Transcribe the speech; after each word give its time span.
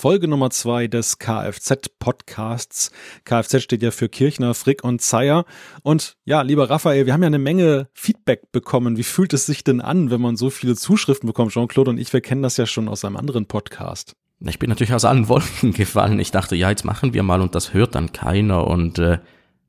Folge 0.00 0.28
Nummer 0.28 0.50
zwei 0.50 0.86
des 0.86 1.18
Kfz-Podcasts. 1.18 2.92
Kfz 3.24 3.60
steht 3.60 3.82
ja 3.82 3.90
für 3.90 4.08
Kirchner, 4.08 4.54
Frick 4.54 4.84
und 4.84 5.02
Zeyer. 5.02 5.44
Und 5.82 6.14
ja, 6.24 6.42
lieber 6.42 6.70
Raphael, 6.70 7.06
wir 7.06 7.12
haben 7.12 7.22
ja 7.22 7.26
eine 7.26 7.40
Menge 7.40 7.88
Feedback 7.94 8.52
bekommen. 8.52 8.96
Wie 8.96 9.02
fühlt 9.02 9.32
es 9.32 9.46
sich 9.46 9.64
denn 9.64 9.80
an, 9.80 10.12
wenn 10.12 10.20
man 10.20 10.36
so 10.36 10.50
viele 10.50 10.76
Zuschriften 10.76 11.26
bekommt? 11.26 11.50
Jean-Claude 11.50 11.90
und 11.90 11.98
ich, 11.98 12.12
wir 12.12 12.20
kennen 12.20 12.44
das 12.44 12.56
ja 12.58 12.66
schon 12.66 12.86
aus 12.86 13.04
einem 13.04 13.16
anderen 13.16 13.46
Podcast. 13.46 14.12
Ich 14.38 14.60
bin 14.60 14.70
natürlich 14.70 14.94
aus 14.94 15.04
allen 15.04 15.28
Wolken 15.28 15.72
gefallen. 15.74 16.20
Ich 16.20 16.30
dachte, 16.30 16.54
ja, 16.54 16.70
jetzt 16.70 16.84
machen 16.84 17.12
wir 17.12 17.24
mal 17.24 17.40
und 17.40 17.56
das 17.56 17.74
hört 17.74 17.96
dann 17.96 18.12
keiner. 18.12 18.68
Und 18.68 19.00
äh, 19.00 19.18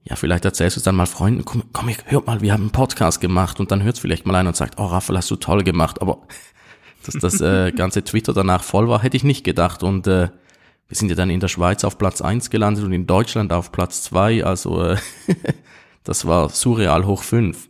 ja, 0.03 0.15
vielleicht 0.15 0.45
erzählst 0.45 0.75
du 0.75 0.81
es 0.81 0.83
dann 0.83 0.95
mal 0.95 1.07
Freunden, 1.07 1.43
komm, 1.43 1.63
komm, 1.73 1.89
hört 2.05 2.27
mal, 2.27 2.41
wir 2.41 2.53
haben 2.53 2.65
einen 2.65 2.71
Podcast 2.71 3.19
gemacht 3.19 3.59
und 3.59 3.71
dann 3.71 3.81
hört 3.81 3.95
es 3.95 3.99
vielleicht 3.99 4.27
mal 4.27 4.35
einer 4.35 4.49
und 4.49 4.55
sagt, 4.55 4.77
oh 4.77 4.85
Raphael, 4.85 5.17
hast 5.17 5.31
du 5.31 5.37
toll 5.37 5.63
gemacht. 5.63 6.03
Aber 6.03 6.21
dass 7.03 7.15
das 7.15 7.41
äh, 7.41 7.71
ganze 7.71 8.03
Twitter 8.03 8.33
danach 8.33 8.63
voll 8.63 8.89
war, 8.89 9.01
hätte 9.01 9.17
ich 9.17 9.23
nicht 9.23 9.43
gedacht. 9.43 9.83
Und 9.83 10.07
äh, 10.07 10.29
wir 10.87 10.97
sind 10.97 11.09
ja 11.09 11.15
dann 11.15 11.29
in 11.29 11.39
der 11.39 11.47
Schweiz 11.47 11.83
auf 11.83 11.97
Platz 11.97 12.21
eins 12.21 12.49
gelandet 12.49 12.83
und 12.83 12.91
in 12.91 13.07
Deutschland 13.07 13.53
auf 13.53 13.71
Platz 13.71 14.03
zwei. 14.03 14.43
Also 14.43 14.83
äh, 14.83 14.97
das 16.03 16.25
war 16.25 16.49
surreal 16.49 17.05
hoch 17.05 17.23
fünf. 17.23 17.69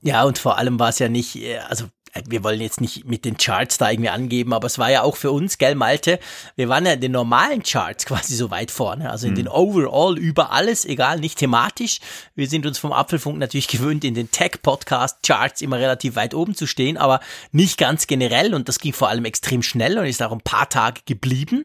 Ja, 0.00 0.24
und 0.24 0.38
vor 0.38 0.58
allem 0.58 0.78
war 0.78 0.90
es 0.90 0.98
ja 0.98 1.08
nicht, 1.08 1.36
äh, 1.36 1.58
also 1.68 1.86
wir 2.28 2.44
wollen 2.44 2.60
jetzt 2.60 2.80
nicht 2.80 3.04
mit 3.06 3.24
den 3.24 3.36
Charts 3.36 3.78
da 3.78 3.90
irgendwie 3.90 4.10
angeben, 4.10 4.52
aber 4.52 4.66
es 4.66 4.78
war 4.78 4.90
ja 4.90 5.02
auch 5.02 5.16
für 5.16 5.32
uns, 5.32 5.58
gell, 5.58 5.74
Malte, 5.74 6.18
wir 6.56 6.68
waren 6.68 6.86
ja 6.86 6.92
in 6.92 7.00
den 7.00 7.12
normalen 7.12 7.62
Charts 7.62 8.06
quasi 8.06 8.34
so 8.34 8.50
weit 8.50 8.70
vorne, 8.70 9.10
also 9.10 9.26
in 9.26 9.32
mhm. 9.32 9.36
den 9.36 9.48
Overall 9.48 10.18
über 10.18 10.52
alles, 10.52 10.84
egal, 10.84 11.18
nicht 11.18 11.38
thematisch. 11.38 11.98
Wir 12.34 12.48
sind 12.48 12.66
uns 12.66 12.78
vom 12.78 12.92
Apfelfunk 12.92 13.38
natürlich 13.38 13.68
gewöhnt, 13.74 14.04
in 14.04 14.14
den 14.14 14.30
Tech-Podcast-Charts 14.30 15.62
immer 15.62 15.78
relativ 15.78 16.16
weit 16.16 16.34
oben 16.34 16.54
zu 16.54 16.66
stehen, 16.66 16.96
aber 16.96 17.20
nicht 17.52 17.78
ganz 17.78 18.06
generell 18.06 18.54
und 18.54 18.68
das 18.68 18.78
ging 18.78 18.92
vor 18.92 19.08
allem 19.08 19.24
extrem 19.24 19.62
schnell 19.62 19.98
und 19.98 20.06
ist 20.06 20.22
auch 20.22 20.32
ein 20.32 20.40
paar 20.40 20.68
Tage 20.68 21.00
geblieben 21.06 21.64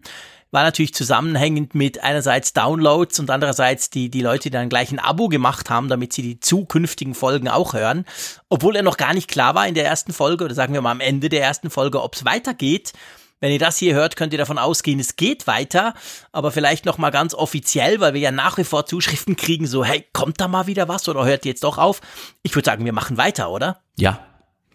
war 0.52 0.64
natürlich 0.64 0.94
zusammenhängend 0.94 1.76
mit 1.76 2.04
einerseits 2.04 2.54
Downloads 2.54 3.20
und 3.20 3.30
andererseits 3.30 3.90
die, 3.90 4.10
die 4.10 4.22
Leute, 4.22 4.44
die 4.44 4.50
dann 4.52 4.70
gleich 4.70 4.92
ein 4.92 5.00
Abo 5.00 5.28
gemacht 5.28 5.70
haben, 5.70 5.90
damit 5.90 6.14
sie 6.14 6.22
die 6.22 6.40
zukünftigen 6.40 7.14
Folgen 7.14 7.48
auch 7.48 7.74
hören. 7.74 8.06
Obwohl 8.50 8.76
er 8.76 8.84
noch 8.84 8.98
gar 8.98 9.14
nicht 9.14 9.30
klar 9.30 9.56
war 9.56 9.68
in 9.68 9.76
der 9.76 9.86
ersten 9.86 10.14
Folge 10.14 10.46
oder 10.46 10.56
sagen 10.56 10.74
wir 10.74 10.82
mal 10.82 10.92
am 10.92 11.02
Ende 11.02 11.30
der 11.30 11.44
ersten 11.44 11.70
Folge, 11.70 12.02
ob 12.02 12.16
es 12.16 12.26
weitergeht. 12.26 12.94
Wenn 13.42 13.54
ihr 13.54 13.60
das 13.60 13.78
hier 13.78 13.96
hört, 13.96 14.16
könnt 14.18 14.34
ihr 14.34 14.40
davon 14.40 14.58
ausgehen, 14.58 15.00
es 15.00 15.16
geht 15.16 15.48
weiter, 15.48 15.94
aber 16.34 16.52
vielleicht 16.52 16.86
noch 16.86 16.98
mal 16.98 17.10
ganz 17.10 17.34
offiziell, 17.34 18.02
weil 18.02 18.14
wir 18.14 18.20
ja 18.20 18.32
nach 18.32 18.58
wie 18.58 18.66
vor 18.66 18.86
Zuschriften 18.86 19.38
kriegen, 19.38 19.66
so 19.66 19.86
hey, 19.86 20.06
kommt 20.12 20.42
da 20.42 20.50
mal 20.50 20.68
wieder 20.68 20.90
was 20.90 21.08
oder 21.08 21.26
hört 21.26 21.46
ihr 21.46 21.52
jetzt 21.52 21.64
doch 21.64 21.78
auf? 21.78 22.02
Ich 22.44 22.54
würde 22.56 22.66
sagen, 22.66 22.84
wir 22.84 22.92
machen 22.92 23.16
weiter, 23.16 23.50
oder? 23.50 23.82
Ja. 23.98 24.20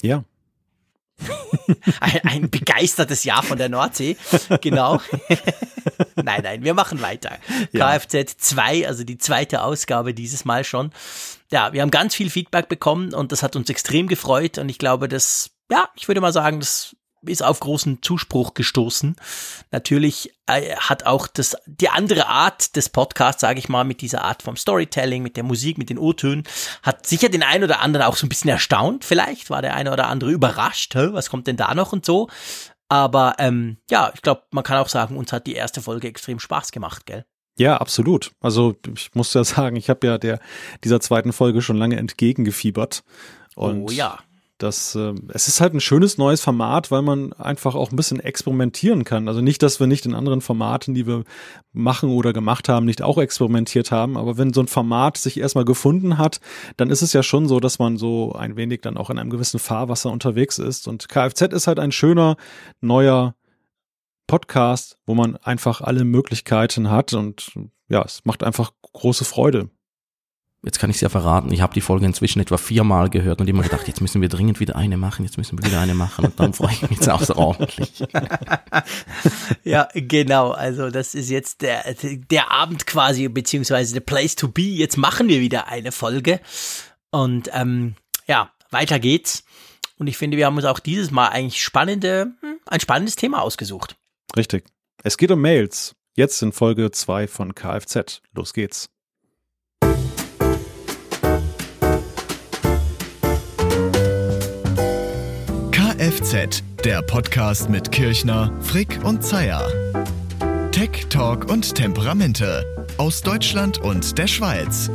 Ja. 0.02 0.24
Ein, 2.00 2.20
ein, 2.24 2.50
begeistertes 2.50 3.24
Jahr 3.24 3.42
von 3.42 3.58
der 3.58 3.68
Nordsee. 3.68 4.16
Genau. 4.60 5.00
nein, 6.16 6.42
nein, 6.42 6.64
wir 6.64 6.74
machen 6.74 7.00
weiter. 7.00 7.38
Ja. 7.72 7.98
Kfz 7.98 8.36
2, 8.36 8.86
also 8.86 9.04
die 9.04 9.18
zweite 9.18 9.62
Ausgabe 9.62 10.14
dieses 10.14 10.44
Mal 10.44 10.64
schon. 10.64 10.92
Ja, 11.50 11.72
wir 11.72 11.82
haben 11.82 11.90
ganz 11.90 12.14
viel 12.14 12.30
Feedback 12.30 12.68
bekommen 12.68 13.14
und 13.14 13.32
das 13.32 13.42
hat 13.42 13.56
uns 13.56 13.70
extrem 13.70 14.08
gefreut 14.08 14.58
und 14.58 14.68
ich 14.68 14.78
glaube, 14.78 15.08
das, 15.08 15.50
ja, 15.70 15.88
ich 15.96 16.08
würde 16.08 16.20
mal 16.20 16.32
sagen, 16.32 16.60
das 16.60 16.96
ist 17.26 17.42
auf 17.42 17.60
großen 17.60 18.02
Zuspruch 18.02 18.54
gestoßen. 18.54 19.16
Natürlich 19.70 20.32
äh, 20.46 20.76
hat 20.76 21.06
auch 21.06 21.26
das 21.26 21.56
die 21.66 21.88
andere 21.88 22.26
Art 22.26 22.76
des 22.76 22.88
Podcasts, 22.88 23.40
sage 23.40 23.58
ich 23.58 23.68
mal, 23.68 23.84
mit 23.84 24.00
dieser 24.00 24.24
Art 24.24 24.42
vom 24.42 24.56
Storytelling, 24.56 25.22
mit 25.22 25.36
der 25.36 25.44
Musik, 25.44 25.78
mit 25.78 25.90
den 25.90 25.98
O-Tönen, 25.98 26.44
hat 26.82 27.06
sicher 27.06 27.28
den 27.28 27.42
einen 27.42 27.64
oder 27.64 27.80
anderen 27.80 28.06
auch 28.06 28.16
so 28.16 28.26
ein 28.26 28.28
bisschen 28.28 28.50
erstaunt. 28.50 29.04
Vielleicht 29.04 29.50
war 29.50 29.62
der 29.62 29.74
eine 29.74 29.92
oder 29.92 30.08
andere 30.08 30.30
überrascht, 30.30 30.94
Hä, 30.94 31.08
was 31.12 31.30
kommt 31.30 31.46
denn 31.46 31.56
da 31.56 31.74
noch 31.74 31.92
und 31.92 32.04
so. 32.04 32.28
Aber 32.88 33.34
ähm, 33.38 33.78
ja, 33.90 34.12
ich 34.14 34.22
glaube, 34.22 34.42
man 34.50 34.64
kann 34.64 34.78
auch 34.78 34.88
sagen, 34.88 35.16
uns 35.16 35.32
hat 35.32 35.46
die 35.46 35.54
erste 35.54 35.80
Folge 35.80 36.08
extrem 36.08 36.38
Spaß 36.38 36.70
gemacht, 36.70 37.06
gell? 37.06 37.24
Ja, 37.56 37.76
absolut. 37.76 38.32
Also 38.40 38.76
ich 38.94 39.14
muss 39.14 39.32
ja 39.32 39.44
sagen, 39.44 39.76
ich 39.76 39.88
habe 39.88 40.06
ja 40.06 40.18
der 40.18 40.40
dieser 40.82 41.00
zweiten 41.00 41.32
Folge 41.32 41.62
schon 41.62 41.76
lange 41.76 41.96
entgegengefiebert. 41.96 43.04
Und 43.54 43.84
oh 43.84 43.90
ja 43.90 44.18
das, 44.64 44.94
äh, 44.94 45.14
es 45.28 45.46
ist 45.46 45.60
halt 45.60 45.74
ein 45.74 45.80
schönes 45.80 46.18
neues 46.18 46.40
Format, 46.40 46.90
weil 46.90 47.02
man 47.02 47.32
einfach 47.34 47.74
auch 47.74 47.90
ein 47.90 47.96
bisschen 47.96 48.18
experimentieren 48.18 49.04
kann. 49.04 49.28
Also 49.28 49.40
nicht, 49.40 49.62
dass 49.62 49.78
wir 49.78 49.86
nicht 49.86 50.06
in 50.06 50.14
anderen 50.14 50.40
Formaten, 50.40 50.94
die 50.94 51.06
wir 51.06 51.24
machen 51.72 52.08
oder 52.08 52.32
gemacht 52.32 52.68
haben, 52.68 52.86
nicht 52.86 53.02
auch 53.02 53.18
experimentiert 53.18 53.90
haben. 53.90 54.16
Aber 54.16 54.38
wenn 54.38 54.52
so 54.52 54.60
ein 54.60 54.66
Format 54.66 55.18
sich 55.18 55.38
erstmal 55.38 55.64
gefunden 55.64 56.18
hat, 56.18 56.40
dann 56.76 56.90
ist 56.90 57.02
es 57.02 57.12
ja 57.12 57.22
schon 57.22 57.46
so, 57.46 57.60
dass 57.60 57.78
man 57.78 57.96
so 57.98 58.32
ein 58.32 58.56
wenig 58.56 58.80
dann 58.80 58.96
auch 58.96 59.10
in 59.10 59.18
einem 59.18 59.30
gewissen 59.30 59.60
Fahrwasser 59.60 60.10
unterwegs 60.10 60.58
ist. 60.58 60.88
Und 60.88 61.08
Kfz 61.08 61.52
ist 61.52 61.66
halt 61.66 61.78
ein 61.78 61.92
schöner, 61.92 62.36
neuer 62.80 63.34
Podcast, 64.26 64.98
wo 65.06 65.14
man 65.14 65.36
einfach 65.36 65.82
alle 65.82 66.04
Möglichkeiten 66.04 66.90
hat 66.90 67.12
und 67.12 67.52
ja, 67.88 68.02
es 68.02 68.24
macht 68.24 68.42
einfach 68.42 68.72
große 68.92 69.26
Freude 69.26 69.68
jetzt 70.64 70.78
kann 70.78 70.90
ich 70.90 70.96
es 70.96 71.00
ja 71.00 71.08
verraten, 71.08 71.52
ich 71.52 71.60
habe 71.60 71.74
die 71.74 71.80
Folge 71.80 72.06
inzwischen 72.06 72.40
etwa 72.40 72.56
viermal 72.56 73.10
gehört 73.10 73.40
und 73.40 73.48
immer 73.48 73.62
gedacht, 73.64 73.86
jetzt 73.88 74.00
müssen 74.00 74.20
wir 74.20 74.28
dringend 74.28 74.60
wieder 74.60 74.76
eine 74.76 74.96
machen, 74.96 75.24
jetzt 75.24 75.38
müssen 75.38 75.58
wir 75.58 75.66
wieder 75.66 75.80
eine 75.80 75.94
machen 75.94 76.26
und 76.26 76.40
dann 76.40 76.52
freue 76.52 76.72
ich 76.72 76.82
mich 76.82 76.92
jetzt 76.92 77.08
außerordentlich. 77.08 78.04
ja, 79.64 79.88
genau, 79.94 80.52
also 80.52 80.90
das 80.90 81.14
ist 81.14 81.30
jetzt 81.30 81.62
der, 81.62 81.94
der 82.30 82.50
Abend 82.50 82.86
quasi, 82.86 83.28
beziehungsweise 83.28 83.94
der 83.94 84.00
Place 84.00 84.36
to 84.36 84.48
be, 84.48 84.62
jetzt 84.62 84.96
machen 84.96 85.28
wir 85.28 85.40
wieder 85.40 85.68
eine 85.68 85.92
Folge 85.92 86.40
und 87.10 87.50
ähm, 87.52 87.94
ja, 88.26 88.50
weiter 88.70 88.98
geht's 88.98 89.44
und 89.98 90.06
ich 90.06 90.16
finde, 90.16 90.36
wir 90.36 90.46
haben 90.46 90.56
uns 90.56 90.64
auch 90.64 90.80
dieses 90.80 91.10
Mal 91.10 91.28
eigentlich 91.28 91.62
spannende, 91.62 92.32
hm, 92.40 92.58
ein 92.66 92.80
spannendes 92.80 93.16
Thema 93.16 93.42
ausgesucht. 93.42 93.96
Richtig. 94.36 94.64
Es 95.02 95.16
geht 95.16 95.30
um 95.30 95.40
Mails. 95.40 95.94
Jetzt 96.16 96.42
in 96.42 96.52
Folge 96.52 96.90
2 96.90 97.26
von 97.26 97.54
Kfz. 97.54 98.22
Los 98.32 98.52
geht's. 98.52 98.90
FZ, 106.10 106.62
der 106.84 107.00
Podcast 107.00 107.70
mit 107.70 107.90
Kirchner, 107.90 108.52
Frick 108.60 109.02
und 109.04 109.24
Zeyer. 109.24 109.66
Tech, 110.70 111.06
Talk 111.08 111.50
und 111.50 111.74
Temperamente 111.74 112.62
aus 112.98 113.22
Deutschland 113.22 113.78
und 113.78 114.18
der 114.18 114.26
Schweiz. 114.26 114.90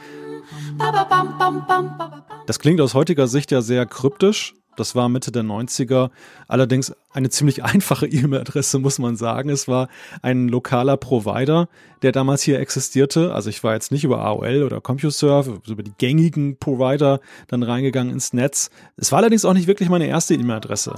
Das 2.46 2.58
klingt 2.58 2.80
aus 2.80 2.94
heutiger 2.94 3.28
Sicht 3.28 3.52
ja 3.52 3.62
sehr 3.62 3.86
kryptisch. 3.86 4.54
Das 4.76 4.94
war 4.94 5.08
Mitte 5.08 5.32
der 5.32 5.42
90er. 5.42 6.10
Allerdings 6.48 6.94
eine 7.12 7.30
ziemlich 7.30 7.64
einfache 7.64 8.06
E-Mail-Adresse, 8.10 8.78
muss 8.78 8.98
man 8.98 9.16
sagen. 9.16 9.50
Es 9.50 9.68
war 9.68 9.88
ein 10.22 10.48
lokaler 10.48 10.96
Provider, 10.96 11.68
der 12.02 12.12
damals 12.12 12.42
hier 12.42 12.60
existierte. 12.60 13.34
Also 13.34 13.50
ich 13.50 13.62
war 13.64 13.74
jetzt 13.74 13.92
nicht 13.92 14.04
über 14.04 14.20
AOL 14.20 14.62
oder 14.62 14.80
CompuServe, 14.80 15.60
über 15.68 15.82
die 15.82 15.94
gängigen 15.96 16.58
Provider 16.58 17.20
dann 17.48 17.62
reingegangen 17.62 18.12
ins 18.12 18.32
Netz. 18.32 18.70
Es 18.96 19.12
war 19.12 19.18
allerdings 19.18 19.44
auch 19.44 19.54
nicht 19.54 19.66
wirklich 19.66 19.88
meine 19.88 20.06
erste 20.06 20.34
E-Mail-Adresse. 20.34 20.94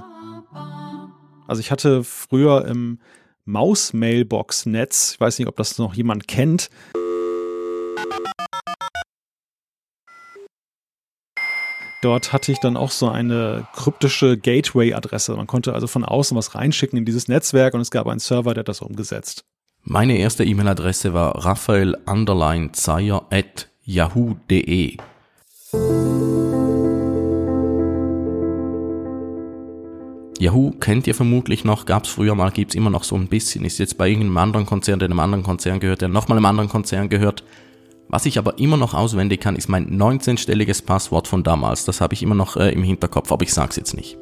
Also 1.47 1.61
ich 1.61 1.71
hatte 1.71 2.03
früher 2.03 2.67
im 2.67 2.99
Maus-Mailbox-Netz, 3.45 5.13
ich 5.15 5.21
weiß 5.21 5.39
nicht, 5.39 5.49
ob 5.49 5.57
das 5.57 5.79
noch 5.79 5.95
jemand 5.95 6.27
kennt, 6.27 6.69
Dort 12.03 12.33
hatte 12.33 12.53
ich 12.53 12.59
dann 12.59 12.77
auch 12.77 12.91
so 12.91 13.09
eine 13.09 13.67
kryptische 13.75 14.37
Gateway-Adresse. 14.37 15.35
Man 15.35 15.47
konnte 15.47 15.73
also 15.73 15.87
von 15.87 16.05
außen 16.05 16.37
was 16.37 16.55
reinschicken 16.55 16.99
in 16.99 17.05
dieses 17.05 17.29
Netzwerk 17.29 17.75
und 17.75 17.81
es 17.81 17.91
gab 17.91 18.07
einen 18.07 18.21
Server, 18.21 18.55
der 18.55 18.65
das 18.65 18.83
umgesetzt. 18.83 19.45
Meine 19.83 20.19
erste 20.19 20.45
E-Mail-Adresse 20.45 21.15
war 21.15 21.45
raphael 21.45 21.97
at 22.07 23.69
yahoo.de. 23.83 24.97
Yahoo 30.39 30.73
kennt 30.73 31.07
ihr 31.07 31.15
vermutlich 31.15 31.65
noch, 31.65 31.87
gab 31.87 32.05
es 32.05 32.11
früher 32.11 32.35
mal, 32.35 32.51
gibt 32.51 32.73
es 32.73 32.75
immer 32.75 32.91
noch 32.91 33.05
so 33.05 33.15
ein 33.15 33.29
bisschen, 33.29 33.65
ist 33.65 33.79
jetzt 33.79 33.97
bei 33.97 34.09
irgendeinem 34.09 34.37
anderen 34.37 34.67
Konzern, 34.67 34.99
der 34.99 35.07
einem 35.07 35.21
anderen 35.21 35.45
Konzern 35.45 35.81
gehört, 35.81 36.03
der 36.03 36.09
nochmal 36.09 36.37
einem 36.37 36.45
anderen 36.45 36.69
Konzern 36.69 37.09
gehört. 37.09 37.43
Was 38.09 38.27
ich 38.27 38.39
aber 38.39 38.59
immer 38.59 38.77
noch 38.77 38.95
auswendig 38.95 39.41
kann, 39.41 39.57
ist 39.57 39.69
mein 39.69 39.99
19-stelliges 39.99 40.85
Passwort 40.85 41.27
von 41.27 41.43
damals. 41.43 41.85
Das 41.85 42.01
habe 42.01 42.15
ich 42.15 42.23
immer 42.23 42.37
noch 42.37 42.57
äh, 42.57 42.71
im 42.71 42.83
Hinterkopf, 42.83 43.33
aber 43.33 43.43
ich 43.43 43.53
sag's 43.53 43.77
jetzt 43.77 43.95
nicht. 43.95 44.17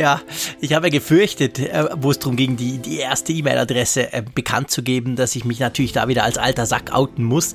Ja, 0.00 0.22
ich 0.62 0.72
habe 0.72 0.88
gefürchtet, 0.88 1.58
äh, 1.58 1.84
wo 1.96 2.10
es 2.10 2.18
darum 2.18 2.34
ging, 2.34 2.56
die, 2.56 2.78
die 2.78 3.00
erste 3.00 3.34
E-Mail-Adresse 3.34 4.14
äh, 4.14 4.22
bekannt 4.34 4.70
zu 4.70 4.82
geben, 4.82 5.14
dass 5.14 5.36
ich 5.36 5.44
mich 5.44 5.60
natürlich 5.60 5.92
da 5.92 6.08
wieder 6.08 6.24
als 6.24 6.38
alter 6.38 6.64
Sack 6.64 6.94
outen 6.94 7.22
muss. 7.22 7.52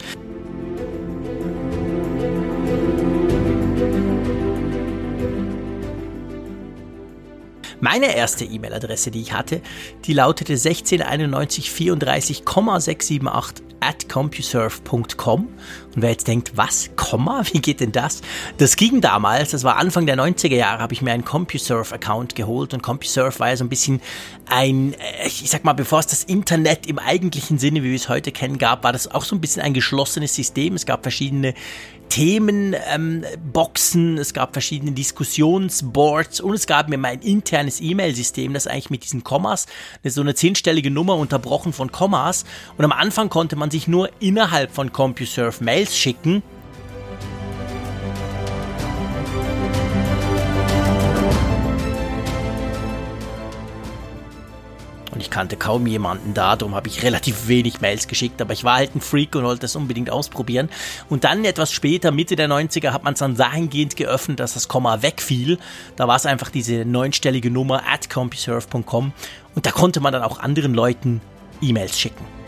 Meine 7.86 8.16
erste 8.16 8.46
E-Mail-Adresse, 8.46 9.12
die 9.12 9.22
ich 9.22 9.32
hatte, 9.32 9.62
die 10.06 10.14
lautete 10.14 10.54
1691 10.54 11.70
34,678 11.70 13.64
at 13.80 14.10
compuserve.com. 14.10 15.42
Und 15.42 16.02
wer 16.02 16.10
jetzt 16.10 16.28
denkt, 16.28 16.54
was, 16.56 16.90
Komma, 16.96 17.44
wie 17.52 17.60
geht 17.60 17.82
denn 17.82 17.92
das? 17.92 18.24
Das 18.58 18.76
ging 18.76 19.02
damals, 19.02 19.52
das 19.52 19.64
war 19.64 19.78
Anfang 19.78 20.08
der 20.08 20.18
90er 20.18 20.56
Jahre, 20.56 20.82
habe 20.82 20.94
ich 20.94 21.04
mir 21.04 21.12
einen 21.12 21.26
CompuServe-Account 21.26 22.34
geholt 22.34 22.74
und 22.74 22.82
CompuServe 22.82 23.40
war 23.40 23.50
ja 23.50 23.58
so 23.58 23.64
ein 23.64 23.70
bisschen 23.70 24.02
ein, 24.48 24.94
äh, 24.94 25.28
ich 25.28 25.48
sag 25.52 25.64
mal, 25.64 25.74
bevor 25.74 26.00
es 26.00 26.08
das 26.08 26.24
Internet 26.24 26.88
im 26.88 26.98
eigentlichen 26.98 27.60
Sinne, 27.60 27.84
wie 27.84 27.90
wir 27.90 27.96
es 27.96 28.10
heute 28.10 28.32
kennen, 28.32 28.58
gab, 28.58 28.84
war 28.84 28.94
das 28.94 29.10
auch 29.12 29.24
so 29.24 29.36
ein 29.36 29.42
bisschen 29.42 29.62
ein 29.62 29.76
geschlossenes 29.76 30.34
System. 30.34 30.74
Es 30.74 30.88
gab 30.88 31.04
verschiedene 31.04 31.54
Themenboxen, 32.10 34.08
ähm, 34.16 34.18
es 34.18 34.34
gab 34.34 34.54
verschiedene 34.54 34.92
Diskussionsboards 34.92 36.40
und 36.40 36.54
es 36.54 36.68
gab 36.68 36.90
mir 36.90 36.98
mein 36.98 37.22
internes 37.22 37.82
E-Mail-System, 37.82 38.54
das 38.54 38.68
eigentlich 38.68 38.90
mit 38.90 39.04
diesen 39.04 39.24
Kommas, 39.24 39.66
so 40.04 40.22
eine 40.22 40.36
zehnstellige 40.36 40.92
Nummer 40.92 41.16
unterbrochen 41.16 41.74
von 41.74 41.92
Kommas. 41.92 42.46
Und 42.78 42.86
am 42.86 42.92
Anfang 42.92 43.30
konnte 43.30 43.56
man 43.56 43.72
sich 43.72 43.88
nur 43.88 44.10
innerhalb 44.20 44.72
von 44.72 44.92
CompuServe 44.92 45.64
Mails 45.64 45.98
schicken 45.98 46.44
Und 55.16 55.22
ich 55.22 55.30
kannte 55.30 55.56
kaum 55.56 55.88
jemanden 55.88 56.34
da, 56.34 56.58
darum 56.58 56.76
habe 56.76 56.90
ich 56.90 57.02
relativ 57.02 57.48
wenig 57.48 57.80
Mails 57.80 58.10
geschickt, 58.10 58.42
aber 58.42 58.52
ich 58.52 58.66
war 58.66 58.76
halt 58.76 58.96
ein 58.96 59.02
Freak 59.02 59.34
und 59.36 59.46
wollte 59.46 59.62
das 59.62 59.78
unbedingt 59.78 60.10
ausprobieren. 60.10 60.70
Und 61.10 61.24
dann 61.24 61.46
etwas 61.46 61.72
später, 61.72 62.12
Mitte 62.12 62.36
der 62.36 62.50
90er, 62.50 62.92
hat 62.92 63.06
man 63.06 63.14
es 63.14 63.20
dann 63.20 63.38
dahingehend 63.38 63.96
geöffnet, 63.96 64.42
dass 64.42 64.56
das 64.56 64.68
Komma 64.68 65.02
wegfiel. 65.02 65.58
Da 65.96 66.10
war 66.10 66.18
es 66.18 66.26
einfach 66.26 66.50
diese 66.50 66.84
neunstellige 66.84 67.50
Nummer 67.50 67.84
at 67.88 68.10
compuserve.com 68.10 69.14
und 69.56 69.66
da 69.66 69.72
konnte 69.72 70.02
man 70.02 70.12
dann 70.12 70.22
auch 70.22 70.40
anderen 70.40 70.74
Leuten 70.74 71.22
E-Mails 71.62 71.98
schicken. 71.98 72.45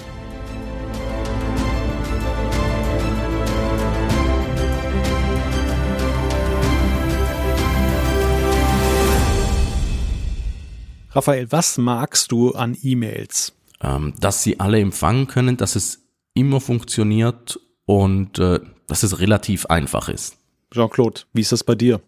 Raphael, 11.18 11.52
was 11.52 11.80
magst 11.80 12.31
du 12.31 12.52
an 12.52 12.78
E-Mails? 12.80 13.54
Ähm, 13.81 14.14
dass 14.19 14.44
sie 14.44 14.60
alle 14.60 14.80
empfangen 14.80 15.25
können, 15.25 15.58
dass 15.58 15.75
es 15.75 16.04
immer 16.36 16.62
funktioniert 16.62 17.60
und 17.86 18.38
äh, 18.38 18.60
dass 18.86 19.02
es 19.02 19.18
relativ 19.18 19.66
einfach 19.66 20.10
ist. 20.10 20.38
Jean-Claude, 20.72 21.22
wie 21.34 21.42
ist 21.42 21.52
das 21.52 21.64
bei 21.64 21.74
dir? 21.74 22.02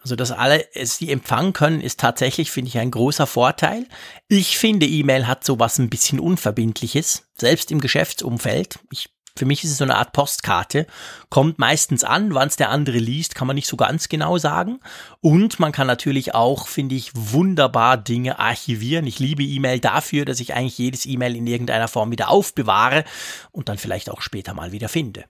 Also, 0.00 0.14
dass 0.14 0.30
alle 0.30 0.64
sie 0.80 1.10
empfangen 1.10 1.52
können, 1.52 1.80
ist 1.80 1.98
tatsächlich, 1.98 2.52
finde 2.52 2.68
ich, 2.68 2.78
ein 2.78 2.92
großer 2.92 3.26
Vorteil. 3.26 3.84
Ich 4.28 4.58
finde, 4.58 4.86
E-Mail 4.86 5.26
hat 5.26 5.42
sowas 5.42 5.80
ein 5.80 5.90
bisschen 5.90 6.20
Unverbindliches, 6.20 7.28
selbst 7.36 7.72
im 7.72 7.80
Geschäftsumfeld. 7.80 8.78
Ich 8.92 9.10
für 9.38 9.46
mich 9.46 9.64
ist 9.64 9.70
es 9.70 9.78
so 9.78 9.84
eine 9.84 9.96
Art 9.96 10.12
Postkarte. 10.12 10.86
Kommt 11.30 11.58
meistens 11.58 12.04
an, 12.04 12.34
wann 12.34 12.48
es 12.48 12.56
der 12.56 12.70
andere 12.70 12.98
liest, 12.98 13.34
kann 13.34 13.46
man 13.46 13.54
nicht 13.54 13.68
so 13.68 13.76
ganz 13.76 14.08
genau 14.08 14.36
sagen. 14.38 14.80
Und 15.20 15.60
man 15.60 15.72
kann 15.72 15.86
natürlich 15.86 16.34
auch, 16.34 16.68
finde 16.68 16.94
ich, 16.94 17.12
wunderbar 17.14 17.96
Dinge 17.96 18.38
archivieren. 18.38 19.06
Ich 19.06 19.18
liebe 19.18 19.42
E-Mail 19.42 19.80
dafür, 19.80 20.24
dass 20.24 20.40
ich 20.40 20.54
eigentlich 20.54 20.78
jedes 20.78 21.06
E-Mail 21.06 21.36
in 21.36 21.46
irgendeiner 21.46 21.88
Form 21.88 22.10
wieder 22.10 22.28
aufbewahre 22.30 23.04
und 23.52 23.68
dann 23.68 23.78
vielleicht 23.78 24.10
auch 24.10 24.20
später 24.20 24.54
mal 24.54 24.72
wieder 24.72 24.88
finde. 24.88 25.24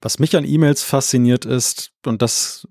Was 0.00 0.18
mich 0.18 0.36
an 0.36 0.44
E-Mails 0.44 0.82
fasziniert 0.82 1.44
ist, 1.44 1.92
und 2.06 2.22
das 2.22 2.66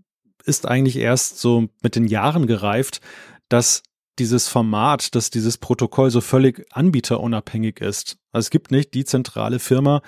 ist 0.46 0.66
eigentlich 0.66 0.96
erst 0.96 1.40
so 1.40 1.68
mit 1.82 1.96
den 1.96 2.08
Jahren 2.08 2.48
gereift, 2.48 3.02
dass 3.50 3.84
dieses 4.20 4.48
Format, 4.48 5.14
dass 5.16 5.30
dieses 5.30 5.58
Protokoll 5.58 6.10
so 6.10 6.22
völlig 6.22 6.66
anbieterunabhängig 6.72 7.82
ist. 7.82 8.18
Also 8.32 8.46
es 8.46 8.50
gibt 8.50 8.72
nicht 8.72 8.94
die 8.94 9.06
zentrale 9.06 9.60
Firma, 9.60 10.02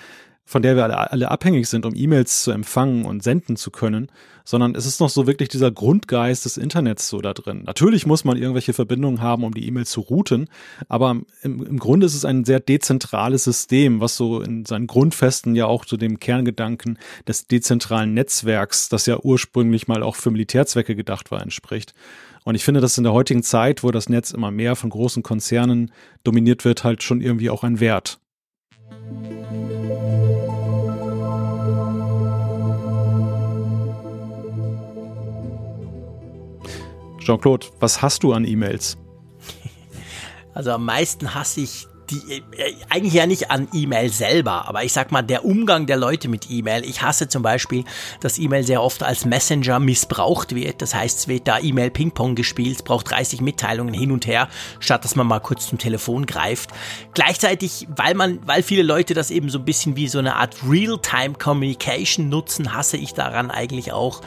von 0.50 0.62
der 0.62 0.74
wir 0.74 0.82
alle, 0.82 1.12
alle 1.12 1.30
abhängig 1.30 1.68
sind, 1.68 1.86
um 1.86 1.94
E-Mails 1.94 2.42
zu 2.42 2.50
empfangen 2.50 3.04
und 3.04 3.22
senden 3.22 3.54
zu 3.54 3.70
können, 3.70 4.10
sondern 4.44 4.74
es 4.74 4.84
ist 4.84 4.98
noch 4.98 5.08
so 5.08 5.28
wirklich 5.28 5.48
dieser 5.48 5.70
Grundgeist 5.70 6.44
des 6.44 6.56
Internets 6.56 7.08
so 7.08 7.20
da 7.20 7.34
drin. 7.34 7.62
Natürlich 7.66 8.04
muss 8.04 8.24
man 8.24 8.36
irgendwelche 8.36 8.72
Verbindungen 8.72 9.20
haben, 9.20 9.44
um 9.44 9.54
die 9.54 9.64
E-Mail 9.68 9.86
zu 9.86 10.00
routen, 10.00 10.48
aber 10.88 11.20
im, 11.42 11.64
im 11.64 11.78
Grunde 11.78 12.06
ist 12.06 12.16
es 12.16 12.24
ein 12.24 12.44
sehr 12.44 12.58
dezentrales 12.58 13.44
System, 13.44 14.00
was 14.00 14.16
so 14.16 14.40
in 14.40 14.64
seinen 14.64 14.88
Grundfesten 14.88 15.54
ja 15.54 15.66
auch 15.66 15.84
zu 15.84 15.96
dem 15.96 16.18
Kerngedanken 16.18 16.98
des 17.28 17.46
dezentralen 17.46 18.12
Netzwerks, 18.12 18.88
das 18.88 19.06
ja 19.06 19.20
ursprünglich 19.20 19.86
mal 19.86 20.02
auch 20.02 20.16
für 20.16 20.32
Militärzwecke 20.32 20.96
gedacht 20.96 21.30
war, 21.30 21.42
entspricht. 21.42 21.94
Und 22.42 22.56
ich 22.56 22.64
finde, 22.64 22.80
dass 22.80 22.98
in 22.98 23.04
der 23.04 23.12
heutigen 23.12 23.44
Zeit, 23.44 23.84
wo 23.84 23.92
das 23.92 24.08
Netz 24.08 24.32
immer 24.32 24.50
mehr 24.50 24.74
von 24.74 24.90
großen 24.90 25.22
Konzernen 25.22 25.92
dominiert 26.24 26.64
wird, 26.64 26.82
halt 26.82 27.04
schon 27.04 27.20
irgendwie 27.20 27.50
auch 27.50 27.62
ein 27.62 27.78
Wert. 27.78 28.18
Jean-Claude, 37.20 37.66
was 37.78 38.02
hast 38.02 38.22
du 38.22 38.32
an 38.32 38.44
E-Mails? 38.44 38.96
Also 40.52 40.72
am 40.72 40.84
meisten 40.84 41.32
hasse 41.32 41.60
ich 41.60 41.86
die, 42.10 42.42
äh, 42.56 42.74
eigentlich 42.88 43.14
ja 43.14 43.26
nicht 43.26 43.50
an 43.50 43.68
E-Mail 43.72 44.10
selber, 44.10 44.68
aber 44.68 44.84
ich 44.84 44.92
sag 44.92 45.12
mal, 45.12 45.22
der 45.22 45.44
Umgang 45.44 45.86
der 45.86 45.96
Leute 45.96 46.28
mit 46.28 46.50
E-Mail. 46.50 46.84
Ich 46.84 47.02
hasse 47.02 47.28
zum 47.28 47.42
Beispiel, 47.42 47.84
dass 48.20 48.38
E-Mail 48.38 48.64
sehr 48.64 48.82
oft 48.82 49.02
als 49.02 49.24
Messenger 49.24 49.78
missbraucht 49.78 50.54
wird. 50.54 50.82
Das 50.82 50.94
heißt, 50.94 51.18
es 51.18 51.28
wird 51.28 51.48
da 51.48 51.58
E-Mail 51.58 51.90
Ping-Pong 51.90 52.34
gespielt, 52.34 52.76
es 52.76 52.82
braucht 52.82 53.10
30 53.10 53.40
Mitteilungen 53.40 53.94
hin 53.94 54.12
und 54.12 54.26
her, 54.26 54.48
statt 54.80 55.04
dass 55.04 55.16
man 55.16 55.26
mal 55.26 55.40
kurz 55.40 55.68
zum 55.68 55.78
Telefon 55.78 56.26
greift. 56.26 56.70
Gleichzeitig, 57.14 57.86
weil 57.94 58.14
man, 58.14 58.40
weil 58.46 58.62
viele 58.62 58.82
Leute 58.82 59.14
das 59.14 59.30
eben 59.30 59.48
so 59.48 59.58
ein 59.58 59.64
bisschen 59.64 59.96
wie 59.96 60.08
so 60.08 60.18
eine 60.18 60.36
Art 60.36 60.56
Real-Time 60.68 61.34
Communication 61.34 62.28
nutzen, 62.28 62.74
hasse 62.74 62.96
ich 62.96 63.14
daran 63.14 63.50
eigentlich 63.50 63.92
auch, 63.92 64.20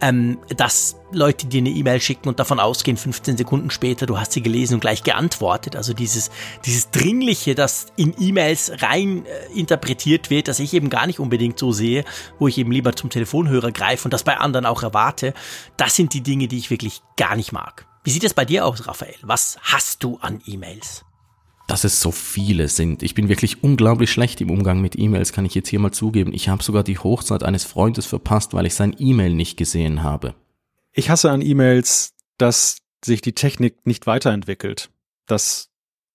ähm, 0.00 0.38
dass 0.56 0.96
Leute 1.12 1.46
dir 1.46 1.58
eine 1.58 1.70
E-Mail 1.70 2.00
schicken 2.00 2.28
und 2.28 2.38
davon 2.38 2.60
ausgehen, 2.60 2.96
15 2.96 3.36
Sekunden 3.36 3.70
später, 3.70 4.06
du 4.06 4.18
hast 4.18 4.32
sie 4.32 4.42
gelesen 4.42 4.74
und 4.74 4.80
gleich 4.80 5.02
geantwortet. 5.02 5.76
Also 5.76 5.94
dieses, 5.94 6.30
dieses 6.64 6.90
Dringliche, 6.90 7.54
das 7.54 7.86
in 7.96 8.14
E-Mails 8.18 8.82
rein 8.82 9.24
äh, 9.26 9.58
interpretiert 9.58 10.30
wird, 10.30 10.48
das 10.48 10.58
ich 10.58 10.74
eben 10.74 10.90
gar 10.90 11.06
nicht 11.06 11.20
unbedingt 11.20 11.58
so 11.58 11.72
sehe, 11.72 12.04
wo 12.38 12.48
ich 12.48 12.58
eben 12.58 12.72
lieber 12.72 12.94
zum 12.94 13.10
Telefonhörer 13.10 13.72
greife 13.72 14.04
und 14.04 14.12
das 14.12 14.24
bei 14.24 14.36
anderen 14.36 14.66
auch 14.66 14.82
erwarte, 14.82 15.32
das 15.76 15.96
sind 15.96 16.12
die 16.14 16.22
Dinge, 16.22 16.48
die 16.48 16.58
ich 16.58 16.70
wirklich 16.70 17.02
gar 17.16 17.36
nicht 17.36 17.52
mag. 17.52 17.86
Wie 18.04 18.10
sieht 18.10 18.24
es 18.24 18.34
bei 18.34 18.44
dir 18.44 18.66
aus, 18.66 18.86
Raphael? 18.86 19.16
Was 19.22 19.58
hast 19.62 20.04
du 20.04 20.18
an 20.20 20.40
E-Mails? 20.46 21.04
Dass 21.66 21.84
es 21.84 22.00
so 22.00 22.12
viele 22.12 22.68
sind. 22.68 23.02
Ich 23.02 23.14
bin 23.14 23.28
wirklich 23.28 23.62
unglaublich 23.62 24.10
schlecht 24.10 24.40
im 24.40 24.50
Umgang 24.50 24.80
mit 24.80 24.98
E-Mails, 24.98 25.32
kann 25.32 25.44
ich 25.44 25.54
jetzt 25.54 25.68
hier 25.68 25.80
mal 25.80 25.92
zugeben. 25.92 26.32
Ich 26.32 26.48
habe 26.48 26.62
sogar 26.62 26.84
die 26.84 26.98
Hochzeit 26.98 27.42
eines 27.42 27.64
Freundes 27.64 28.06
verpasst, 28.06 28.54
weil 28.54 28.66
ich 28.66 28.74
sein 28.74 28.94
E-Mail 28.98 29.34
nicht 29.34 29.56
gesehen 29.56 30.02
habe. 30.02 30.34
Ich 30.92 31.10
hasse 31.10 31.30
an 31.30 31.42
E-Mails, 31.42 32.14
dass 32.38 32.78
sich 33.04 33.20
die 33.20 33.34
Technik 33.34 33.86
nicht 33.86 34.06
weiterentwickelt. 34.06 34.90
Dass 35.26 35.68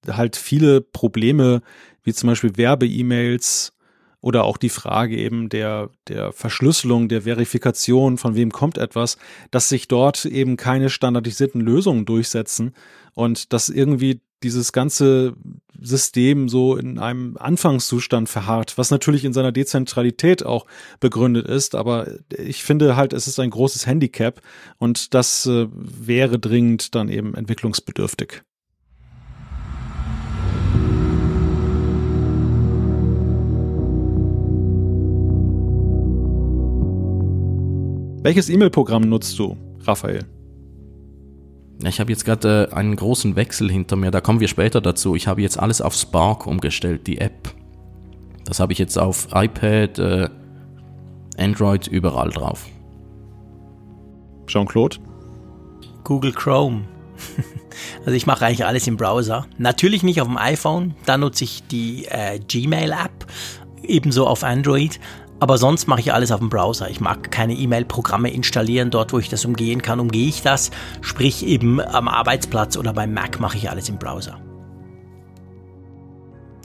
halt 0.08 0.36
viele 0.36 0.81
Probleme, 0.81 1.62
wie 2.03 2.13
zum 2.13 2.27
Beispiel 2.27 2.58
Werbe-E-Mails 2.58 3.74
oder 4.22 4.44
auch 4.44 4.58
die 4.58 4.70
Frage 4.70 5.18
eben 5.18 5.50
der, 5.50 5.90
der 6.08 6.32
Verschlüsselung, 6.32 7.10
der 7.10 7.24
Verifikation, 7.24 8.18
von 8.18 8.36
wem 8.36 8.51
kommt 8.51 8.78
etwas, 8.78 9.18
dass 9.50 9.70
sich 9.70 9.88
dort 9.88 10.25
eben 10.25 10.58
keine 10.58 10.90
standardisierten 10.90 11.60
Lösungen 11.60 12.06
durchsetzen 12.06 12.74
und 13.13 13.51
dass 13.51 13.70
irgendwie 13.70 14.22
dieses 14.44 14.72
ganze 14.72 15.36
System 15.80 16.50
so 16.50 16.75
in 16.75 17.00
einem 17.00 17.38
Anfangszustand 17.38 18.30
verharrt, 18.30 18.78
was 18.78 18.92
natürlich 18.92 19.25
in 19.25 19.34
seiner 19.34 19.51
Dezentralität 19.51 20.46
auch 20.46 20.66
begründet 21.00 21.48
ist. 21.48 21.75
Aber 21.75 22.08
ich 22.36 22.63
finde 22.63 22.96
halt, 22.96 23.13
es 23.13 23.28
ist 23.28 23.40
ein 23.40 23.50
großes 23.50 23.86
Handicap 23.86 24.42
und 24.78 25.13
das 25.13 25.46
äh, 25.46 25.68
wäre 25.72 26.40
dringend 26.40 26.96
dann 26.96 27.10
eben 27.10 27.34
entwicklungsbedürftig. 27.34 28.44
Welches 38.24 38.50
E-Mail-Programm 38.50 39.01
nutzt 39.01 39.40
du, 39.40 39.58
Raphael? 39.80 40.25
Ich 41.84 42.00
habe 42.00 42.12
jetzt 42.12 42.24
gerade 42.24 42.70
äh, 42.72 42.75
einen 42.75 42.96
großen 42.96 43.36
Wechsel 43.36 43.72
hinter 43.72 43.96
mir, 43.96 44.12
da 44.12 44.22
kommen 44.22 44.40
wir 44.40 44.48
später 44.48 44.80
dazu. 44.80 45.16
Ich 45.16 45.28
habe 45.28 45.42
jetzt 45.42 45.58
alles 45.60 45.82
auf 45.82 45.96
Spark 45.96 46.46
umgestellt, 46.46 47.08
die 47.08 47.18
App. 47.18 47.50
Das 48.46 48.60
habe 48.60 48.74
ich 48.74 48.80
jetzt 48.80 48.98
auf 49.00 49.30
iPad, 49.34 49.98
äh, 49.98 50.30
Android, 51.36 51.88
überall 51.88 52.30
drauf. 52.30 52.68
Jean-Claude? 54.46 54.98
Google 56.04 56.32
Chrome. 56.34 56.84
Also 58.01 58.12
ich 58.12 58.28
mache 58.28 58.46
eigentlich 58.46 58.66
alles 58.66 58.86
im 58.86 58.98
Browser. 58.98 59.48
Natürlich 59.58 60.04
nicht 60.04 60.20
auf 60.22 60.28
dem 60.28 60.38
iPhone, 60.38 60.94
da 61.06 61.18
nutze 61.18 61.46
ich 61.46 61.63
die 61.68 62.06
äh, 62.06 62.38
Gmail-App, 62.40 63.25
ebenso 63.84 64.28
auf 64.28 64.44
Android. 64.44 65.00
Aber 65.41 65.57
sonst 65.57 65.88
mache 65.88 66.01
ich 66.01 66.13
alles 66.13 66.31
auf 66.31 66.39
dem 66.39 66.50
Browser. 66.50 66.88
Ich 66.91 67.01
mag 67.01 67.31
keine 67.31 67.55
E-Mail-Programme 67.55 68.29
installieren. 68.29 68.91
Dort, 68.91 69.12
wo 69.12 69.17
ich 69.17 69.27
das 69.27 69.43
umgehen 69.43 69.81
kann, 69.81 70.00
umgehe 70.00 70.27
ich 70.27 70.43
das. 70.43 70.69
Sprich 71.01 71.43
eben 71.43 71.81
am 71.81 72.07
Arbeitsplatz 72.07 72.77
oder 72.77 72.93
beim 72.93 73.12
Mac 73.12 73.39
mache 73.39 73.57
ich 73.57 73.67
alles 73.67 73.89
im 73.89 73.98
Browser. 73.98 74.39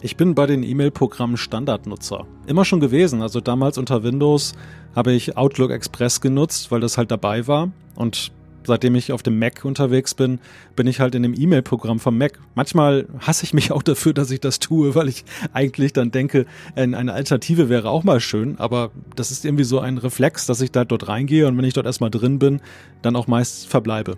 Ich 0.02 0.18
bin 0.18 0.35
bei 0.35 0.47
den 0.47 0.62
E-Mail-Programmen 0.62 1.38
Standardnutzer. 1.38 2.26
Immer 2.47 2.66
schon 2.66 2.80
gewesen. 2.80 3.23
Also 3.23 3.40
damals 3.40 3.78
unter 3.78 4.02
Windows 4.02 4.52
habe 4.95 5.12
ich 5.12 5.38
Outlook 5.38 5.71
Express 5.71 6.21
genutzt, 6.21 6.71
weil 6.71 6.80
das 6.80 6.99
halt 6.99 7.11
dabei 7.11 7.47
war. 7.47 7.71
Und 7.95 8.30
seitdem 8.67 8.95
ich 8.95 9.13
auf 9.13 9.23
dem 9.23 9.39
Mac 9.39 9.65
unterwegs 9.65 10.15
bin, 10.15 10.41
bin 10.75 10.87
ich 10.87 11.01
halt 11.01 11.15
in 11.15 11.23
dem 11.23 11.35
E-Mail-Programm 11.35 12.01
vom 12.01 12.19
Mac. 12.19 12.39
Manchmal 12.55 13.07
hasse 13.21 13.45
ich 13.45 13.55
mich 13.55 13.73
auch 13.73 13.83
dafür, 13.83 14.13
dass 14.13 14.31
ich 14.31 14.41
das 14.41 14.59
tue, 14.59 14.95
weil 14.95 15.09
ich 15.09 15.25
eigentlich 15.53 15.93
dann 15.93 16.11
denke, 16.11 16.47
eine 16.75 17.13
Alternative 17.13 17.69
wäre 17.69 17.91
auch 17.91 18.05
mal 18.05 18.21
schön, 18.21 18.59
aber 18.59 18.91
das 19.15 19.31
ist 19.31 19.45
irgendwie 19.45 19.65
so 19.65 19.81
ein 19.81 19.99
Reflex, 19.99 20.47
dass 20.47 20.61
ich 20.61 20.73
da 20.73 20.85
dort 20.85 21.09
reingehe 21.09 21.47
und 21.47 21.57
wenn 21.57 21.65
ich 21.65 21.75
dort 21.75 21.87
erstmal 21.87 22.11
drin 22.11 22.39
bin, 22.39 22.61
dann 23.03 23.17
auch 23.17 23.27
meist 23.27 23.67
verbleibe. 23.67 24.17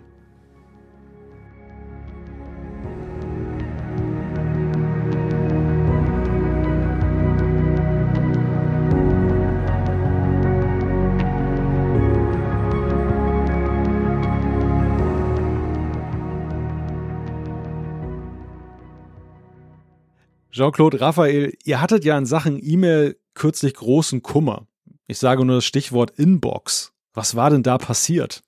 Jean-Claude 20.59 20.99
Raphael, 20.99 21.53
ihr 21.63 21.79
hattet 21.79 22.03
ja 22.03 22.17
in 22.17 22.25
Sachen 22.25 22.59
E-Mail 22.61 23.17
kürzlich 23.33 23.75
großen 23.75 24.21
Kummer. 24.21 24.67
Ich 25.07 25.17
sage 25.17 25.45
nur 25.45 25.55
das 25.55 25.65
Stichwort 25.65 26.11
Inbox. 26.17 26.91
Was 27.13 27.37
war 27.37 27.49
denn 27.49 27.63
da 27.63 27.77
passiert? 27.77 28.43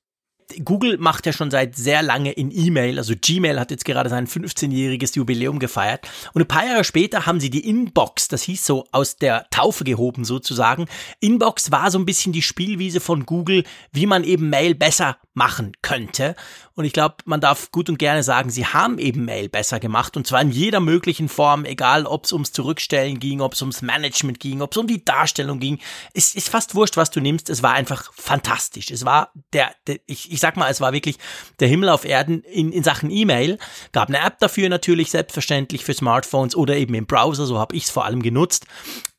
Google 0.66 0.98
macht 0.98 1.26
ja 1.26 1.32
schon 1.32 1.52
seit 1.52 1.78
sehr 1.78 2.02
lange 2.02 2.34
in 2.34 2.52
E-Mail, 2.52 2.98
also 2.98 3.14
Gmail 3.16 3.58
hat 3.58 3.72
jetzt 3.72 3.86
gerade 3.86 4.10
sein 4.10 4.28
15-jähriges 4.28 5.16
Jubiläum 5.16 5.60
gefeiert 5.60 6.06
und 6.34 6.42
ein 6.42 6.48
paar 6.50 6.66
Jahre 6.66 6.84
später 6.84 7.26
haben 7.26 7.40
sie 7.40 7.50
die 7.50 7.66
Inbox, 7.66 8.28
das 8.28 8.44
hieß 8.44 8.66
so 8.66 8.84
aus 8.92 9.16
der 9.16 9.48
Taufe 9.50 9.86
gehoben 9.86 10.26
sozusagen. 10.26 10.88
Inbox 11.22 11.72
war 11.72 11.90
so 11.92 11.98
ein 11.98 12.06
bisschen 12.06 12.34
die 12.34 12.42
Spielwiese 12.42 13.00
von 13.00 13.26
Google, 13.26 13.64
wie 13.94 14.06
man 14.06 14.26
eben 14.26 14.50
Mail 14.50 14.76
besser 14.76 15.16
machen 15.34 15.72
könnte. 15.82 16.36
Und 16.74 16.86
ich 16.86 16.94
glaube, 16.94 17.16
man 17.26 17.40
darf 17.40 17.72
gut 17.72 17.90
und 17.90 18.00
gerne 18.00 18.24
sagen, 18.24 18.50
sie 18.50 18.66
haben 18.66 18.98
eben 18.98 19.26
Mail 19.26 19.50
besser 19.50 19.80
gemacht 19.80 20.18
und 20.18 20.28
zwar 20.28 20.42
in 20.42 20.52
jeder 20.52 20.80
möglichen 20.80 21.30
Form, 21.30 21.64
egal 21.64 22.06
ob 22.06 22.26
es 22.26 22.34
ums 22.34 22.52
Zurückstellen 22.52 23.20
ging, 23.20 23.42
ob 23.42 23.54
es 23.54 23.62
ums 23.62 23.82
Management 23.82 24.40
ging, 24.40 24.62
ob 24.62 24.72
es 24.72 24.78
um 24.78 24.88
die 24.88 25.06
Darstellung 25.06 25.60
ging. 25.60 25.80
Es 26.14 26.36
ist 26.36 26.50
fast 26.50 26.76
wurscht, 26.76 26.98
was 26.98 27.12
du 27.12 27.22
nimmst. 27.22 27.50
Es 27.50 27.64
war 27.64 27.74
einfach 27.74 28.12
fantastisch. 28.14 28.92
Es 28.92 29.06
war 29.06 29.32
der, 29.54 29.74
der 29.88 30.00
ich, 30.06 30.32
ich 30.32 30.40
sag 30.40 30.58
mal, 30.58 30.70
es 30.70 30.82
war 30.82 30.92
wirklich 30.92 31.18
der 31.60 31.68
Himmel 31.68 31.90
auf 31.90 32.04
Erden 32.04 32.44
in, 32.44 32.72
in 32.72 32.84
Sachen 32.84 33.10
E-Mail. 33.10 33.58
Gab 33.94 34.10
eine 34.10 34.20
App 34.20 34.40
dafür 34.40 34.70
natürlich, 34.70 35.12
selbstverständlich 35.12 35.86
für 35.86 35.94
Smartphones 35.94 36.56
oder 36.56 36.76
eben 36.76 36.94
im 36.94 37.06
Browser, 37.06 37.46
so 37.46 37.58
habe 37.58 37.76
ich 37.76 37.86
es 37.86 37.90
vor 37.90 38.06
allem 38.06 38.22
genutzt. 38.22 38.66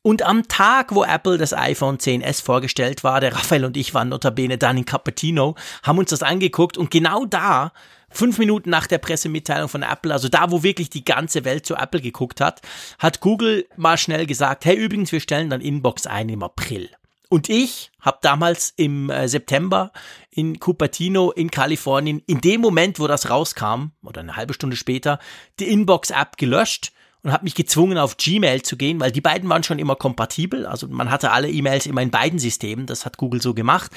Und 0.03 0.21
am 0.21 0.49
Tag, 0.49 0.93
wo 0.93 1.05
Apple 1.05 1.37
das 1.37 1.53
iPhone 1.53 1.97
10s 1.97 2.43
vorgestellt 2.43 3.05
war, 3.05 3.21
der 3.21 3.33
Raphael 3.33 3.63
und 3.63 3.77
ich 3.77 3.93
waren 3.93 4.09
notabene 4.09 4.57
dann 4.57 4.77
in 4.77 4.85
Cupertino, 4.85 5.55
haben 5.81 5.97
uns 5.97 6.09
das 6.09 6.21
angeguckt 6.21 6.77
und 6.77 6.91
genau 6.91 7.25
da, 7.25 7.71
fünf 8.09 8.37
Minuten 8.37 8.69
nach 8.69 8.85
der 8.85 8.97
Pressemitteilung 8.97 9.69
von 9.69 9.81
Apple, 9.81 10.11
also 10.11 10.27
da, 10.27 10.51
wo 10.51 10.61
wirklich 10.61 10.89
die 10.89 11.05
ganze 11.05 11.45
Welt 11.45 11.65
zu 11.65 11.75
Apple 11.75 12.01
geguckt 12.01 12.41
hat, 12.41 12.61
hat 12.99 13.21
Google 13.21 13.65
mal 13.77 13.97
schnell 13.97 14.25
gesagt, 14.25 14.65
hey 14.65 14.75
übrigens, 14.75 15.13
wir 15.13 15.21
stellen 15.21 15.49
dann 15.49 15.61
Inbox 15.61 16.05
ein 16.05 16.27
im 16.27 16.43
April. 16.43 16.89
Und 17.29 17.47
ich 17.47 17.89
habe 18.01 18.19
damals 18.21 18.73
im 18.75 19.09
äh, 19.09 19.29
September 19.29 19.93
in 20.29 20.59
Cupertino 20.59 21.31
in 21.31 21.49
Kalifornien, 21.49 22.21
in 22.27 22.41
dem 22.41 22.59
Moment, 22.59 22.99
wo 22.99 23.07
das 23.07 23.29
rauskam, 23.29 23.91
oder 24.03 24.19
eine 24.19 24.35
halbe 24.35 24.53
Stunde 24.53 24.75
später, 24.75 25.17
die 25.61 25.69
Inbox-App 25.69 26.35
gelöscht 26.35 26.91
und 27.23 27.31
habe 27.31 27.45
mich 27.45 27.55
gezwungen, 27.55 27.97
auf 27.97 28.17
Gmail 28.17 28.63
zu 28.63 28.75
gehen, 28.75 28.99
weil 28.99 29.11
die 29.11 29.21
beiden 29.21 29.49
waren 29.49 29.63
schon 29.63 29.79
immer 29.79 29.95
kompatibel. 29.95 30.65
Also 30.65 30.89
man 30.89 31.09
hatte 31.09 31.31
alle 31.31 31.49
E-Mails 31.49 31.85
immer 31.85 32.01
in 32.01 32.11
beiden 32.11 32.37
Systemen. 32.37 32.85
Das 32.85 33.05
hat 33.05 33.17
Google 33.17 33.41
so 33.41 33.53
gemacht. 33.53 33.91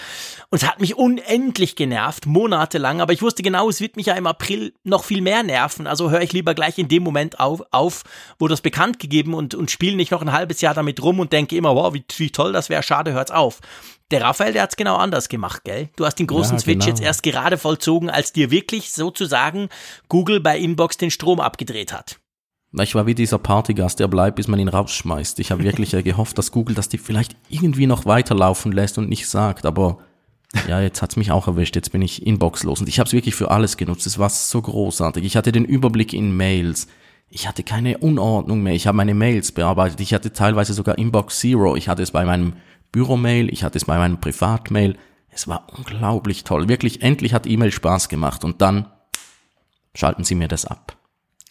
Und 0.48 0.62
es 0.62 0.68
hat 0.68 0.80
mich 0.80 0.96
unendlich 0.96 1.74
genervt, 1.74 2.26
monatelang. 2.26 3.00
Aber 3.00 3.12
ich 3.12 3.22
wusste 3.22 3.42
genau, 3.42 3.68
es 3.68 3.80
wird 3.80 3.96
mich 3.96 4.06
ja 4.06 4.14
im 4.14 4.28
April 4.28 4.74
noch 4.84 5.02
viel 5.02 5.22
mehr 5.22 5.42
nerven. 5.42 5.88
Also 5.88 6.10
höre 6.10 6.22
ich 6.22 6.32
lieber 6.32 6.54
gleich 6.54 6.78
in 6.78 6.86
dem 6.86 7.02
Moment 7.02 7.40
auf, 7.40 7.62
auf 7.72 8.04
wo 8.38 8.46
das 8.46 8.60
bekannt 8.60 9.00
gegeben 9.00 9.34
und, 9.34 9.56
und 9.56 9.72
spiele 9.72 9.96
nicht 9.96 10.12
noch 10.12 10.22
ein 10.22 10.32
halbes 10.32 10.60
Jahr 10.60 10.74
damit 10.74 11.02
rum 11.02 11.18
und 11.18 11.32
denke 11.32 11.56
immer, 11.56 11.74
wow, 11.74 11.92
wie, 11.92 12.04
wie 12.18 12.30
toll 12.30 12.52
das 12.52 12.68
wäre, 12.68 12.84
schade, 12.84 13.12
hört's 13.12 13.32
auf. 13.32 13.60
Der 14.12 14.22
Raphael, 14.22 14.52
der 14.52 14.62
hat's 14.62 14.76
genau 14.76 14.96
anders 14.96 15.28
gemacht, 15.28 15.64
gell? 15.64 15.88
Du 15.96 16.06
hast 16.06 16.14
den 16.20 16.28
großen 16.28 16.58
ja, 16.58 16.60
Switch 16.60 16.84
genau. 16.84 16.86
jetzt 16.86 17.02
erst 17.02 17.24
gerade 17.24 17.58
vollzogen, 17.58 18.08
als 18.08 18.32
dir 18.32 18.52
wirklich 18.52 18.92
sozusagen 18.92 19.68
Google 20.08 20.38
bei 20.38 20.56
Inbox 20.56 20.96
den 20.96 21.10
Strom 21.10 21.40
abgedreht 21.40 21.92
hat. 21.92 22.20
Ich 22.82 22.94
war 22.94 23.06
wie 23.06 23.14
dieser 23.14 23.38
Partygast, 23.38 24.00
der 24.00 24.08
bleibt, 24.08 24.36
bis 24.36 24.48
man 24.48 24.60
ihn 24.60 24.68
rausschmeißt. 24.68 25.38
Ich 25.40 25.50
habe 25.50 25.64
wirklich 25.64 25.90
gehofft, 25.90 26.36
dass 26.38 26.52
Google 26.52 26.74
das 26.74 26.88
vielleicht 26.88 27.36
irgendwie 27.48 27.86
noch 27.86 28.04
weiterlaufen 28.04 28.72
lässt 28.72 28.98
und 28.98 29.08
nicht 29.08 29.28
sagt, 29.28 29.64
aber 29.64 29.98
ja, 30.68 30.80
jetzt 30.80 31.02
hat's 31.02 31.16
mich 31.16 31.30
auch 31.30 31.46
erwischt, 31.48 31.76
jetzt 31.76 31.92
bin 31.92 32.02
ich 32.02 32.26
inboxlos 32.26 32.80
und 32.80 32.88
ich 32.88 32.98
habe 32.98 33.06
es 33.06 33.12
wirklich 33.12 33.34
für 33.34 33.50
alles 33.50 33.76
genutzt. 33.76 34.06
Es 34.06 34.18
war 34.18 34.30
so 34.30 34.62
großartig. 34.62 35.24
Ich 35.24 35.36
hatte 35.36 35.52
den 35.52 35.64
Überblick 35.64 36.12
in 36.12 36.36
Mails. 36.36 36.86
Ich 37.28 37.48
hatte 37.48 37.62
keine 37.62 37.98
Unordnung 37.98 38.62
mehr. 38.62 38.74
Ich 38.74 38.86
habe 38.86 38.96
meine 38.96 39.14
Mails 39.14 39.52
bearbeitet. 39.52 40.00
Ich 40.00 40.14
hatte 40.14 40.32
teilweise 40.32 40.72
sogar 40.72 40.96
Inbox 40.98 41.40
Zero. 41.40 41.76
Ich 41.76 41.88
hatte 41.88 42.02
es 42.02 42.12
bei 42.12 42.24
meinem 42.24 42.54
Büromail, 42.92 43.52
ich 43.52 43.64
hatte 43.64 43.78
es 43.78 43.84
bei 43.84 43.98
meinem 43.98 44.20
Privatmail. 44.20 44.96
Es 45.28 45.48
war 45.48 45.66
unglaublich 45.76 46.44
toll. 46.44 46.68
Wirklich, 46.68 47.02
endlich 47.02 47.34
hat 47.34 47.46
E-Mail 47.46 47.72
Spaß 47.72 48.08
gemacht 48.08 48.44
und 48.44 48.62
dann 48.62 48.86
schalten 49.94 50.24
Sie 50.24 50.34
mir 50.34 50.48
das 50.48 50.64
ab. 50.64 50.95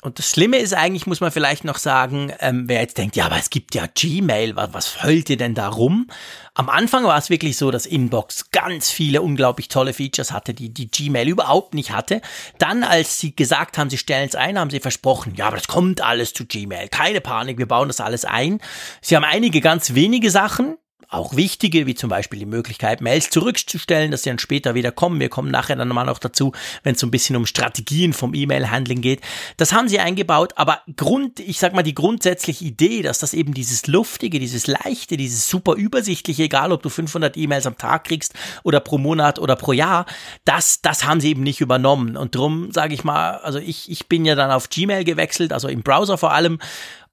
Und 0.05 0.19
das 0.19 0.29
Schlimme 0.29 0.57
ist 0.57 0.75
eigentlich, 0.75 1.07
muss 1.07 1.19
man 1.19 1.31
vielleicht 1.31 1.63
noch 1.63 1.79
sagen, 1.79 2.31
ähm, 2.39 2.65
wer 2.67 2.79
jetzt 2.81 2.99
denkt, 2.99 3.15
ja, 3.15 3.25
aber 3.25 3.39
es 3.39 3.49
gibt 3.49 3.73
ja 3.73 3.87
Gmail, 3.91 4.55
was, 4.55 4.71
was 4.71 5.03
heult 5.03 5.31
ihr 5.31 5.37
denn 5.37 5.55
da 5.55 5.67
rum? 5.67 6.05
Am 6.53 6.69
Anfang 6.69 7.05
war 7.05 7.17
es 7.17 7.31
wirklich 7.31 7.57
so, 7.57 7.71
dass 7.71 7.87
Inbox 7.87 8.51
ganz 8.51 8.91
viele 8.91 9.23
unglaublich 9.23 9.67
tolle 9.67 9.93
Features 9.93 10.31
hatte, 10.31 10.53
die 10.53 10.71
die 10.71 10.91
Gmail 10.91 11.27
überhaupt 11.27 11.73
nicht 11.73 11.89
hatte. 11.89 12.21
Dann, 12.59 12.83
als 12.83 13.17
sie 13.17 13.35
gesagt 13.35 13.79
haben, 13.79 13.89
sie 13.89 13.97
stellen 13.97 14.27
es 14.27 14.35
ein, 14.35 14.59
haben 14.59 14.69
sie 14.69 14.79
versprochen, 14.79 15.33
ja, 15.37 15.47
aber 15.47 15.57
das 15.57 15.67
kommt 15.67 16.01
alles 16.01 16.33
zu 16.33 16.45
Gmail. 16.45 16.87
Keine 16.89 17.19
Panik, 17.19 17.57
wir 17.57 17.67
bauen 17.67 17.87
das 17.87 17.99
alles 17.99 18.25
ein. 18.25 18.59
Sie 19.01 19.15
haben 19.15 19.23
einige 19.23 19.59
ganz 19.59 19.95
wenige 19.95 20.29
Sachen, 20.29 20.77
auch 21.09 21.35
wichtige, 21.35 21.85
wie 21.85 21.95
zum 21.95 22.09
Beispiel 22.09 22.39
die 22.39 22.45
Möglichkeit, 22.45 23.01
Mails 23.01 23.29
zurückzustellen, 23.29 24.11
dass 24.11 24.23
sie 24.23 24.29
dann 24.29 24.39
später 24.39 24.75
wieder 24.75 24.91
kommen. 24.91 25.19
Wir 25.19 25.29
kommen 25.29 25.51
nachher 25.51 25.75
dann 25.75 25.87
mal 25.89 26.05
noch 26.05 26.19
dazu, 26.19 26.51
wenn 26.83 26.95
es 26.95 27.01
so 27.01 27.07
ein 27.07 27.11
bisschen 27.11 27.35
um 27.35 27.45
Strategien 27.45 28.13
vom 28.13 28.33
E-Mail-Handling 28.33 29.01
geht. 29.01 29.21
Das 29.57 29.73
haben 29.73 29.87
sie 29.87 29.99
eingebaut, 29.99 30.53
aber 30.55 30.81
Grund, 30.95 31.39
ich 31.39 31.59
sag 31.59 31.73
mal, 31.73 31.83
die 31.83 31.95
grundsätzliche 31.95 32.65
Idee, 32.65 33.01
dass 33.01 33.19
das 33.19 33.33
eben 33.33 33.53
dieses 33.53 33.87
Luftige, 33.87 34.39
dieses 34.39 34.67
Leichte, 34.67 35.17
dieses 35.17 35.47
super 35.47 35.73
Übersichtliche, 35.73 36.43
egal 36.43 36.71
ob 36.71 36.83
du 36.83 36.89
500 36.89 37.37
E-Mails 37.37 37.67
am 37.67 37.77
Tag 37.77 38.05
kriegst 38.05 38.33
oder 38.63 38.79
pro 38.79 38.97
Monat 38.97 39.39
oder 39.39 39.55
pro 39.55 39.73
Jahr, 39.73 40.05
das, 40.45 40.81
das 40.81 41.05
haben 41.05 41.21
sie 41.21 41.29
eben 41.29 41.43
nicht 41.43 41.61
übernommen. 41.61 42.17
Und 42.17 42.35
drum 42.35 42.71
sage 42.71 42.93
ich 42.93 43.03
mal, 43.03 43.37
also 43.37 43.59
ich, 43.59 43.89
ich 43.89 44.07
bin 44.07 44.25
ja 44.25 44.35
dann 44.35 44.51
auf 44.51 44.69
Gmail 44.69 45.03
gewechselt, 45.03 45.53
also 45.53 45.67
im 45.67 45.83
Browser 45.83 46.17
vor 46.17 46.33
allem 46.33 46.59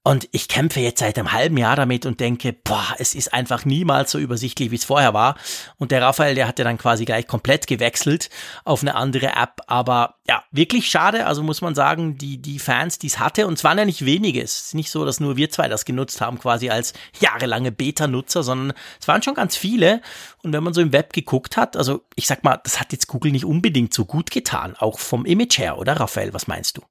und 0.05 0.29
ich 0.33 0.49
kämpfe 0.49 0.81
jetzt 0.81 0.99
seit 0.99 1.17
einem 1.17 1.33
halben 1.33 1.57
Jahr 1.57 1.77
damit 1.77 2.07
und 2.07 2.19
denke, 2.19 2.53
boah, 2.53 2.97
es 2.99 3.15
ist 3.15 3.33
einfach 3.33 3.65
niemals 3.65 4.11
so 4.11 4.19
übersichtlich, 4.19 4.73
wie 4.73 4.77
es 4.77 4.85
vorher 4.85 5.15
war. 5.15 5.37
Und 5.79 5.93
der 5.93 6.03
Raphael, 6.03 6.35
der 6.35 6.49
hatte 6.49 6.65
dann 6.65 6.77
quasi 6.77 7.05
gleich 7.05 7.29
komplett 7.29 7.69
gewechselt 7.69 8.29
auf 8.65 8.83
eine 8.83 8.97
andere 8.97 9.29
App. 9.29 9.61
Aber 9.69 10.17
ja, 10.27 10.43
wirklich 10.51 10.91
schade. 10.91 11.25
Also 11.27 11.45
muss 11.45 11.61
man 11.61 11.77
sagen, 11.77 12.19
die, 12.19 12.43
die 12.43 12.59
Fans, 12.59 12.99
die 12.99 13.07
es 13.07 13.21
hatte, 13.21 13.47
und 13.47 13.55
es 13.55 13.65
waren 13.65 13.79
ja 13.79 13.85
nicht 13.85 14.05
wenige. 14.05 14.43
Es 14.43 14.67
ist 14.67 14.75
nicht 14.75 14.91
so, 14.91 15.05
dass 15.05 15.21
nur 15.21 15.37
wir 15.37 15.51
zwei 15.51 15.69
das 15.69 15.85
genutzt 15.85 16.21
haben, 16.21 16.41
quasi 16.41 16.69
als 16.69 16.95
jahrelange 17.21 17.71
Beta-Nutzer, 17.71 18.43
sondern 18.43 18.77
es 19.01 19.07
waren 19.07 19.23
schon 19.23 19.35
ganz 19.35 19.57
viele. 19.57 20.01
Und 20.43 20.53
wenn 20.53 20.65
man 20.65 20.75
so 20.75 20.81
im 20.81 20.93
Web 20.93 21.13
geguckt 21.13 21.57
hat, 21.57 21.77
also 21.77 22.05
ich 22.17 22.27
sag 22.27 22.43
mal, 22.43 22.61
das 22.65 22.81
hat 22.81 22.91
jetzt 22.91 23.07
Google 23.07 23.31
nicht 23.31 23.45
unbedingt 23.45 23.95
so 23.95 24.05
gut 24.05 24.33
getan, 24.33 24.75
auch 24.77 24.99
vom 24.99 25.25
Image 25.27 25.59
her, 25.59 25.79
oder 25.79 25.93
Raphael? 26.01 26.35
Was 26.35 26.49
meinst 26.49 26.77
du? 26.77 26.83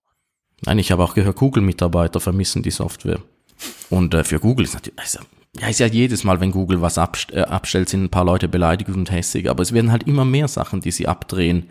Nein, 0.65 0.79
ich 0.79 0.91
habe 0.91 1.03
auch 1.03 1.13
gehört, 1.13 1.37
Google-Mitarbeiter 1.37 2.19
vermissen 2.19 2.63
die 2.63 2.71
Software. 2.71 3.19
Und 3.89 4.13
äh, 4.13 4.23
für 4.23 4.39
Google 4.39 4.65
ist 4.65 4.73
natürlich, 4.73 4.99
also, 4.99 5.19
ja, 5.59 5.67
ist 5.67 5.79
ja 5.79 5.87
jedes 5.87 6.23
Mal, 6.23 6.39
wenn 6.39 6.51
Google 6.51 6.81
was 6.81 6.97
abst 6.97 7.31
äh, 7.33 7.41
abstellt, 7.41 7.89
sind 7.89 8.03
ein 8.03 8.09
paar 8.09 8.25
Leute 8.25 8.47
beleidigt 8.47 8.89
und 8.89 9.11
hässig, 9.11 9.49
aber 9.49 9.63
es 9.63 9.73
werden 9.73 9.91
halt 9.91 10.03
immer 10.03 10.25
mehr 10.25 10.47
Sachen, 10.47 10.81
die 10.81 10.91
sie 10.91 11.07
abdrehen. 11.07 11.69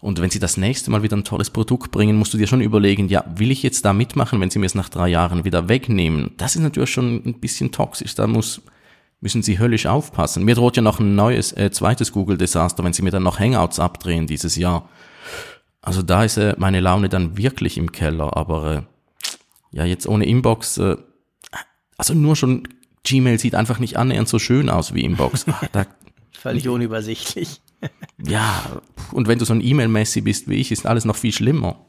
Und 0.00 0.20
wenn 0.20 0.30
sie 0.30 0.40
das 0.40 0.56
nächste 0.56 0.90
Mal 0.90 1.04
wieder 1.04 1.16
ein 1.16 1.22
tolles 1.22 1.50
Produkt 1.50 1.92
bringen, 1.92 2.16
musst 2.16 2.34
du 2.34 2.38
dir 2.38 2.48
schon 2.48 2.60
überlegen, 2.60 3.08
ja, 3.08 3.24
will 3.36 3.52
ich 3.52 3.62
jetzt 3.62 3.84
da 3.84 3.92
mitmachen, 3.92 4.40
wenn 4.40 4.50
sie 4.50 4.58
mir 4.58 4.66
es 4.66 4.74
nach 4.74 4.88
drei 4.88 5.08
Jahren 5.08 5.44
wieder 5.44 5.68
wegnehmen? 5.68 6.32
Das 6.38 6.56
ist 6.56 6.62
natürlich 6.62 6.90
schon 6.90 7.22
ein 7.24 7.38
bisschen 7.38 7.70
toxisch. 7.70 8.16
Da 8.16 8.26
muss, 8.26 8.62
müssen 9.20 9.44
sie 9.44 9.60
höllisch 9.60 9.86
aufpassen. 9.86 10.44
Mir 10.44 10.56
droht 10.56 10.76
ja 10.76 10.82
noch 10.82 10.98
ein 10.98 11.14
neues, 11.14 11.52
äh, 11.52 11.70
zweites 11.70 12.10
Google-Desaster, 12.10 12.82
wenn 12.82 12.92
sie 12.92 13.02
mir 13.02 13.12
dann 13.12 13.22
noch 13.22 13.38
Hangouts 13.38 13.78
abdrehen 13.78 14.26
dieses 14.26 14.56
Jahr. 14.56 14.88
Also 15.82 16.02
da 16.02 16.24
ist 16.24 16.36
äh, 16.36 16.54
meine 16.56 16.80
Laune 16.80 17.08
dann 17.08 17.36
wirklich 17.36 17.76
im 17.76 17.92
Keller, 17.92 18.36
aber 18.36 18.86
äh, 19.72 19.76
ja, 19.76 19.84
jetzt 19.84 20.06
ohne 20.06 20.24
Inbox, 20.26 20.78
äh, 20.78 20.96
also 21.96 22.14
nur 22.14 22.36
schon 22.36 22.68
Gmail 23.04 23.38
sieht 23.38 23.56
einfach 23.56 23.80
nicht 23.80 23.96
annähernd 23.96 24.28
so 24.28 24.38
schön 24.38 24.70
aus 24.70 24.94
wie 24.94 25.02
Inbox. 25.04 25.46
Ach, 25.48 25.66
da, 25.72 25.86
Völlig 26.32 26.68
unübersichtlich. 26.68 27.60
ja, 28.24 28.80
und 29.12 29.28
wenn 29.28 29.38
du 29.38 29.44
so 29.44 29.54
ein 29.54 29.60
E-Mail-Messi 29.60 30.20
bist 30.20 30.48
wie 30.48 30.56
ich, 30.56 30.72
ist 30.72 30.86
alles 30.86 31.04
noch 31.04 31.16
viel 31.16 31.32
schlimmer. 31.32 31.84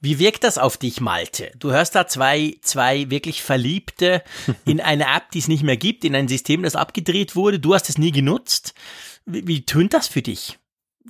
Wie 0.00 0.18
wirkt 0.18 0.44
das 0.44 0.58
auf 0.58 0.76
dich, 0.76 1.00
Malte? 1.00 1.50
Du 1.58 1.70
hörst 1.70 1.94
da 1.94 2.06
zwei, 2.06 2.56
zwei 2.62 3.10
wirklich 3.10 3.42
Verliebte 3.42 4.22
in 4.64 4.80
eine 4.80 5.04
App, 5.04 5.30
die 5.32 5.38
es 5.38 5.48
nicht 5.48 5.62
mehr 5.62 5.76
gibt, 5.76 6.04
in 6.04 6.14
ein 6.14 6.28
System, 6.28 6.62
das 6.62 6.76
abgedreht 6.76 7.36
wurde. 7.36 7.58
Du 7.58 7.74
hast 7.74 7.88
es 7.88 7.98
nie 7.98 8.12
genutzt. 8.12 8.74
Wie, 9.24 9.46
wie 9.46 9.66
tönt 9.66 9.94
das 9.94 10.08
für 10.08 10.22
dich? 10.22 10.58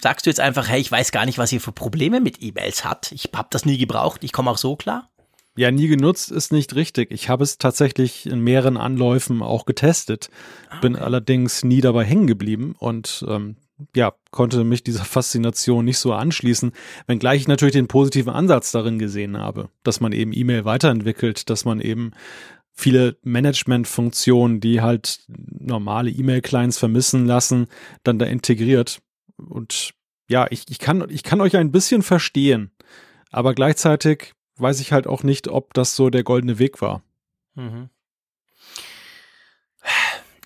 Sagst 0.00 0.26
du 0.26 0.30
jetzt 0.30 0.40
einfach, 0.40 0.68
hey, 0.68 0.80
ich 0.80 0.90
weiß 0.92 1.12
gar 1.12 1.26
nicht, 1.26 1.38
was 1.38 1.52
ihr 1.52 1.60
für 1.60 1.72
Probleme 1.72 2.20
mit 2.20 2.42
E-Mails 2.42 2.84
hat. 2.84 3.12
Ich 3.12 3.30
habe 3.34 3.48
das 3.50 3.64
nie 3.64 3.78
gebraucht. 3.78 4.24
Ich 4.24 4.32
komme 4.32 4.50
auch 4.50 4.58
so 4.58 4.76
klar. 4.76 5.10
Ja, 5.56 5.70
nie 5.70 5.88
genutzt 5.88 6.30
ist 6.30 6.52
nicht 6.52 6.74
richtig. 6.74 7.10
Ich 7.10 7.30
habe 7.30 7.42
es 7.42 7.56
tatsächlich 7.56 8.26
in 8.26 8.40
mehreren 8.40 8.76
Anläufen 8.76 9.42
auch 9.42 9.64
getestet, 9.64 10.28
okay. 10.66 10.78
bin 10.82 10.96
allerdings 10.96 11.64
nie 11.64 11.80
dabei 11.80 12.04
hängen 12.04 12.26
geblieben 12.26 12.74
und 12.78 13.24
ähm, 13.26 13.56
ja, 13.94 14.12
konnte 14.30 14.64
mich 14.64 14.84
dieser 14.84 15.04
Faszination 15.04 15.84
nicht 15.84 15.98
so 15.98 16.12
anschließen, 16.12 16.72
wenngleich 17.06 17.42
ich 17.42 17.48
natürlich 17.48 17.74
den 17.74 17.88
positiven 17.88 18.32
Ansatz 18.32 18.70
darin 18.72 18.98
gesehen 18.98 19.38
habe, 19.38 19.70
dass 19.82 20.00
man 20.00 20.12
eben 20.12 20.32
E-Mail 20.34 20.66
weiterentwickelt, 20.66 21.48
dass 21.48 21.64
man 21.64 21.80
eben 21.80 22.12
viele 22.72 23.16
Management-Funktionen, 23.22 24.60
die 24.60 24.82
halt 24.82 25.20
normale 25.28 26.10
E-Mail-Clients 26.10 26.76
vermissen 26.76 27.26
lassen, 27.26 27.68
dann 28.02 28.18
da 28.18 28.26
integriert. 28.26 29.00
Und 29.36 29.92
ja, 30.28 30.46
ich, 30.50 30.64
ich, 30.68 30.78
kann, 30.78 31.08
ich 31.08 31.22
kann 31.22 31.40
euch 31.40 31.56
ein 31.56 31.72
bisschen 31.72 32.02
verstehen, 32.02 32.70
aber 33.30 33.54
gleichzeitig 33.54 34.32
weiß 34.56 34.80
ich 34.80 34.92
halt 34.92 35.06
auch 35.06 35.22
nicht, 35.22 35.48
ob 35.48 35.74
das 35.74 35.96
so 35.96 36.10
der 36.10 36.24
goldene 36.24 36.58
Weg 36.58 36.80
war. 36.80 37.02
Mhm. 37.54 37.90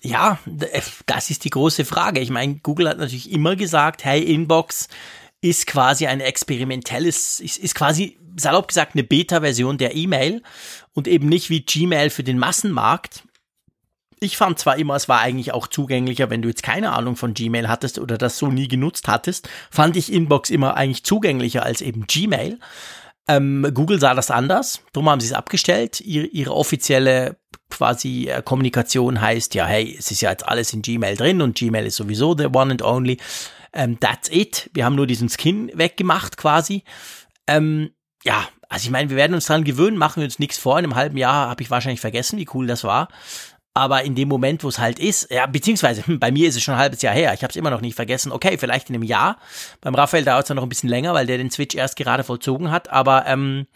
Ja, 0.03 0.39
äh, 0.45 0.81
das 1.05 1.29
ist 1.29 1.45
die 1.45 1.49
große 1.49 1.85
Frage. 1.85 2.19
Ich 2.19 2.29
meine, 2.29 2.55
Google 2.55 2.89
hat 2.89 2.97
natürlich 2.97 3.31
immer 3.31 3.55
gesagt, 3.55 4.03
hey, 4.03 4.21
Inbox 4.21 4.87
ist 5.41 5.67
quasi 5.67 6.07
ein 6.07 6.21
experimentelles, 6.21 7.39
ist, 7.39 7.57
ist 7.57 7.75
quasi, 7.75 8.17
salopp 8.37 8.67
gesagt, 8.67 8.95
eine 8.95 9.03
Beta-Version 9.03 9.77
der 9.77 9.95
E-Mail 9.95 10.41
und 10.93 11.07
eben 11.07 11.27
nicht 11.27 11.49
wie 11.49 11.61
Gmail 11.61 12.09
für 12.09 12.23
den 12.23 12.39
Massenmarkt. 12.39 13.23
Ich 14.23 14.37
fand 14.37 14.59
zwar 14.59 14.77
immer, 14.77 14.95
es 14.95 15.09
war 15.09 15.19
eigentlich 15.19 15.51
auch 15.51 15.65
zugänglicher, 15.65 16.29
wenn 16.29 16.43
du 16.43 16.47
jetzt 16.47 16.61
keine 16.61 16.93
Ahnung 16.93 17.15
von 17.15 17.33
Gmail 17.33 17.67
hattest 17.67 17.97
oder 17.97 18.19
das 18.19 18.37
so 18.37 18.49
nie 18.49 18.67
genutzt 18.67 19.07
hattest, 19.07 19.49
fand 19.71 19.97
ich 19.97 20.13
Inbox 20.13 20.51
immer 20.51 20.77
eigentlich 20.77 21.03
zugänglicher 21.03 21.63
als 21.63 21.81
eben 21.81 22.05
Gmail. 22.05 22.59
Ähm, 23.27 23.67
Google 23.73 23.99
sah 23.99 24.13
das 24.13 24.29
anders, 24.29 24.81
darum 24.93 25.09
haben 25.09 25.21
sie 25.21 25.25
es 25.25 25.33
abgestellt. 25.33 26.01
Ihre, 26.01 26.27
ihre 26.27 26.53
offizielle 26.53 27.37
quasi 27.71 28.27
äh, 28.29 28.43
Kommunikation 28.43 29.19
heißt, 29.19 29.55
ja, 29.55 29.65
hey, 29.65 29.95
es 29.97 30.11
ist 30.11 30.21
ja 30.21 30.29
jetzt 30.29 30.47
alles 30.47 30.71
in 30.71 30.83
Gmail 30.83 31.17
drin 31.17 31.41
und 31.41 31.57
Gmail 31.57 31.87
ist 31.87 31.95
sowieso 31.95 32.37
the 32.37 32.45
one 32.45 32.69
and 32.69 32.83
only. 32.83 33.17
Ähm, 33.73 33.99
that's 33.99 34.29
it. 34.29 34.69
Wir 34.75 34.85
haben 34.85 34.95
nur 34.95 35.07
diesen 35.07 35.29
Skin 35.29 35.71
weggemacht 35.73 36.37
quasi. 36.37 36.83
Ähm, 37.47 37.89
ja, 38.23 38.47
also 38.69 38.85
ich 38.85 38.91
meine, 38.91 39.09
wir 39.09 39.17
werden 39.17 39.33
uns 39.33 39.47
daran 39.47 39.63
gewöhnen, 39.63 39.97
machen 39.97 40.21
wir 40.21 40.25
uns 40.25 40.39
nichts 40.39 40.57
vor. 40.57 40.79
In 40.79 40.85
einem 40.85 40.95
halben 40.95 41.17
Jahr 41.17 41.49
habe 41.49 41.63
ich 41.63 41.69
wahrscheinlich 41.69 41.99
vergessen, 41.99 42.37
wie 42.39 42.47
cool 42.53 42.67
das 42.67 42.83
war. 42.83 43.09
Aber 43.73 44.03
in 44.03 44.15
dem 44.15 44.27
Moment, 44.27 44.63
wo 44.63 44.67
es 44.67 44.79
halt 44.79 44.99
ist, 44.99 45.31
ja, 45.31 45.45
beziehungsweise 45.45 46.03
bei 46.07 46.31
mir 46.31 46.49
ist 46.49 46.55
es 46.55 46.63
schon 46.63 46.73
ein 46.73 46.79
halbes 46.79 47.01
Jahr 47.01 47.13
her, 47.13 47.33
ich 47.33 47.43
habe 47.43 47.51
es 47.51 47.55
immer 47.55 47.69
noch 47.69 47.81
nicht 47.81 47.95
vergessen. 47.95 48.31
Okay, 48.31 48.57
vielleicht 48.57 48.89
in 48.89 48.95
einem 48.95 49.03
Jahr. 49.03 49.37
Beim 49.79 49.95
Raphael 49.95 50.25
dauert 50.25 50.43
es 50.43 50.49
ja 50.49 50.55
noch 50.55 50.63
ein 50.63 50.69
bisschen 50.69 50.89
länger, 50.89 51.13
weil 51.13 51.25
der 51.25 51.37
den 51.37 51.51
Switch 51.51 51.75
erst 51.75 51.95
gerade 51.95 52.23
vollzogen 52.23 52.71
hat. 52.71 52.89
Aber 52.89 53.25
ähm, 53.27 53.67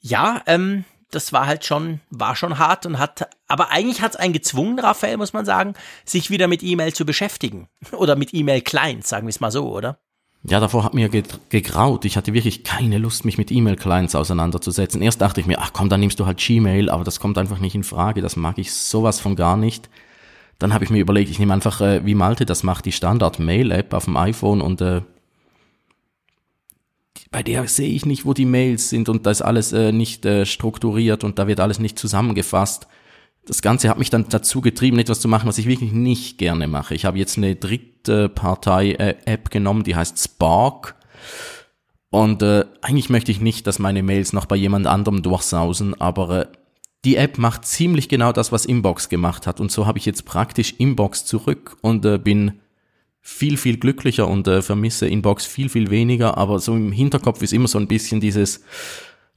ja, 0.00 0.42
ähm, 0.46 0.84
das 1.10 1.32
war 1.32 1.46
halt 1.46 1.64
schon, 1.64 2.00
war 2.10 2.36
schon 2.36 2.58
hart 2.58 2.86
und 2.86 2.98
hat, 2.98 3.28
aber 3.46 3.70
eigentlich 3.70 4.00
hat 4.00 4.12
es 4.12 4.16
einen 4.16 4.32
gezwungen, 4.32 4.78
Raphael, 4.78 5.18
muss 5.18 5.32
man 5.32 5.44
sagen, 5.44 5.74
sich 6.04 6.30
wieder 6.30 6.48
mit 6.48 6.62
E-Mail 6.62 6.92
zu 6.92 7.04
beschäftigen. 7.04 7.68
Oder 7.92 8.16
mit 8.16 8.32
E-Mail-Clients, 8.32 9.08
sagen 9.08 9.26
wir 9.26 9.30
es 9.30 9.40
mal 9.40 9.50
so, 9.50 9.70
oder? 9.70 9.98
Ja, 10.44 10.58
davor 10.58 10.82
hat 10.82 10.94
mir 10.94 11.08
gegraut. 11.08 12.04
Ich 12.04 12.16
hatte 12.16 12.34
wirklich 12.34 12.64
keine 12.64 12.98
Lust, 12.98 13.24
mich 13.24 13.38
mit 13.38 13.52
E-Mail-Clients 13.52 14.16
auseinanderzusetzen. 14.16 15.00
Erst 15.00 15.20
dachte 15.20 15.40
ich 15.40 15.46
mir, 15.46 15.60
ach 15.60 15.72
komm, 15.72 15.88
dann 15.88 16.00
nimmst 16.00 16.18
du 16.18 16.26
halt 16.26 16.38
Gmail, 16.38 16.90
aber 16.90 17.04
das 17.04 17.20
kommt 17.20 17.38
einfach 17.38 17.60
nicht 17.60 17.76
in 17.76 17.84
Frage. 17.84 18.22
Das 18.22 18.34
mag 18.34 18.58
ich 18.58 18.72
sowas 18.72 19.20
von 19.20 19.36
gar 19.36 19.56
nicht. 19.56 19.88
Dann 20.58 20.74
habe 20.74 20.84
ich 20.84 20.90
mir 20.90 20.98
überlegt, 20.98 21.30
ich 21.30 21.38
nehme 21.38 21.54
einfach, 21.54 21.80
äh, 21.80 22.04
wie 22.04 22.16
Malte 22.16 22.44
das 22.44 22.64
macht, 22.64 22.86
die 22.86 22.92
Standard-Mail-App 22.92 23.94
auf 23.94 24.06
dem 24.06 24.16
iPhone 24.16 24.60
und 24.60 24.80
äh, 24.80 25.02
bei 27.30 27.42
der 27.42 27.66
sehe 27.66 27.88
ich 27.88 28.04
nicht, 28.04 28.26
wo 28.26 28.34
die 28.34 28.44
Mails 28.44 28.90
sind 28.90 29.08
und 29.08 29.26
da 29.26 29.30
ist 29.30 29.42
alles 29.42 29.72
äh, 29.72 29.90
nicht 29.90 30.26
äh, 30.26 30.44
strukturiert 30.44 31.24
und 31.24 31.38
da 31.38 31.46
wird 31.46 31.60
alles 31.60 31.78
nicht 31.78 31.98
zusammengefasst. 31.98 32.86
Das 33.44 33.60
Ganze 33.60 33.88
hat 33.88 33.98
mich 33.98 34.10
dann 34.10 34.26
dazu 34.28 34.60
getrieben, 34.60 34.98
etwas 34.98 35.20
zu 35.20 35.28
machen, 35.28 35.48
was 35.48 35.58
ich 35.58 35.66
wirklich 35.66 35.92
nicht 35.92 36.38
gerne 36.38 36.68
mache. 36.68 36.94
Ich 36.94 37.04
habe 37.04 37.18
jetzt 37.18 37.38
eine 37.38 37.56
dritte 37.56 38.28
Partei-App 38.28 39.50
genommen, 39.50 39.82
die 39.82 39.96
heißt 39.96 40.22
Spark. 40.22 40.94
Und 42.10 42.42
äh, 42.42 42.66
eigentlich 42.82 43.10
möchte 43.10 43.32
ich 43.32 43.40
nicht, 43.40 43.66
dass 43.66 43.78
meine 43.78 44.02
Mails 44.02 44.32
noch 44.32 44.46
bei 44.46 44.56
jemand 44.56 44.86
anderem 44.86 45.22
durchsausen, 45.22 46.00
aber 46.00 46.42
äh, 46.42 46.46
die 47.04 47.16
App 47.16 47.38
macht 47.38 47.64
ziemlich 47.64 48.08
genau 48.08 48.32
das, 48.32 48.52
was 48.52 48.66
Inbox 48.66 49.08
gemacht 49.08 49.46
hat. 49.46 49.60
Und 49.60 49.72
so 49.72 49.86
habe 49.86 49.98
ich 49.98 50.06
jetzt 50.06 50.24
praktisch 50.24 50.74
Inbox 50.78 51.24
zurück 51.24 51.76
und 51.80 52.04
äh, 52.04 52.18
bin 52.18 52.60
viel, 53.22 53.56
viel 53.56 53.78
glücklicher 53.78 54.28
und 54.28 54.46
äh, 54.46 54.62
vermisse 54.62 55.08
Inbox 55.08 55.46
viel, 55.46 55.68
viel 55.68 55.90
weniger, 55.90 56.36
aber 56.36 56.58
so 56.58 56.74
im 56.74 56.92
Hinterkopf 56.92 57.40
ist 57.42 57.52
immer 57.52 57.68
so 57.68 57.78
ein 57.78 57.88
bisschen 57.88 58.20
dieses, 58.20 58.62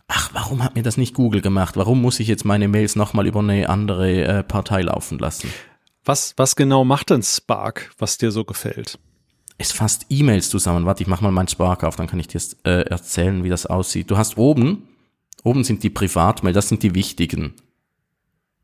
ach, 0.08 0.30
warum 0.34 0.64
hat 0.64 0.76
mir 0.76 0.84
das 0.84 0.98
nicht 0.98 1.14
Google 1.14 1.42
gemacht? 1.42 1.78
Warum 1.78 2.02
muss 2.02 2.20
ich 2.20 2.28
jetzt 2.28 2.46
meine 2.46 2.68
Mails 2.68 2.96
nochmal 2.96 3.28
über 3.28 3.40
eine 3.40 3.70
andere 3.70 4.24
äh, 4.24 4.44
Partei 4.44 4.82
laufen 4.82 5.20
lassen? 5.20 5.52
Was, 6.04 6.34
was 6.38 6.56
genau 6.56 6.84
macht 6.84 7.10
denn 7.10 7.24
Spark, 7.24 7.92
was 7.98 8.18
dir 8.18 8.32
so 8.32 8.44
gefällt? 8.44 9.00
Es 9.58 9.72
fasst 9.72 10.06
E-Mails 10.10 10.50
zusammen. 10.50 10.86
Warte, 10.86 11.02
ich 11.02 11.08
mach 11.08 11.22
mal 11.22 11.32
meinen 11.32 11.48
Spark 11.48 11.84
auf, 11.84 11.96
dann 11.96 12.08
kann 12.08 12.20
ich 12.20 12.28
dir 12.28 12.42
äh, 12.64 12.82
erzählen, 12.82 13.44
wie 13.44 13.50
das 13.50 13.66
aussieht. 13.66 14.12
Du 14.12 14.18
hast 14.18 14.38
oben, 14.38 14.88
oben 15.44 15.64
sind 15.64 15.82
die 15.84 15.90
Privatmail, 15.90 16.54
das 16.54 16.70
sind 16.70 16.84
die 16.84 16.94
wichtigen. 16.94 17.54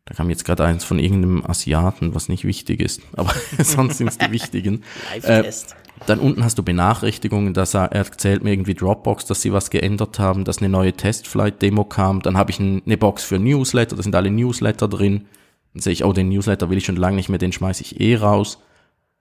Da 0.06 0.14
kam 0.14 0.30
jetzt 0.30 0.46
gerade 0.46 0.66
eins 0.66 0.84
von 0.84 1.00
irgendeinem 1.00 1.46
Asiaten, 1.46 2.14
was 2.14 2.28
nicht 2.28 2.44
wichtig 2.44 2.82
ist, 2.82 3.02
aber 3.14 3.34
sonst 3.60 3.98
sind 3.98 4.08
es 4.08 4.18
die 4.18 4.32
wichtigen. 4.32 4.84
Live-Test. 5.14 5.76
Dann 6.08 6.20
unten 6.20 6.44
hast 6.44 6.58
du 6.58 6.64
Benachrichtigungen, 6.64 7.54
dass 7.54 7.76
er 7.76 7.92
erzählt 7.92 8.44
mir 8.44 8.52
irgendwie 8.52 8.74
Dropbox, 8.74 9.26
dass 9.26 9.42
sie 9.42 9.54
was 9.54 9.70
geändert 9.70 10.18
haben, 10.20 10.44
dass 10.44 10.58
eine 10.58 10.70
neue 10.70 10.94
Testflight-Demo 10.94 11.86
kam. 11.86 12.22
Dann 12.22 12.38
habe 12.38 12.52
ich 12.52 12.60
eine 12.60 12.98
Box 12.98 13.24
für 13.24 13.38
Newsletter, 13.38 13.96
da 13.96 14.04
sind 14.04 14.16
alle 14.16 14.32
Newsletter 14.32 14.88
drin. 14.88 15.28
Dann 15.74 15.82
sehe 15.82 15.94
ich, 15.94 16.04
oh, 16.04 16.12
den 16.12 16.30
Newsletter 16.30 16.70
will 16.70 16.78
ich 16.78 16.86
schon 16.86 16.96
lange 16.96 17.18
nicht 17.18 17.30
mehr, 17.30 17.38
den 17.38 17.52
schmeiße 17.52 17.84
ich 17.84 18.02
eh 18.02 18.16
raus. 18.16 18.60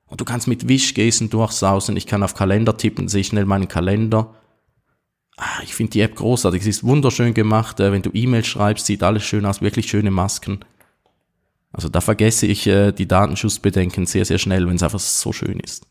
Und 0.06 0.20
du 0.20 0.24
kannst 0.24 0.48
mit 0.48 0.68
Wischgesten 0.68 1.30
durchsausen. 1.30 1.96
Ich 1.96 2.06
kann 2.06 2.22
auf 2.22 2.34
Kalender 2.34 2.76
tippen, 2.76 3.08
sehe 3.08 3.22
schnell 3.22 3.44
meinen 3.44 3.68
Kalender. 3.68 4.34
Ah, 5.36 5.62
ich 5.62 5.74
finde 5.74 5.92
die 5.92 6.00
App 6.00 6.16
großartig. 6.16 6.62
Sie 6.62 6.70
ist 6.70 6.84
wunderschön 6.84 7.32
gemacht. 7.32 7.78
Äh, 7.78 7.92
wenn 7.92 8.02
du 8.02 8.10
E-Mails 8.12 8.46
schreibst, 8.46 8.86
sieht 8.86 9.02
alles 9.02 9.22
schön 9.22 9.46
aus. 9.46 9.62
Wirklich 9.62 9.88
schöne 9.88 10.10
Masken. 10.10 10.60
Also 11.72 11.88
da 11.88 12.00
vergesse 12.00 12.46
ich 12.46 12.66
äh, 12.66 12.92
die 12.92 13.06
Datenschutzbedenken 13.06 14.06
sehr, 14.06 14.24
sehr 14.24 14.38
schnell, 14.38 14.66
wenn 14.66 14.76
es 14.76 14.82
einfach 14.82 14.98
so 14.98 15.32
schön 15.32 15.60
ist. 15.60 15.86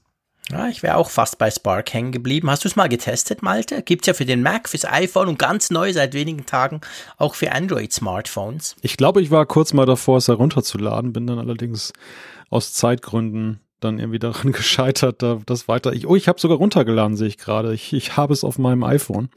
Ja, 0.51 0.67
ich 0.67 0.81
wäre 0.81 0.97
auch 0.97 1.09
fast 1.09 1.37
bei 1.37 1.51
Spark 1.51 1.93
hängen 1.93 2.11
geblieben. 2.11 2.49
Hast 2.49 2.63
du 2.63 2.67
es 2.67 2.75
mal 2.75 2.89
getestet, 2.89 3.43
Malte? 3.43 3.83
Gibt's 3.83 4.07
ja 4.07 4.15
für 4.15 4.25
den 4.25 4.41
Mac, 4.41 4.67
fürs 4.67 4.85
iPhone 4.85 5.27
und 5.27 5.37
ganz 5.37 5.69
neu 5.69 5.93
seit 5.93 6.13
wenigen 6.13 6.45
Tagen 6.47 6.81
auch 7.17 7.35
für 7.35 7.51
Android-Smartphones. 7.51 8.75
Ich 8.81 8.97
glaube, 8.97 9.21
ich 9.21 9.29
war 9.29 9.45
kurz 9.45 9.73
mal 9.73 9.85
davor, 9.85 10.17
es 10.17 10.27
herunterzuladen, 10.27 11.13
bin 11.13 11.27
dann 11.27 11.37
allerdings 11.37 11.93
aus 12.49 12.73
Zeitgründen 12.73 13.59
dann 13.79 13.99
irgendwie 13.99 14.19
daran 14.19 14.51
gescheitert, 14.51 15.21
da 15.21 15.39
das 15.45 15.67
weiter. 15.67 15.93
Ich, 15.93 16.07
oh, 16.07 16.15
ich 16.15 16.27
habe 16.27 16.39
sogar 16.39 16.57
runtergeladen, 16.57 17.15
sehe 17.15 17.27
ich 17.27 17.37
gerade. 17.37 17.73
Ich, 17.73 17.93
ich 17.93 18.17
habe 18.17 18.33
es 18.33 18.43
auf 18.43 18.57
meinem 18.57 18.83
iPhone. 18.83 19.29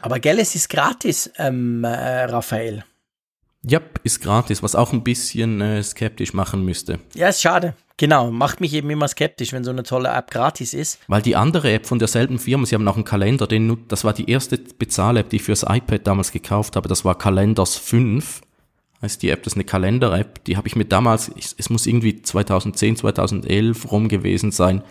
Aber 0.00 0.18
gell, 0.18 0.38
es 0.38 0.54
ist 0.54 0.70
gratis, 0.70 1.30
ähm, 1.36 1.84
äh, 1.84 2.24
Raphael. 2.24 2.84
Ja, 3.62 3.80
ist 4.04 4.22
gratis, 4.22 4.62
was 4.62 4.74
auch 4.74 4.92
ein 4.92 5.02
bisschen 5.02 5.60
äh, 5.60 5.82
skeptisch 5.82 6.32
machen 6.32 6.64
müsste. 6.64 7.00
Ja, 7.14 7.28
ist 7.28 7.42
schade. 7.42 7.74
Genau, 7.98 8.30
macht 8.30 8.60
mich 8.60 8.74
eben 8.74 8.88
immer 8.90 9.08
skeptisch, 9.08 9.52
wenn 9.52 9.64
so 9.64 9.72
eine 9.72 9.82
tolle 9.82 10.08
App 10.10 10.30
gratis 10.30 10.72
ist. 10.72 11.00
Weil 11.08 11.20
die 11.20 11.34
andere 11.34 11.72
App 11.72 11.84
von 11.84 11.98
derselben 11.98 12.38
Firma, 12.38 12.64
sie 12.64 12.76
haben 12.76 12.86
auch 12.86 12.94
einen 12.94 13.04
Kalender, 13.04 13.48
den, 13.48 13.86
das 13.88 14.04
war 14.04 14.12
die 14.12 14.30
erste 14.30 14.56
Bezahl-App, 14.56 15.28
die 15.30 15.36
ich 15.36 15.42
fürs 15.42 15.64
iPad 15.64 16.06
damals 16.06 16.30
gekauft 16.30 16.76
habe, 16.76 16.88
das 16.88 17.04
war 17.04 17.18
Kalenders 17.18 17.76
5. 17.76 18.40
Heißt 19.02 19.20
die 19.22 19.30
App, 19.30 19.42
das 19.42 19.54
ist 19.54 19.56
eine 19.56 19.64
Kalender-App, 19.64 20.44
die 20.44 20.56
habe 20.56 20.68
ich 20.68 20.76
mir 20.76 20.84
damals, 20.84 21.32
ich, 21.34 21.54
es 21.58 21.70
muss 21.70 21.86
irgendwie 21.86 22.22
2010, 22.22 22.96
2011 22.96 23.90
rum 23.90 24.08
gewesen 24.08 24.52
sein, 24.52 24.82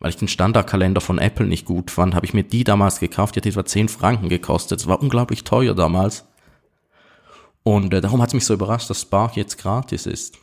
weil 0.00 0.08
ich 0.10 0.16
den 0.16 0.28
Standardkalender 0.28 1.02
von 1.02 1.18
Apple 1.18 1.46
nicht 1.46 1.66
gut 1.66 1.90
fand, 1.90 2.14
habe 2.14 2.24
ich 2.24 2.32
mir 2.32 2.44
die 2.44 2.64
damals 2.64 2.98
gekauft, 2.98 3.36
die 3.36 3.40
hat 3.40 3.46
etwa 3.46 3.66
10 3.66 3.88
Franken 3.88 4.30
gekostet. 4.30 4.80
Das 4.80 4.86
war 4.86 5.02
unglaublich 5.02 5.44
teuer 5.44 5.74
damals. 5.74 6.24
Und 7.62 7.92
äh, 7.92 8.00
darum 8.00 8.22
hat 8.22 8.28
es 8.28 8.34
mich 8.34 8.46
so 8.46 8.54
überrascht, 8.54 8.88
dass 8.88 9.02
Spark 9.02 9.36
jetzt 9.36 9.58
gratis 9.58 10.06
ist. 10.06 10.38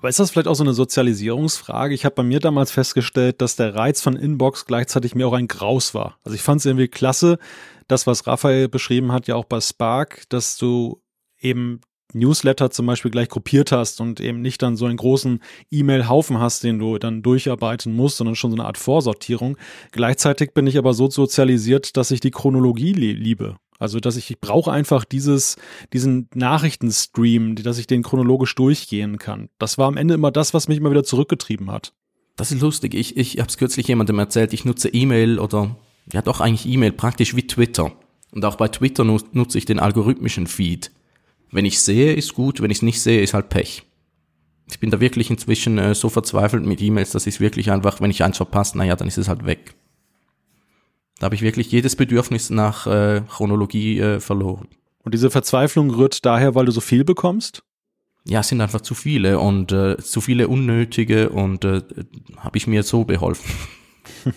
Aber 0.00 0.08
ist 0.08 0.18
das 0.18 0.30
vielleicht 0.30 0.48
auch 0.48 0.54
so 0.54 0.64
eine 0.64 0.72
Sozialisierungsfrage? 0.72 1.92
Ich 1.94 2.06
habe 2.06 2.14
bei 2.14 2.22
mir 2.22 2.40
damals 2.40 2.70
festgestellt, 2.70 3.42
dass 3.42 3.56
der 3.56 3.74
Reiz 3.74 4.00
von 4.00 4.16
Inbox 4.16 4.64
gleichzeitig 4.64 5.14
mir 5.14 5.28
auch 5.28 5.34
ein 5.34 5.46
Graus 5.46 5.92
war. 5.92 6.16
Also 6.24 6.34
ich 6.34 6.40
fand 6.40 6.60
es 6.60 6.64
irgendwie 6.64 6.88
klasse, 6.88 7.38
das, 7.86 8.06
was 8.06 8.26
Raphael 8.26 8.70
beschrieben 8.70 9.12
hat, 9.12 9.26
ja 9.26 9.34
auch 9.36 9.44
bei 9.44 9.60
Spark, 9.60 10.22
dass 10.30 10.56
du 10.56 11.02
eben 11.38 11.82
Newsletter 12.14 12.70
zum 12.70 12.86
Beispiel 12.86 13.10
gleich 13.10 13.28
gruppiert 13.28 13.72
hast 13.72 14.00
und 14.00 14.20
eben 14.20 14.40
nicht 14.40 14.62
dann 14.62 14.78
so 14.78 14.86
einen 14.86 14.96
großen 14.96 15.40
E-Mail-Haufen 15.70 16.38
hast, 16.38 16.64
den 16.64 16.78
du 16.78 16.96
dann 16.96 17.20
durcharbeiten 17.20 17.94
musst, 17.94 18.16
sondern 18.16 18.36
schon 18.36 18.52
so 18.52 18.56
eine 18.56 18.64
Art 18.64 18.78
Vorsortierung. 18.78 19.58
Gleichzeitig 19.92 20.54
bin 20.54 20.66
ich 20.66 20.78
aber 20.78 20.94
so 20.94 21.10
sozialisiert, 21.10 21.98
dass 21.98 22.10
ich 22.10 22.20
die 22.20 22.30
Chronologie 22.30 22.94
liebe. 22.94 23.56
Also, 23.80 23.98
dass 23.98 24.16
ich, 24.16 24.30
ich 24.30 24.38
brauche 24.38 24.70
einfach 24.70 25.04
dieses, 25.04 25.56
diesen 25.92 26.28
Nachrichtenstream, 26.34 27.56
dass 27.56 27.78
ich 27.78 27.86
den 27.86 28.02
chronologisch 28.02 28.54
durchgehen 28.54 29.18
kann. 29.18 29.48
Das 29.58 29.78
war 29.78 29.88
am 29.88 29.96
Ende 29.96 30.14
immer 30.14 30.30
das, 30.30 30.52
was 30.52 30.68
mich 30.68 30.76
immer 30.76 30.90
wieder 30.90 31.02
zurückgetrieben 31.02 31.70
hat. 31.70 31.94
Das 32.36 32.52
ist 32.52 32.60
lustig. 32.60 32.94
Ich, 32.94 33.16
ich 33.16 33.38
habe 33.38 33.48
es 33.48 33.56
kürzlich 33.56 33.88
jemandem 33.88 34.18
erzählt, 34.18 34.52
ich 34.52 34.66
nutze 34.66 34.90
E-Mail 34.90 35.38
oder, 35.38 35.76
ja 36.12 36.20
doch 36.20 36.40
eigentlich 36.40 36.70
E-Mail 36.70 36.92
praktisch 36.92 37.34
wie 37.34 37.46
Twitter. 37.46 37.92
Und 38.32 38.44
auch 38.44 38.56
bei 38.56 38.68
Twitter 38.68 39.02
nutze 39.02 39.58
ich 39.58 39.64
den 39.64 39.80
algorithmischen 39.80 40.46
Feed. 40.46 40.92
Wenn 41.50 41.64
ich 41.64 41.80
sehe, 41.80 42.12
ist 42.12 42.34
gut, 42.34 42.60
wenn 42.60 42.70
ich 42.70 42.78
es 42.78 42.82
nicht 42.82 43.00
sehe, 43.00 43.22
ist 43.22 43.34
halt 43.34 43.48
Pech. 43.48 43.82
Ich 44.70 44.78
bin 44.78 44.90
da 44.90 45.00
wirklich 45.00 45.30
inzwischen 45.30 45.78
äh, 45.78 45.94
so 45.94 46.10
verzweifelt 46.10 46.64
mit 46.64 46.82
E-Mails, 46.82 47.10
dass 47.10 47.26
ich 47.26 47.36
es 47.36 47.40
wirklich 47.40 47.70
einfach, 47.70 48.00
wenn 48.02 48.10
ich 48.10 48.22
eins 48.22 48.36
verpasse, 48.36 48.76
naja, 48.76 48.94
dann 48.94 49.08
ist 49.08 49.18
es 49.18 49.26
halt 49.26 49.46
weg. 49.46 49.74
Da 51.20 51.26
habe 51.26 51.34
ich 51.34 51.42
wirklich 51.42 51.70
jedes 51.70 51.96
Bedürfnis 51.96 52.48
nach 52.48 52.86
äh, 52.86 53.20
Chronologie 53.28 54.00
äh, 54.00 54.20
verloren. 54.20 54.68
Und 55.04 55.12
diese 55.12 55.30
Verzweiflung 55.30 55.90
rührt 55.90 56.24
daher, 56.24 56.54
weil 56.54 56.64
du 56.64 56.72
so 56.72 56.80
viel 56.80 57.04
bekommst? 57.04 57.62
Ja, 58.24 58.40
es 58.40 58.48
sind 58.48 58.60
einfach 58.62 58.80
zu 58.80 58.94
viele 58.94 59.38
und 59.38 59.70
äh, 59.70 59.98
zu 59.98 60.22
viele 60.22 60.48
unnötige 60.48 61.28
und 61.28 61.64
äh, 61.66 61.82
habe 62.38 62.56
ich 62.56 62.66
mir 62.66 62.82
so 62.82 63.04
beholfen. 63.04 63.48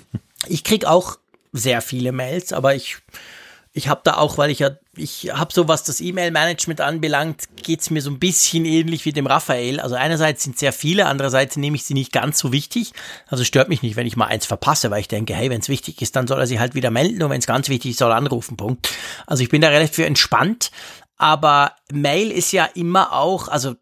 Ich 0.50 0.66
krieg 0.66 0.84
auch 0.84 1.20
sehr 1.54 1.80
viele 1.80 2.12
Mails, 2.12 2.52
aber 2.52 2.76
ich 2.76 2.98
ich 3.76 3.88
habe 3.88 4.02
da 4.04 4.18
auch, 4.18 4.38
weil 4.38 4.52
ich 4.52 4.60
ja, 4.60 4.72
ich 4.96 5.32
habe 5.34 5.52
so, 5.52 5.68
was 5.68 5.84
das 5.84 6.00
E-Mail-Management 6.00 6.80
anbelangt, 6.80 7.46
geht's 7.56 7.90
mir 7.90 8.04
so 8.04 8.12
ein 8.12 8.20
bisschen 8.20 8.66
ähnlich 8.66 9.04
wie 9.06 9.12
dem 9.12 9.26
Raphael. 9.26 9.80
Also 9.80 9.96
einerseits 9.96 10.44
sind 10.44 10.60
sehr 10.60 10.72
viele, 10.72 11.08
andererseits 11.08 11.58
nehme 11.58 11.76
ich 11.76 11.84
sie 11.84 11.96
nicht 11.96 12.12
ganz 12.12 12.38
so 12.38 12.52
wichtig. 12.52 12.94
Also 13.28 13.44
stört 13.44 13.70
mich 13.70 13.82
nicht, 13.82 13.96
wenn 13.96 14.06
ich 14.06 14.16
mal 14.16 14.28
eins 14.28 14.46
verpasse, 14.46 14.92
weil 14.92 15.02
ich 15.02 15.08
denke, 15.08 15.34
hey, 15.34 15.50
wenn 15.50 15.62
es 15.62 15.70
wichtig 15.70 16.02
ist, 16.04 16.16
dann 16.16 16.28
soll 16.28 16.40
er 16.40 16.46
sich 16.46 16.60
halt 16.60 16.76
wieder 16.76 16.92
melden 16.92 17.24
und 17.24 17.32
wenn 17.32 17.40
es 17.40 17.48
ganz 17.48 17.68
wichtig 17.68 17.92
ist, 17.92 17.98
soll 17.98 18.12
er 18.12 18.18
anrufen. 18.18 18.58
Punkt. 18.58 18.90
Also 19.26 19.42
ich 19.42 19.50
bin 19.50 19.62
da 19.62 19.70
relativ 19.70 20.06
entspannt. 20.06 20.70
Aber 21.18 21.74
Mail 21.92 22.32
ist 22.32 22.52
ja 22.52 22.66
immer 22.66 23.14
auch, 23.14 23.48
also 23.48 23.76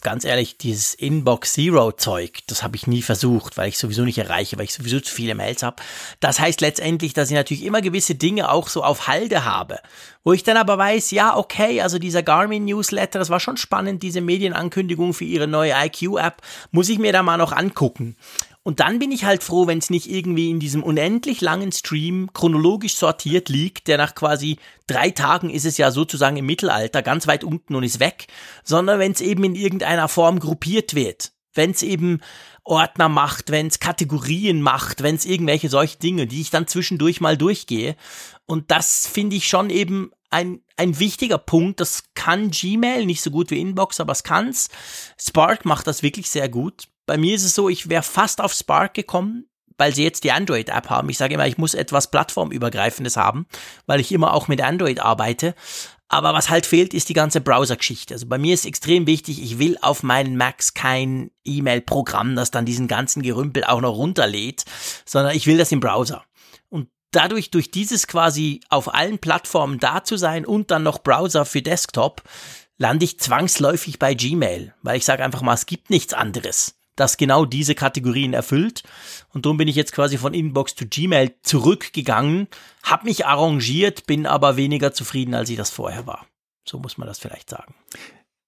ganz 0.00 0.24
ehrlich, 0.24 0.56
dieses 0.56 0.94
Inbox 0.94 1.54
Zero 1.54 1.92
Zeug, 1.92 2.40
das 2.46 2.62
habe 2.62 2.76
ich 2.76 2.86
nie 2.86 3.02
versucht, 3.02 3.56
weil 3.56 3.68
ich 3.68 3.78
sowieso 3.78 4.02
nicht 4.02 4.18
erreiche, 4.18 4.58
weil 4.58 4.64
ich 4.64 4.74
sowieso 4.74 5.00
zu 5.00 5.14
viele 5.14 5.34
Mails 5.34 5.62
habe. 5.62 5.76
Das 6.20 6.40
heißt 6.40 6.60
letztendlich, 6.60 7.14
dass 7.14 7.30
ich 7.30 7.36
natürlich 7.36 7.64
immer 7.64 7.80
gewisse 7.80 8.14
Dinge 8.14 8.50
auch 8.50 8.68
so 8.68 8.82
auf 8.82 9.08
Halde 9.08 9.44
habe, 9.44 9.78
wo 10.24 10.32
ich 10.32 10.42
dann 10.42 10.56
aber 10.56 10.78
weiß, 10.78 11.10
ja, 11.10 11.36
okay, 11.36 11.80
also 11.80 11.98
dieser 11.98 12.22
Garmin 12.22 12.64
Newsletter, 12.64 13.18
das 13.18 13.30
war 13.30 13.40
schon 13.40 13.56
spannend, 13.56 14.02
diese 14.02 14.20
Medienankündigung 14.20 15.14
für 15.14 15.24
ihre 15.24 15.46
neue 15.46 15.72
IQ 15.72 16.18
App, 16.18 16.42
muss 16.70 16.88
ich 16.88 16.98
mir 16.98 17.12
da 17.12 17.22
mal 17.22 17.36
noch 17.36 17.52
angucken. 17.52 18.16
Und 18.64 18.78
dann 18.78 19.00
bin 19.00 19.10
ich 19.10 19.24
halt 19.24 19.42
froh, 19.42 19.66
wenn 19.66 19.78
es 19.78 19.90
nicht 19.90 20.08
irgendwie 20.08 20.50
in 20.50 20.60
diesem 20.60 20.84
unendlich 20.84 21.40
langen 21.40 21.72
Stream 21.72 22.30
chronologisch 22.32 22.94
sortiert 22.94 23.48
liegt, 23.48 23.88
der 23.88 23.98
nach 23.98 24.14
quasi 24.14 24.58
drei 24.86 25.10
Tagen 25.10 25.50
ist 25.50 25.66
es 25.66 25.78
ja 25.78 25.90
sozusagen 25.90 26.36
im 26.36 26.46
Mittelalter 26.46 27.02
ganz 27.02 27.26
weit 27.26 27.42
unten 27.42 27.74
und 27.74 27.82
ist 27.82 27.98
weg, 27.98 28.28
sondern 28.62 29.00
wenn 29.00 29.12
es 29.12 29.20
eben 29.20 29.42
in 29.42 29.56
irgendeiner 29.56 30.08
Form 30.08 30.38
gruppiert 30.38 30.94
wird. 30.94 31.32
Wenn 31.54 31.72
es 31.72 31.82
eben 31.82 32.20
Ordner 32.64 33.08
macht, 33.08 33.50
wenn 33.50 33.66
es 33.66 33.80
Kategorien 33.80 34.62
macht, 34.62 35.02
wenn 35.02 35.16
es 35.16 35.26
irgendwelche 35.26 35.68
solche 35.68 35.98
Dinge, 35.98 36.26
die 36.26 36.40
ich 36.40 36.50
dann 36.50 36.68
zwischendurch 36.68 37.20
mal 37.20 37.36
durchgehe. 37.36 37.96
Und 38.46 38.70
das 38.70 39.08
finde 39.08 39.36
ich 39.36 39.48
schon 39.48 39.68
eben 39.70 40.12
ein, 40.30 40.60
ein 40.76 40.98
wichtiger 40.98 41.38
Punkt. 41.38 41.80
Das 41.80 42.04
kann 42.14 42.50
Gmail 42.50 43.04
nicht 43.04 43.22
so 43.22 43.30
gut 43.30 43.50
wie 43.50 43.60
Inbox, 43.60 44.00
aber 44.00 44.12
es 44.12 44.22
kann's. 44.22 44.68
Spark 45.20 45.64
macht 45.64 45.86
das 45.86 46.02
wirklich 46.02 46.30
sehr 46.30 46.48
gut. 46.48 46.88
Bei 47.06 47.16
mir 47.16 47.34
ist 47.34 47.44
es 47.44 47.54
so, 47.54 47.68
ich 47.68 47.88
wäre 47.88 48.02
fast 48.02 48.40
auf 48.40 48.52
Spark 48.52 48.94
gekommen, 48.94 49.46
weil 49.78 49.94
sie 49.94 50.04
jetzt 50.04 50.24
die 50.24 50.32
Android-App 50.32 50.90
haben. 50.90 51.08
Ich 51.08 51.18
sage 51.18 51.34
immer, 51.34 51.46
ich 51.46 51.58
muss 51.58 51.74
etwas 51.74 52.10
plattformübergreifendes 52.10 53.16
haben, 53.16 53.46
weil 53.86 54.00
ich 54.00 54.12
immer 54.12 54.34
auch 54.34 54.48
mit 54.48 54.62
Android 54.62 55.00
arbeite. 55.00 55.54
Aber 56.08 56.34
was 56.34 56.50
halt 56.50 56.66
fehlt, 56.66 56.92
ist 56.94 57.08
die 57.08 57.14
ganze 57.14 57.40
Browser-Geschichte. 57.40 58.14
Also 58.14 58.26
bei 58.26 58.38
mir 58.38 58.54
ist 58.54 58.66
extrem 58.66 59.06
wichtig, 59.06 59.42
ich 59.42 59.58
will 59.58 59.78
auf 59.80 60.02
meinen 60.02 60.36
Macs 60.36 60.74
kein 60.74 61.30
E-Mail-Programm, 61.44 62.36
das 62.36 62.50
dann 62.50 62.66
diesen 62.66 62.86
ganzen 62.86 63.22
Gerümpel 63.22 63.64
auch 63.64 63.80
noch 63.80 63.96
runterlädt, 63.96 64.64
sondern 65.06 65.34
ich 65.34 65.46
will 65.46 65.56
das 65.56 65.72
im 65.72 65.80
Browser. 65.80 66.22
Und 66.68 66.90
dadurch, 67.12 67.50
durch 67.50 67.70
dieses 67.70 68.06
quasi 68.06 68.60
auf 68.68 68.94
allen 68.94 69.18
Plattformen 69.18 69.78
da 69.78 70.04
zu 70.04 70.16
sein 70.16 70.44
und 70.44 70.70
dann 70.70 70.82
noch 70.82 71.02
Browser 71.02 71.46
für 71.46 71.62
Desktop, 71.62 72.22
lande 72.76 73.04
ich 73.04 73.18
zwangsläufig 73.18 73.98
bei 73.98 74.14
Gmail, 74.14 74.74
weil 74.82 74.98
ich 74.98 75.04
sage 75.04 75.24
einfach 75.24 75.42
mal, 75.42 75.54
es 75.54 75.66
gibt 75.66 75.88
nichts 75.88 76.12
anderes 76.12 76.74
das 77.02 77.16
genau 77.16 77.44
diese 77.44 77.74
Kategorien 77.74 78.32
erfüllt. 78.32 78.82
Und 79.32 79.44
darum 79.44 79.58
bin 79.58 79.68
ich 79.68 79.76
jetzt 79.76 79.92
quasi 79.92 80.18
von 80.18 80.34
Inbox 80.34 80.74
zu 80.74 80.86
Gmail 80.86 81.34
zurückgegangen, 81.42 82.48
habe 82.82 83.04
mich 83.04 83.26
arrangiert, 83.26 84.06
bin 84.06 84.26
aber 84.26 84.56
weniger 84.56 84.92
zufrieden, 84.92 85.34
als 85.34 85.50
ich 85.50 85.56
das 85.56 85.70
vorher 85.70 86.06
war. 86.06 86.26
So 86.66 86.78
muss 86.78 86.96
man 86.98 87.08
das 87.08 87.18
vielleicht 87.18 87.50
sagen. 87.50 87.74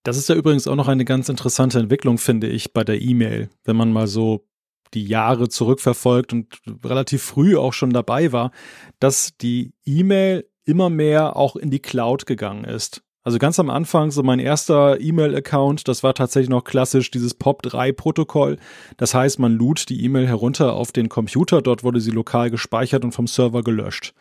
Das 0.04 0.16
ist 0.16 0.28
ja 0.28 0.34
übrigens 0.34 0.66
auch 0.66 0.76
noch 0.76 0.88
eine 0.88 1.04
ganz 1.04 1.28
interessante 1.28 1.78
Entwicklung, 1.78 2.18
finde 2.18 2.48
ich, 2.48 2.72
bei 2.72 2.84
der 2.84 3.00
E-Mail, 3.00 3.50
wenn 3.64 3.76
man 3.76 3.92
mal 3.92 4.06
so 4.06 4.46
die 4.92 5.06
Jahre 5.06 5.48
zurückverfolgt 5.48 6.32
und 6.32 6.60
relativ 6.84 7.22
früh 7.22 7.56
auch 7.56 7.72
schon 7.72 7.90
dabei 7.90 8.32
war, 8.32 8.52
dass 9.00 9.36
die 9.36 9.72
E-Mail 9.84 10.48
immer 10.64 10.90
mehr 10.90 11.36
auch 11.36 11.56
in 11.56 11.70
die 11.70 11.80
Cloud 11.80 12.26
gegangen 12.26 12.64
ist. 12.64 13.02
Also 13.26 13.38
ganz 13.38 13.58
am 13.58 13.70
Anfang, 13.70 14.10
so 14.10 14.22
mein 14.22 14.38
erster 14.38 15.00
E-Mail-Account, 15.00 15.88
das 15.88 16.02
war 16.02 16.12
tatsächlich 16.12 16.50
noch 16.50 16.62
klassisch 16.62 17.10
dieses 17.10 17.40
POP3-Protokoll. 17.40 18.58
Das 18.98 19.14
heißt, 19.14 19.38
man 19.38 19.54
lud 19.54 19.88
die 19.88 20.04
E-Mail 20.04 20.28
herunter 20.28 20.74
auf 20.74 20.92
den 20.92 21.08
Computer, 21.08 21.62
dort 21.62 21.84
wurde 21.84 22.00
sie 22.00 22.10
lokal 22.10 22.50
gespeichert 22.50 23.02
und 23.02 23.12
vom 23.12 23.26
Server 23.26 23.62
gelöscht. 23.62 24.12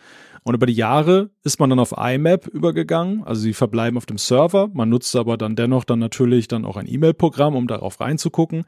Und 0.43 0.55
über 0.55 0.65
die 0.65 0.73
Jahre 0.73 1.31
ist 1.43 1.59
man 1.59 1.69
dann 1.69 1.79
auf 1.79 1.93
IMAP 1.97 2.47
übergegangen, 2.47 3.25
also 3.25 3.41
sie 3.41 3.53
verbleiben 3.53 3.97
auf 3.97 4.05
dem 4.05 4.17
Server, 4.17 4.69
man 4.73 4.87
nutzt 4.87 5.13
aber 5.17 5.35
dann 5.35 5.57
dennoch 5.57 5.83
dann 5.83 5.99
natürlich 5.99 6.47
dann 6.47 6.63
auch 6.63 6.77
ein 6.77 6.87
E-Mail-Programm, 6.87 7.57
um 7.57 7.67
darauf 7.67 7.99
reinzugucken. 7.99 8.63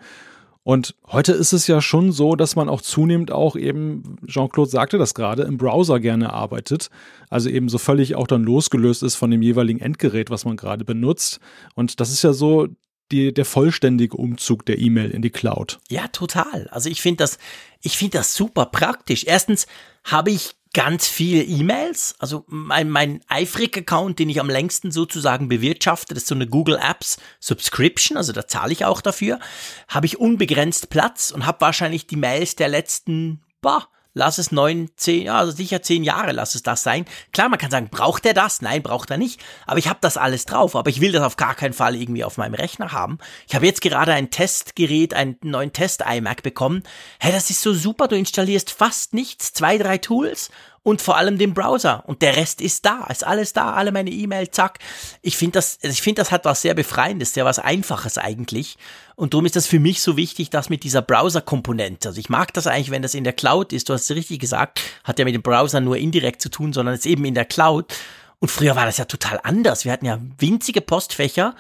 Und 0.66 0.96
heute 1.06 1.32
ist 1.32 1.54
es 1.54 1.68
ja 1.68 1.80
schon 1.80 2.12
so, 2.12 2.36
dass 2.36 2.56
man 2.56 2.70
auch 2.70 2.82
zunehmend 2.82 3.30
auch 3.32 3.56
eben, 3.56 4.18
Jean-Claude 4.26 4.72
sagte 4.72 4.98
das 4.98 5.14
gerade, 5.14 5.44
im 5.44 5.60
Browser 5.60 6.00
gerne 6.00 6.34
arbeitet. 6.34 6.90
Also 7.30 7.52
eben 7.52 7.70
so 7.70 7.78
völlig 7.78 8.16
auch 8.16 8.26
dann 8.26 8.44
losgelöst 8.44 9.04
ist 9.04 9.14
von 9.14 9.30
dem 9.30 9.44
jeweiligen 9.44 9.80
Endgerät, 9.80 10.32
was 10.32 10.44
man 10.44 10.58
gerade 10.58 10.84
benutzt. 10.84 11.40
Und 11.76 12.00
das 12.00 12.10
ist 12.10 12.24
ja 12.24 12.34
so 12.34 12.68
die, 13.12 13.32
der 13.32 13.46
vollständige 13.46 14.18
Umzug 14.18 14.66
der 14.66 14.80
E-Mail 14.80 15.12
in 15.12 15.22
die 15.22 15.30
Cloud. 15.30 15.80
Ja, 15.88 16.08
total. 16.08 16.68
Also 16.72 16.90
ich 16.90 17.00
finde 17.00 17.18
das, 17.18 17.38
ich 17.82 17.96
finde 17.96 18.18
das 18.18 18.34
super 18.34 18.66
praktisch. 18.66 19.26
Erstens 19.28 19.68
habe 20.04 20.32
ich 20.32 20.56
ganz 20.76 21.08
viele 21.08 21.42
E-Mails. 21.42 22.16
Also 22.20 22.44
mein, 22.48 22.90
mein 22.90 23.22
Eifrig-Account, 23.30 24.20
den 24.20 24.30
ich 24.30 24.42
am 24.42 24.50
längsten 24.50 24.92
sozusagen 24.92 25.48
bewirtschafte, 25.48 26.14
das 26.14 26.24
ist 26.24 26.30
so 26.30 26.36
eine 26.36 26.48
Google 26.48 26.78
Apps 26.78 27.18
Subscription, 27.40 28.18
also 28.18 28.34
da 28.34 28.46
zahle 28.46 28.74
ich 28.74 28.84
auch 28.84 29.00
dafür, 29.00 29.40
habe 29.88 30.06
ich 30.06 30.20
unbegrenzt 30.20 30.90
Platz 30.90 31.32
und 31.32 31.46
habe 31.46 31.62
wahrscheinlich 31.62 32.08
die 32.08 32.18
Mails 32.18 32.58
der 32.58 32.68
letzten, 32.68 33.42
boah, 33.62 33.88
lass 34.16 34.40
es 34.40 34.52
neun, 34.52 34.90
zehn, 34.96 35.24
ja, 35.24 35.38
also 35.38 35.52
sicher 35.52 35.84
zehn 35.84 36.04
Jahre, 36.04 36.32
lass 36.32 36.56
es 36.56 36.64
das 36.64 36.82
sein. 36.82 37.06
Klar, 37.32 37.50
man 37.50 37.60
kann 37.60 37.70
sagen, 37.70 37.90
braucht 37.92 38.26
er 38.26 38.34
das? 38.34 38.62
Nein, 38.62 38.82
braucht 38.82 39.12
er 39.12 39.18
nicht. 39.18 39.40
Aber 39.68 39.78
ich 39.78 39.88
habe 39.88 40.00
das 40.02 40.18
alles 40.18 40.46
drauf. 40.46 40.76
Aber 40.76 40.90
ich 40.90 41.02
will 41.02 41.12
das 41.12 41.22
auf 41.22 41.38
gar 41.38 41.54
keinen 41.54 41.74
Fall 41.74 41.96
irgendwie 41.96 42.24
auf 42.24 42.38
meinem 42.38 42.56
Rechner 42.56 42.92
haben. 42.92 43.20
Ich 43.48 43.54
habe 43.54 43.68
jetzt 43.68 43.82
gerade 43.82 44.14
ein 44.14 44.32
Testgerät, 44.32 45.14
einen 45.14 45.38
neuen 45.44 45.74
Test-iMac 45.74 46.42
bekommen. 46.42 46.84
Hey, 47.20 47.32
das 47.32 47.52
ist 47.52 47.62
so 47.62 47.74
super. 47.74 48.08
Du 48.08 48.16
installierst 48.18 48.72
fast 48.72 49.14
nichts, 49.14 49.54
zwei, 49.54 49.78
drei 49.78 50.00
Tools 50.00 50.50
und 50.86 51.02
vor 51.02 51.18
allem 51.18 51.40
den 51.40 51.56
Browser. 51.56 52.04
Und 52.06 52.22
der 52.22 52.36
Rest 52.36 52.62
ist 52.62 52.86
da, 52.86 53.08
ist 53.10 53.26
alles 53.26 53.54
da, 53.54 53.74
alle 53.74 53.92
meine 53.92 54.12
E-Mail, 54.12 54.52
zack. 54.52 54.78
Ich 55.24 55.36
finde 55.36 55.54
das, 55.54 55.80
ich 55.82 56.00
finde 56.00 56.22
das 56.22 56.30
hat 56.30 56.46
was 56.46 56.62
sehr 56.62 56.76
Befreiendes, 56.76 57.34
sehr 57.34 57.44
was 57.44 57.58
Einfaches 57.58 58.20
eigentlich. 58.20 58.78
Und 59.16 59.34
darum 59.34 59.48
ist 59.48 59.56
das 59.56 59.66
für 59.66 59.80
mich 59.80 60.04
so 60.04 60.16
wichtig, 60.16 60.52
dass 60.52 60.70
mit 60.70 60.84
dieser 60.84 61.02
Browser-Komponente. 61.02 62.10
Also 62.10 62.20
ich 62.20 62.30
mag 62.30 62.54
das 62.54 62.68
eigentlich, 62.68 62.92
wenn 62.92 63.02
das 63.02 63.16
in 63.16 63.24
der 63.24 63.34
Cloud 63.34 63.74
ist. 63.74 63.90
Du 63.90 63.94
hast 63.94 64.08
es 64.08 64.16
richtig 64.16 64.40
gesagt, 64.40 64.80
hat 65.04 65.18
ja 65.18 65.26
mit 65.26 65.34
dem 65.34 65.42
Browser 65.42 65.82
nur 65.82 65.98
indirekt 65.98 66.40
zu 66.40 66.50
tun, 66.50 66.72
sondern 66.72 66.94
ist 66.94 67.08
eben 67.08 67.26
in 67.26 67.34
der 67.34 67.46
Cloud. 67.46 67.92
Und 68.38 68.50
früher 68.50 68.76
war 68.76 68.86
das 68.86 68.98
ja 68.98 69.06
total 69.06 69.40
anders. 69.42 69.86
Wir 69.86 69.92
hatten 69.92 70.06
ja 70.06 70.20
winzige 70.38 70.82
Postfächer 70.82 71.56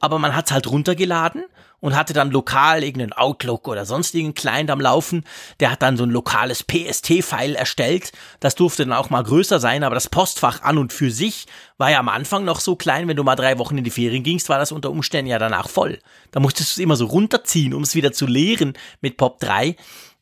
aber 0.00 0.18
man 0.18 0.34
hat's 0.34 0.50
halt 0.50 0.66
runtergeladen 0.66 1.44
und 1.80 1.96
hatte 1.96 2.12
dann 2.12 2.30
lokal 2.30 2.82
irgendeinen 2.82 3.12
Outlook 3.12 3.68
oder 3.68 3.84
sonstigen 3.86 4.34
Client 4.34 4.70
am 4.70 4.80
Laufen. 4.80 5.24
Der 5.60 5.70
hat 5.70 5.82
dann 5.82 5.96
so 5.96 6.04
ein 6.04 6.10
lokales 6.10 6.62
PST-File 6.64 7.54
erstellt. 7.54 8.12
Das 8.38 8.54
durfte 8.54 8.84
dann 8.84 8.92
auch 8.92 9.10
mal 9.10 9.22
größer 9.22 9.60
sein, 9.60 9.82
aber 9.82 9.94
das 9.94 10.08
Postfach 10.08 10.62
an 10.62 10.78
und 10.78 10.92
für 10.92 11.10
sich 11.10 11.46
war 11.78 11.90
ja 11.90 11.98
am 11.98 12.08
Anfang 12.08 12.44
noch 12.44 12.60
so 12.60 12.76
klein. 12.76 13.08
Wenn 13.08 13.16
du 13.16 13.24
mal 13.24 13.36
drei 13.36 13.58
Wochen 13.58 13.78
in 13.78 13.84
die 13.84 13.90
Ferien 13.90 14.22
gingst, 14.22 14.48
war 14.48 14.58
das 14.58 14.72
unter 14.72 14.90
Umständen 14.90 15.30
ja 15.30 15.38
danach 15.38 15.68
voll. 15.68 15.98
Da 16.30 16.40
musstest 16.40 16.76
du 16.76 16.80
es 16.80 16.84
immer 16.84 16.96
so 16.96 17.06
runterziehen, 17.06 17.74
um 17.74 17.82
es 17.82 17.94
wieder 17.94 18.12
zu 18.12 18.26
leeren 18.26 18.74
mit 19.00 19.16
Pop 19.16 19.40
3. 19.40 19.76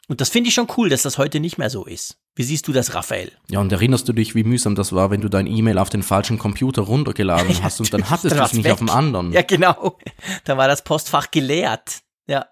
Und 0.08 0.20
das 0.20 0.30
finde 0.30 0.48
ich 0.48 0.54
schon 0.54 0.68
cool, 0.76 0.88
dass 0.88 1.02
das 1.02 1.18
heute 1.18 1.38
nicht 1.40 1.58
mehr 1.58 1.70
so 1.70 1.84
ist. 1.84 2.18
Wie 2.38 2.44
siehst 2.44 2.68
du 2.68 2.72
das, 2.72 2.94
Raphael? 2.94 3.32
Ja, 3.48 3.58
und 3.58 3.72
erinnerst 3.72 4.08
du 4.08 4.12
dich, 4.12 4.36
wie 4.36 4.44
mühsam 4.44 4.76
das 4.76 4.92
war, 4.92 5.10
wenn 5.10 5.20
du 5.20 5.28
dein 5.28 5.48
E-Mail 5.48 5.76
auf 5.76 5.90
den 5.90 6.04
falschen 6.04 6.38
Computer 6.38 6.82
runtergeladen 6.82 7.50
ja, 7.52 7.62
hast 7.64 7.80
und 7.80 7.92
dann 7.92 8.08
hattest 8.08 8.36
du 8.36 8.40
es 8.40 8.52
nicht 8.52 8.62
weg. 8.62 8.74
auf 8.74 8.78
dem 8.78 8.90
anderen? 8.90 9.32
Ja, 9.32 9.42
genau. 9.42 9.98
Dann 10.44 10.56
war 10.56 10.68
das 10.68 10.84
Postfach 10.84 11.32
geleert. 11.32 11.98
Ja. 12.28 12.46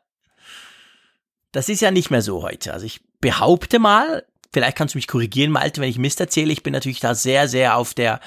Das 1.52 1.68
ist 1.68 1.82
ja 1.82 1.92
nicht 1.92 2.10
mehr 2.10 2.20
so 2.20 2.42
heute. 2.42 2.72
Also 2.72 2.84
ich 2.84 3.00
behaupte 3.20 3.78
mal, 3.78 4.26
vielleicht 4.52 4.76
kannst 4.76 4.94
du 4.94 4.98
mich 4.98 5.06
korrigieren, 5.06 5.52
Malte, 5.52 5.80
wenn 5.80 5.88
ich 5.88 5.98
Mist 5.98 6.18
erzähle. 6.18 6.52
Ich 6.52 6.64
bin 6.64 6.72
natürlich 6.72 6.98
da 6.98 7.14
sehr, 7.14 7.46
sehr 7.46 7.76
auf 7.76 7.94
der, 7.94 8.18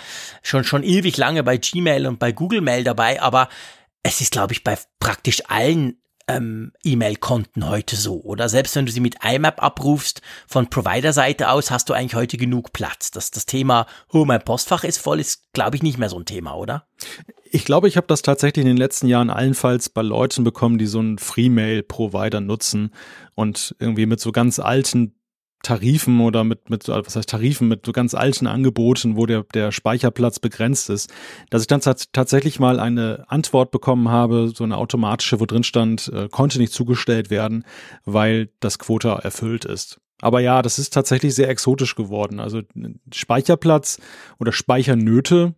schon, 0.42 0.64
schon 0.64 0.84
ewig 0.84 1.18
lange 1.18 1.44
bei 1.44 1.58
Gmail 1.58 2.08
und 2.08 2.20
bei 2.20 2.32
Google 2.32 2.62
Mail 2.62 2.86
dabei, 2.86 3.22
aber 3.22 3.50
es 4.02 4.22
ist, 4.22 4.32
glaube 4.32 4.54
ich, 4.54 4.64
bei 4.64 4.78
praktisch 5.02 5.42
allen 5.50 5.99
ähm, 6.30 6.72
E-Mail-Konten 6.84 7.68
heute 7.68 7.96
so, 7.96 8.22
oder? 8.22 8.50
Selbst 8.50 8.76
wenn 8.76 8.86
du 8.86 8.92
sie 8.92 9.00
mit 9.00 9.18
IMAP 9.24 9.62
abrufst, 9.62 10.22
von 10.48 10.70
Provider-Seite 10.70 11.50
aus, 11.50 11.72
hast 11.72 11.90
du 11.90 11.94
eigentlich 11.94 12.16
heute 12.16 12.38
genug 12.38 12.72
Platz. 12.72 13.12
Das, 13.12 13.32
das 13.32 13.46
Thema, 13.46 13.88
oh, 14.12 14.26
mein 14.26 14.42
Postfach 14.42 14.84
ist 14.84 15.00
voll, 15.00 15.20
ist, 15.20 15.52
glaube 15.54 15.76
ich, 15.76 15.84
nicht 15.84 15.98
mehr 15.98 16.10
so 16.10 16.20
ein 16.20 16.26
Thema, 16.26 16.54
oder? 16.56 16.88
Ich 17.52 17.66
glaube, 17.66 17.88
ich 17.88 17.98
habe 17.98 18.08
das 18.08 18.22
tatsächlich 18.22 18.64
in 18.64 18.70
den 18.70 18.78
letzten 18.78 19.08
Jahren 19.08 19.32
allenfalls 19.32 19.90
bei 19.90 20.04
Leuten 20.04 20.44
bekommen, 20.44 20.78
die 20.78 20.86
so 20.86 21.00
einen 21.00 21.18
Free-Mail-Provider 21.18 22.42
nutzen 22.42 22.94
und 23.34 23.76
irgendwie 23.80 24.06
mit 24.06 24.20
so 24.20 24.32
ganz 24.32 24.60
alten 24.60 25.19
Tarifen 25.64 26.22
oder 26.22 26.44
mit, 26.44 26.70
mit, 26.70 26.88
was 26.88 27.16
heißt 27.16 27.30
Tarifen, 27.30 27.68
mit 27.68 27.86
so 27.86 27.92
ganz 27.92 28.14
alten 28.14 28.48
Angeboten, 28.48 29.18
wo 29.18 29.26
der, 29.26 29.44
der 29.54 29.72
Speicherplatz 29.72 30.40
begrenzt 30.40 30.90
ist, 30.90 31.12
dass 31.50 31.62
ich 31.62 31.68
dann 31.68 31.82
tatsächlich 31.82 32.60
mal 32.60 32.80
eine 32.80 33.26
Antwort 33.28 33.72
bekommen 33.72 34.10
habe, 34.10 34.52
so 34.56 34.64
eine 34.64 34.78
automatische, 34.78 35.40
wo 35.40 35.46
drin 35.46 35.64
stand, 35.64 36.12
äh, 36.14 36.30
konnte 36.30 36.60
nicht 36.60 36.74
zugestellt 36.74 37.30
werden, 37.30 37.66
weil 38.06 38.50
das 38.60 38.80
Quota 38.80 39.16
erfüllt 39.20 39.66
ist. 39.66 40.00
Aber 40.22 40.40
ja, 40.40 40.62
das 40.62 40.80
ist 40.80 40.94
tatsächlich 40.94 41.36
sehr 41.36 41.50
exotisch 41.50 41.96
geworden. 41.96 42.40
Also 42.40 42.62
Speicherplatz 43.14 44.00
oder 44.40 44.52
Speichernöte 44.52 45.56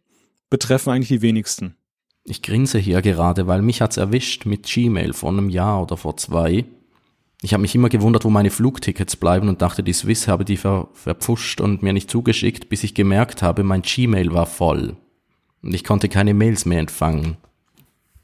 betreffen 0.49 0.91
eigentlich 0.91 1.07
die 1.07 1.21
wenigsten. 1.21 1.75
Ich 2.23 2.43
grinse 2.43 2.77
hier 2.77 3.01
gerade, 3.01 3.47
weil 3.47 3.63
mich 3.63 3.81
hat's 3.81 3.97
erwischt 3.97 4.45
mit 4.45 4.67
Gmail 4.67 5.13
vor 5.13 5.29
einem 5.29 5.49
Jahr 5.49 5.81
oder 5.81 5.97
vor 5.97 6.17
zwei. 6.17 6.65
Ich 7.43 7.53
habe 7.53 7.61
mich 7.61 7.73
immer 7.73 7.89
gewundert, 7.89 8.23
wo 8.23 8.29
meine 8.29 8.51
Flugtickets 8.51 9.15
bleiben 9.15 9.49
und 9.49 9.61
dachte, 9.63 9.81
die 9.81 9.93
Swiss 9.93 10.27
habe 10.27 10.45
die 10.45 10.57
ver 10.57 10.89
verpfuscht 10.93 11.59
und 11.59 11.81
mir 11.81 11.91
nicht 11.91 12.09
zugeschickt, 12.09 12.69
bis 12.69 12.83
ich 12.83 12.93
gemerkt 12.93 13.41
habe, 13.41 13.63
mein 13.63 13.81
Gmail 13.81 14.31
war 14.31 14.45
voll. 14.45 14.95
Und 15.63 15.73
ich 15.73 15.83
konnte 15.83 16.07
keine 16.07 16.35
Mails 16.35 16.65
mehr 16.65 16.79
empfangen. 16.79 17.37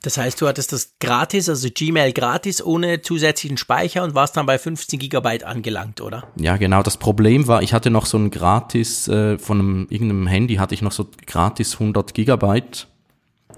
Das 0.03 0.17
heißt, 0.17 0.39
du 0.39 0.47
hattest 0.47 0.71
das 0.71 0.93
gratis, 0.99 1.49
also 1.49 1.67
Gmail 1.73 2.13
gratis, 2.13 2.63
ohne 2.63 3.01
zusätzlichen 3.01 3.58
Speicher 3.58 4.03
und 4.03 4.13
warst 4.13 4.38
dann 4.38 4.45
bei 4.45 4.60
15 4.60 4.99
Gigabyte 4.99 5.43
angelangt, 5.43 6.01
oder? 6.01 6.32
Ja, 6.39 6.58
genau. 6.58 6.84
Das 6.84 6.97
Problem 6.97 7.47
war, 7.47 7.63
ich 7.63 7.73
hatte 7.73 7.89
noch 7.89 8.06
so 8.06 8.17
ein 8.19 8.30
gratis, 8.30 9.08
äh, 9.08 9.39
von 9.39 9.60
einem, 9.60 9.88
irgendeinem 9.89 10.27
Handy 10.27 10.56
hatte 10.56 10.75
ich 10.75 10.84
noch 10.84 10.91
so 10.91 11.08
gratis 11.25 11.73
100 11.73 12.13
Gigabyte 12.13 12.88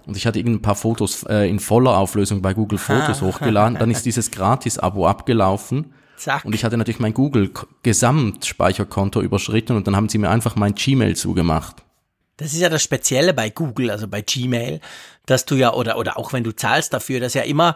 und 0.09 0.17
ich 0.17 0.25
hatte 0.25 0.39
ein 0.39 0.61
paar 0.61 0.75
Fotos 0.75 1.23
äh, 1.23 1.47
in 1.47 1.59
voller 1.59 1.97
Auflösung 1.97 2.41
bei 2.41 2.53
Google 2.55 2.79
Fotos 2.79 3.21
hochgeladen. 3.21 3.77
Dann 3.77 3.91
ist 3.91 4.07
dieses 4.07 4.31
Gratis-Abo 4.31 5.05
abgelaufen. 5.07 5.93
Zack. 6.17 6.45
Und 6.45 6.55
ich 6.55 6.65
hatte 6.65 6.77
natürlich 6.77 6.99
mein 6.99 7.13
Google-Gesamtspeicherkonto 7.13 9.21
überschritten 9.21 9.77
und 9.77 9.85
dann 9.85 9.95
haben 9.95 10.09
sie 10.09 10.17
mir 10.17 10.31
einfach 10.31 10.55
mein 10.55 10.73
Gmail 10.73 11.15
zugemacht. 11.15 11.83
Das 12.37 12.53
ist 12.53 12.59
ja 12.59 12.69
das 12.69 12.81
Spezielle 12.81 13.35
bei 13.35 13.51
Google, 13.51 13.91
also 13.91 14.07
bei 14.07 14.21
Gmail, 14.21 14.79
dass 15.27 15.45
du 15.45 15.53
ja, 15.55 15.73
oder, 15.73 15.95
oder 15.97 16.17
auch 16.17 16.33
wenn 16.33 16.43
du 16.43 16.55
zahlst 16.55 16.91
dafür, 16.91 17.19
dass 17.19 17.35
ja 17.35 17.43
immer 17.43 17.75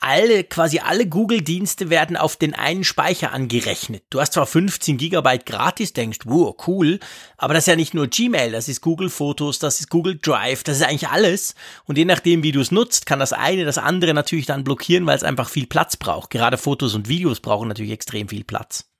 alle, 0.00 0.44
quasi 0.44 0.80
alle 0.80 1.06
Google-Dienste 1.06 1.88
werden 1.88 2.16
auf 2.16 2.36
den 2.36 2.54
einen 2.54 2.84
Speicher 2.84 3.32
angerechnet. 3.32 4.04
Du 4.10 4.20
hast 4.20 4.34
zwar 4.34 4.46
15 4.46 4.98
Gigabyte 4.98 5.46
gratis, 5.46 5.92
denkst, 5.92 6.20
wow, 6.24 6.54
cool, 6.66 6.98
aber 7.38 7.54
das 7.54 7.64
ist 7.64 7.68
ja 7.68 7.76
nicht 7.76 7.94
nur 7.94 8.08
Gmail, 8.08 8.52
das 8.52 8.68
ist 8.68 8.80
Google 8.80 9.08
Fotos, 9.08 9.58
das 9.58 9.80
ist 9.80 9.88
Google 9.88 10.18
Drive, 10.20 10.62
das 10.62 10.76
ist 10.76 10.82
eigentlich 10.82 11.08
alles. 11.08 11.54
Und 11.86 11.96
je 11.96 12.04
nachdem, 12.04 12.42
wie 12.42 12.52
du 12.52 12.60
es 12.60 12.70
nutzt, 12.70 13.06
kann 13.06 13.18
das 13.18 13.32
eine 13.32 13.64
das 13.64 13.78
andere 13.78 14.14
natürlich 14.14 14.46
dann 14.46 14.64
blockieren, 14.64 15.06
weil 15.06 15.16
es 15.16 15.24
einfach 15.24 15.48
viel 15.48 15.66
Platz 15.66 15.96
braucht. 15.96 16.30
Gerade 16.30 16.58
Fotos 16.58 16.94
und 16.94 17.08
Videos 17.08 17.40
brauchen 17.40 17.68
natürlich 17.68 17.92
extrem 17.92 18.28
viel 18.28 18.44
Platz. 18.44 18.90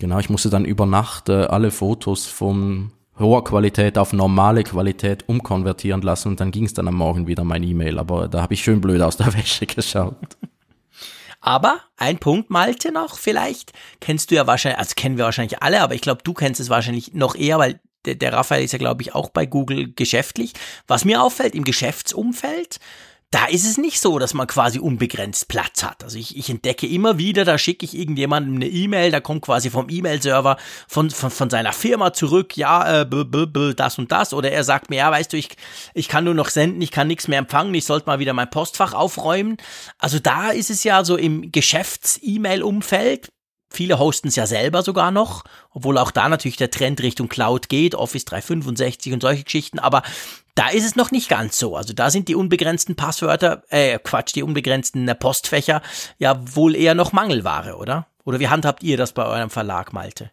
Genau, 0.00 0.18
ich 0.18 0.30
musste 0.30 0.50
dann 0.50 0.64
über 0.64 0.86
Nacht 0.86 1.28
äh, 1.28 1.44
alle 1.44 1.70
Fotos 1.70 2.26
von 2.26 2.92
hoher 3.18 3.44
Qualität 3.44 3.98
auf 3.98 4.12
normale 4.12 4.64
Qualität 4.64 5.24
umkonvertieren 5.28 6.02
lassen 6.02 6.28
und 6.28 6.40
dann 6.40 6.50
ging 6.50 6.64
es 6.64 6.74
dann 6.74 6.88
am 6.88 6.94
Morgen 6.94 7.26
wieder 7.26 7.44
mein 7.44 7.62
E-Mail. 7.62 7.98
Aber 7.98 8.28
da 8.28 8.42
habe 8.42 8.54
ich 8.54 8.62
schön 8.62 8.80
blöd 8.80 9.00
aus 9.02 9.16
der 9.16 9.32
Wäsche 9.34 9.66
geschaut. 9.66 10.36
Aber 11.40 11.80
ein 11.96 12.18
Punkt, 12.18 12.50
Malte, 12.50 12.92
noch 12.92 13.18
vielleicht. 13.18 13.72
Kennst 14.00 14.30
du 14.30 14.34
ja 14.34 14.46
wahrscheinlich, 14.46 14.78
also 14.78 14.94
kennen 14.96 15.16
wir 15.16 15.24
wahrscheinlich 15.24 15.62
alle, 15.62 15.80
aber 15.80 15.94
ich 15.94 16.00
glaube, 16.00 16.22
du 16.24 16.34
kennst 16.34 16.60
es 16.60 16.68
wahrscheinlich 16.68 17.14
noch 17.14 17.36
eher, 17.36 17.58
weil 17.58 17.80
der, 18.04 18.16
der 18.16 18.32
Raphael 18.32 18.64
ist 18.64 18.72
ja, 18.72 18.78
glaube 18.78 19.02
ich, 19.02 19.14
auch 19.14 19.30
bei 19.30 19.46
Google 19.46 19.92
geschäftlich. 19.92 20.52
Was 20.86 21.04
mir 21.04 21.22
auffällt 21.22 21.54
im 21.54 21.64
Geschäftsumfeld, 21.64 22.78
da 23.30 23.44
ist 23.44 23.66
es 23.66 23.76
nicht 23.76 24.00
so, 24.00 24.18
dass 24.18 24.32
man 24.32 24.46
quasi 24.46 24.78
unbegrenzt 24.78 25.48
Platz 25.48 25.82
hat. 25.82 26.02
Also 26.02 26.18
ich, 26.18 26.36
ich 26.38 26.48
entdecke 26.48 26.86
immer 26.86 27.18
wieder, 27.18 27.44
da 27.44 27.58
schicke 27.58 27.84
ich 27.84 27.94
irgendjemandem 27.94 28.56
eine 28.56 28.68
E-Mail, 28.68 29.10
da 29.10 29.20
kommt 29.20 29.42
quasi 29.42 29.68
vom 29.68 29.90
E-Mail-Server 29.90 30.56
von, 30.86 31.10
von, 31.10 31.30
von 31.30 31.50
seiner 31.50 31.74
Firma 31.74 32.14
zurück, 32.14 32.56
ja, 32.56 33.02
äh, 33.02 33.04
b, 33.04 33.24
b, 33.24 33.44
b, 33.44 33.74
das 33.74 33.98
und 33.98 34.12
das. 34.12 34.32
Oder 34.32 34.50
er 34.52 34.64
sagt 34.64 34.88
mir, 34.88 34.96
ja, 34.96 35.10
weißt 35.10 35.30
du, 35.32 35.36
ich, 35.36 35.50
ich 35.92 36.08
kann 36.08 36.24
nur 36.24 36.32
noch 36.32 36.48
senden, 36.48 36.80
ich 36.80 36.90
kann 36.90 37.06
nichts 37.06 37.28
mehr 37.28 37.38
empfangen, 37.38 37.74
ich 37.74 37.84
sollte 37.84 38.06
mal 38.06 38.18
wieder 38.18 38.32
mein 38.32 38.48
Postfach 38.48 38.94
aufräumen. 38.94 39.58
Also 39.98 40.18
da 40.18 40.48
ist 40.48 40.70
es 40.70 40.82
ja 40.82 41.04
so 41.04 41.16
im 41.16 41.52
Geschäfts-E-Mail-Umfeld, 41.52 43.30
Viele 43.70 43.98
hosten 43.98 44.28
es 44.28 44.36
ja 44.36 44.46
selber 44.46 44.82
sogar 44.82 45.10
noch, 45.10 45.44
obwohl 45.70 45.98
auch 45.98 46.10
da 46.10 46.30
natürlich 46.30 46.56
der 46.56 46.70
Trend 46.70 47.02
Richtung 47.02 47.28
Cloud 47.28 47.68
geht, 47.68 47.94
Office 47.94 48.24
365 48.24 49.12
und 49.12 49.20
solche 49.20 49.44
Geschichten, 49.44 49.78
aber 49.78 50.02
da 50.58 50.68
ist 50.68 50.84
es 50.84 50.96
noch 50.96 51.12
nicht 51.12 51.28
ganz 51.28 51.58
so. 51.58 51.76
Also 51.76 51.92
da 51.92 52.10
sind 52.10 52.26
die 52.28 52.34
unbegrenzten 52.34 52.96
Passwörter, 52.96 53.62
äh, 53.68 53.98
Quatsch, 54.02 54.34
die 54.34 54.42
unbegrenzten 54.42 55.08
Postfächer 55.18 55.82
ja 56.18 56.40
wohl 56.56 56.74
eher 56.74 56.94
noch 56.94 57.12
Mangelware, 57.12 57.76
oder? 57.76 58.08
Oder 58.24 58.40
wie 58.40 58.48
handhabt 58.48 58.82
ihr 58.82 58.96
das 58.96 59.12
bei 59.12 59.24
eurem 59.24 59.50
Verlag, 59.50 59.92
Malte? 59.92 60.32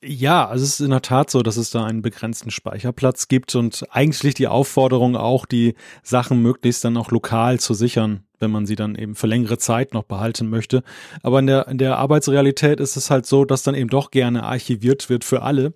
Ja, 0.00 0.46
also 0.46 0.62
es 0.62 0.74
ist 0.74 0.80
in 0.80 0.90
der 0.90 1.02
Tat 1.02 1.30
so, 1.30 1.42
dass 1.42 1.56
es 1.56 1.70
da 1.70 1.84
einen 1.84 2.02
begrenzten 2.02 2.52
Speicherplatz 2.52 3.26
gibt 3.26 3.56
und 3.56 3.84
eigentlich 3.90 4.34
die 4.34 4.46
Aufforderung 4.46 5.16
auch, 5.16 5.46
die 5.46 5.74
Sachen 6.04 6.40
möglichst 6.40 6.84
dann 6.84 6.96
auch 6.96 7.10
lokal 7.10 7.58
zu 7.58 7.74
sichern 7.74 8.26
wenn 8.38 8.50
man 8.50 8.66
sie 8.66 8.76
dann 8.76 8.96
eben 8.96 9.14
für 9.14 9.26
längere 9.26 9.58
Zeit 9.58 9.94
noch 9.94 10.04
behalten 10.04 10.48
möchte. 10.48 10.82
Aber 11.22 11.38
in 11.38 11.46
der, 11.46 11.68
in 11.68 11.78
der 11.78 11.96
Arbeitsrealität 11.96 12.80
ist 12.80 12.96
es 12.96 13.10
halt 13.10 13.26
so, 13.26 13.44
dass 13.44 13.62
dann 13.62 13.74
eben 13.74 13.88
doch 13.88 14.10
gerne 14.10 14.42
archiviert 14.42 15.08
wird 15.08 15.24
für 15.24 15.42
alle. 15.42 15.72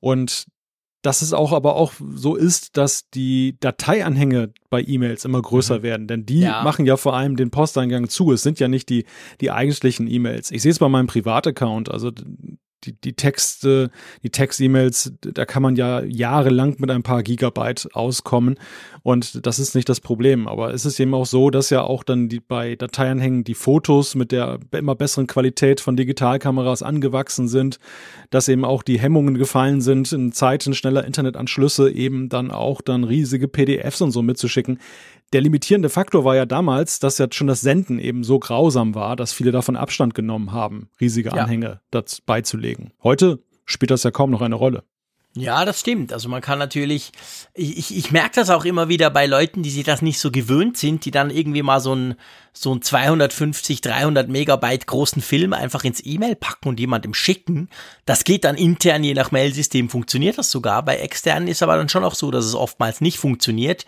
Und 0.00 0.46
dass 1.06 1.22
es 1.22 1.32
auch 1.32 1.52
aber 1.52 1.76
auch 1.76 1.92
so 2.14 2.34
ist, 2.34 2.76
dass 2.76 3.08
die 3.10 3.56
Dateianhänge 3.60 4.52
bei 4.70 4.82
E-Mails 4.82 5.24
immer 5.24 5.40
größer 5.40 5.78
mhm. 5.78 5.82
werden, 5.84 6.06
denn 6.08 6.26
die 6.26 6.40
ja. 6.40 6.64
machen 6.64 6.84
ja 6.84 6.96
vor 6.96 7.14
allem 7.14 7.36
den 7.36 7.52
Posteingang 7.52 8.08
zu. 8.08 8.32
Es 8.32 8.42
sind 8.42 8.58
ja 8.58 8.66
nicht 8.66 8.88
die, 8.88 9.04
die 9.40 9.52
eigentlichen 9.52 10.10
E-Mails. 10.10 10.50
Ich 10.50 10.62
sehe 10.62 10.72
es 10.72 10.80
bei 10.80 10.88
meinem 10.88 11.06
Privataccount, 11.06 11.92
also 11.92 12.10
die, 12.86 12.92
die 12.92 13.12
Texte, 13.14 13.90
die 14.22 14.30
Text-E-Mails, 14.30 15.12
da 15.20 15.44
kann 15.44 15.62
man 15.62 15.76
ja 15.76 16.02
jahrelang 16.02 16.76
mit 16.78 16.90
ein 16.90 17.02
paar 17.02 17.22
Gigabyte 17.22 17.88
auskommen 17.92 18.56
und 19.02 19.46
das 19.46 19.58
ist 19.58 19.74
nicht 19.74 19.88
das 19.88 20.00
Problem. 20.00 20.48
Aber 20.48 20.72
es 20.72 20.84
ist 20.84 20.98
eben 20.98 21.14
auch 21.14 21.26
so, 21.26 21.50
dass 21.50 21.70
ja 21.70 21.82
auch 21.82 22.02
dann 22.02 22.28
die, 22.28 22.40
bei 22.40 22.76
Dateianhängen 22.76 23.44
die 23.44 23.54
Fotos 23.54 24.14
mit 24.14 24.32
der 24.32 24.58
immer 24.72 24.94
besseren 24.94 25.26
Qualität 25.26 25.80
von 25.80 25.96
Digitalkameras 25.96 26.82
angewachsen 26.82 27.48
sind, 27.48 27.78
dass 28.30 28.48
eben 28.48 28.64
auch 28.64 28.82
die 28.82 28.98
Hemmungen 28.98 29.38
gefallen 29.38 29.80
sind, 29.80 30.12
in 30.12 30.32
Zeiten 30.32 30.74
schneller 30.74 31.04
Internetanschlüsse 31.04 31.90
eben 31.90 32.28
dann 32.28 32.50
auch 32.50 32.80
dann 32.80 33.04
riesige 33.04 33.48
PDFs 33.48 34.00
und 34.00 34.10
so 34.10 34.22
mitzuschicken 34.22 34.78
der 35.32 35.40
limitierende 35.40 35.88
Faktor 35.88 36.24
war 36.24 36.36
ja 36.36 36.46
damals, 36.46 36.98
dass 36.98 37.18
ja 37.18 37.26
schon 37.30 37.46
das 37.46 37.60
Senden 37.60 37.98
eben 37.98 38.24
so 38.24 38.38
grausam 38.38 38.94
war, 38.94 39.16
dass 39.16 39.32
viele 39.32 39.52
davon 39.52 39.76
Abstand 39.76 40.14
genommen 40.14 40.52
haben, 40.52 40.88
riesige 41.00 41.32
Anhänge 41.32 41.80
ja. 41.92 42.02
beizulegen. 42.26 42.92
Heute 43.02 43.40
spielt 43.64 43.90
das 43.90 44.04
ja 44.04 44.10
kaum 44.10 44.30
noch 44.30 44.42
eine 44.42 44.54
Rolle. 44.54 44.84
Ja, 45.38 45.66
das 45.66 45.80
stimmt. 45.80 46.14
Also 46.14 46.30
man 46.30 46.40
kann 46.40 46.58
natürlich, 46.58 47.12
ich, 47.52 47.76
ich, 47.76 47.94
ich 47.94 48.10
merke 48.10 48.36
das 48.36 48.48
auch 48.48 48.64
immer 48.64 48.88
wieder 48.88 49.10
bei 49.10 49.26
Leuten, 49.26 49.62
die 49.62 49.68
sich 49.68 49.84
das 49.84 50.00
nicht 50.00 50.18
so 50.18 50.30
gewöhnt 50.30 50.78
sind, 50.78 51.04
die 51.04 51.10
dann 51.10 51.28
irgendwie 51.28 51.62
mal 51.62 51.80
so 51.80 51.94
ein 51.94 52.14
so 52.54 52.74
ein 52.74 52.80
250, 52.80 53.82
300 53.82 54.30
Megabyte 54.30 54.86
großen 54.86 55.20
Film 55.20 55.52
einfach 55.52 55.84
ins 55.84 56.00
E-Mail 56.02 56.36
packen 56.36 56.70
und 56.70 56.80
jemandem 56.80 57.12
schicken. 57.12 57.68
Das 58.06 58.24
geht 58.24 58.44
dann 58.44 58.56
intern, 58.56 59.04
je 59.04 59.12
nach 59.12 59.30
Mailsystem 59.30 59.90
funktioniert 59.90 60.38
das 60.38 60.50
sogar. 60.50 60.82
Bei 60.82 60.96
externen 60.96 61.48
ist 61.48 61.62
aber 61.62 61.76
dann 61.76 61.90
schon 61.90 62.04
auch 62.04 62.14
so, 62.14 62.30
dass 62.30 62.46
es 62.46 62.54
oftmals 62.54 63.02
nicht 63.02 63.18
funktioniert. 63.18 63.84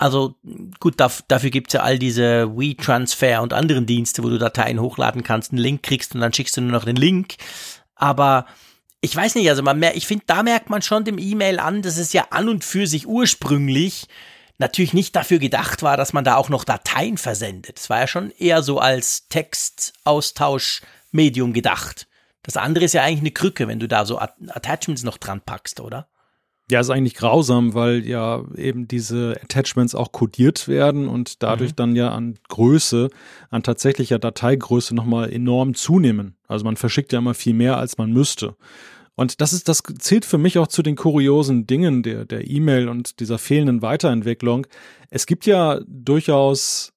Also 0.00 0.34
gut, 0.80 0.98
daf 0.98 1.22
dafür 1.28 1.50
gibt's 1.50 1.74
ja 1.74 1.82
all 1.82 1.98
diese 1.98 2.56
WeTransfer 2.56 3.42
und 3.42 3.52
anderen 3.52 3.84
Dienste, 3.84 4.24
wo 4.24 4.30
du 4.30 4.38
Dateien 4.38 4.80
hochladen 4.80 5.22
kannst, 5.22 5.52
einen 5.52 5.60
Link 5.60 5.82
kriegst 5.82 6.14
und 6.14 6.22
dann 6.22 6.32
schickst 6.32 6.56
du 6.56 6.62
nur 6.62 6.72
noch 6.72 6.86
den 6.86 6.96
Link. 6.96 7.34
Aber 7.96 8.46
ich 9.02 9.14
weiß 9.14 9.34
nicht, 9.34 9.50
also 9.50 9.62
man 9.62 9.78
mer 9.78 9.94
ich 9.96 10.06
finde, 10.06 10.24
da 10.26 10.42
merkt 10.42 10.70
man 10.70 10.80
schon 10.80 11.04
dem 11.04 11.18
E-Mail 11.18 11.58
an, 11.58 11.82
dass 11.82 11.98
es 11.98 12.14
ja 12.14 12.28
an 12.30 12.48
und 12.48 12.64
für 12.64 12.86
sich 12.86 13.06
ursprünglich 13.06 14.06
natürlich 14.56 14.94
nicht 14.94 15.14
dafür 15.14 15.38
gedacht 15.38 15.82
war, 15.82 15.98
dass 15.98 16.14
man 16.14 16.24
da 16.24 16.36
auch 16.36 16.48
noch 16.48 16.64
Dateien 16.64 17.18
versendet. 17.18 17.78
Es 17.78 17.90
war 17.90 18.00
ja 18.00 18.06
schon 18.06 18.30
eher 18.30 18.62
so 18.62 18.78
als 18.78 19.28
Textaustauschmedium 19.28 21.52
gedacht. 21.52 22.06
Das 22.42 22.56
andere 22.56 22.86
ist 22.86 22.94
ja 22.94 23.02
eigentlich 23.02 23.20
eine 23.20 23.32
Krücke, 23.32 23.68
wenn 23.68 23.80
du 23.80 23.86
da 23.86 24.06
so 24.06 24.18
Attachments 24.18 25.02
noch 25.02 25.18
dran 25.18 25.42
packst, 25.42 25.78
oder? 25.80 26.08
Ja, 26.70 26.80
ist 26.80 26.90
eigentlich 26.90 27.14
grausam, 27.14 27.74
weil 27.74 28.06
ja 28.06 28.44
eben 28.56 28.86
diese 28.88 29.36
Attachments 29.42 29.94
auch 29.94 30.12
codiert 30.12 30.68
werden 30.68 31.08
und 31.08 31.42
dadurch 31.42 31.72
mhm. 31.72 31.76
dann 31.76 31.96
ja 31.96 32.10
an 32.10 32.38
Größe, 32.48 33.10
an 33.50 33.62
tatsächlicher 33.62 34.18
Dateigröße 34.18 34.94
nochmal 34.94 35.32
enorm 35.32 35.74
zunehmen. 35.74 36.36
Also 36.46 36.64
man 36.64 36.76
verschickt 36.76 37.12
ja 37.12 37.18
immer 37.18 37.34
viel 37.34 37.54
mehr, 37.54 37.76
als 37.76 37.98
man 37.98 38.12
müsste. 38.12 38.56
Und 39.16 39.40
das 39.40 39.52
ist, 39.52 39.68
das 39.68 39.82
zählt 39.98 40.24
für 40.24 40.38
mich 40.38 40.56
auch 40.58 40.68
zu 40.68 40.82
den 40.82 40.96
kuriosen 40.96 41.66
Dingen 41.66 42.02
der, 42.02 42.24
der 42.24 42.48
E-Mail 42.48 42.88
und 42.88 43.20
dieser 43.20 43.38
fehlenden 43.38 43.82
Weiterentwicklung. 43.82 44.66
Es 45.10 45.26
gibt 45.26 45.44
ja 45.44 45.80
durchaus 45.86 46.92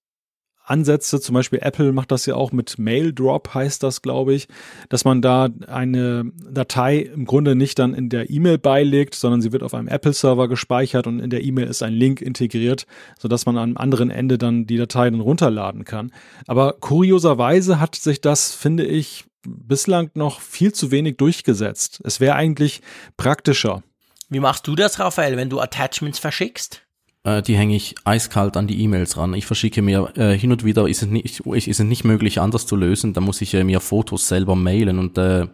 Ansätze, 0.64 1.20
zum 1.20 1.34
Beispiel 1.34 1.60
Apple 1.62 1.92
macht 1.92 2.12
das 2.12 2.26
ja 2.26 2.36
auch 2.36 2.52
mit 2.52 2.80
Mail 2.80 3.14
Drop, 3.14 3.54
heißt 3.54 3.84
das, 3.84 4.02
glaube 4.02 4.34
ich, 4.34 4.48
dass 4.90 5.06
man 5.06 5.22
da 5.22 5.50
eine 5.68 6.32
Datei 6.50 7.00
im 7.00 7.26
Grunde 7.26 7.56
nicht 7.56 7.80
dann 7.80 7.94
in 7.94 8.10
der 8.10 8.30
E-Mail 8.30 8.58
beilegt, 8.58 9.16
sondern 9.16 9.42
sie 9.42 9.52
wird 9.52 9.64
auf 9.64 9.74
einem 9.74 9.88
Apple-Server 9.88 10.48
gespeichert 10.48 11.08
und 11.08 11.20
in 11.20 11.30
der 11.30 11.44
E-Mail 11.44 11.68
ist 11.68 11.84
ein 11.84 11.94
Link 11.94 12.22
integriert, 12.22 12.86
sodass 13.20 13.46
man 13.46 13.58
am 13.58 13.78
anderen 13.78 14.10
Ende 14.10 14.38
dann 14.38 14.66
die 14.66 14.78
Datei 14.78 15.10
dann 15.10 15.20
runterladen 15.20 15.84
kann. 15.84 16.12
Aber 16.48 16.74
kurioserweise 16.74 17.80
hat 17.80 17.96
sich 17.96 18.22
das, 18.22 18.54
finde 18.54 18.86
ich, 18.86 19.26
bislang 19.46 20.10
noch 20.14 20.40
viel 20.40 20.74
zu 20.74 20.92
wenig 20.92 21.18
durchgesetzt. 21.18 22.02
Es 22.04 22.20
wäre 22.20 22.36
eigentlich 22.36 22.82
praktischer. 23.18 23.84
Wie 24.30 24.40
machst 24.40 24.68
du 24.68 24.76
das, 24.76 25.00
Raphael, 25.00 25.38
wenn 25.38 25.50
du 25.50 25.60
Attachments 25.60 26.20
verschickst? 26.20 26.82
Äh, 27.24 27.42
die 27.42 27.58
hänge 27.58 27.76
ich 27.76 27.96
eiskalt 28.04 28.58
an 28.58 28.68
die 28.68 28.82
E-Mails 28.82 29.18
ran. 29.18 29.34
Ich 29.34 29.46
verschicke 29.46 29.82
mir 29.82 30.12
äh, 30.18 30.38
hin 30.38 30.52
und 30.52 30.64
wieder, 30.64 30.88
ist 30.88 31.02
es, 31.02 31.10
nicht, 31.10 31.40
ist 31.40 31.68
es 31.68 31.80
nicht 31.80 32.04
möglich, 32.04 32.40
anders 32.40 32.66
zu 32.66 32.76
lösen. 32.76 33.14
Da 33.14 33.22
muss 33.22 33.42
ich 33.42 33.54
äh, 33.54 33.64
mir 33.64 33.80
Fotos 33.80 34.28
selber 34.28 34.56
mailen 34.56 35.00
und 35.00 35.18
äh, 35.18 35.48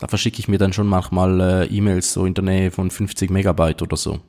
da 0.00 0.08
verschicke 0.08 0.40
ich 0.40 0.48
mir 0.48 0.58
dann 0.58 0.72
schon 0.72 0.86
manchmal 0.86 1.40
äh, 1.40 1.66
E-Mails 1.66 2.12
so 2.12 2.26
in 2.26 2.34
der 2.34 2.44
Nähe 2.44 2.70
von 2.70 2.90
50 2.90 3.30
Megabyte 3.30 3.82
oder 3.82 3.96
so. 3.96 4.20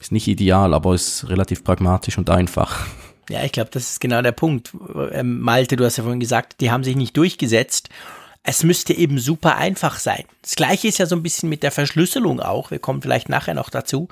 Ist 0.00 0.12
nicht 0.12 0.28
ideal, 0.28 0.74
aber 0.74 0.94
ist 0.94 1.28
relativ 1.28 1.64
pragmatisch 1.64 2.18
und 2.18 2.28
einfach. 2.28 2.86
Ja, 3.28 3.44
ich 3.44 3.52
glaube, 3.52 3.70
das 3.72 3.92
ist 3.92 4.00
genau 4.00 4.20
der 4.20 4.32
Punkt. 4.32 4.72
Ähm, 5.12 5.40
Malte, 5.40 5.76
du 5.76 5.84
hast 5.84 5.96
ja 5.96 6.02
vorhin 6.02 6.20
gesagt, 6.20 6.60
die 6.60 6.70
haben 6.70 6.84
sich 6.84 6.96
nicht 6.96 7.16
durchgesetzt. 7.16 7.88
Es 8.42 8.64
müsste 8.64 8.92
eben 8.92 9.18
super 9.20 9.56
einfach 9.56 9.98
sein. 10.00 10.24
Das 10.42 10.56
gleiche 10.56 10.88
ist 10.88 10.98
ja 10.98 11.06
so 11.06 11.14
ein 11.14 11.22
bisschen 11.22 11.48
mit 11.48 11.62
der 11.62 11.70
Verschlüsselung 11.70 12.40
auch. 12.40 12.72
Wir 12.72 12.80
kommen 12.80 13.00
vielleicht 13.00 13.28
nachher 13.28 13.54
noch 13.54 13.70
dazu. 13.70 14.08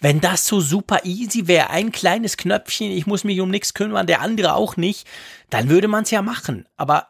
Wenn 0.00 0.20
das 0.20 0.46
so 0.46 0.60
super 0.60 1.00
easy 1.04 1.46
wäre, 1.46 1.70
ein 1.70 1.92
kleines 1.92 2.36
Knöpfchen, 2.36 2.90
ich 2.90 3.06
muss 3.06 3.24
mich 3.24 3.40
um 3.40 3.50
nichts 3.50 3.74
kümmern, 3.74 4.06
der 4.06 4.20
andere 4.20 4.54
auch 4.54 4.76
nicht, 4.76 5.06
dann 5.50 5.68
würde 5.68 5.88
man 5.88 6.02
es 6.02 6.10
ja 6.10 6.20
machen. 6.20 6.68
Aber 6.76 7.08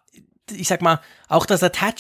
ich 0.50 0.68
sag 0.68 0.82
mal, 0.82 1.00
auch 1.28 1.46
das, 1.46 1.62
Attach 1.62 1.94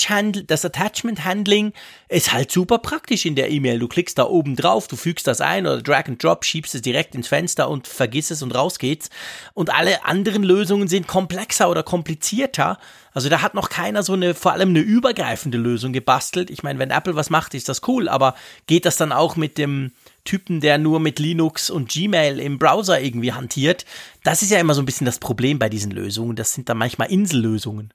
das 0.46 0.64
Attachment 0.64 1.24
Handling 1.24 1.72
ist 2.08 2.32
halt 2.32 2.50
super 2.50 2.78
praktisch 2.78 3.24
in 3.24 3.34
der 3.34 3.50
E-Mail. 3.50 3.78
Du 3.78 3.88
klickst 3.88 4.18
da 4.18 4.24
oben 4.24 4.54
drauf, 4.54 4.86
du 4.86 4.96
fügst 4.96 5.26
das 5.26 5.40
ein 5.40 5.66
oder 5.66 5.82
Drag 5.82 6.06
and 6.06 6.22
Drop, 6.22 6.44
schiebst 6.44 6.74
es 6.74 6.82
direkt 6.82 7.14
ins 7.14 7.28
Fenster 7.28 7.70
und 7.70 7.88
vergiss 7.88 8.30
es 8.30 8.42
und 8.42 8.54
raus 8.54 8.78
geht's. 8.78 9.08
Und 9.54 9.74
alle 9.74 10.04
anderen 10.04 10.42
Lösungen 10.42 10.88
sind 10.88 11.08
komplexer 11.08 11.70
oder 11.70 11.82
komplizierter. 11.82 12.78
Also 13.12 13.28
da 13.28 13.40
hat 13.40 13.54
noch 13.54 13.70
keiner 13.70 14.02
so 14.02 14.12
eine, 14.12 14.34
vor 14.34 14.52
allem 14.52 14.70
eine 14.70 14.80
übergreifende 14.80 15.58
Lösung 15.58 15.92
gebastelt. 15.92 16.50
Ich 16.50 16.62
meine, 16.62 16.78
wenn 16.78 16.90
Apple 16.90 17.16
was 17.16 17.30
macht, 17.30 17.54
ist 17.54 17.68
das 17.68 17.80
cool, 17.88 18.08
aber 18.08 18.34
geht 18.66 18.84
das 18.84 18.96
dann 18.96 19.12
auch 19.12 19.36
mit 19.36 19.56
dem, 19.56 19.92
Typen, 20.24 20.60
der 20.60 20.78
nur 20.78 21.00
mit 21.00 21.18
Linux 21.18 21.70
und 21.70 21.88
Gmail 21.90 22.38
im 22.38 22.58
Browser 22.58 23.00
irgendwie 23.00 23.32
hantiert. 23.32 23.84
Das 24.22 24.42
ist 24.42 24.50
ja 24.50 24.58
immer 24.58 24.74
so 24.74 24.82
ein 24.82 24.86
bisschen 24.86 25.04
das 25.04 25.18
Problem 25.18 25.58
bei 25.58 25.68
diesen 25.68 25.90
Lösungen. 25.92 26.36
Das 26.36 26.54
sind 26.54 26.68
dann 26.68 26.78
manchmal 26.78 27.10
Insellösungen. 27.10 27.92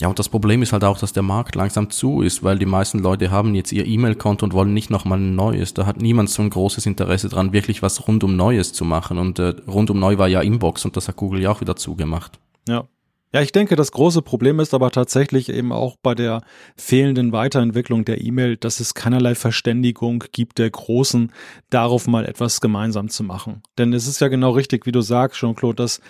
Ja, 0.00 0.08
und 0.08 0.18
das 0.18 0.28
Problem 0.28 0.62
ist 0.62 0.72
halt 0.72 0.84
auch, 0.84 0.98
dass 0.98 1.12
der 1.12 1.22
Markt 1.22 1.54
langsam 1.56 1.90
zu 1.90 2.22
ist, 2.22 2.42
weil 2.42 2.58
die 2.58 2.66
meisten 2.66 3.00
Leute 3.00 3.30
haben 3.30 3.54
jetzt 3.54 3.72
ihr 3.72 3.86
E-Mail-Konto 3.86 4.46
und 4.46 4.52
wollen 4.52 4.72
nicht 4.72 4.88
nochmal 4.88 5.18
ein 5.18 5.34
neues. 5.34 5.74
Da 5.74 5.84
hat 5.84 6.00
niemand 6.00 6.30
so 6.30 6.42
ein 6.42 6.50
großes 6.50 6.86
Interesse 6.86 7.28
dran, 7.28 7.52
wirklich 7.52 7.82
was 7.82 8.06
rundum 8.06 8.36
Neues 8.36 8.72
zu 8.72 8.84
machen. 8.84 9.18
Und 9.18 9.38
äh, 9.38 9.54
rundum 9.66 9.98
neu 9.98 10.16
war 10.16 10.28
ja 10.28 10.40
Inbox 10.40 10.84
und 10.84 10.96
das 10.96 11.08
hat 11.08 11.16
Google 11.16 11.42
ja 11.42 11.50
auch 11.50 11.60
wieder 11.60 11.76
zugemacht. 11.76 12.38
Ja. 12.68 12.88
Ja, 13.32 13.42
ich 13.42 13.52
denke, 13.52 13.76
das 13.76 13.92
große 13.92 14.22
Problem 14.22 14.58
ist 14.58 14.74
aber 14.74 14.90
tatsächlich 14.90 15.50
eben 15.50 15.72
auch 15.72 15.96
bei 16.02 16.16
der 16.16 16.42
fehlenden 16.76 17.30
Weiterentwicklung 17.30 18.04
der 18.04 18.20
E-Mail, 18.20 18.56
dass 18.56 18.80
es 18.80 18.94
keinerlei 18.94 19.36
Verständigung 19.36 20.24
gibt 20.32 20.58
der 20.58 20.68
Großen, 20.68 21.32
darauf 21.70 22.08
mal 22.08 22.26
etwas 22.26 22.60
gemeinsam 22.60 23.08
zu 23.08 23.22
machen. 23.22 23.62
Denn 23.78 23.92
es 23.92 24.08
ist 24.08 24.20
ja 24.20 24.26
genau 24.26 24.50
richtig, 24.50 24.84
wie 24.84 24.92
du 24.92 25.00
sagst, 25.00 25.38
Jean-Claude, 25.38 25.76
dass 25.76 26.00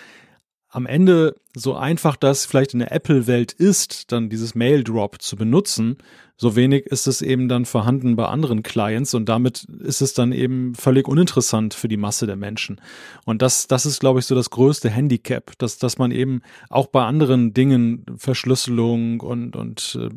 am 0.71 0.87
Ende 0.87 1.35
so 1.55 1.75
einfach 1.75 2.17
das 2.17 2.47
vielleicht 2.47 2.75
in 2.75 2.81
der 2.81 2.93
Apple-Welt 2.93 3.53
ist, 3.53 4.13
dann 4.13 4.29
dieses 4.29 4.55
Mail-Drop 4.55 5.21
zu 5.21 5.37
benutzen, 5.37 5.97
so 6.41 6.57
wenig 6.57 6.87
ist 6.87 7.07
es 7.07 7.21
eben 7.21 7.49
dann 7.49 7.67
vorhanden 7.67 8.17
bei 8.17 8.25
anderen 8.25 8.63
Clients 8.63 9.13
und 9.13 9.29
damit 9.29 9.65
ist 9.65 10.01
es 10.01 10.15
dann 10.15 10.33
eben 10.33 10.75
völlig 10.75 11.07
uninteressant 11.07 11.75
für 11.75 11.87
die 11.87 11.99
Masse 11.99 12.27
der 12.27 12.37
Menschen. 12.37 12.81
Und 13.27 13.43
das, 13.43 13.67
das 13.67 13.85
ist, 13.85 14.01
glaube 14.01 14.21
ich, 14.21 14.25
so 14.25 14.35
das 14.35 14.49
größte 14.49 14.89
Handicap, 14.89 15.53
dass, 15.59 15.77
dass 15.77 15.99
man 15.99 16.13
eben 16.13 16.41
auch 16.71 16.87
bei 16.87 17.05
anderen 17.05 17.53
Dingen, 17.53 18.07
Verschlüsselung 18.17 19.21
und, 19.21 19.55
und 19.55 19.99
äh, 20.01 20.09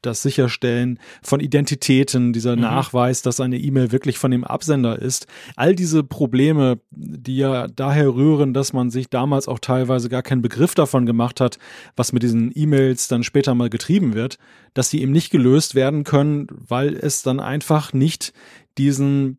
das 0.00 0.22
Sicherstellen 0.22 0.98
von 1.22 1.40
Identitäten, 1.40 2.32
dieser 2.32 2.56
mhm. 2.56 2.62
Nachweis, 2.62 3.20
dass 3.20 3.38
eine 3.38 3.58
E-Mail 3.58 3.92
wirklich 3.92 4.16
von 4.16 4.30
dem 4.30 4.44
Absender 4.44 4.98
ist, 4.98 5.26
all 5.56 5.74
diese 5.74 6.02
Probleme, 6.02 6.78
die 6.90 7.36
ja 7.36 7.68
daher 7.68 8.14
rühren, 8.14 8.54
dass 8.54 8.72
man 8.72 8.88
sich 8.88 9.10
damals 9.10 9.46
auch 9.46 9.58
teilweise 9.58 10.08
gar 10.08 10.22
keinen 10.22 10.40
Begriff 10.40 10.74
davon 10.78 11.06
gemacht 11.06 11.40
hat, 11.40 11.58
was 11.96 12.12
mit 12.12 12.22
diesen 12.22 12.52
E-Mails 12.54 13.08
dann 13.08 13.24
später 13.24 13.54
mal 13.54 13.70
getrieben 13.70 14.14
wird, 14.14 14.38
dass 14.74 14.90
die 14.90 15.02
eben 15.02 15.12
nicht 15.12 15.30
gelöst 15.30 15.74
werden 15.74 16.04
können, 16.04 16.46
weil 16.50 16.94
es 16.94 17.22
dann 17.22 17.40
einfach 17.40 17.92
nicht 17.92 18.32
diesen 18.78 19.38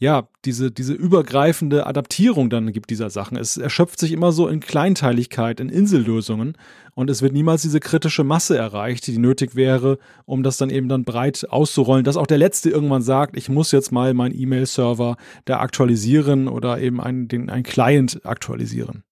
ja, 0.00 0.28
diese, 0.46 0.70
diese 0.70 0.94
übergreifende 0.94 1.86
Adaptierung 1.86 2.48
dann 2.48 2.72
gibt 2.72 2.88
dieser 2.88 3.10
Sachen. 3.10 3.36
Es 3.36 3.58
erschöpft 3.58 4.00
sich 4.00 4.12
immer 4.12 4.32
so 4.32 4.48
in 4.48 4.60
Kleinteiligkeit, 4.60 5.60
in 5.60 5.68
Insellösungen 5.68 6.56
und 6.94 7.10
es 7.10 7.20
wird 7.20 7.34
niemals 7.34 7.60
diese 7.62 7.80
kritische 7.80 8.24
Masse 8.24 8.56
erreicht, 8.56 9.06
die 9.06 9.18
nötig 9.18 9.56
wäre, 9.56 9.98
um 10.24 10.42
das 10.42 10.56
dann 10.56 10.70
eben 10.70 10.88
dann 10.88 11.04
breit 11.04 11.46
auszurollen, 11.50 12.04
dass 12.04 12.16
auch 12.16 12.26
der 12.26 12.38
Letzte 12.38 12.70
irgendwann 12.70 13.02
sagt, 13.02 13.36
ich 13.36 13.50
muss 13.50 13.72
jetzt 13.72 13.92
mal 13.92 14.14
meinen 14.14 14.34
E-Mail-Server 14.34 15.18
da 15.44 15.60
aktualisieren 15.60 16.48
oder 16.48 16.80
eben 16.80 16.98
einen, 16.98 17.28
den, 17.28 17.50
einen 17.50 17.62
Client 17.62 18.24
aktualisieren. 18.24 19.04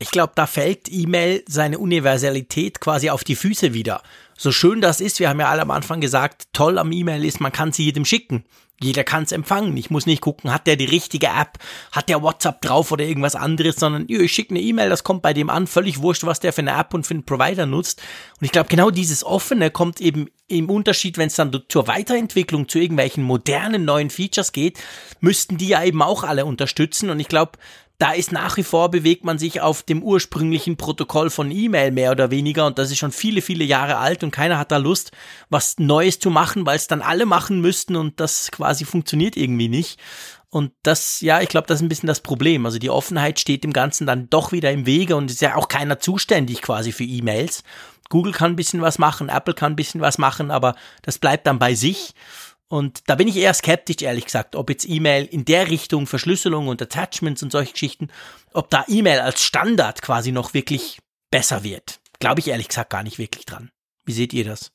Ich 0.00 0.12
glaube, 0.12 0.32
da 0.36 0.46
fällt 0.46 0.88
E-Mail 0.88 1.42
seine 1.48 1.80
Universalität 1.80 2.80
quasi 2.80 3.10
auf 3.10 3.24
die 3.24 3.34
Füße 3.34 3.74
wieder. 3.74 4.02
So 4.36 4.52
schön 4.52 4.80
das 4.80 5.00
ist, 5.00 5.18
wir 5.18 5.28
haben 5.28 5.40
ja 5.40 5.48
alle 5.48 5.62
am 5.62 5.72
Anfang 5.72 6.00
gesagt, 6.00 6.46
toll 6.52 6.78
am 6.78 6.92
E-Mail 6.92 7.24
ist, 7.24 7.40
man 7.40 7.50
kann 7.50 7.72
sie 7.72 7.84
jedem 7.84 8.04
schicken. 8.04 8.44
Jeder 8.80 9.02
kann 9.02 9.24
es 9.24 9.32
empfangen. 9.32 9.76
Ich 9.76 9.90
muss 9.90 10.06
nicht 10.06 10.20
gucken, 10.20 10.52
hat 10.52 10.68
der 10.68 10.76
die 10.76 10.84
richtige 10.84 11.26
App, 11.26 11.58
hat 11.90 12.08
der 12.08 12.22
WhatsApp 12.22 12.62
drauf 12.62 12.92
oder 12.92 13.04
irgendwas 13.04 13.34
anderes, 13.34 13.74
sondern 13.74 14.04
ich 14.06 14.32
schicke 14.32 14.50
eine 14.50 14.60
E-Mail, 14.60 14.88
das 14.88 15.02
kommt 15.02 15.22
bei 15.22 15.32
dem 15.32 15.50
an, 15.50 15.66
völlig 15.66 16.00
wurscht, 16.00 16.22
was 16.22 16.38
der 16.38 16.52
für 16.52 16.60
eine 16.60 16.78
App 16.78 16.94
und 16.94 17.04
für 17.04 17.14
einen 17.14 17.24
Provider 17.24 17.66
nutzt. 17.66 18.00
Und 18.38 18.44
ich 18.44 18.52
glaube, 18.52 18.68
genau 18.68 18.92
dieses 18.92 19.24
Offene 19.24 19.72
kommt 19.72 20.00
eben 20.00 20.28
im 20.46 20.70
Unterschied, 20.70 21.18
wenn 21.18 21.26
es 21.26 21.34
dann 21.34 21.50
zur 21.68 21.88
Weiterentwicklung, 21.88 22.68
zu 22.68 22.78
irgendwelchen 22.78 23.24
modernen 23.24 23.84
neuen 23.84 24.10
Features 24.10 24.52
geht, 24.52 24.78
müssten 25.18 25.58
die 25.58 25.68
ja 25.68 25.82
eben 25.82 26.00
auch 26.00 26.22
alle 26.22 26.46
unterstützen. 26.46 27.10
Und 27.10 27.18
ich 27.18 27.26
glaube, 27.26 27.58
da 27.98 28.12
ist 28.12 28.30
nach 28.30 28.56
wie 28.56 28.62
vor 28.62 28.90
bewegt 28.90 29.24
man 29.24 29.38
sich 29.38 29.60
auf 29.60 29.82
dem 29.82 30.02
ursprünglichen 30.04 30.76
Protokoll 30.76 31.30
von 31.30 31.50
E-Mail 31.50 31.90
mehr 31.90 32.12
oder 32.12 32.30
weniger 32.30 32.66
und 32.66 32.78
das 32.78 32.92
ist 32.92 32.98
schon 32.98 33.10
viele, 33.10 33.42
viele 33.42 33.64
Jahre 33.64 33.96
alt 33.96 34.22
und 34.22 34.30
keiner 34.30 34.56
hat 34.56 34.70
da 34.70 34.76
Lust, 34.76 35.10
was 35.50 35.78
Neues 35.78 36.20
zu 36.20 36.30
machen, 36.30 36.64
weil 36.64 36.76
es 36.76 36.86
dann 36.86 37.02
alle 37.02 37.26
machen 37.26 37.60
müssten 37.60 37.96
und 37.96 38.20
das 38.20 38.52
quasi 38.52 38.84
funktioniert 38.84 39.36
irgendwie 39.36 39.68
nicht. 39.68 39.98
Und 40.50 40.72
das, 40.82 41.20
ja, 41.20 41.42
ich 41.42 41.48
glaube, 41.48 41.66
das 41.66 41.80
ist 41.80 41.82
ein 41.82 41.88
bisschen 41.88 42.06
das 42.06 42.20
Problem. 42.20 42.64
Also 42.64 42.78
die 42.78 42.88
Offenheit 42.88 43.38
steht 43.38 43.64
dem 43.64 43.72
Ganzen 43.72 44.06
dann 44.06 44.30
doch 44.30 44.52
wieder 44.52 44.72
im 44.72 44.86
Wege 44.86 45.16
und 45.16 45.30
ist 45.30 45.42
ja 45.42 45.56
auch 45.56 45.68
keiner 45.68 45.98
zuständig 45.98 46.62
quasi 46.62 46.92
für 46.92 47.04
E-Mails. 47.04 47.64
Google 48.08 48.32
kann 48.32 48.52
ein 48.52 48.56
bisschen 48.56 48.80
was 48.80 48.98
machen, 48.98 49.28
Apple 49.28 49.52
kann 49.52 49.72
ein 49.72 49.76
bisschen 49.76 50.00
was 50.00 50.16
machen, 50.16 50.50
aber 50.50 50.74
das 51.02 51.18
bleibt 51.18 51.46
dann 51.46 51.58
bei 51.58 51.74
sich. 51.74 52.14
Und 52.68 53.00
da 53.06 53.14
bin 53.14 53.28
ich 53.28 53.36
eher 53.36 53.54
skeptisch, 53.54 54.02
ehrlich 54.02 54.26
gesagt, 54.26 54.54
ob 54.54 54.68
jetzt 54.68 54.88
E-Mail 54.88 55.24
in 55.24 55.44
der 55.46 55.70
Richtung 55.70 56.06
Verschlüsselung 56.06 56.68
und 56.68 56.82
Attachments 56.82 57.42
und 57.42 57.50
solche 57.50 57.72
Geschichten, 57.72 58.08
ob 58.52 58.68
da 58.70 58.84
E-Mail 58.88 59.20
als 59.20 59.42
Standard 59.42 60.02
quasi 60.02 60.32
noch 60.32 60.52
wirklich 60.52 60.98
besser 61.30 61.64
wird. 61.64 62.00
Glaube 62.20 62.40
ich 62.40 62.48
ehrlich 62.48 62.68
gesagt 62.68 62.90
gar 62.90 63.02
nicht 63.02 63.18
wirklich 63.18 63.46
dran. 63.46 63.70
Wie 64.04 64.12
seht 64.12 64.34
ihr 64.34 64.44
das? 64.44 64.70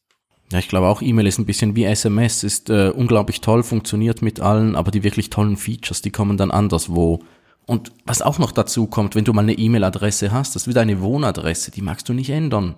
Ja, 0.52 0.60
ich 0.60 0.68
glaube 0.68 0.88
auch 0.88 1.02
E-Mail 1.02 1.28
ist 1.28 1.38
ein 1.38 1.46
bisschen 1.46 1.76
wie 1.76 1.86
SMS, 1.86 2.44
ist 2.44 2.70
äh, 2.70 2.90
unglaublich 2.90 3.42
toll, 3.42 3.64
funktioniert 3.64 4.22
mit 4.22 4.40
allen, 4.40 4.76
aber 4.76 4.92
die 4.92 5.04
wirklich 5.04 5.30
tollen 5.30 5.58
Features, 5.58 6.02
die 6.02 6.12
kommen 6.12 6.38
dann 6.38 6.52
anderswo. 6.52 7.20
Und 7.66 7.92
was 8.06 8.22
auch 8.22 8.40
noch 8.40 8.52
dazu 8.52 8.88
kommt, 8.88 9.16
wenn 9.16 9.24
du 9.24 9.34
mal 9.34 9.42
eine 9.42 9.54
E-Mail-Adresse 9.54 10.32
hast, 10.32 10.56
das 10.56 10.64
ist 10.64 10.68
wieder 10.68 10.82
eine 10.82 11.02
Wohnadresse, 11.02 11.72
die 11.72 11.82
magst 11.82 12.10
du 12.10 12.14
nicht 12.14 12.30
ändern. 12.30 12.76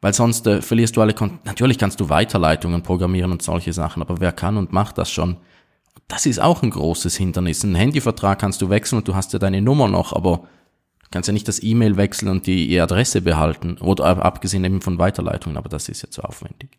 Weil 0.00 0.14
sonst 0.14 0.46
äh, 0.46 0.62
verlierst 0.62 0.96
du 0.96 1.00
alle 1.00 1.12
Kon 1.12 1.38
Natürlich 1.44 1.78
kannst 1.78 2.00
du 2.00 2.08
Weiterleitungen 2.08 2.82
programmieren 2.82 3.32
und 3.32 3.42
solche 3.42 3.72
Sachen, 3.72 4.02
aber 4.02 4.20
wer 4.20 4.32
kann 4.32 4.56
und 4.56 4.72
macht 4.72 4.98
das 4.98 5.10
schon? 5.10 5.38
Das 6.06 6.24
ist 6.24 6.40
auch 6.40 6.62
ein 6.62 6.70
großes 6.70 7.16
Hindernis. 7.16 7.64
Ein 7.64 7.74
Handyvertrag 7.74 8.38
kannst 8.38 8.62
du 8.62 8.70
wechseln 8.70 8.98
und 8.98 9.08
du 9.08 9.14
hast 9.14 9.32
ja 9.32 9.38
deine 9.38 9.60
Nummer 9.60 9.88
noch, 9.88 10.12
aber 10.12 10.48
du 11.02 11.08
kannst 11.10 11.26
ja 11.26 11.32
nicht 11.32 11.48
das 11.48 11.62
E-Mail 11.62 11.96
wechseln 11.96 12.28
und 12.28 12.46
die 12.46 12.80
Adresse 12.80 13.20
behalten. 13.20 13.78
Oder 13.78 14.24
abgesehen 14.24 14.64
eben 14.64 14.80
von 14.80 14.98
Weiterleitungen, 14.98 15.58
aber 15.58 15.68
das 15.68 15.88
ist 15.88 16.02
ja 16.02 16.10
zu 16.10 16.22
aufwendig. 16.22 16.78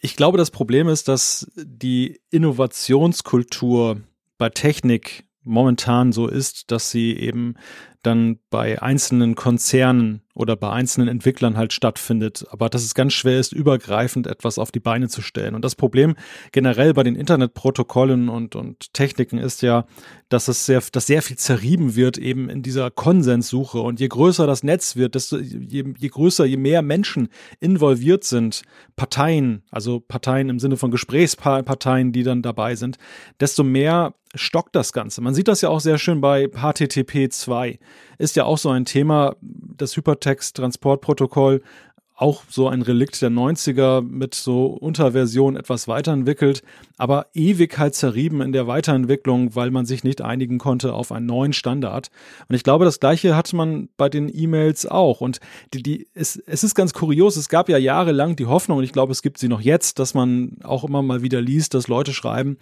Ich 0.00 0.16
glaube, 0.16 0.38
das 0.38 0.50
Problem 0.50 0.88
ist, 0.88 1.08
dass 1.08 1.50
die 1.56 2.20
Innovationskultur 2.30 4.00
bei 4.38 4.48
Technik 4.48 5.24
momentan 5.42 6.12
so 6.12 6.26
ist, 6.26 6.70
dass 6.70 6.90
sie 6.90 7.12
eben 7.16 7.56
dann 8.02 8.38
bei 8.48 8.80
einzelnen 8.80 9.34
Konzernen 9.34 10.22
oder 10.34 10.56
bei 10.56 10.70
einzelnen 10.70 11.08
Entwicklern 11.08 11.56
halt 11.58 11.72
stattfindet, 11.72 12.46
aber 12.50 12.70
dass 12.70 12.82
es 12.82 12.94
ganz 12.94 13.12
schwer 13.12 13.38
ist, 13.38 13.52
übergreifend 13.52 14.26
etwas 14.26 14.58
auf 14.58 14.70
die 14.70 14.80
Beine 14.80 15.08
zu 15.08 15.20
stellen. 15.20 15.54
Und 15.54 15.64
das 15.64 15.74
Problem 15.74 16.14
generell 16.52 16.94
bei 16.94 17.02
den 17.02 17.14
Internetprotokollen 17.14 18.30
und, 18.30 18.56
und 18.56 18.94
Techniken 18.94 19.38
ist 19.38 19.60
ja, 19.60 19.84
dass 20.30 20.48
es 20.48 20.64
sehr, 20.64 20.82
dass 20.92 21.06
sehr 21.06 21.20
viel 21.20 21.36
zerrieben 21.36 21.94
wird 21.94 22.16
eben 22.16 22.48
in 22.48 22.62
dieser 22.62 22.90
Konsenssuche. 22.90 23.80
Und 23.80 24.00
je 24.00 24.08
größer 24.08 24.46
das 24.46 24.62
Netz 24.62 24.96
wird, 24.96 25.14
desto 25.14 25.38
je, 25.38 25.84
je 25.98 26.08
größer, 26.08 26.46
je 26.46 26.56
mehr 26.56 26.80
Menschen 26.80 27.28
involviert 27.58 28.24
sind, 28.24 28.62
Parteien, 28.96 29.62
also 29.70 30.00
Parteien 30.00 30.48
im 30.48 30.58
Sinne 30.58 30.78
von 30.78 30.90
Gesprächsparteien, 30.90 32.12
die 32.12 32.22
dann 32.22 32.40
dabei 32.40 32.76
sind, 32.76 32.96
desto 33.40 33.62
mehr 33.62 34.14
stockt 34.34 34.76
das 34.76 34.92
Ganze. 34.92 35.20
Man 35.20 35.34
sieht 35.34 35.48
das 35.48 35.60
ja 35.60 35.68
auch 35.68 35.80
sehr 35.80 35.98
schön 35.98 36.20
bei 36.20 36.48
HTTP 36.48 37.30
2 37.30 37.78
ist 38.18 38.36
ja 38.36 38.44
auch 38.44 38.58
so 38.58 38.70
ein 38.70 38.84
Thema, 38.84 39.36
das 39.40 39.96
Hypertext-Transportprotokoll, 39.96 41.62
auch 42.20 42.42
so 42.50 42.68
ein 42.68 42.82
Relikt 42.82 43.22
der 43.22 43.30
90er 43.30 44.02
mit 44.02 44.34
so 44.34 44.66
Unterversion 44.66 45.56
etwas 45.56 45.88
weiterentwickelt, 45.88 46.62
aber 46.98 47.28
ewig 47.32 47.78
halt 47.78 47.94
zerrieben 47.94 48.42
in 48.42 48.52
der 48.52 48.66
Weiterentwicklung, 48.66 49.54
weil 49.54 49.70
man 49.70 49.86
sich 49.86 50.04
nicht 50.04 50.20
einigen 50.20 50.58
konnte 50.58 50.92
auf 50.92 51.12
einen 51.12 51.24
neuen 51.24 51.54
Standard. 51.54 52.10
Und 52.46 52.54
ich 52.54 52.62
glaube, 52.62 52.84
das 52.84 53.00
gleiche 53.00 53.34
hat 53.34 53.50
man 53.54 53.88
bei 53.96 54.10
den 54.10 54.30
E-Mails 54.32 54.84
auch. 54.84 55.22
Und 55.22 55.40
die, 55.72 55.82
die, 55.82 56.08
es, 56.12 56.36
es 56.36 56.62
ist 56.62 56.74
ganz 56.74 56.92
kurios, 56.92 57.36
es 57.36 57.48
gab 57.48 57.70
ja 57.70 57.78
jahrelang 57.78 58.36
die 58.36 58.46
Hoffnung, 58.46 58.78
und 58.78 58.84
ich 58.84 58.92
glaube, 58.92 59.12
es 59.12 59.22
gibt 59.22 59.38
sie 59.38 59.48
noch 59.48 59.62
jetzt, 59.62 59.98
dass 59.98 60.12
man 60.12 60.58
auch 60.62 60.84
immer 60.84 61.00
mal 61.00 61.22
wieder 61.22 61.40
liest, 61.40 61.72
dass 61.72 61.88
Leute 61.88 62.12
schreiben, 62.12 62.58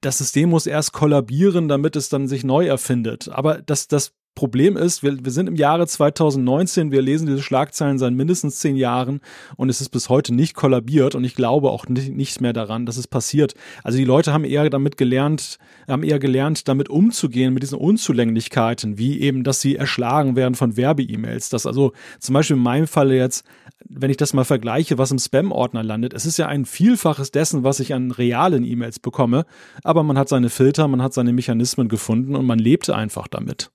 das 0.00 0.18
System 0.18 0.48
muss 0.48 0.66
erst 0.66 0.92
kollabieren, 0.92 1.68
damit 1.68 1.96
es 1.96 2.08
dann 2.08 2.28
sich 2.28 2.44
neu 2.44 2.66
erfindet. 2.66 3.28
Aber 3.28 3.60
das, 3.60 3.88
das 3.88 4.12
Problem 4.34 4.76
ist, 4.76 5.04
wir, 5.04 5.24
wir 5.24 5.30
sind 5.30 5.48
im 5.48 5.54
Jahre 5.54 5.86
2019, 5.86 6.90
wir 6.90 7.02
lesen 7.02 7.26
diese 7.26 7.42
Schlagzeilen 7.42 7.98
seit 7.98 8.12
mindestens 8.12 8.58
zehn 8.58 8.74
Jahren 8.74 9.20
und 9.56 9.68
es 9.68 9.80
ist 9.80 9.90
bis 9.90 10.08
heute 10.08 10.34
nicht 10.34 10.54
kollabiert 10.54 11.14
und 11.14 11.22
ich 11.22 11.36
glaube 11.36 11.70
auch 11.70 11.86
nicht, 11.86 12.12
nicht 12.12 12.40
mehr 12.40 12.52
daran, 12.52 12.84
dass 12.84 12.96
es 12.96 13.06
passiert. 13.06 13.54
Also 13.84 13.96
die 13.96 14.04
Leute 14.04 14.32
haben 14.32 14.44
eher 14.44 14.68
damit 14.70 14.96
gelernt, 14.96 15.58
haben 15.86 16.02
eher 16.02 16.18
gelernt, 16.18 16.66
damit 16.66 16.88
umzugehen, 16.88 17.54
mit 17.54 17.62
diesen 17.62 17.78
Unzulänglichkeiten, 17.78 18.98
wie 18.98 19.20
eben, 19.20 19.44
dass 19.44 19.60
sie 19.60 19.76
erschlagen 19.76 20.34
werden 20.34 20.56
von 20.56 20.76
Werbe-E-Mails. 20.76 21.50
Dass 21.50 21.64
also 21.64 21.92
zum 22.18 22.32
Beispiel 22.32 22.56
in 22.56 22.62
meinem 22.62 22.88
Falle 22.88 23.16
jetzt, 23.16 23.44
wenn 23.88 24.10
ich 24.10 24.16
das 24.16 24.32
mal 24.32 24.44
vergleiche, 24.44 24.98
was 24.98 25.12
im 25.12 25.18
Spam-Ordner 25.18 25.84
landet, 25.84 26.12
es 26.12 26.26
ist 26.26 26.38
ja 26.38 26.48
ein 26.48 26.64
Vielfaches 26.64 27.30
dessen, 27.30 27.62
was 27.62 27.78
ich 27.78 27.94
an 27.94 28.10
realen 28.10 28.64
E-Mails 28.64 28.98
bekomme, 28.98 29.46
aber 29.84 30.02
man 30.02 30.18
hat 30.18 30.28
seine 30.28 30.50
Filter, 30.50 30.88
man 30.88 31.02
hat 31.02 31.14
seine 31.14 31.32
Mechanismen 31.32 31.88
gefunden 31.88 32.34
und 32.34 32.46
man 32.46 32.58
lebt 32.58 32.90
einfach 32.90 33.28
damit. 33.28 33.70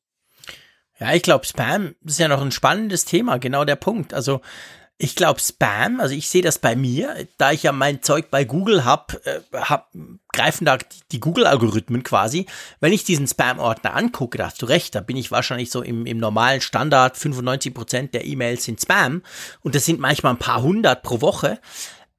Ja, 1.00 1.14
ich 1.14 1.24
glaube, 1.24 1.46
Spam 1.46 1.96
ist 2.04 2.20
ja 2.20 2.28
noch 2.28 2.42
ein 2.42 2.52
spannendes 2.52 3.06
Thema, 3.06 3.38
genau 3.38 3.64
der 3.64 3.78
Punkt. 3.78 4.14
Also 4.14 4.42
ich 5.02 5.16
glaube, 5.16 5.40
Spam, 5.40 6.02
also 6.02 6.14
ich 6.14 6.28
sehe 6.28 6.42
das 6.42 6.60
bei 6.60 6.76
mir, 6.76 7.26
da 7.38 7.54
ich 7.54 7.64
ja 7.64 7.72
mein 7.72 8.02
Zeug 8.02 8.30
bei 8.30 8.44
Google 8.44 8.84
hab, 8.84 9.14
äh, 9.26 9.40
hab 9.54 9.90
greifen 10.34 10.66
da 10.66 10.78
die 11.14 11.22
Google-Algorithmen 11.22 12.04
quasi. 12.04 12.48
Wenn 12.82 12.92
ich 12.92 13.06
diesen 13.06 13.26
Spam-Ordner 13.26 13.96
angucke, 13.96 14.38
da 14.38 14.48
hast 14.48 14.62
du 14.62 14.66
recht, 14.66 14.96
da 14.96 15.00
bin 15.00 15.16
ich 15.16 15.32
wahrscheinlich 15.32 15.72
so 15.72 15.82
im, 15.82 16.06
im 16.06 16.18
normalen 16.18 16.60
Standard, 16.60 17.16
95% 17.16 18.12
der 18.12 18.26
E-Mails 18.26 18.66
sind 18.66 18.82
Spam 18.82 19.24
und 19.62 19.74
das 19.74 19.86
sind 19.86 20.02
manchmal 20.02 20.34
ein 20.34 20.40
paar 20.40 20.62
hundert 20.62 21.02
pro 21.02 21.22
Woche. 21.22 21.60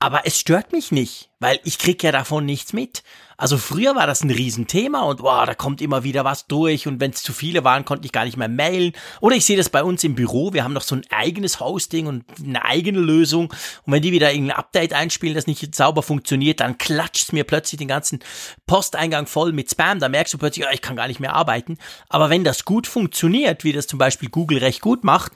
Aber 0.03 0.23
es 0.25 0.41
stört 0.41 0.73
mich 0.73 0.93
nicht, 0.93 1.29
weil 1.41 1.61
ich 1.63 1.79
krieg 1.79 2.03
ja 2.03 2.11
davon 2.11 2.47
nichts 2.47 2.73
mit. 2.73 3.03
Also 3.37 3.59
früher 3.59 3.95
war 3.95 4.07
das 4.07 4.23
ein 4.23 4.31
Riesenthema 4.31 5.03
und 5.03 5.21
wow, 5.21 5.45
da 5.45 5.55
kommt 5.55 5.83
immer 5.83 6.05
wieder 6.05 6.25
was 6.25 6.47
durch 6.47 6.87
und 6.87 7.01
wenn 7.01 7.11
es 7.11 7.23
zu 7.23 7.35
viele 7.35 7.65
waren, 7.65 7.85
konnte 7.85 8.07
ich 8.07 8.13
gar 8.13 8.25
nicht 8.25 8.39
mehr 8.39 8.49
mailen. 8.49 8.93
Oder 9.21 9.37
ich 9.37 9.45
sehe 9.45 9.59
das 9.59 9.69
bei 9.69 9.85
uns 9.85 10.03
im 10.03 10.15
Büro, 10.15 10.55
wir 10.55 10.65
haben 10.65 10.73
noch 10.73 10.83
so 10.83 10.95
ein 10.95 11.05
eigenes 11.11 11.61
Hosting 11.61 12.07
und 12.07 12.25
eine 12.43 12.65
eigene 12.65 12.99
Lösung 12.99 13.53
und 13.85 13.93
wenn 13.93 14.01
die 14.01 14.13
wieder 14.13 14.33
irgendein 14.33 14.57
Update 14.57 14.95
einspielen, 14.95 15.35
das 15.35 15.47
nicht 15.47 15.75
sauber 15.75 16.03
funktioniert, 16.03 16.61
dann 16.61 16.79
klatscht 16.79 17.35
mir 17.35 17.45
plötzlich 17.45 17.79
den 17.79 17.89
ganzen 17.89 18.21
Posteingang 18.67 19.27
voll 19.27 19.53
mit 19.53 19.71
Spam. 19.71 20.01
Da 20.01 20.09
merkst 20.09 20.33
du 20.33 20.39
plötzlich, 20.39 20.67
oh, 20.67 20.73
ich 20.73 20.81
kann 20.81 20.97
gar 20.97 21.09
nicht 21.09 21.21
mehr 21.21 21.35
arbeiten. 21.35 21.77
Aber 22.09 22.31
wenn 22.31 22.43
das 22.43 22.65
gut 22.65 22.87
funktioniert, 22.87 23.65
wie 23.65 23.75
das 23.75 23.87
zum 23.87 23.99
Beispiel 23.99 24.31
Google 24.31 24.59
recht 24.59 24.81
gut 24.81 25.05
macht, 25.05 25.33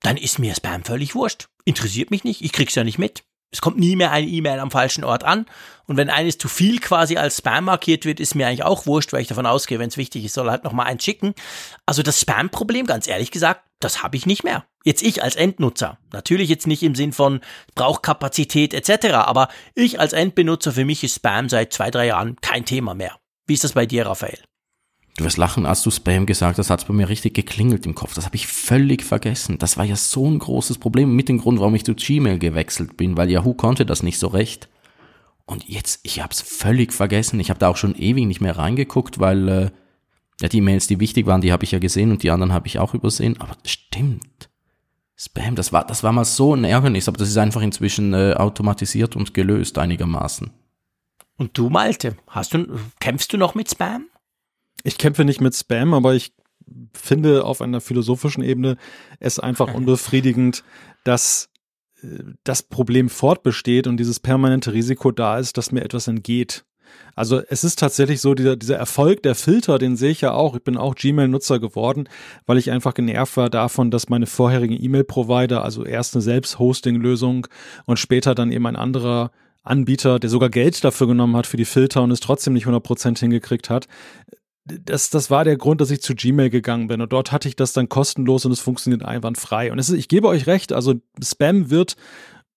dann 0.00 0.16
ist 0.16 0.38
mir 0.38 0.54
Spam 0.54 0.84
völlig 0.84 1.14
wurscht. 1.14 1.48
Interessiert 1.66 2.10
mich 2.10 2.24
nicht, 2.24 2.40
ich 2.40 2.52
krieg's 2.52 2.74
ja 2.74 2.84
nicht 2.84 2.98
mit. 2.98 3.24
Es 3.52 3.60
kommt 3.60 3.78
nie 3.78 3.96
mehr 3.96 4.10
eine 4.10 4.26
E-Mail 4.26 4.58
am 4.58 4.70
falschen 4.70 5.04
Ort 5.04 5.24
an. 5.24 5.46
Und 5.86 5.96
wenn 5.96 6.10
eines 6.10 6.36
zu 6.36 6.48
viel 6.48 6.80
quasi 6.80 7.16
als 7.16 7.38
Spam 7.38 7.64
markiert 7.64 8.04
wird, 8.04 8.20
ist 8.20 8.34
mir 8.34 8.46
eigentlich 8.46 8.64
auch 8.64 8.86
wurscht, 8.86 9.12
weil 9.12 9.22
ich 9.22 9.28
davon 9.28 9.46
ausgehe, 9.46 9.78
wenn 9.78 9.88
es 9.88 9.96
wichtig 9.96 10.24
ist, 10.24 10.34
soll 10.34 10.48
er 10.48 10.52
halt 10.52 10.64
nochmal 10.64 10.86
eins 10.86 11.04
schicken. 11.04 11.34
Also 11.86 12.02
das 12.02 12.20
Spam-Problem, 12.20 12.86
ganz 12.86 13.06
ehrlich 13.06 13.30
gesagt, 13.30 13.62
das 13.80 14.02
habe 14.02 14.16
ich 14.16 14.26
nicht 14.26 14.42
mehr. 14.42 14.64
Jetzt 14.84 15.02
ich 15.02 15.22
als 15.22 15.36
Endnutzer. 15.36 15.98
Natürlich 16.12 16.48
jetzt 16.48 16.66
nicht 16.66 16.82
im 16.82 16.94
Sinn 16.94 17.12
von 17.12 17.40
Brauchkapazität 17.74 18.74
etc., 18.74 19.14
aber 19.14 19.48
ich 19.74 20.00
als 20.00 20.12
Endbenutzer, 20.12 20.72
für 20.72 20.84
mich 20.84 21.04
ist 21.04 21.16
Spam 21.16 21.48
seit 21.48 21.72
zwei, 21.72 21.90
drei 21.90 22.06
Jahren 22.06 22.36
kein 22.40 22.64
Thema 22.64 22.94
mehr. 22.94 23.18
Wie 23.46 23.54
ist 23.54 23.64
das 23.64 23.72
bei 23.72 23.86
dir, 23.86 24.06
Raphael? 24.06 24.38
Du 25.16 25.24
wirst 25.24 25.38
lachen, 25.38 25.64
als 25.64 25.82
du 25.82 25.90
Spam 25.90 26.26
gesagt 26.26 26.58
hast, 26.58 26.68
hat 26.68 26.80
es 26.80 26.84
bei 26.84 26.92
mir 26.92 27.08
richtig 27.08 27.32
geklingelt 27.32 27.86
im 27.86 27.94
Kopf. 27.94 28.12
Das 28.14 28.26
habe 28.26 28.36
ich 28.36 28.46
völlig 28.46 29.02
vergessen. 29.02 29.56
Das 29.58 29.78
war 29.78 29.84
ja 29.84 29.96
so 29.96 30.28
ein 30.28 30.38
großes 30.38 30.76
Problem 30.76 31.16
mit 31.16 31.30
dem 31.30 31.38
Grund, 31.38 31.58
warum 31.58 31.74
ich 31.74 31.84
zu 31.84 31.94
Gmail 31.94 32.38
gewechselt 32.38 32.98
bin, 32.98 33.16
weil 33.16 33.30
Yahoo 33.30 33.54
konnte 33.54 33.86
das 33.86 34.02
nicht 34.02 34.18
so 34.18 34.26
recht. 34.26 34.68
Und 35.46 35.66
jetzt, 35.68 36.00
ich 36.02 36.20
habe 36.20 36.32
es 36.32 36.42
völlig 36.42 36.92
vergessen. 36.92 37.40
Ich 37.40 37.48
habe 37.48 37.58
da 37.58 37.68
auch 37.68 37.78
schon 37.78 37.94
ewig 37.94 38.26
nicht 38.26 38.42
mehr 38.42 38.58
reingeguckt, 38.58 39.18
weil 39.18 39.48
äh, 39.48 39.70
ja, 40.40 40.48
die 40.48 40.60
Mails, 40.60 40.86
die 40.86 41.00
wichtig 41.00 41.24
waren, 41.26 41.40
die 41.40 41.52
habe 41.52 41.64
ich 41.64 41.70
ja 41.70 41.78
gesehen 41.78 42.10
und 42.10 42.22
die 42.22 42.30
anderen 42.30 42.52
habe 42.52 42.66
ich 42.66 42.78
auch 42.78 42.92
übersehen. 42.92 43.40
Aber 43.40 43.56
stimmt. 43.64 44.50
Spam, 45.16 45.54
das 45.54 45.72
war, 45.72 45.86
das 45.86 46.02
war 46.02 46.12
mal 46.12 46.26
so 46.26 46.54
ein 46.54 46.64
Ärgernis, 46.64 47.08
aber 47.08 47.16
das 47.16 47.28
ist 47.28 47.38
einfach 47.38 47.62
inzwischen 47.62 48.12
äh, 48.12 48.34
automatisiert 48.36 49.16
und 49.16 49.32
gelöst 49.32 49.78
einigermaßen. 49.78 50.50
Und 51.38 51.56
du, 51.56 51.70
Malte, 51.70 52.18
hast 52.26 52.52
du, 52.52 52.66
kämpfst 53.00 53.32
du 53.32 53.38
noch 53.38 53.54
mit 53.54 53.70
Spam? 53.70 54.06
Ich 54.86 54.98
kämpfe 54.98 55.24
nicht 55.24 55.40
mit 55.40 55.52
Spam, 55.52 55.94
aber 55.94 56.14
ich 56.14 56.32
finde 56.92 57.44
auf 57.44 57.60
einer 57.60 57.80
philosophischen 57.80 58.44
Ebene 58.44 58.76
es 59.18 59.40
einfach 59.40 59.74
unbefriedigend, 59.74 60.62
dass 61.02 61.48
äh, 62.02 62.22
das 62.44 62.62
Problem 62.62 63.08
fortbesteht 63.08 63.88
und 63.88 63.96
dieses 63.96 64.20
permanente 64.20 64.72
Risiko 64.72 65.10
da 65.10 65.38
ist, 65.38 65.58
dass 65.58 65.72
mir 65.72 65.84
etwas 65.84 66.06
entgeht. 66.06 66.64
Also 67.16 67.42
es 67.48 67.64
ist 67.64 67.80
tatsächlich 67.80 68.20
so, 68.20 68.34
dieser, 68.34 68.54
dieser 68.54 68.76
Erfolg 68.76 69.24
der 69.24 69.34
Filter, 69.34 69.78
den 69.78 69.96
sehe 69.96 70.12
ich 70.12 70.20
ja 70.20 70.32
auch. 70.32 70.54
Ich 70.54 70.62
bin 70.62 70.76
auch 70.76 70.94
Gmail-Nutzer 70.94 71.58
geworden, 71.58 72.08
weil 72.46 72.56
ich 72.56 72.70
einfach 72.70 72.94
genervt 72.94 73.36
war 73.36 73.50
davon, 73.50 73.90
dass 73.90 74.08
meine 74.08 74.26
vorherigen 74.26 74.80
E-Mail-Provider, 74.80 75.64
also 75.64 75.84
erst 75.84 76.14
eine 76.14 76.22
Selbst-Hosting-Lösung 76.22 77.48
und 77.86 77.98
später 77.98 78.36
dann 78.36 78.52
eben 78.52 78.66
ein 78.66 78.76
anderer 78.76 79.32
Anbieter, 79.66 80.20
der 80.20 80.30
sogar 80.30 80.48
Geld 80.48 80.84
dafür 80.84 81.08
genommen 81.08 81.36
hat 81.36 81.46
für 81.46 81.56
die 81.56 81.64
Filter 81.64 82.02
und 82.02 82.12
es 82.12 82.20
trotzdem 82.20 82.52
nicht 82.52 82.66
100% 82.66 83.18
hingekriegt 83.18 83.68
hat, 83.68 83.88
das, 84.66 85.10
das 85.10 85.30
war 85.30 85.44
der 85.44 85.56
Grund, 85.56 85.80
dass 85.80 85.90
ich 85.90 86.02
zu 86.02 86.14
Gmail 86.14 86.50
gegangen 86.50 86.88
bin. 86.88 87.00
Und 87.00 87.12
dort 87.12 87.32
hatte 87.32 87.48
ich 87.48 87.56
das 87.56 87.72
dann 87.72 87.88
kostenlos 87.88 88.44
und 88.44 88.52
es 88.52 88.60
funktioniert 88.60 89.04
einwandfrei. 89.04 89.70
Und 89.70 89.78
es 89.78 89.88
ist, 89.88 89.96
ich 89.96 90.08
gebe 90.08 90.28
euch 90.28 90.46
recht, 90.46 90.72
also 90.72 90.94
Spam 91.22 91.70
wird 91.70 91.96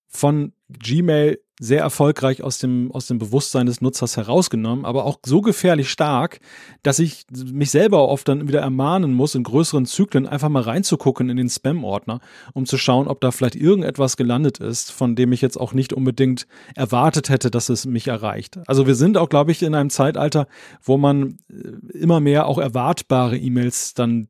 von 0.07 0.53
Gmail 0.69 1.39
sehr 1.59 1.81
erfolgreich 1.81 2.41
aus 2.41 2.57
dem, 2.57 2.89
aus 2.93 3.07
dem 3.07 3.19
Bewusstsein 3.19 3.65
des 3.65 3.81
Nutzers 3.81 4.15
herausgenommen, 4.15 4.85
aber 4.85 5.05
auch 5.05 5.19
so 5.25 5.41
gefährlich 5.41 5.89
stark, 5.89 6.39
dass 6.83 6.99
ich 6.99 7.25
mich 7.31 7.69
selber 7.69 8.07
oft 8.07 8.29
dann 8.29 8.47
wieder 8.47 8.61
ermahnen 8.61 9.13
muss, 9.13 9.35
in 9.35 9.43
größeren 9.43 9.85
Zyklen 9.85 10.25
einfach 10.25 10.47
mal 10.47 10.63
reinzugucken 10.63 11.29
in 11.29 11.35
den 11.35 11.49
Spam-Ordner, 11.49 12.21
um 12.53 12.65
zu 12.65 12.77
schauen, 12.77 13.09
ob 13.09 13.19
da 13.19 13.31
vielleicht 13.31 13.55
irgendetwas 13.55 14.15
gelandet 14.15 14.59
ist, 14.59 14.93
von 14.93 15.15
dem 15.15 15.33
ich 15.33 15.41
jetzt 15.41 15.59
auch 15.59 15.73
nicht 15.73 15.91
unbedingt 15.91 16.47
erwartet 16.75 17.27
hätte, 17.29 17.51
dass 17.51 17.67
es 17.67 17.85
mich 17.85 18.07
erreicht. 18.07 18.59
Also 18.65 18.87
wir 18.87 18.95
sind 18.95 19.17
auch, 19.17 19.27
glaube 19.27 19.51
ich, 19.51 19.61
in 19.61 19.75
einem 19.75 19.89
Zeitalter, 19.89 20.47
wo 20.81 20.97
man 20.97 21.39
äh, 21.49 21.97
immer 21.97 22.21
mehr 22.21 22.47
auch 22.47 22.57
erwartbare 22.57 23.37
E-Mails 23.37 23.93
dann 23.95 24.29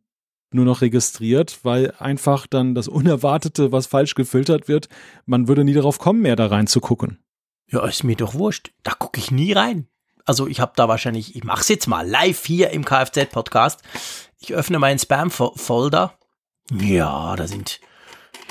nur 0.52 0.66
noch 0.66 0.82
registriert, 0.82 1.60
weil 1.64 1.93
einfach 2.00 2.47
dann 2.47 2.76
das 2.76 2.88
Unerwartete, 2.88 3.72
was 3.72 3.88
falsch 3.88 4.16
gefiltert 4.16 4.68
wird, 4.68 4.89
man 5.26 5.47
würde 5.47 5.64
nie 5.64 5.74
darauf 5.74 6.00
kommen, 6.00 6.22
mehr 6.22 6.36
da 6.36 6.47
reinzugucken. 6.47 7.20
Ja, 7.68 7.86
ist 7.86 8.04
mir 8.04 8.16
doch 8.16 8.34
wurscht. 8.34 8.72
Da 8.84 8.91
gucke 8.91 9.20
ich 9.20 9.32
nie 9.32 9.54
rein. 9.54 9.88
Also 10.26 10.47
ich 10.47 10.60
habe 10.60 10.74
da 10.76 10.88
wahrscheinlich, 10.88 11.36
ich 11.36 11.43
mache 11.43 11.62
es 11.62 11.70
jetzt 11.70 11.88
mal 11.88 12.08
live 12.08 12.45
hier 12.45 12.72
im 12.72 12.86
Kfz-Podcast. 12.86 13.82
Ich 14.39 14.54
öffne 14.54 14.80
meinen 14.80 15.00
Spam-Folder. 15.00 16.14
Ja, 16.72 17.36
da 17.36 17.47
sind 17.47 17.80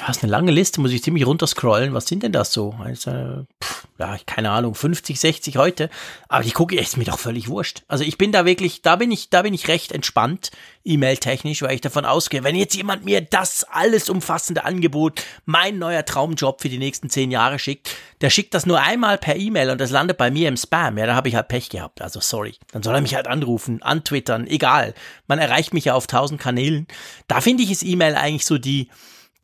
ja, 0.01 0.09
ist 0.09 0.23
eine 0.23 0.31
lange 0.31 0.53
Liste, 0.53 0.81
muss 0.81 0.93
ich 0.93 1.03
ziemlich 1.03 1.27
runterscrollen. 1.27 1.93
Was 1.93 2.07
sind 2.07 2.23
denn 2.23 2.33
das 2.33 2.53
so? 2.53 2.75
Also, 2.79 3.47
pff, 3.63 3.89
ja, 3.99 4.17
keine 4.27 4.51
Ahnung, 4.51 4.77
50, 4.77 5.19
60 5.19 5.57
heute. 5.57 5.91
Aber 6.29 6.45
die 6.45 6.53
gucke 6.53 6.77
ist 6.77 6.97
mir 6.97 7.05
doch 7.05 7.19
völlig 7.19 7.49
wurscht. 7.49 7.83
Also 7.89 8.05
ich 8.05 8.17
bin 8.17 8.31
da 8.31 8.45
wirklich, 8.45 8.83
da 8.83 8.97
bin 8.97 9.11
ich, 9.11 9.29
da 9.29 9.43
bin 9.43 9.55
ich 9.55 9.67
recht 9.67 9.91
entspannt, 9.91 10.53
E-Mail-technisch, 10.85 11.63
weil 11.63 11.75
ich 11.75 11.81
davon 11.81 12.05
ausgehe, 12.05 12.45
wenn 12.45 12.55
jetzt 12.55 12.77
jemand 12.77 13.05
mir 13.05 13.21
das 13.21 13.65
alles 13.65 14.09
umfassende 14.09 14.65
Angebot, 14.65 15.25
mein 15.47 15.79
neuer 15.79 16.05
Traumjob 16.05 16.63
für 16.63 16.69
die 16.69 16.79
nächsten 16.79 17.11
zehn 17.11 17.33
Jahre 17.33 17.59
schickt, 17.59 17.91
der 18.21 18.31
schickt 18.31 18.55
das 18.55 18.67
nur 18.67 18.81
einmal 18.81 19.19
per 19.19 19.35
E-Mail 19.35 19.71
und 19.71 19.81
das 19.81 19.91
landet 19.91 20.17
bei 20.17 20.31
mir 20.31 20.49
im 20.49 20.57
Spam. 20.57 20.97
Ja, 20.97 21.07
da 21.07 21.17
habe 21.17 21.29
ich 21.29 21.35
halt 21.35 21.49
Pech 21.49 21.69
gehabt. 21.69 22.01
Also 22.01 22.21
sorry. 22.21 22.55
Dann 22.71 22.85
soll 22.85 22.95
er 22.95 23.01
mich 23.01 23.17
halt 23.17 23.27
anrufen, 23.27 23.83
antwittern, 23.83 24.47
egal. 24.47 24.95
Man 25.27 25.41
erreicht 25.41 25.75
mich 25.75 25.87
ja 25.87 25.95
auf 25.95 26.07
tausend 26.07 26.41
Kanälen. 26.41 26.87
Da 27.27 27.41
finde 27.41 27.65
ich, 27.65 27.73
ist 27.73 27.83
E-Mail 27.83 28.15
eigentlich 28.15 28.47
so 28.47 28.59
die, 28.59 28.89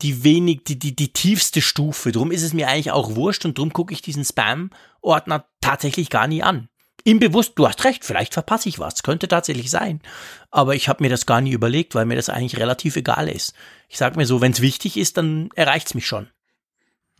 die 0.01 0.23
wenig, 0.23 0.63
die, 0.65 0.77
die, 0.77 0.95
die 0.95 1.13
tiefste 1.13 1.61
Stufe. 1.61 2.11
Drum 2.11 2.31
ist 2.31 2.43
es 2.43 2.53
mir 2.53 2.67
eigentlich 2.67 2.91
auch 2.91 3.15
wurscht 3.15 3.45
und 3.45 3.57
drum 3.57 3.71
gucke 3.73 3.93
ich 3.93 4.01
diesen 4.01 4.25
Spam-Ordner 4.25 5.45
tatsächlich 5.61 6.09
gar 6.09 6.27
nie 6.27 6.43
an. 6.43 6.69
Im 7.03 7.19
Bewusst, 7.19 7.53
du 7.55 7.67
hast 7.67 7.83
recht, 7.83 8.03
vielleicht 8.03 8.33
verpasse 8.33 8.67
ich 8.67 8.79
was, 8.79 9.03
könnte 9.03 9.27
tatsächlich 9.27 9.69
sein. 9.69 10.01
Aber 10.49 10.75
ich 10.75 10.89
habe 10.89 11.03
mir 11.03 11.09
das 11.09 11.27
gar 11.27 11.39
nie 11.39 11.51
überlegt, 11.51 11.93
weil 11.93 12.05
mir 12.05 12.15
das 12.15 12.29
eigentlich 12.29 12.57
relativ 12.57 12.95
egal 12.95 13.29
ist. 13.29 13.53
Ich 13.89 13.97
sage 13.97 14.17
mir 14.17 14.25
so, 14.25 14.41
wenn 14.41 14.53
es 14.53 14.61
wichtig 14.61 14.97
ist, 14.97 15.17
dann 15.17 15.49
erreicht 15.55 15.87
es 15.87 15.93
mich 15.93 16.07
schon. 16.07 16.29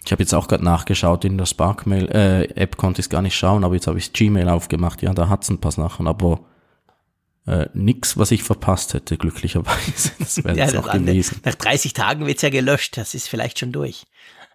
Ich 0.03 0.11
habe 0.11 0.23
jetzt 0.23 0.33
auch 0.33 0.47
gerade 0.47 0.63
nachgeschaut, 0.63 1.23
in 1.23 1.37
der 1.37 1.45
Sparkmail-App 1.45 2.57
äh, 2.57 2.77
konnte 2.77 2.99
ich 2.99 3.05
es 3.05 3.09
gar 3.09 3.21
nicht 3.21 3.35
schauen, 3.35 3.63
aber 3.63 3.75
jetzt 3.75 3.87
habe 3.87 3.97
ich 3.97 4.13
Gmail 4.13 4.49
aufgemacht. 4.49 5.01
Ja, 5.01 5.13
da 5.13 5.29
hat's 5.29 5.49
ein 5.49 5.61
paar 5.61 5.71
Sachen, 5.71 6.07
aber 6.07 6.41
äh, 7.47 7.67
nix, 7.73 8.17
was 8.17 8.31
ich 8.31 8.43
verpasst 8.43 8.93
hätte, 8.93 9.17
glücklicherweise. 9.17 10.11
Das 10.19 10.43
wäre 10.43 10.57
ja, 10.57 10.65
jetzt 10.65 10.77
auch 10.77 10.91
gewesen. 10.91 11.39
Nach 11.43 11.55
30 11.55 11.93
Tagen 11.93 12.25
wird's 12.25 12.41
ja 12.41 12.49
gelöscht, 12.49 12.97
das 12.97 13.13
ist 13.13 13.27
vielleicht 13.27 13.59
schon 13.59 13.71
durch. 13.71 14.05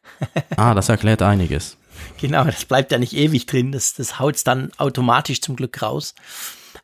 ah, 0.56 0.74
das 0.74 0.88
erklärt 0.88 1.22
einiges. 1.22 1.76
Genau, 2.20 2.44
das 2.44 2.64
bleibt 2.64 2.92
ja 2.92 2.98
nicht 2.98 3.12
ewig 3.12 3.46
drin, 3.46 3.72
das, 3.72 3.94
das 3.94 4.18
haut's 4.18 4.44
dann 4.44 4.70
automatisch 4.78 5.40
zum 5.40 5.56
Glück 5.56 5.82
raus. 5.82 6.14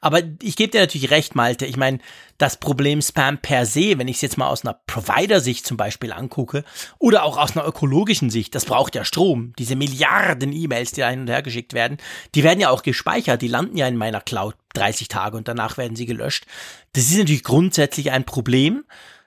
Aber 0.01 0.23
ich 0.43 0.57
gebe 0.57 0.71
dir 0.71 0.81
natürlich 0.81 1.11
recht, 1.11 1.35
Malte. 1.35 1.67
Ich 1.67 1.77
meine, 1.77 1.99
das 2.39 2.59
Problem 2.59 3.01
Spam 3.01 3.39
per 3.39 3.67
se, 3.67 3.99
wenn 3.99 4.09
ich 4.09 4.17
es 4.17 4.23
jetzt 4.23 4.39
mal 4.39 4.49
aus 4.49 4.65
einer 4.65 4.79
Provider-Sicht 4.87 5.67
zum 5.67 5.77
Beispiel 5.77 6.13
angucke 6.13 6.65
oder 6.99 7.25
auch 7.25 7.39
aus 7.39 7.57
einer 7.57 7.67
ökologischen 7.67 8.31
Sicht, 8.31 8.55
das 8.55 8.65
braucht 8.65 8.95
ja 8.95 9.05
Strom. 9.05 9.53
Diese 9.59 9.77
Milliarden 9.77 10.53
E-Mails, 10.53 10.93
die 10.93 11.01
da 11.01 11.11
hin 11.11 11.21
und 11.21 11.29
her 11.29 11.43
geschickt 11.43 11.73
werden, 11.73 11.99
die 12.35 12.43
werden 12.43 12.61
ja 12.61 12.71
auch 12.71 12.83
gespeichert, 12.83 13.43
die 13.43 13.49
landen 13.49 13.77
ja 13.77 13.87
in 13.87 13.97
meiner 13.97 14.21
Cloud 14.21 14.55
30 14.75 15.09
Tage 15.09 15.37
und 15.37 15.49
danach 15.49 15.79
werden 15.79 15.97
sie 15.97 16.07
gelöscht. 16.07 16.47
Das 16.93 17.05
ist 17.05 17.19
natürlich 17.19 17.45
grundsätzlich 17.45 18.11
ein 18.11 18.25
Problem, 18.25 18.85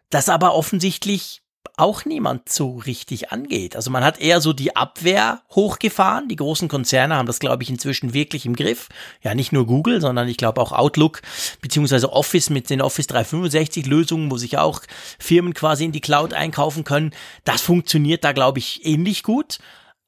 das 0.09 0.29
aber 0.29 0.53
offensichtlich 0.53 1.41
auch 1.79 2.05
niemand 2.05 2.49
so 2.49 2.77
richtig 2.77 3.31
angeht. 3.31 3.75
Also 3.75 3.89
man 3.89 4.03
hat 4.03 4.19
eher 4.19 4.41
so 4.41 4.53
die 4.53 4.75
Abwehr 4.75 5.41
hochgefahren. 5.51 6.27
Die 6.27 6.35
großen 6.35 6.67
Konzerne 6.67 7.15
haben 7.15 7.25
das, 7.25 7.39
glaube 7.39 7.63
ich, 7.63 7.69
inzwischen 7.69 8.13
wirklich 8.13 8.45
im 8.45 8.55
Griff. 8.55 8.89
Ja, 9.21 9.33
nicht 9.33 9.51
nur 9.51 9.65
Google, 9.65 10.01
sondern 10.01 10.27
ich 10.27 10.37
glaube 10.37 10.61
auch 10.61 10.71
Outlook 10.71 11.21
beziehungsweise 11.61 12.11
Office 12.11 12.49
mit 12.49 12.69
den 12.69 12.81
Office 12.81 13.07
365 13.07 13.85
Lösungen, 13.85 14.29
wo 14.29 14.37
sich 14.37 14.57
auch 14.57 14.81
Firmen 15.17 15.53
quasi 15.53 15.85
in 15.85 15.91
die 15.91 16.01
Cloud 16.01 16.33
einkaufen 16.33 16.83
können. 16.83 17.11
Das 17.45 17.61
funktioniert 17.61 18.23
da, 18.23 18.33
glaube 18.33 18.59
ich, 18.59 18.85
ähnlich 18.85 19.23
gut. 19.23 19.59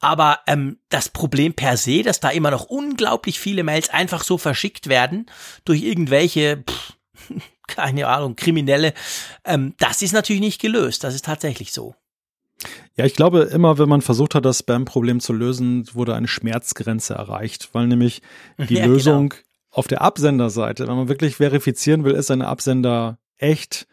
Aber 0.01 0.39
ähm, 0.47 0.79
das 0.89 1.09
Problem 1.09 1.53
per 1.53 1.77
se, 1.77 2.01
dass 2.01 2.19
da 2.19 2.29
immer 2.29 2.51
noch 2.51 2.65
unglaublich 2.65 3.39
viele 3.39 3.63
Mails 3.63 3.89
einfach 3.89 4.23
so 4.23 4.37
verschickt 4.37 4.87
werden 4.87 5.27
durch 5.63 5.83
irgendwelche 5.83 6.63
pff, 6.67 6.93
keine 7.75 8.07
Ahnung, 8.07 8.35
Kriminelle. 8.35 8.93
Ähm, 9.45 9.73
das 9.79 10.01
ist 10.01 10.13
natürlich 10.13 10.41
nicht 10.41 10.61
gelöst. 10.61 11.03
Das 11.03 11.15
ist 11.15 11.25
tatsächlich 11.25 11.71
so. 11.71 11.95
Ja, 12.95 13.05
ich 13.05 13.15
glaube, 13.15 13.41
immer 13.43 13.77
wenn 13.77 13.89
man 13.89 14.01
versucht 14.01 14.35
hat, 14.35 14.45
das 14.45 14.59
Spam-Problem 14.59 15.19
zu 15.19 15.33
lösen, 15.33 15.87
wurde 15.93 16.15
eine 16.15 16.27
Schmerzgrenze 16.27 17.15
erreicht, 17.15 17.69
weil 17.73 17.87
nämlich 17.87 18.21
die 18.69 18.75
ja, 18.75 18.85
Lösung 18.85 19.29
genau. 19.29 19.41
auf 19.71 19.87
der 19.87 20.01
Absenderseite, 20.01 20.87
wenn 20.87 20.95
man 20.95 21.09
wirklich 21.09 21.37
verifizieren 21.37 22.03
will, 22.03 22.13
ist 22.13 22.31
ein 22.31 22.41
Absender 22.41 23.17
echt, 23.37 23.87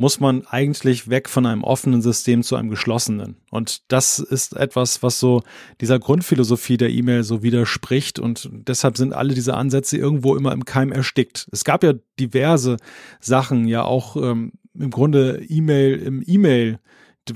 muss 0.00 0.18
man 0.18 0.46
eigentlich 0.46 1.10
weg 1.10 1.28
von 1.28 1.44
einem 1.44 1.62
offenen 1.62 2.00
System 2.00 2.42
zu 2.42 2.56
einem 2.56 2.70
geschlossenen. 2.70 3.36
Und 3.50 3.92
das 3.92 4.18
ist 4.18 4.56
etwas, 4.56 5.02
was 5.02 5.20
so 5.20 5.42
dieser 5.82 5.98
Grundphilosophie 5.98 6.78
der 6.78 6.88
E-Mail 6.88 7.22
so 7.22 7.42
widerspricht. 7.42 8.18
Und 8.18 8.48
deshalb 8.50 8.96
sind 8.96 9.12
alle 9.12 9.34
diese 9.34 9.52
Ansätze 9.52 9.98
irgendwo 9.98 10.36
immer 10.36 10.52
im 10.52 10.64
Keim 10.64 10.90
erstickt. 10.90 11.48
Es 11.52 11.64
gab 11.64 11.84
ja 11.84 11.92
diverse 12.18 12.78
Sachen, 13.20 13.68
ja 13.68 13.84
auch 13.84 14.16
ähm, 14.16 14.52
im 14.72 14.90
Grunde 14.90 15.44
E-Mail 15.46 15.98
im 15.98 16.24
E-Mail 16.26 16.78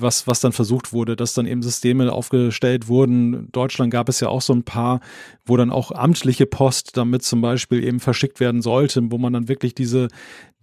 was, 0.01 0.27
was 0.27 0.41
dann 0.41 0.53
versucht 0.53 0.93
wurde, 0.93 1.17
dass 1.17 1.35
dann 1.35 1.47
eben 1.47 1.63
Systeme 1.63 2.13
aufgestellt 2.13 2.89
wurden. 2.89 3.35
In 3.35 3.49
Deutschland 3.53 3.91
gab 3.91 4.09
es 4.09 4.21
ja 4.21 4.29
auch 4.29 4.43
so 4.43 4.53
ein 4.53 4.63
paar, 4.63 5.01
wo 5.45 5.57
dann 5.57 5.71
auch 5.71 5.91
amtliche 5.91 6.47
Post 6.47 6.97
damit 6.97 7.23
zum 7.23 7.41
Beispiel 7.41 7.85
eben 7.85 8.01
verschickt 8.01 8.41
werden 8.41 8.63
sollte, 8.63 9.03
wo 9.11 9.19
man 9.19 9.33
dann 9.33 9.49
wirklich 9.49 9.75
diese, 9.75 10.09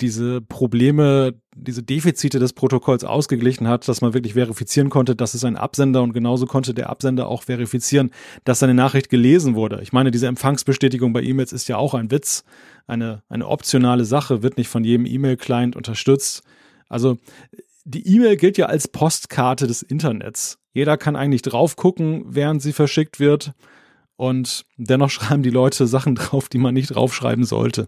diese 0.02 0.42
Probleme, 0.42 1.34
diese 1.56 1.84
Defizite 1.84 2.40
des 2.40 2.54
Protokolls 2.54 3.04
ausgeglichen 3.04 3.68
hat, 3.68 3.88
dass 3.88 4.02
man 4.02 4.14
wirklich 4.14 4.34
verifizieren 4.34 4.90
konnte, 4.90 5.16
dass 5.16 5.34
es 5.34 5.44
ein 5.44 5.58
Absender 5.58 6.02
und 6.02 6.14
genauso 6.14 6.46
konnte 6.46 6.74
der 6.74 6.90
Absender 6.90 7.28
auch 7.28 7.44
verifizieren, 7.44 8.12
dass 8.44 8.60
seine 8.60 8.74
Nachricht 8.74 9.10
gelesen 9.10 9.56
wurde. 9.56 9.80
Ich 9.82 9.94
meine, 9.94 10.12
diese 10.12 10.28
Empfangsbestätigung 10.28 11.14
bei 11.14 11.22
E-Mails 11.22 11.54
ist 11.54 11.68
ja 11.68 11.78
auch 11.78 11.94
ein 11.94 12.12
Witz, 12.12 12.44
eine, 12.88 13.22
eine 13.30 13.48
optionale 13.48 14.06
Sache, 14.06 14.44
wird 14.44 14.58
nicht 14.58 14.68
von 14.68 14.84
jedem 14.84 15.06
E-Mail-Client 15.06 15.76
unterstützt. 15.76 16.44
Also 16.90 17.18
die 17.86 18.16
E-Mail 18.16 18.38
gilt 18.38 18.58
ja 18.58 18.68
als 18.68 18.88
Postkarte 18.88 19.68
des 19.68 19.82
Internets. 19.82 20.58
Jeder 20.74 20.98
kann 20.98 21.16
eigentlich 21.16 21.42
drauf 21.42 21.76
gucken, 21.76 22.24
während 22.28 22.62
sie 22.62 22.74
verschickt 22.74 23.20
wird. 23.20 23.54
Und 24.16 24.66
dennoch 24.78 25.10
schreiben 25.12 25.44
die 25.44 25.50
Leute 25.50 25.88
Sachen 25.88 26.16
drauf, 26.16 26.50
die 26.50 26.58
man 26.58 26.74
nicht 26.74 26.96
draufschreiben 26.96 27.44
sollte. 27.44 27.88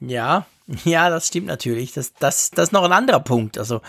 Ja, 0.00 0.46
ja, 0.84 1.10
das 1.10 1.28
stimmt 1.28 1.46
natürlich. 1.46 1.92
Das, 1.92 2.12
das, 2.14 2.50
das 2.50 2.68
ist 2.68 2.72
noch 2.72 2.84
ein 2.84 2.92
anderer 2.92 3.20
Punkt. 3.20 3.58
Also 3.58 3.80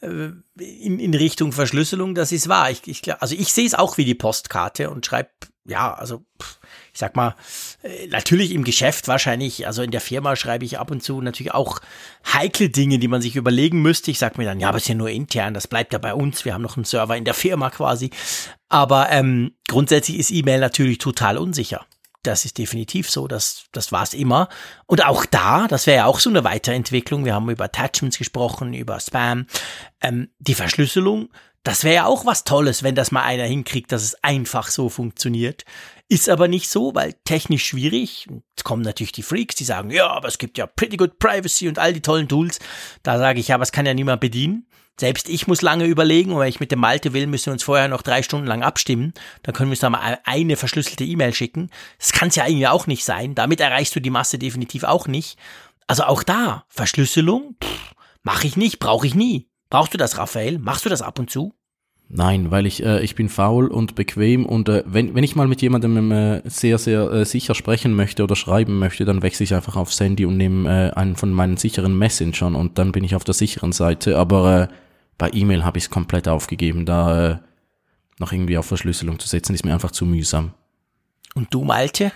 äh, 0.00 0.30
in, 0.58 0.98
in 0.98 1.14
Richtung 1.14 1.52
Verschlüsselung, 1.52 2.14
das 2.14 2.32
ist 2.32 2.48
wahr. 2.48 2.70
Ich, 2.70 2.86
ich, 2.86 3.20
also 3.20 3.34
ich 3.34 3.52
sehe 3.52 3.66
es 3.66 3.74
auch 3.74 3.98
wie 3.98 4.04
die 4.04 4.14
Postkarte 4.14 4.90
und 4.90 5.04
schreibe, 5.04 5.30
ja, 5.64 5.92
also 5.92 6.24
ich 6.92 6.98
sag 6.98 7.14
mal, 7.16 7.34
äh, 7.82 8.06
natürlich 8.08 8.52
im 8.52 8.64
Geschäft 8.64 9.08
wahrscheinlich, 9.08 9.66
also 9.66 9.82
in 9.82 9.90
der 9.90 10.00
Firma 10.00 10.34
schreibe 10.36 10.64
ich 10.64 10.78
ab 10.78 10.90
und 10.90 11.02
zu 11.02 11.20
natürlich 11.20 11.54
auch 11.54 11.80
heikle 12.32 12.70
Dinge, 12.70 12.98
die 12.98 13.08
man 13.08 13.22
sich 13.22 13.36
überlegen 13.36 13.82
müsste. 13.82 14.10
Ich 14.10 14.18
sag 14.18 14.38
mir 14.38 14.44
dann, 14.44 14.60
ja, 14.60 14.68
aber 14.68 14.78
ist 14.78 14.88
ja 14.88 14.94
nur 14.94 15.10
intern, 15.10 15.54
das 15.54 15.68
bleibt 15.68 15.92
ja 15.92 15.98
bei 15.98 16.14
uns. 16.14 16.44
Wir 16.44 16.54
haben 16.54 16.62
noch 16.62 16.76
einen 16.76 16.84
Server 16.84 17.16
in 17.16 17.24
der 17.24 17.34
Firma 17.34 17.70
quasi. 17.70 18.10
Aber 18.68 19.10
ähm, 19.10 19.52
grundsätzlich 19.68 20.18
ist 20.18 20.30
E-Mail 20.30 20.60
natürlich 20.60 20.98
total 20.98 21.38
unsicher. 21.38 21.86
Das 22.22 22.44
ist 22.44 22.58
definitiv 22.58 23.10
so, 23.10 23.28
das, 23.28 23.66
das 23.72 23.92
war 23.92 24.02
es 24.02 24.12
immer. 24.12 24.48
Und 24.86 25.04
auch 25.04 25.24
da, 25.24 25.68
das 25.68 25.86
wäre 25.86 25.98
ja 25.98 26.06
auch 26.06 26.18
so 26.18 26.30
eine 26.30 26.44
Weiterentwicklung. 26.44 27.24
Wir 27.24 27.34
haben 27.34 27.48
über 27.48 27.64
Attachments 27.64 28.18
gesprochen, 28.18 28.74
über 28.74 28.98
Spam. 28.98 29.46
Ähm, 30.00 30.28
die 30.38 30.54
Verschlüsselung, 30.54 31.30
das 31.62 31.84
wäre 31.84 31.94
ja 31.94 32.06
auch 32.06 32.26
was 32.26 32.44
Tolles, 32.44 32.82
wenn 32.82 32.94
das 32.94 33.12
mal 33.12 33.22
einer 33.22 33.44
hinkriegt, 33.44 33.92
dass 33.92 34.02
es 34.02 34.22
einfach 34.24 34.68
so 34.68 34.88
funktioniert. 34.88 35.64
Ist 36.08 36.28
aber 36.28 36.48
nicht 36.48 36.70
so, 36.70 36.94
weil 36.94 37.14
technisch 37.24 37.66
schwierig. 37.66 38.26
Jetzt 38.30 38.64
kommen 38.64 38.82
natürlich 38.82 39.12
die 39.12 39.22
Freaks, 39.22 39.56
die 39.56 39.64
sagen, 39.64 39.90
ja, 39.90 40.08
aber 40.08 40.28
es 40.28 40.38
gibt 40.38 40.56
ja 40.56 40.66
Pretty 40.66 40.96
Good 40.96 41.18
Privacy 41.18 41.68
und 41.68 41.78
all 41.78 41.92
die 41.92 42.00
tollen 42.00 42.28
Tools. 42.28 42.58
Da 43.02 43.18
sage 43.18 43.40
ich, 43.40 43.48
ja, 43.48 43.60
was 43.60 43.72
kann 43.72 43.84
ja 43.84 43.92
niemand 43.92 44.20
bedienen. 44.20 44.66
Selbst 45.00 45.28
ich 45.28 45.46
muss 45.46 45.62
lange 45.62 45.84
überlegen 45.84 46.32
und 46.32 46.40
wenn 46.40 46.48
ich 46.48 46.60
mit 46.60 46.72
dem 46.72 46.80
Malte 46.80 47.12
will, 47.12 47.26
müssen 47.28 47.46
wir 47.46 47.52
uns 47.52 47.62
vorher 47.62 47.88
noch 47.88 48.02
drei 48.02 48.22
Stunden 48.22 48.46
lang 48.46 48.62
abstimmen. 48.62 49.14
Dann 49.42 49.54
können 49.54 49.70
wir 49.70 49.72
uns 49.72 49.80
da 49.80 49.90
mal 49.90 50.18
eine 50.24 50.56
verschlüsselte 50.56 51.04
E-Mail 51.04 51.32
schicken. 51.32 51.70
Das 51.98 52.12
kann 52.12 52.28
es 52.28 52.36
ja 52.36 52.44
eigentlich 52.44 52.66
auch 52.66 52.86
nicht 52.86 53.04
sein. 53.04 53.34
Damit 53.34 53.60
erreichst 53.60 53.94
du 53.94 54.00
die 54.00 54.10
Masse 54.10 54.38
definitiv 54.38 54.82
auch 54.82 55.06
nicht. 55.06 55.38
Also 55.86 56.02
auch 56.02 56.22
da, 56.22 56.64
Verschlüsselung, 56.68 57.56
mache 58.22 58.46
ich 58.46 58.56
nicht, 58.56 58.80
brauche 58.80 59.06
ich 59.06 59.14
nie. 59.14 59.48
Brauchst 59.70 59.94
du 59.94 59.98
das, 59.98 60.18
Raphael? 60.18 60.58
Machst 60.58 60.84
du 60.84 60.88
das 60.88 61.02
ab 61.02 61.18
und 61.18 61.30
zu? 61.30 61.54
Nein, 62.10 62.50
weil 62.50 62.66
ich, 62.66 62.82
äh, 62.82 63.00
ich 63.00 63.14
bin 63.14 63.28
faul 63.28 63.68
und 63.68 63.94
bequem 63.94 64.46
und 64.46 64.68
äh, 64.70 64.82
wenn, 64.86 65.14
wenn 65.14 65.24
ich 65.24 65.36
mal 65.36 65.46
mit 65.46 65.60
jemandem 65.60 66.10
äh, 66.10 66.40
sehr, 66.46 66.78
sehr 66.78 67.10
äh, 67.12 67.24
sicher 67.26 67.54
sprechen 67.54 67.94
möchte 67.94 68.24
oder 68.24 68.34
schreiben 68.34 68.78
möchte, 68.78 69.04
dann 69.04 69.20
wechsle 69.20 69.44
ich 69.44 69.54
einfach 69.54 69.76
aufs 69.76 70.00
Handy 70.00 70.24
und 70.24 70.38
nehme 70.38 70.88
äh, 70.88 70.90
einen 70.94 71.16
von 71.16 71.30
meinen 71.30 71.58
sicheren 71.58 71.98
Messengern 71.98 72.54
und 72.54 72.78
dann 72.78 72.92
bin 72.92 73.04
ich 73.04 73.14
auf 73.14 73.24
der 73.24 73.34
sicheren 73.34 73.72
Seite. 73.72 74.16
Aber 74.16 74.62
äh, 74.62 74.68
bei 75.18 75.30
E-Mail 75.32 75.64
habe 75.64 75.78
ich 75.78 75.84
es 75.84 75.90
komplett 75.90 76.28
aufgegeben, 76.28 76.86
da 76.86 77.30
äh, 77.30 77.38
noch 78.18 78.32
irgendwie 78.32 78.58
auf 78.58 78.66
Verschlüsselung 78.66 79.18
zu 79.18 79.28
setzen, 79.28 79.54
ist 79.54 79.64
mir 79.64 79.74
einfach 79.74 79.90
zu 79.90 80.06
mühsam. 80.06 80.54
Und 81.34 81.52
du, 81.52 81.64
Malte? 81.64 82.12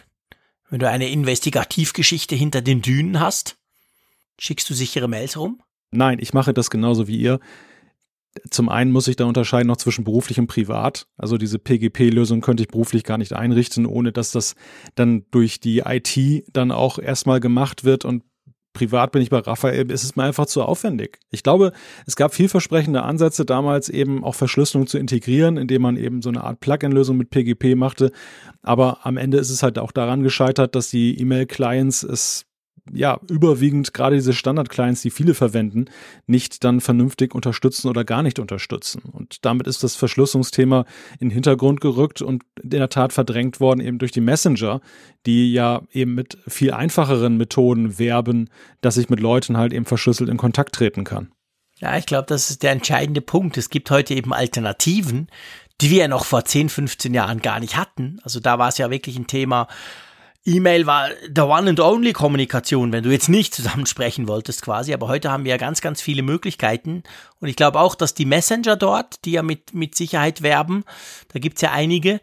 Wenn 0.70 0.78
du 0.78 0.88
eine 0.88 1.10
Investigativgeschichte 1.10 2.34
hinter 2.34 2.62
den 2.62 2.80
Dünen 2.80 3.20
hast, 3.20 3.56
schickst 4.38 4.70
du 4.70 4.74
sichere 4.74 5.08
Mails 5.08 5.36
rum? 5.36 5.60
Nein, 5.90 6.18
ich 6.20 6.32
mache 6.32 6.54
das 6.54 6.70
genauso 6.70 7.06
wie 7.08 7.18
ihr 7.18 7.40
zum 8.50 8.68
einen 8.68 8.90
muss 8.90 9.08
ich 9.08 9.16
da 9.16 9.24
unterscheiden 9.24 9.68
noch 9.68 9.76
zwischen 9.76 10.04
beruflich 10.04 10.38
und 10.38 10.46
privat. 10.46 11.06
Also 11.16 11.36
diese 11.36 11.58
PGP-Lösung 11.58 12.40
könnte 12.40 12.62
ich 12.62 12.68
beruflich 12.68 13.04
gar 13.04 13.18
nicht 13.18 13.34
einrichten, 13.34 13.86
ohne 13.86 14.12
dass 14.12 14.32
das 14.32 14.54
dann 14.94 15.26
durch 15.30 15.60
die 15.60 15.80
IT 15.80 16.44
dann 16.52 16.70
auch 16.70 16.98
erstmal 16.98 17.40
gemacht 17.40 17.84
wird 17.84 18.04
und 18.04 18.22
privat 18.72 19.12
bin 19.12 19.22
ich 19.22 19.30
bei 19.30 19.38
Raphael, 19.38 19.90
ist 19.90 20.04
es 20.04 20.16
mir 20.16 20.24
einfach 20.24 20.46
zu 20.46 20.62
aufwendig. 20.62 21.18
Ich 21.30 21.42
glaube, 21.42 21.72
es 22.06 22.16
gab 22.16 22.34
vielversprechende 22.34 23.02
Ansätze 23.02 23.44
damals 23.44 23.88
eben 23.88 24.24
auch 24.24 24.34
Verschlüsselung 24.34 24.86
zu 24.86 24.98
integrieren, 24.98 25.56
indem 25.56 25.82
man 25.82 25.96
eben 25.96 26.22
so 26.22 26.30
eine 26.30 26.44
Art 26.44 26.60
Plugin-Lösung 26.60 27.16
mit 27.16 27.30
PGP 27.30 27.76
machte. 27.76 28.12
Aber 28.62 29.06
am 29.06 29.16
Ende 29.16 29.38
ist 29.38 29.50
es 29.50 29.62
halt 29.62 29.78
auch 29.78 29.92
daran 29.92 30.22
gescheitert, 30.22 30.74
dass 30.74 30.90
die 30.90 31.20
E-Mail-Clients 31.20 32.02
es 32.02 32.46
ja, 32.90 33.20
überwiegend 33.30 33.94
gerade 33.94 34.16
diese 34.16 34.32
Standard-Clients, 34.32 35.02
die 35.02 35.10
viele 35.10 35.34
verwenden, 35.34 35.84
nicht 36.26 36.64
dann 36.64 36.80
vernünftig 36.80 37.34
unterstützen 37.34 37.88
oder 37.88 38.04
gar 38.04 38.22
nicht 38.22 38.38
unterstützen. 38.38 39.02
Und 39.12 39.44
damit 39.44 39.66
ist 39.66 39.84
das 39.84 39.94
Verschlüsselungsthema 39.94 40.84
in 41.20 41.28
den 41.28 41.34
Hintergrund 41.34 41.80
gerückt 41.80 42.22
und 42.22 42.42
in 42.60 42.70
der 42.70 42.88
Tat 42.88 43.12
verdrängt 43.12 43.60
worden 43.60 43.80
eben 43.80 43.98
durch 43.98 44.10
die 44.10 44.20
Messenger, 44.20 44.80
die 45.26 45.52
ja 45.52 45.82
eben 45.92 46.14
mit 46.14 46.38
viel 46.48 46.72
einfacheren 46.72 47.36
Methoden 47.36 47.98
werben, 47.98 48.48
dass 48.80 48.96
ich 48.96 49.08
mit 49.08 49.20
Leuten 49.20 49.56
halt 49.56 49.72
eben 49.72 49.84
verschlüsselt 49.84 50.28
in 50.28 50.36
Kontakt 50.36 50.74
treten 50.74 51.04
kann. 51.04 51.30
Ja, 51.78 51.96
ich 51.96 52.06
glaube, 52.06 52.26
das 52.28 52.50
ist 52.50 52.62
der 52.62 52.72
entscheidende 52.72 53.20
Punkt. 53.20 53.56
Es 53.56 53.70
gibt 53.70 53.90
heute 53.90 54.14
eben 54.14 54.32
Alternativen, 54.32 55.28
die 55.80 55.90
wir 55.90 55.98
ja 55.98 56.08
noch 56.08 56.24
vor 56.24 56.44
10, 56.44 56.68
15 56.68 57.14
Jahren 57.14 57.42
gar 57.42 57.60
nicht 57.60 57.76
hatten. 57.76 58.18
Also 58.22 58.38
da 58.38 58.58
war 58.58 58.68
es 58.68 58.78
ja 58.78 58.90
wirklich 58.90 59.16
ein 59.16 59.26
Thema, 59.26 59.66
E-Mail 60.44 60.86
war 60.86 61.10
der 61.28 61.46
One 61.46 61.70
and 61.70 61.78
Only 61.80 62.12
Kommunikation, 62.12 62.90
wenn 62.92 63.04
du 63.04 63.10
jetzt 63.10 63.28
nicht 63.28 63.54
zusammen 63.54 63.86
sprechen 63.86 64.26
wolltest 64.26 64.62
quasi. 64.62 64.92
Aber 64.92 65.08
heute 65.08 65.30
haben 65.30 65.44
wir 65.44 65.50
ja 65.50 65.56
ganz, 65.56 65.80
ganz 65.80 66.02
viele 66.02 66.22
Möglichkeiten. 66.22 67.04
Und 67.40 67.48
ich 67.48 67.56
glaube 67.56 67.80
auch, 67.80 67.94
dass 67.94 68.14
die 68.14 68.24
Messenger 68.24 68.76
dort, 68.76 69.24
die 69.24 69.32
ja 69.32 69.42
mit, 69.42 69.72
mit 69.72 69.94
Sicherheit 69.94 70.42
werben, 70.42 70.84
da 71.32 71.38
gibt's 71.38 71.60
ja 71.60 71.70
einige, 71.70 72.20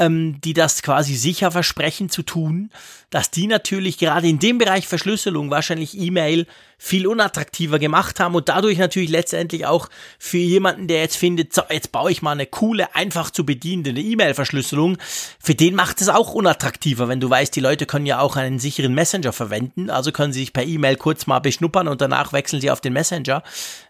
ähm, 0.00 0.40
die 0.40 0.54
das 0.54 0.82
quasi 0.82 1.14
sicher 1.14 1.52
versprechen 1.52 2.08
zu 2.08 2.22
tun, 2.22 2.70
dass 3.10 3.30
die 3.30 3.46
natürlich 3.46 3.98
gerade 3.98 4.28
in 4.28 4.38
dem 4.38 4.56
Bereich 4.56 4.88
Verschlüsselung 4.88 5.50
wahrscheinlich 5.50 5.96
E-Mail 5.96 6.46
viel 6.78 7.06
unattraktiver 7.06 7.78
gemacht 7.78 8.18
haben 8.18 8.34
und 8.34 8.48
dadurch 8.48 8.78
natürlich 8.78 9.10
letztendlich 9.10 9.66
auch 9.66 9.90
für 10.18 10.38
jemanden, 10.38 10.88
der 10.88 11.02
jetzt 11.02 11.16
findet, 11.16 11.52
so, 11.52 11.62
jetzt 11.68 11.92
baue 11.92 12.10
ich 12.10 12.22
mal 12.22 12.32
eine 12.32 12.46
coole, 12.46 12.94
einfach 12.94 13.30
zu 13.30 13.44
bedienende 13.44 14.00
E-Mail-Verschlüsselung, 14.00 14.96
für 15.38 15.54
den 15.54 15.74
macht 15.74 16.00
es 16.00 16.08
auch 16.08 16.32
unattraktiver, 16.32 17.06
wenn 17.08 17.20
du 17.20 17.28
weißt, 17.28 17.54
die 17.54 17.60
Leute 17.60 17.84
können 17.84 18.06
ja 18.06 18.20
auch 18.20 18.36
einen 18.36 18.58
sicheren 18.58 18.94
Messenger 18.94 19.34
verwenden, 19.34 19.90
also 19.90 20.12
können 20.12 20.32
sie 20.32 20.40
sich 20.40 20.54
per 20.54 20.64
E-Mail 20.64 20.96
kurz 20.96 21.26
mal 21.26 21.40
beschnuppern 21.40 21.88
und 21.88 22.00
danach 22.00 22.32
wechseln 22.32 22.62
sie 22.62 22.70
auf 22.70 22.80
den 22.80 22.94
Messenger. 22.94 23.42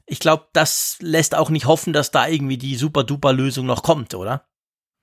Ich 0.06 0.18
glaube, 0.18 0.46
das 0.52 0.96
lässt 1.00 1.36
auch 1.36 1.50
nicht 1.50 1.66
hoffen, 1.66 1.92
dass 1.92 2.10
da 2.10 2.26
irgendwie 2.26 2.58
die 2.58 2.74
super-duper 2.74 3.32
Lösung 3.32 3.66
noch 3.66 3.84
kommt, 3.84 4.14
oder? 4.14 4.49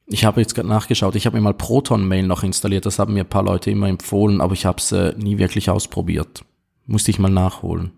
Ich 0.10 0.24
habe 0.24 0.39
jetzt 0.39 0.55
gerade 0.55 0.70
nachgeschaut, 0.70 1.16
ich 1.16 1.26
habe 1.26 1.36
mir 1.36 1.43
mal 1.43 1.53
Proton 1.53 2.08
Mail 2.08 2.26
noch 2.26 2.43
installiert, 2.43 2.86
das 2.86 2.97
haben 2.97 3.14
mir 3.14 3.26
ein 3.26 3.30
paar 3.30 3.43
Leute 3.43 3.70
immer 3.70 3.89
empfohlen, 3.89 4.39
aber 4.39 4.53
ich 4.53 4.66
habe 4.66 4.80
es 4.80 4.91
äh, 4.93 5.14
nie 5.18 5.38
wirklich 5.38 5.70
ausprobiert. 5.70 6.45
Musste 6.86 7.12
ich 7.12 7.20
mal 7.20 7.30
nachholen. 7.30 7.91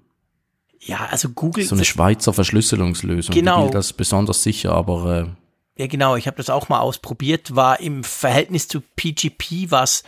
Ja, 0.79 1.07
also 1.11 1.29
Google. 1.29 1.65
So 1.65 1.75
eine 1.75 1.85
Schweizer 1.85 2.33
Verschlüsselungslösung. 2.33 3.35
Genau. 3.35 3.57
Die 3.57 3.63
gilt 3.63 3.75
das 3.75 3.93
besonders 3.93 4.41
sicher, 4.41 4.73
aber 4.73 5.19
äh, 5.19 5.81
ja, 5.81 5.87
genau. 5.87 6.15
Ich 6.15 6.25
habe 6.27 6.37
das 6.37 6.49
auch 6.49 6.67
mal 6.67 6.79
ausprobiert. 6.79 7.55
War 7.55 7.79
im 7.79 8.03
Verhältnis 8.03 8.67
zu 8.67 8.81
PGP 8.81 9.69
was 9.69 10.03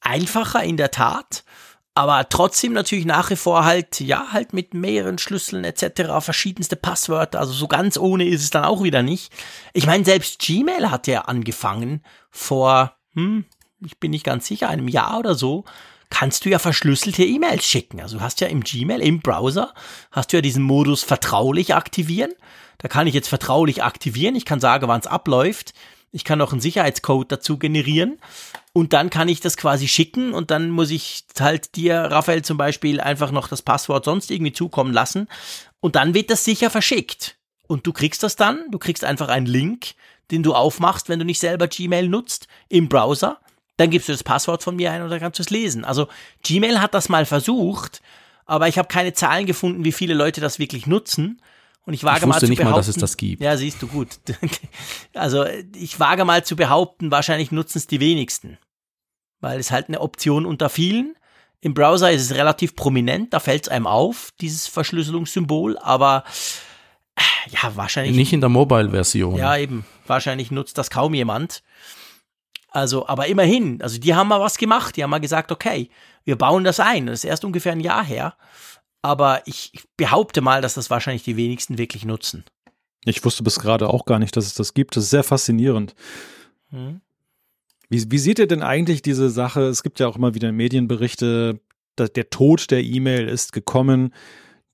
einfacher 0.00 0.62
in 0.62 0.76
der 0.76 0.90
Tat 0.90 1.44
aber 1.94 2.28
trotzdem 2.28 2.72
natürlich 2.72 3.04
nach 3.04 3.30
wie 3.30 3.36
vor 3.36 3.64
halt, 3.64 4.00
ja, 4.00 4.28
halt 4.32 4.52
mit 4.52 4.72
mehreren 4.72 5.18
Schlüsseln 5.18 5.64
etc., 5.64 6.20
verschiedenste 6.20 6.76
Passwörter, 6.76 7.40
also 7.40 7.52
so 7.52 7.68
ganz 7.68 7.98
ohne 7.98 8.24
ist 8.24 8.42
es 8.42 8.50
dann 8.50 8.64
auch 8.64 8.82
wieder 8.82 9.02
nicht. 9.02 9.32
Ich 9.74 9.86
meine, 9.86 10.04
selbst 10.04 10.38
Gmail 10.38 10.90
hat 10.90 11.06
ja 11.06 11.22
angefangen 11.22 12.02
vor, 12.30 12.96
hm, 13.14 13.44
ich 13.84 13.98
bin 13.98 14.12
nicht 14.12 14.24
ganz 14.24 14.46
sicher, 14.46 14.68
einem 14.68 14.88
Jahr 14.88 15.18
oder 15.18 15.34
so, 15.34 15.64
kannst 16.08 16.44
du 16.44 16.50
ja 16.50 16.58
verschlüsselte 16.58 17.24
E-Mails 17.24 17.64
schicken. 17.64 18.00
Also 18.00 18.18
du 18.18 18.22
hast 18.22 18.40
ja 18.40 18.48
im 18.48 18.62
Gmail, 18.62 19.00
im 19.00 19.20
Browser, 19.20 19.74
hast 20.10 20.32
du 20.32 20.38
ja 20.38 20.42
diesen 20.42 20.62
Modus 20.62 21.02
vertraulich 21.02 21.74
aktivieren. 21.74 22.32
Da 22.78 22.88
kann 22.88 23.06
ich 23.06 23.14
jetzt 23.14 23.28
vertraulich 23.28 23.82
aktivieren, 23.82 24.34
ich 24.34 24.44
kann 24.44 24.60
sagen, 24.60 24.88
wann 24.88 25.00
es 25.00 25.06
abläuft. 25.06 25.72
Ich 26.12 26.24
kann 26.24 26.40
auch 26.40 26.52
einen 26.52 26.60
Sicherheitscode 26.60 27.32
dazu 27.32 27.58
generieren 27.58 28.18
und 28.72 28.92
dann 28.92 29.10
kann 29.10 29.28
ich 29.28 29.40
das 29.40 29.56
quasi 29.56 29.88
schicken 29.88 30.34
und 30.34 30.50
dann 30.50 30.70
muss 30.70 30.90
ich 30.90 31.24
halt 31.40 31.74
dir, 31.74 31.96
Raphael 31.96 32.42
zum 32.42 32.58
Beispiel, 32.58 33.00
einfach 33.00 33.30
noch 33.30 33.48
das 33.48 33.62
Passwort 33.62 34.04
sonst 34.04 34.30
irgendwie 34.30 34.52
zukommen 34.52 34.92
lassen 34.92 35.26
und 35.80 35.96
dann 35.96 36.14
wird 36.14 36.30
das 36.30 36.44
sicher 36.44 36.70
verschickt. 36.70 37.36
Und 37.66 37.86
du 37.86 37.92
kriegst 37.92 38.22
das 38.22 38.36
dann, 38.36 38.70
du 38.70 38.78
kriegst 38.78 39.04
einfach 39.04 39.28
einen 39.28 39.46
Link, 39.46 39.94
den 40.30 40.42
du 40.42 40.54
aufmachst, 40.54 41.08
wenn 41.08 41.18
du 41.18 41.24
nicht 41.24 41.40
selber 41.40 41.68
Gmail 41.68 42.08
nutzt, 42.08 42.46
im 42.68 42.88
Browser. 42.88 43.40
Dann 43.78 43.90
gibst 43.90 44.08
du 44.08 44.12
das 44.12 44.22
Passwort 44.22 44.62
von 44.62 44.76
mir 44.76 44.92
ein 44.92 45.02
und 45.02 45.10
dann 45.10 45.20
kannst 45.20 45.38
du 45.38 45.42
es 45.42 45.50
lesen. 45.50 45.84
Also 45.84 46.08
Gmail 46.42 46.80
hat 46.80 46.94
das 46.94 47.08
mal 47.08 47.24
versucht, 47.24 48.02
aber 48.44 48.68
ich 48.68 48.78
habe 48.78 48.88
keine 48.88 49.14
Zahlen 49.14 49.46
gefunden, 49.46 49.84
wie 49.84 49.92
viele 49.92 50.14
Leute 50.14 50.40
das 50.40 50.58
wirklich 50.58 50.86
nutzen. 50.86 51.40
Und 51.84 51.94
ich 51.94 52.04
wage 52.04 52.20
ich 52.20 52.26
mal 52.26 52.38
zu 52.38 52.46
nicht 52.46 52.58
behaupten, 52.58 52.72
mal, 52.72 52.76
dass 52.78 52.88
es 52.88 52.96
das 52.96 53.16
gibt. 53.16 53.42
Ja, 53.42 53.56
siehst 53.56 53.82
du 53.82 53.88
gut. 53.88 54.08
Also 55.14 55.44
ich 55.76 55.98
wage 56.00 56.24
mal 56.24 56.44
zu 56.44 56.56
behaupten, 56.56 57.10
wahrscheinlich 57.10 57.52
nutzen 57.52 57.78
es 57.78 57.86
die 57.86 58.00
wenigsten, 58.00 58.58
weil 59.40 59.58
es 59.58 59.70
halt 59.70 59.88
eine 59.88 60.00
Option 60.00 60.46
unter 60.46 60.68
vielen. 60.68 61.16
Im 61.60 61.74
Browser 61.74 62.10
ist 62.10 62.22
es 62.22 62.34
relativ 62.36 62.74
prominent, 62.74 63.32
da 63.32 63.40
fällt 63.40 63.64
es 63.64 63.68
einem 63.68 63.86
auf, 63.86 64.30
dieses 64.40 64.66
Verschlüsselungssymbol, 64.66 65.78
aber 65.78 66.24
äh, 67.14 67.22
ja, 67.50 67.76
wahrscheinlich. 67.76 68.16
Nicht 68.16 68.32
in 68.32 68.40
der 68.40 68.48
Mobile-Version. 68.48 69.36
Ja, 69.36 69.56
eben. 69.56 69.84
Wahrscheinlich 70.06 70.50
nutzt 70.50 70.78
das 70.78 70.90
kaum 70.90 71.14
jemand. 71.14 71.62
Also, 72.68 73.06
aber 73.06 73.26
immerhin, 73.26 73.82
also 73.82 73.98
die 73.98 74.14
haben 74.14 74.28
mal 74.28 74.40
was 74.40 74.56
gemacht, 74.56 74.96
die 74.96 75.02
haben 75.02 75.10
mal 75.10 75.20
gesagt, 75.20 75.52
okay, 75.52 75.90
wir 76.24 76.36
bauen 76.36 76.64
das 76.64 76.80
ein. 76.80 77.06
Das 77.06 77.20
ist 77.20 77.24
erst 77.24 77.44
ungefähr 77.44 77.72
ein 77.72 77.80
Jahr 77.80 78.04
her 78.04 78.34
aber 79.02 79.42
ich, 79.46 79.72
behaupte 79.96 80.40
mal, 80.40 80.62
dass 80.62 80.74
das 80.74 80.88
wahrscheinlich 80.88 81.24
die 81.24 81.36
wenigsten 81.36 81.76
wirklich 81.76 82.04
nutzen. 82.04 82.44
Ich 83.04 83.24
wusste 83.24 83.42
bis 83.42 83.58
gerade 83.58 83.88
auch 83.90 84.04
gar 84.04 84.20
nicht, 84.20 84.36
dass 84.36 84.46
es 84.46 84.54
das 84.54 84.74
gibt. 84.74 84.96
Das 84.96 85.04
ist 85.04 85.10
sehr 85.10 85.24
faszinierend. 85.24 85.94
Hm. 86.70 87.00
Wie, 87.88 88.10
wie 88.10 88.18
seht 88.18 88.38
ihr 88.38 88.46
denn 88.46 88.62
eigentlich 88.62 89.02
diese 89.02 89.28
Sache? 89.28 89.62
Es 89.62 89.82
gibt 89.82 89.98
ja 90.00 90.06
auch 90.06 90.16
immer 90.16 90.34
wieder 90.34 90.52
Medienberichte, 90.52 91.60
dass 91.96 92.12
der 92.12 92.30
Tod 92.30 92.70
der 92.70 92.82
E-Mail 92.82 93.28
ist 93.28 93.52
gekommen. 93.52 94.14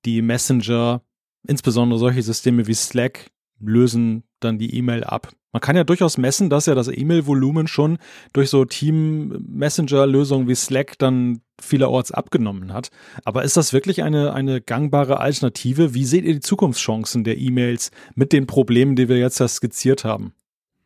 Die 0.05 0.23
Messenger, 0.23 1.03
insbesondere 1.47 1.99
solche 1.99 2.23
Systeme 2.23 2.67
wie 2.67 2.75
Slack, 2.75 3.31
lösen 3.59 4.25
dann 4.41 4.59
die 4.59 4.77
E-Mail 4.77 5.05
ab. 5.05 5.33
Man 5.53 5.61
kann 5.63 5.77
ja 5.77 5.85
durchaus 5.85 6.19
messen, 6.19 6.51
dass 6.51 6.67
ja 6.67 6.75
das 6.75 6.89
E-Mail-Volumen 6.89 7.69
schon 7.69 7.99
durch 8.33 8.51
so 8.51 8.65
Team-Messenger-Lösungen 8.67 10.47
wie 10.47 10.55
Slack 10.55 10.99
dann 10.99 11.41
vielerorts 11.61 12.13
abgenommen 12.13 12.73
hat. 12.73 12.91
Aber 13.25 13.45
ist 13.45 13.57
das 13.57 13.73
wirklich 13.73 14.03
eine, 14.03 14.35
eine 14.35 14.61
gangbare 14.61 15.21
Alternative? 15.21 15.95
Wie 15.95 16.05
seht 16.05 16.25
ihr 16.25 16.35
die 16.35 16.41
Zukunftschancen 16.41 17.25
der 17.25 17.39
E-Mails 17.39 17.91
mit 18.15 18.33
den 18.33 18.47
Problemen, 18.47 18.95
die 18.95 19.09
wir 19.09 19.17
jetzt 19.17 19.41
ja 19.41 19.49
skizziert 19.49 20.05
haben? 20.05 20.33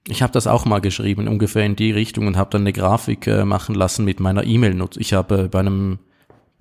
Ich 0.09 0.23
habe 0.23 0.33
das 0.33 0.47
auch 0.47 0.65
mal 0.65 0.81
geschrieben, 0.81 1.29
ungefähr 1.29 1.65
in 1.65 1.77
die 1.77 1.93
Richtung 1.93 2.27
und 2.27 2.37
habe 2.37 2.51
dann 2.51 2.63
eine 2.63 2.73
Grafik 2.73 3.27
äh, 3.27 3.45
machen 3.45 3.75
lassen 3.75 4.05
mit 4.05 4.21
meiner 4.21 4.45
E-Mail-Nutz. 4.45 4.97
Ich 4.97 5.13
habe 5.13 5.43
äh, 5.43 5.49
bei 5.49 5.61
einem 5.61 5.99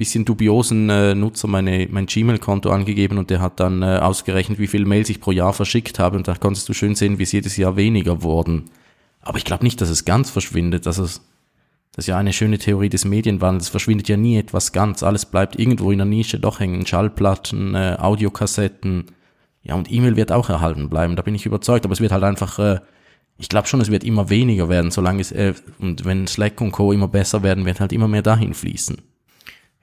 bisschen 0.01 0.25
dubiosen 0.25 0.89
äh, 0.89 1.13
Nutzer 1.13 1.47
meine, 1.47 1.87
mein 1.91 2.07
Gmail-Konto 2.07 2.71
angegeben 2.71 3.19
und 3.19 3.29
der 3.29 3.39
hat 3.39 3.59
dann 3.59 3.83
äh, 3.83 3.99
ausgerechnet, 4.01 4.57
wie 4.57 4.65
viele 4.65 4.87
Mails 4.87 5.09
ich 5.11 5.21
pro 5.21 5.31
Jahr 5.31 5.53
verschickt 5.53 5.99
habe 5.99 6.17
und 6.17 6.27
da 6.27 6.33
konntest 6.33 6.67
du 6.67 6.73
schön 6.73 6.95
sehen, 6.95 7.19
wie 7.19 7.23
es 7.23 7.31
jedes 7.31 7.55
Jahr 7.55 7.75
weniger 7.75 8.23
wurden. 8.23 8.71
Aber 9.21 9.37
ich 9.37 9.45
glaube 9.45 9.63
nicht, 9.63 9.79
dass 9.79 9.89
es 9.89 10.03
ganz 10.03 10.31
verschwindet, 10.31 10.87
dass 10.87 10.97
es 10.97 11.21
das 11.93 12.05
ist 12.05 12.07
ja 12.07 12.17
eine 12.17 12.33
schöne 12.33 12.57
Theorie 12.57 12.89
des 12.89 13.05
Medienwandels. 13.05 13.65
Es 13.65 13.69
verschwindet 13.69 14.07
ja 14.07 14.17
nie 14.17 14.37
etwas 14.37 14.71
ganz. 14.71 15.03
Alles 15.03 15.25
bleibt 15.25 15.59
irgendwo 15.59 15.91
in 15.91 15.99
der 15.99 16.07
Nische 16.07 16.39
doch 16.39 16.59
hängen. 16.59 16.87
Schallplatten, 16.87 17.75
äh, 17.75 17.97
Audiokassetten. 17.99 19.07
Ja, 19.61 19.75
und 19.75 19.91
E-Mail 19.91 20.15
wird 20.15 20.31
auch 20.31 20.49
erhalten 20.49 20.89
bleiben. 20.89 21.17
Da 21.17 21.21
bin 21.21 21.35
ich 21.35 21.45
überzeugt. 21.45 21.85
Aber 21.85 21.93
es 21.93 21.99
wird 21.99 22.13
halt 22.13 22.23
einfach, 22.23 22.59
äh, 22.59 22.79
ich 23.37 23.49
glaube 23.49 23.67
schon, 23.67 23.81
es 23.81 23.91
wird 23.91 24.05
immer 24.05 24.29
weniger 24.29 24.69
werden, 24.69 24.89
solange 24.89 25.19
es, 25.19 25.33
äh, 25.33 25.53
und 25.79 26.05
wenn 26.05 26.27
Slack 26.27 26.61
und 26.61 26.71
Co. 26.71 26.93
immer 26.93 27.09
besser 27.09 27.43
werden, 27.43 27.65
wird 27.65 27.81
halt 27.81 27.91
immer 27.91 28.07
mehr 28.07 28.21
dahin 28.21 28.53
fließen. 28.53 28.97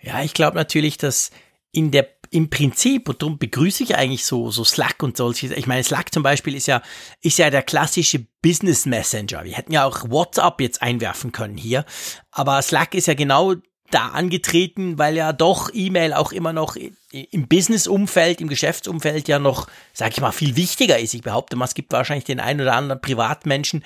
Ja, 0.00 0.22
ich 0.22 0.34
glaube 0.34 0.56
natürlich, 0.56 0.96
dass 0.96 1.30
in 1.72 1.90
der 1.90 2.08
im 2.30 2.50
Prinzip, 2.50 3.08
und 3.08 3.22
darum 3.22 3.38
begrüße 3.38 3.82
ich 3.82 3.96
eigentlich 3.96 4.24
so, 4.24 4.50
so 4.50 4.64
Slack 4.64 5.02
und 5.02 5.16
solche, 5.16 5.54
ich 5.54 5.66
meine, 5.66 5.82
Slack 5.82 6.12
zum 6.12 6.22
Beispiel 6.22 6.54
ist 6.54 6.66
ja, 6.66 6.82
ist 7.22 7.38
ja 7.38 7.50
der 7.50 7.62
klassische 7.62 8.26
Business 8.42 8.86
Messenger. 8.86 9.44
Wir 9.44 9.54
hätten 9.54 9.72
ja 9.72 9.86
auch 9.86 10.10
WhatsApp 10.10 10.60
jetzt 10.60 10.82
einwerfen 10.82 11.32
können 11.32 11.56
hier. 11.56 11.84
Aber 12.30 12.60
Slack 12.62 12.94
ist 12.94 13.06
ja 13.06 13.14
genau 13.14 13.54
da 13.90 14.08
angetreten, 14.08 14.98
weil 14.98 15.16
ja 15.16 15.32
doch 15.32 15.70
E-Mail 15.72 16.12
auch 16.12 16.32
immer 16.32 16.52
noch 16.52 16.76
im 17.10 17.48
Business-Umfeld, 17.48 18.42
im 18.42 18.48
Geschäftsumfeld 18.48 19.28
ja 19.28 19.38
noch, 19.38 19.66
sag 19.94 20.12
ich 20.12 20.20
mal, 20.20 20.32
viel 20.32 20.56
wichtiger 20.56 20.98
ist. 20.98 21.14
Ich 21.14 21.22
behaupte 21.22 21.56
mal, 21.56 21.64
es 21.64 21.72
gibt 21.74 21.92
wahrscheinlich 21.92 22.24
den 22.24 22.40
einen 22.40 22.60
oder 22.60 22.74
anderen 22.74 23.00
Privatmenschen, 23.00 23.82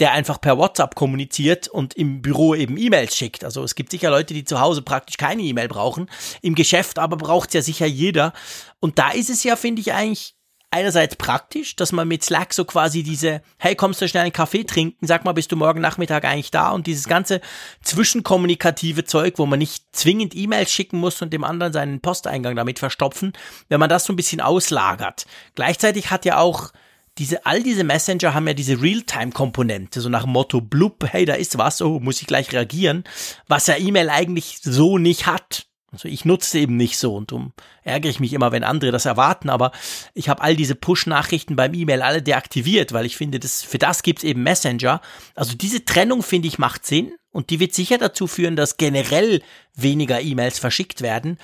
der 0.00 0.12
einfach 0.12 0.40
per 0.40 0.58
WhatsApp 0.58 0.94
kommuniziert 0.94 1.68
und 1.68 1.94
im 1.94 2.22
Büro 2.22 2.54
eben 2.54 2.76
E-Mails 2.76 3.16
schickt. 3.16 3.44
Also 3.44 3.62
es 3.62 3.74
gibt 3.74 3.90
sicher 3.90 4.10
Leute, 4.10 4.34
die 4.34 4.44
zu 4.44 4.60
Hause 4.60 4.82
praktisch 4.82 5.16
keine 5.16 5.42
E-Mail 5.42 5.68
brauchen. 5.68 6.08
Im 6.40 6.54
Geschäft 6.54 6.98
aber 6.98 7.16
braucht 7.16 7.50
es 7.50 7.54
ja 7.54 7.62
sicher 7.62 7.86
jeder. 7.86 8.32
Und 8.80 8.98
da 8.98 9.10
ist 9.10 9.30
es 9.30 9.44
ja, 9.44 9.56
finde 9.56 9.80
ich, 9.80 9.92
eigentlich 9.92 10.34
einerseits 10.72 11.16
praktisch, 11.16 11.76
dass 11.76 11.92
man 11.92 12.08
mit 12.08 12.24
Slack 12.24 12.54
so 12.54 12.64
quasi 12.64 13.02
diese, 13.02 13.42
hey, 13.58 13.76
kommst 13.76 14.00
du 14.00 14.08
schnell 14.08 14.22
einen 14.22 14.32
Kaffee 14.32 14.64
trinken, 14.64 15.06
sag 15.06 15.24
mal, 15.24 15.32
bist 15.32 15.52
du 15.52 15.56
morgen 15.56 15.80
Nachmittag 15.80 16.24
eigentlich 16.24 16.50
da 16.50 16.70
und 16.70 16.86
dieses 16.86 17.06
ganze 17.06 17.40
zwischenkommunikative 17.82 19.04
Zeug, 19.04 19.34
wo 19.36 19.46
man 19.46 19.58
nicht 19.58 19.84
zwingend 19.92 20.34
E-Mails 20.34 20.72
schicken 20.72 20.98
muss 20.98 21.20
und 21.20 21.32
dem 21.32 21.44
anderen 21.44 21.74
seinen 21.74 22.00
Posteingang 22.00 22.56
damit 22.56 22.78
verstopfen, 22.78 23.34
wenn 23.68 23.80
man 23.80 23.90
das 23.90 24.04
so 24.04 24.12
ein 24.12 24.16
bisschen 24.16 24.40
auslagert. 24.40 25.26
Gleichzeitig 25.54 26.10
hat 26.10 26.24
ja 26.24 26.38
auch 26.38 26.72
diese, 27.18 27.44
all 27.44 27.62
diese 27.62 27.84
Messenger 27.84 28.34
haben 28.34 28.48
ja 28.48 28.54
diese 28.54 28.80
Realtime-Komponente, 28.80 30.00
so 30.00 30.08
nach 30.08 30.22
dem 30.22 30.32
Motto, 30.32 30.60
blub, 30.60 31.04
hey, 31.06 31.24
da 31.24 31.34
ist 31.34 31.58
was, 31.58 31.82
oh, 31.82 32.00
muss 32.00 32.20
ich 32.22 32.26
gleich 32.26 32.52
reagieren, 32.52 33.04
was 33.48 33.66
ja 33.66 33.76
E-Mail 33.76 34.08
eigentlich 34.08 34.60
so 34.62 34.98
nicht 34.98 35.26
hat. 35.26 35.66
Also 35.92 36.08
ich 36.08 36.24
nutze 36.24 36.58
eben 36.58 36.78
nicht 36.78 36.96
so 36.96 37.14
und 37.14 37.32
darum 37.32 37.52
ärgere 37.82 38.10
ich 38.10 38.18
mich 38.18 38.32
immer, 38.32 38.50
wenn 38.50 38.64
andere 38.64 38.92
das 38.92 39.04
erwarten, 39.04 39.50
aber 39.50 39.72
ich 40.14 40.30
habe 40.30 40.40
all 40.40 40.56
diese 40.56 40.74
Push-Nachrichten 40.74 41.54
beim 41.54 41.74
E-Mail 41.74 42.00
alle 42.00 42.22
deaktiviert, 42.22 42.94
weil 42.94 43.04
ich 43.04 43.18
finde, 43.18 43.38
das, 43.38 43.62
für 43.62 43.76
das 43.76 44.02
gibt's 44.02 44.24
eben 44.24 44.42
Messenger. 44.42 45.02
Also 45.34 45.54
diese 45.54 45.84
Trennung, 45.84 46.22
finde 46.22 46.48
ich, 46.48 46.58
macht 46.58 46.86
Sinn 46.86 47.12
und 47.30 47.50
die 47.50 47.60
wird 47.60 47.74
sicher 47.74 47.98
dazu 47.98 48.26
führen, 48.26 48.56
dass 48.56 48.78
generell 48.78 49.42
weniger 49.74 50.22
E-Mails 50.22 50.58
verschickt 50.58 51.02
werden. 51.02 51.36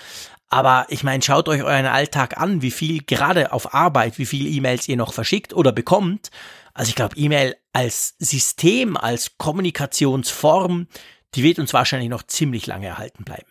Aber 0.50 0.86
ich 0.88 1.04
meine, 1.04 1.22
schaut 1.22 1.48
euch 1.48 1.62
euren 1.62 1.86
Alltag 1.86 2.38
an, 2.38 2.62
wie 2.62 2.70
viel 2.70 3.02
gerade 3.02 3.52
auf 3.52 3.74
Arbeit, 3.74 4.18
wie 4.18 4.26
viel 4.26 4.46
E-Mails 4.46 4.88
ihr 4.88 4.96
noch 4.96 5.12
verschickt 5.12 5.52
oder 5.52 5.72
bekommt. 5.72 6.30
Also 6.72 6.88
ich 6.88 6.94
glaube, 6.94 7.16
E-Mail 7.16 7.56
als 7.72 8.14
System, 8.18 8.96
als 8.96 9.36
Kommunikationsform, 9.36 10.86
die 11.34 11.42
wird 11.42 11.58
uns 11.58 11.74
wahrscheinlich 11.74 12.08
noch 12.08 12.22
ziemlich 12.22 12.66
lange 12.66 12.86
erhalten 12.86 13.24
bleiben. 13.24 13.48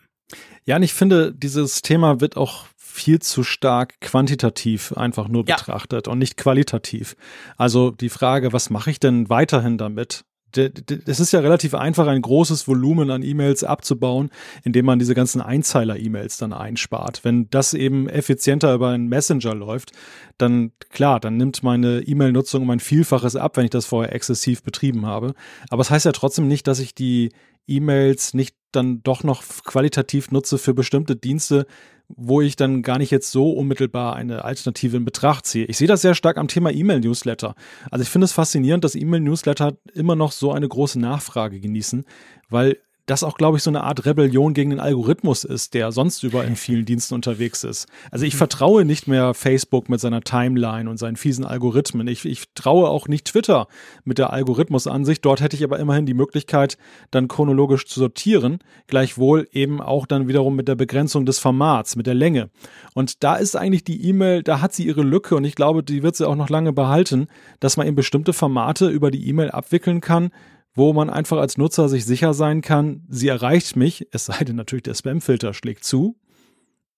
Ja, 0.65 0.75
und 0.75 0.83
ich 0.83 0.93
finde, 0.93 1.33
dieses 1.33 1.81
Thema 1.81 2.19
wird 2.19 2.35
auch 2.35 2.65
viel 2.75 3.19
zu 3.19 3.43
stark 3.43 4.01
quantitativ 4.01 4.91
einfach 4.93 5.27
nur 5.27 5.45
betrachtet 5.45 6.07
ja. 6.07 6.11
und 6.11 6.19
nicht 6.19 6.35
qualitativ. 6.35 7.15
Also 7.55 7.91
die 7.91 8.09
Frage, 8.09 8.53
was 8.53 8.69
mache 8.71 8.89
ich 8.89 8.99
denn 8.99 9.29
weiterhin 9.29 9.77
damit? 9.77 10.25
Es 10.55 11.19
ist 11.19 11.31
ja 11.31 11.39
relativ 11.39 11.73
einfach, 11.73 12.07
ein 12.07 12.21
großes 12.21 12.67
Volumen 12.67 13.11
an 13.11 13.23
E-Mails 13.23 13.63
abzubauen, 13.63 14.29
indem 14.63 14.85
man 14.85 14.99
diese 14.99 15.13
ganzen 15.13 15.41
Einzeiler-E-Mails 15.41 16.37
dann 16.37 16.53
einspart. 16.53 17.23
Wenn 17.23 17.49
das 17.49 17.73
eben 17.73 18.07
effizienter 18.07 18.73
über 18.73 18.89
einen 18.89 19.07
Messenger 19.07 19.53
läuft, 19.53 19.91
dann 20.37 20.71
klar, 20.89 21.19
dann 21.19 21.37
nimmt 21.37 21.63
meine 21.63 22.01
E-Mail-Nutzung 22.01 22.63
um 22.63 22.69
ein 22.69 22.79
Vielfaches 22.79 23.35
ab, 23.35 23.57
wenn 23.57 23.65
ich 23.65 23.71
das 23.71 23.85
vorher 23.85 24.13
exzessiv 24.13 24.63
betrieben 24.63 25.05
habe. 25.05 25.33
Aber 25.69 25.81
es 25.81 25.87
das 25.87 25.95
heißt 25.95 26.05
ja 26.05 26.11
trotzdem 26.11 26.47
nicht, 26.47 26.67
dass 26.67 26.79
ich 26.79 26.95
die 26.95 27.31
E-Mails 27.67 28.33
nicht 28.33 28.55
dann 28.71 29.01
doch 29.03 29.23
noch 29.23 29.43
qualitativ 29.63 30.31
nutze 30.31 30.57
für 30.57 30.73
bestimmte 30.73 31.15
Dienste, 31.15 31.65
wo 32.09 32.41
ich 32.41 32.55
dann 32.55 32.81
gar 32.81 32.97
nicht 32.97 33.11
jetzt 33.11 33.31
so 33.31 33.51
unmittelbar 33.51 34.15
eine 34.15 34.45
Alternative 34.45 34.97
in 34.97 35.05
Betracht 35.05 35.45
ziehe. 35.45 35.65
Ich 35.65 35.77
sehe 35.77 35.87
das 35.87 36.01
sehr 36.01 36.15
stark 36.15 36.37
am 36.37 36.47
Thema 36.47 36.71
E-Mail-Newsletter. 36.71 37.55
Also 37.91 38.03
ich 38.03 38.09
finde 38.09 38.25
es 38.25 38.31
faszinierend, 38.31 38.83
dass 38.83 38.95
E-Mail-Newsletter 38.95 39.77
immer 39.93 40.15
noch 40.15 40.31
so 40.31 40.51
eine 40.51 40.67
große 40.67 40.99
Nachfrage 40.99 41.59
genießen, 41.59 42.05
weil 42.49 42.77
das 43.07 43.23
auch, 43.23 43.37
glaube 43.37 43.57
ich, 43.57 43.63
so 43.63 43.71
eine 43.71 43.83
Art 43.83 44.05
Rebellion 44.05 44.53
gegen 44.53 44.69
den 44.69 44.81
Algorithmus 44.81 45.45
ist, 45.45 45.73
der 45.73 45.93
sonst 45.93 46.23
überall 46.23 46.45
in 46.45 46.57
vielen 46.57 46.85
Diensten 46.85 47.15
unterwegs 47.15 47.63
ist. 47.63 47.87
Also 48.11 48.25
ich 48.25 48.33
mhm. 48.33 48.39
vertraue 48.39 48.85
nicht 48.85 49.07
mehr 49.07 49.33
Facebook 49.33 49.87
mit 49.87 50.01
seiner 50.01 50.21
Timeline 50.21 50.89
und 50.89 50.97
seinen 50.97 51.15
fiesen 51.15 51.45
Algorithmen. 51.45 52.07
Ich, 52.09 52.25
ich 52.25 52.53
traue 52.53 52.89
auch 52.89 53.07
nicht 53.07 53.27
Twitter 53.27 53.67
mit 54.03 54.17
der 54.17 54.33
Algorithmusansicht. 54.33 55.23
Dort 55.23 55.39
hätte 55.39 55.55
ich 55.55 55.63
aber 55.63 55.79
immerhin 55.79 56.05
die 56.05 56.13
Möglichkeit, 56.13 56.77
dann 57.09 57.29
chronologisch 57.29 57.87
zu 57.87 58.01
sortieren, 58.01 58.59
gleichwohl 58.87 59.47
eben 59.53 59.81
auch 59.81 60.05
dann 60.05 60.27
wiederum 60.27 60.57
mit 60.57 60.67
der 60.67 60.75
Begrenzung 60.75 61.25
des 61.25 61.39
Formats, 61.39 61.95
mit 61.95 62.07
der 62.07 62.13
Länge. 62.13 62.49
Und 62.93 63.23
da 63.23 63.37
ist 63.37 63.55
eigentlich 63.55 63.85
die 63.85 64.05
E-Mail, 64.05 64.43
da 64.43 64.59
hat 64.59 64.73
sie 64.73 64.85
ihre 64.85 65.03
Lücke 65.03 65.37
und 65.37 65.45
ich 65.45 65.55
glaube, 65.55 65.81
die 65.81 66.03
wird 66.03 66.17
sie 66.17 66.27
auch 66.27 66.35
noch 66.35 66.49
lange 66.49 66.73
behalten, 66.73 67.27
dass 67.61 67.77
man 67.77 67.87
eben 67.87 67.95
bestimmte 67.95 68.33
Formate 68.33 68.89
über 68.89 69.11
die 69.11 69.29
E-Mail 69.29 69.51
abwickeln 69.51 70.01
kann, 70.01 70.31
wo 70.77 70.93
man 70.93 71.09
einfach 71.09 71.37
als 71.37 71.57
Nutzer 71.57 71.89
sich 71.89 72.05
sicher 72.05 72.35
sein 72.35 72.61
kann, 72.61 73.03
sie 73.09 73.27
erreicht 73.27 73.75
mich, 73.75 74.07
es 74.11 74.25
sei 74.25 74.43
denn 74.43 74.55
natürlich 74.55 74.83
der 74.83 74.93
Spamfilter 74.93 75.53
schlägt 75.53 75.83
zu, 75.83 76.19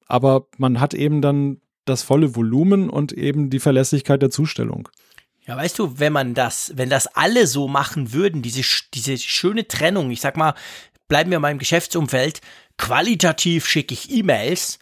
aber 0.06 0.48
man 0.58 0.82
hat 0.82 0.94
eben 0.94 1.22
dann 1.22 1.62
das 1.86 2.04
volle 2.04 2.36
Volumen 2.36 2.90
und 2.90 3.14
eben 3.14 3.50
die 3.50 3.60
Verlässlichkeit 3.60 4.22
der 4.22 4.30
Zustellung. 4.30 4.90
Ja, 5.48 5.56
weißt 5.56 5.80
du, 5.80 5.98
wenn 5.98 6.14
man 6.14 6.34
das, 6.34 6.74
wenn 6.76 6.90
das 6.90 7.08
alle 7.08 7.48
so 7.48 7.68
machen 7.68 8.12
würden, 8.12 8.42
diese, 8.42 8.62
diese 8.94 9.18
schöne 9.18 9.68
Trennung, 9.68 10.12
ich 10.12 10.22
sag 10.22 10.36
mal, 10.36 10.54
bleiben 11.08 11.32
wir 11.32 11.40
mal 11.40 11.52
im 11.52 11.58
Geschäftsumfeld, 11.58 12.42
qualitativ 12.78 13.66
schicke 13.66 13.94
ich 13.94 14.12
E-Mails 14.12 14.78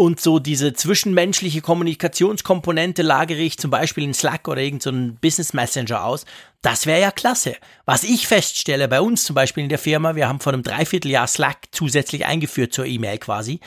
und 0.00 0.18
so 0.18 0.38
diese 0.38 0.72
zwischenmenschliche 0.72 1.60
Kommunikationskomponente 1.60 3.02
lagere 3.02 3.40
ich 3.40 3.58
zum 3.58 3.70
Beispiel 3.70 4.04
in 4.04 4.14
Slack 4.14 4.48
oder 4.48 4.62
irgendeinen 4.62 5.10
so 5.10 5.16
Business 5.20 5.52
Messenger 5.52 6.04
aus. 6.04 6.24
Das 6.62 6.86
wäre 6.86 7.02
ja 7.02 7.10
klasse. 7.10 7.54
Was 7.84 8.02
ich 8.02 8.26
feststelle 8.26 8.88
bei 8.88 9.02
uns 9.02 9.24
zum 9.24 9.34
Beispiel 9.34 9.62
in 9.62 9.68
der 9.68 9.78
Firma, 9.78 10.16
wir 10.16 10.26
haben 10.26 10.40
vor 10.40 10.54
einem 10.54 10.62
Dreivierteljahr 10.62 11.26
Slack 11.26 11.68
zusätzlich 11.72 12.24
eingeführt 12.24 12.72
zur 12.72 12.86
E-Mail 12.86 13.18
quasi. 13.18 13.60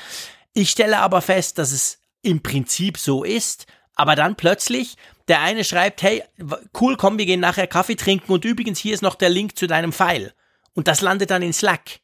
Ich 0.55 0.71
stelle 0.71 0.97
aber 0.97 1.21
fest, 1.21 1.59
dass 1.59 1.71
es 1.71 1.99
im 2.23 2.41
Prinzip 2.41 2.97
so 2.97 3.23
ist, 3.23 3.67
aber 3.93 4.15
dann 4.15 4.36
plötzlich 4.36 4.95
der 5.27 5.41
eine 5.41 5.63
schreibt, 5.63 6.01
hey, 6.01 6.23
cool, 6.81 6.97
komm, 6.97 7.19
wir 7.19 7.27
gehen 7.27 7.41
nachher 7.41 7.67
Kaffee 7.67 7.95
trinken 7.95 8.31
und 8.31 8.43
übrigens 8.43 8.79
hier 8.79 8.95
ist 8.95 9.03
noch 9.03 9.13
der 9.13 9.29
Link 9.29 9.55
zu 9.55 9.67
deinem 9.67 9.93
File. 9.93 10.34
Und 10.73 10.88
das 10.88 11.01
landet 11.01 11.29
dann 11.29 11.43
in 11.43 11.53
Slack. 11.53 11.99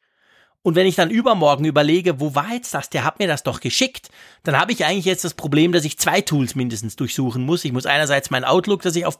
Und 0.61 0.75
wenn 0.75 0.87
ich 0.87 0.95
dann 0.95 1.09
übermorgen 1.09 1.63
überlege, 1.63 2.19
wo 2.19 2.35
war 2.35 2.51
jetzt 2.51 2.73
das? 2.73 2.89
Der 2.89 3.05
hat 3.05 3.19
mir 3.19 3.27
das 3.27 3.43
doch 3.43 3.61
geschickt. 3.61 4.09
Dann 4.43 4.59
habe 4.59 4.73
ich 4.73 4.83
eigentlich 4.83 5.05
jetzt 5.05 5.23
das 5.23 5.33
Problem, 5.33 5.71
dass 5.71 5.85
ich 5.85 5.97
zwei 5.97 6.19
Tools 6.19 6.53
mindestens 6.53 6.97
durchsuchen 6.97 7.45
muss. 7.45 7.63
Ich 7.63 7.71
muss 7.71 7.85
einerseits 7.85 8.29
mein 8.29 8.43
Outlook, 8.43 8.81
das 8.81 8.97
ich 8.97 9.05
auf, 9.05 9.19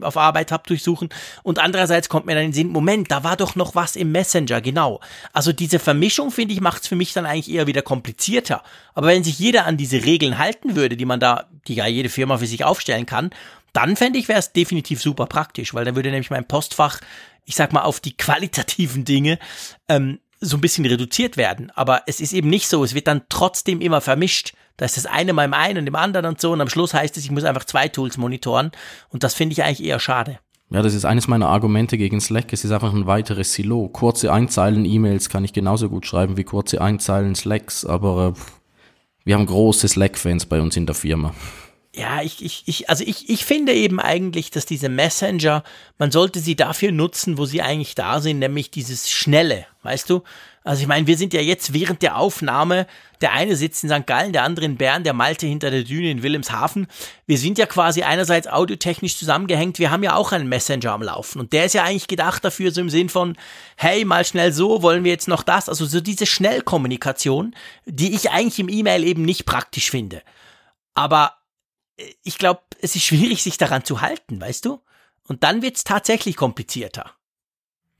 auf 0.00 0.16
Arbeit 0.16 0.50
habe, 0.50 0.64
durchsuchen. 0.66 1.10
Und 1.44 1.60
andererseits 1.60 2.08
kommt 2.08 2.26
mir 2.26 2.34
dann 2.34 2.44
in 2.44 2.50
den 2.50 2.54
Sinn, 2.54 2.68
Moment, 2.70 3.08
da 3.12 3.22
war 3.22 3.36
doch 3.36 3.54
noch 3.54 3.76
was 3.76 3.94
im 3.94 4.10
Messenger, 4.10 4.60
genau. 4.60 4.98
Also 5.32 5.52
diese 5.52 5.78
Vermischung, 5.78 6.32
finde 6.32 6.54
ich, 6.54 6.60
macht 6.60 6.82
es 6.82 6.88
für 6.88 6.96
mich 6.96 7.12
dann 7.12 7.24
eigentlich 7.24 7.54
eher 7.54 7.68
wieder 7.68 7.82
komplizierter. 7.82 8.64
Aber 8.94 9.06
wenn 9.06 9.22
sich 9.22 9.38
jeder 9.38 9.66
an 9.66 9.76
diese 9.76 10.04
Regeln 10.04 10.38
halten 10.38 10.74
würde, 10.74 10.96
die 10.96 11.04
man 11.04 11.20
da, 11.20 11.48
die 11.68 11.74
ja 11.74 11.86
jede 11.86 12.08
Firma 12.08 12.38
für 12.38 12.48
sich 12.48 12.64
aufstellen 12.64 13.06
kann, 13.06 13.30
dann 13.72 13.94
fände 13.94 14.18
ich, 14.18 14.26
wäre 14.26 14.38
es 14.40 14.52
definitiv 14.52 15.00
super 15.00 15.26
praktisch, 15.26 15.72
weil 15.72 15.84
dann 15.84 15.94
würde 15.94 16.10
nämlich 16.10 16.30
mein 16.30 16.46
Postfach 16.46 17.00
ich 17.44 17.56
sag 17.56 17.72
mal, 17.72 17.82
auf 17.82 18.00
die 18.00 18.16
qualitativen 18.16 19.04
Dinge 19.04 19.38
ähm, 19.88 20.18
so 20.44 20.56
ein 20.56 20.60
bisschen 20.60 20.86
reduziert 20.86 21.36
werden. 21.36 21.70
Aber 21.74 22.02
es 22.06 22.20
ist 22.20 22.32
eben 22.32 22.48
nicht 22.48 22.68
so. 22.68 22.84
Es 22.84 22.94
wird 22.94 23.06
dann 23.06 23.22
trotzdem 23.28 23.80
immer 23.80 24.00
vermischt. 24.00 24.54
Da 24.76 24.84
ist 24.84 24.96
das 24.96 25.06
eine 25.06 25.32
mal 25.32 25.44
im 25.44 25.54
einen 25.54 25.78
und 25.78 25.86
im 25.86 25.94
anderen 25.94 26.26
und 26.26 26.40
so. 26.40 26.52
Und 26.52 26.60
am 26.60 26.68
Schluss 26.68 26.94
heißt 26.94 27.16
es, 27.16 27.24
ich 27.24 27.30
muss 27.30 27.44
einfach 27.44 27.64
zwei 27.64 27.88
Tools 27.88 28.16
monitoren. 28.16 28.72
Und 29.08 29.22
das 29.22 29.34
finde 29.34 29.52
ich 29.52 29.62
eigentlich 29.62 29.84
eher 29.84 30.00
schade. 30.00 30.38
Ja, 30.70 30.82
das 30.82 30.94
ist 30.94 31.04
eines 31.04 31.28
meiner 31.28 31.48
Argumente 31.48 31.98
gegen 31.98 32.20
Slack. 32.20 32.52
Es 32.52 32.64
ist 32.64 32.72
einfach 32.72 32.92
ein 32.92 33.06
weiteres 33.06 33.52
Silo. 33.52 33.88
Kurze 33.88 34.32
Einzeilen-E-Mails 34.32 35.28
kann 35.28 35.44
ich 35.44 35.52
genauso 35.52 35.88
gut 35.88 36.06
schreiben 36.06 36.36
wie 36.36 36.44
kurze 36.44 36.80
Einzeilen 36.80 37.34
Slacks, 37.34 37.84
aber 37.84 38.34
äh, 38.34 38.40
wir 39.24 39.34
haben 39.36 39.46
große 39.46 39.86
Slack-Fans 39.86 40.46
bei 40.46 40.60
uns 40.60 40.76
in 40.76 40.86
der 40.86 40.94
Firma. 40.94 41.34
Ja, 41.96 42.22
ich, 42.22 42.44
ich, 42.44 42.64
ich, 42.66 42.90
also 42.90 43.04
ich, 43.06 43.30
ich 43.30 43.44
finde 43.44 43.72
eben 43.72 44.00
eigentlich, 44.00 44.50
dass 44.50 44.66
diese 44.66 44.88
Messenger, 44.88 45.62
man 45.96 46.10
sollte 46.10 46.40
sie 46.40 46.56
dafür 46.56 46.90
nutzen, 46.90 47.38
wo 47.38 47.46
sie 47.46 47.62
eigentlich 47.62 47.94
da 47.94 48.20
sind, 48.20 48.40
nämlich 48.40 48.72
dieses 48.72 49.08
Schnelle, 49.08 49.64
weißt 49.84 50.10
du? 50.10 50.24
Also 50.64 50.82
ich 50.82 50.88
meine, 50.88 51.06
wir 51.06 51.16
sind 51.16 51.32
ja 51.34 51.40
jetzt 51.40 51.72
während 51.72 52.02
der 52.02 52.16
Aufnahme, 52.16 52.88
der 53.20 53.32
eine 53.32 53.54
sitzt 53.54 53.84
in 53.84 53.90
St. 53.90 54.06
Gallen, 54.06 54.32
der 54.32 54.42
andere 54.42 54.64
in 54.64 54.76
Bern, 54.76 55.04
der 55.04 55.12
Malte 55.12 55.46
hinter 55.46 55.70
der 55.70 55.84
Düne 55.84 56.10
in 56.10 56.24
Wilhelmshaven. 56.24 56.88
Wir 57.26 57.38
sind 57.38 57.58
ja 57.58 57.66
quasi 57.66 58.02
einerseits 58.02 58.48
audiotechnisch 58.48 59.16
zusammengehängt, 59.16 59.78
wir 59.78 59.92
haben 59.92 60.02
ja 60.02 60.16
auch 60.16 60.32
einen 60.32 60.48
Messenger 60.48 60.90
am 60.90 61.02
Laufen 61.02 61.38
und 61.38 61.52
der 61.52 61.66
ist 61.66 61.74
ja 61.74 61.84
eigentlich 61.84 62.08
gedacht 62.08 62.44
dafür 62.44 62.72
so 62.72 62.80
im 62.80 62.90
Sinn 62.90 63.08
von, 63.08 63.36
hey, 63.76 64.04
mal 64.04 64.24
schnell 64.24 64.52
so, 64.52 64.82
wollen 64.82 65.04
wir 65.04 65.12
jetzt 65.12 65.28
noch 65.28 65.44
das? 65.44 65.68
Also 65.68 65.86
so 65.86 66.00
diese 66.00 66.26
Schnellkommunikation, 66.26 67.54
die 67.84 68.16
ich 68.16 68.30
eigentlich 68.30 68.58
im 68.58 68.68
E-Mail 68.68 69.04
eben 69.04 69.22
nicht 69.22 69.44
praktisch 69.44 69.90
finde. 69.90 70.22
Aber 70.94 71.34
ich 72.22 72.38
glaube, 72.38 72.60
es 72.80 72.96
ist 72.96 73.04
schwierig, 73.04 73.42
sich 73.42 73.58
daran 73.58 73.84
zu 73.84 74.00
halten, 74.00 74.40
weißt 74.40 74.64
du? 74.64 74.80
Und 75.26 75.42
dann 75.42 75.62
wird's 75.62 75.84
tatsächlich 75.84 76.36
komplizierter. 76.36 77.12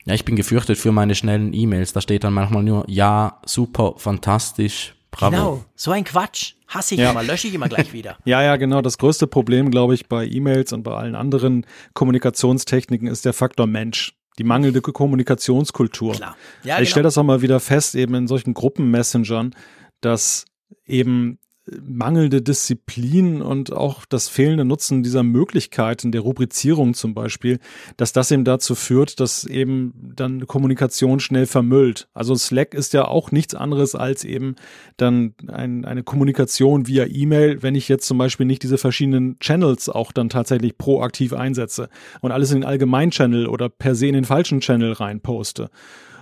Ja, 0.04 0.14
ich 0.14 0.24
bin 0.24 0.36
gefürchtet 0.36 0.78
für 0.78 0.92
meine 0.92 1.14
schnellen 1.14 1.54
E-Mails. 1.54 1.92
Da 1.92 2.00
steht 2.00 2.24
dann 2.24 2.34
manchmal 2.34 2.62
nur, 2.62 2.84
ja, 2.88 3.40
super, 3.46 3.94
fantastisch, 3.96 4.94
bravo. 5.10 5.30
Genau, 5.30 5.64
so 5.74 5.92
ein 5.92 6.04
Quatsch. 6.04 6.54
Hasse 6.68 6.94
ich 6.94 7.00
ja. 7.00 7.10
immer, 7.10 7.22
lösche 7.22 7.46
ich 7.46 7.54
immer 7.54 7.68
gleich 7.68 7.92
wieder. 7.92 8.18
ja, 8.24 8.42
ja, 8.42 8.56
genau. 8.56 8.82
Das 8.82 8.98
größte 8.98 9.26
Problem, 9.26 9.70
glaube 9.70 9.94
ich, 9.94 10.08
bei 10.08 10.26
E-Mails 10.26 10.72
und 10.72 10.82
bei 10.82 10.94
allen 10.94 11.14
anderen 11.14 11.66
Kommunikationstechniken 11.94 13.08
ist 13.08 13.24
der 13.24 13.32
Faktor 13.32 13.66
Mensch. 13.66 14.14
Die 14.38 14.44
mangelnde 14.44 14.80
Kommunikationskultur. 14.80 16.14
Klar. 16.14 16.36
Ja, 16.64 16.74
ich 16.74 16.78
genau. 16.78 16.90
stelle 16.90 17.04
das 17.04 17.16
auch 17.16 17.22
mal 17.22 17.40
wieder 17.40 17.60
fest, 17.60 17.94
eben 17.94 18.14
in 18.14 18.26
solchen 18.26 18.52
Gruppenmessengern, 18.52 19.54
dass 20.00 20.46
eben 20.84 21.38
mangelnde 21.82 22.42
Disziplin 22.42 23.40
und 23.40 23.72
auch 23.72 24.04
das 24.04 24.28
fehlende 24.28 24.64
Nutzen 24.64 25.02
dieser 25.02 25.22
Möglichkeiten 25.22 26.12
der 26.12 26.20
Rubrizierung 26.20 26.94
zum 26.94 27.14
Beispiel, 27.14 27.58
dass 27.96 28.12
das 28.12 28.30
eben 28.30 28.44
dazu 28.44 28.74
führt, 28.74 29.18
dass 29.18 29.44
eben 29.44 29.94
dann 30.14 30.46
Kommunikation 30.46 31.20
schnell 31.20 31.46
vermüllt. 31.46 32.08
Also 32.12 32.34
Slack 32.34 32.74
ist 32.74 32.92
ja 32.92 33.06
auch 33.06 33.32
nichts 33.32 33.54
anderes 33.54 33.94
als 33.94 34.24
eben 34.24 34.56
dann 34.98 35.34
ein, 35.48 35.84
eine 35.84 36.02
Kommunikation 36.02 36.86
via 36.86 37.06
E-Mail, 37.06 37.62
wenn 37.62 37.74
ich 37.74 37.88
jetzt 37.88 38.06
zum 38.06 38.18
Beispiel 38.18 38.46
nicht 38.46 38.62
diese 38.62 38.78
verschiedenen 38.78 39.38
Channels 39.38 39.88
auch 39.88 40.12
dann 40.12 40.28
tatsächlich 40.28 40.76
proaktiv 40.76 41.32
einsetze 41.32 41.88
und 42.20 42.30
alles 42.30 42.50
in 42.50 42.60
den 42.60 42.68
Allgemein-Channel 42.68 43.46
oder 43.46 43.70
per 43.70 43.94
se 43.94 44.06
in 44.06 44.14
den 44.14 44.24
falschen 44.24 44.60
Channel 44.60 44.92
reinposte. 44.92 45.70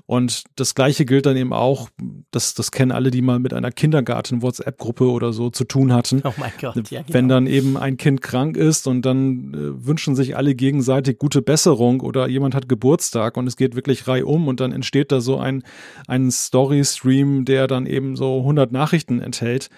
Und 0.06 0.44
das 0.56 0.74
Gleiche 0.74 1.04
gilt 1.04 1.26
dann 1.26 1.36
eben 1.36 1.52
auch, 1.52 1.88
das, 2.30 2.54
das 2.54 2.70
kennen 2.70 2.92
alle, 2.92 3.10
die 3.10 3.22
mal 3.22 3.38
mit 3.38 3.54
einer 3.54 3.70
Kindergarten-WhatsApp-Gruppe 3.70 5.08
oder 5.10 5.32
so 5.32 5.50
zu 5.50 5.64
tun 5.64 5.92
hatten. 5.92 6.22
Oh 6.24 6.32
mein 6.36 6.52
Gott, 6.60 6.90
ja. 6.90 7.02
Genau. 7.02 7.14
Wenn 7.14 7.28
dann 7.28 7.46
eben 7.46 7.76
ein 7.76 7.96
Kind 7.96 8.20
krank 8.20 8.56
ist 8.56 8.86
und 8.86 9.06
dann 9.06 9.54
äh, 9.54 9.86
wünschen 9.86 10.14
sich 10.14 10.36
alle 10.36 10.54
gegenseitig 10.54 11.18
gute 11.18 11.42
Besserung 11.42 12.00
oder 12.00 12.28
jemand 12.28 12.54
hat 12.54 12.68
Geburtstag 12.68 13.36
und 13.36 13.46
es 13.46 13.56
geht 13.56 13.76
wirklich 13.76 14.06
reihum 14.08 14.48
und 14.48 14.60
dann 14.60 14.72
entsteht 14.72 15.12
da 15.12 15.20
so 15.20 15.38
ein, 15.38 15.62
ein 16.06 16.30
Story-Stream, 16.30 17.44
der 17.44 17.66
dann 17.66 17.86
eben 17.86 18.16
so 18.16 18.38
100 18.38 18.72
Nachrichten 18.72 19.20
enthält, 19.20 19.70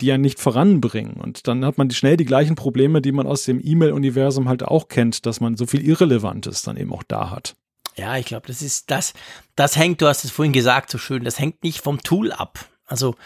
die 0.00 0.06
ja 0.06 0.18
nicht 0.18 0.40
voranbringen. 0.40 1.14
Und 1.14 1.46
dann 1.46 1.64
hat 1.64 1.78
man 1.78 1.90
schnell 1.90 2.16
die 2.16 2.24
gleichen 2.24 2.56
Probleme, 2.56 3.00
die 3.00 3.12
man 3.12 3.26
aus 3.26 3.44
dem 3.44 3.60
E-Mail-Universum 3.62 4.48
halt 4.48 4.62
auch 4.64 4.88
kennt, 4.88 5.26
dass 5.26 5.40
man 5.40 5.56
so 5.56 5.66
viel 5.66 5.86
Irrelevantes 5.86 6.62
dann 6.62 6.76
eben 6.76 6.92
auch 6.92 7.04
da 7.04 7.30
hat. 7.30 7.56
Ja, 7.96 8.16
ich 8.16 8.26
glaube, 8.26 8.46
das 8.46 8.62
ist 8.62 8.90
das, 8.90 9.12
das 9.56 9.76
hängt, 9.76 10.00
du 10.00 10.06
hast 10.06 10.24
es 10.24 10.30
vorhin 10.30 10.52
gesagt, 10.52 10.90
so 10.90 10.98
schön, 10.98 11.24
das 11.24 11.38
hängt 11.38 11.62
nicht 11.62 11.80
vom 11.80 12.02
Tool 12.02 12.32
ab. 12.32 12.66
Also 12.86 13.16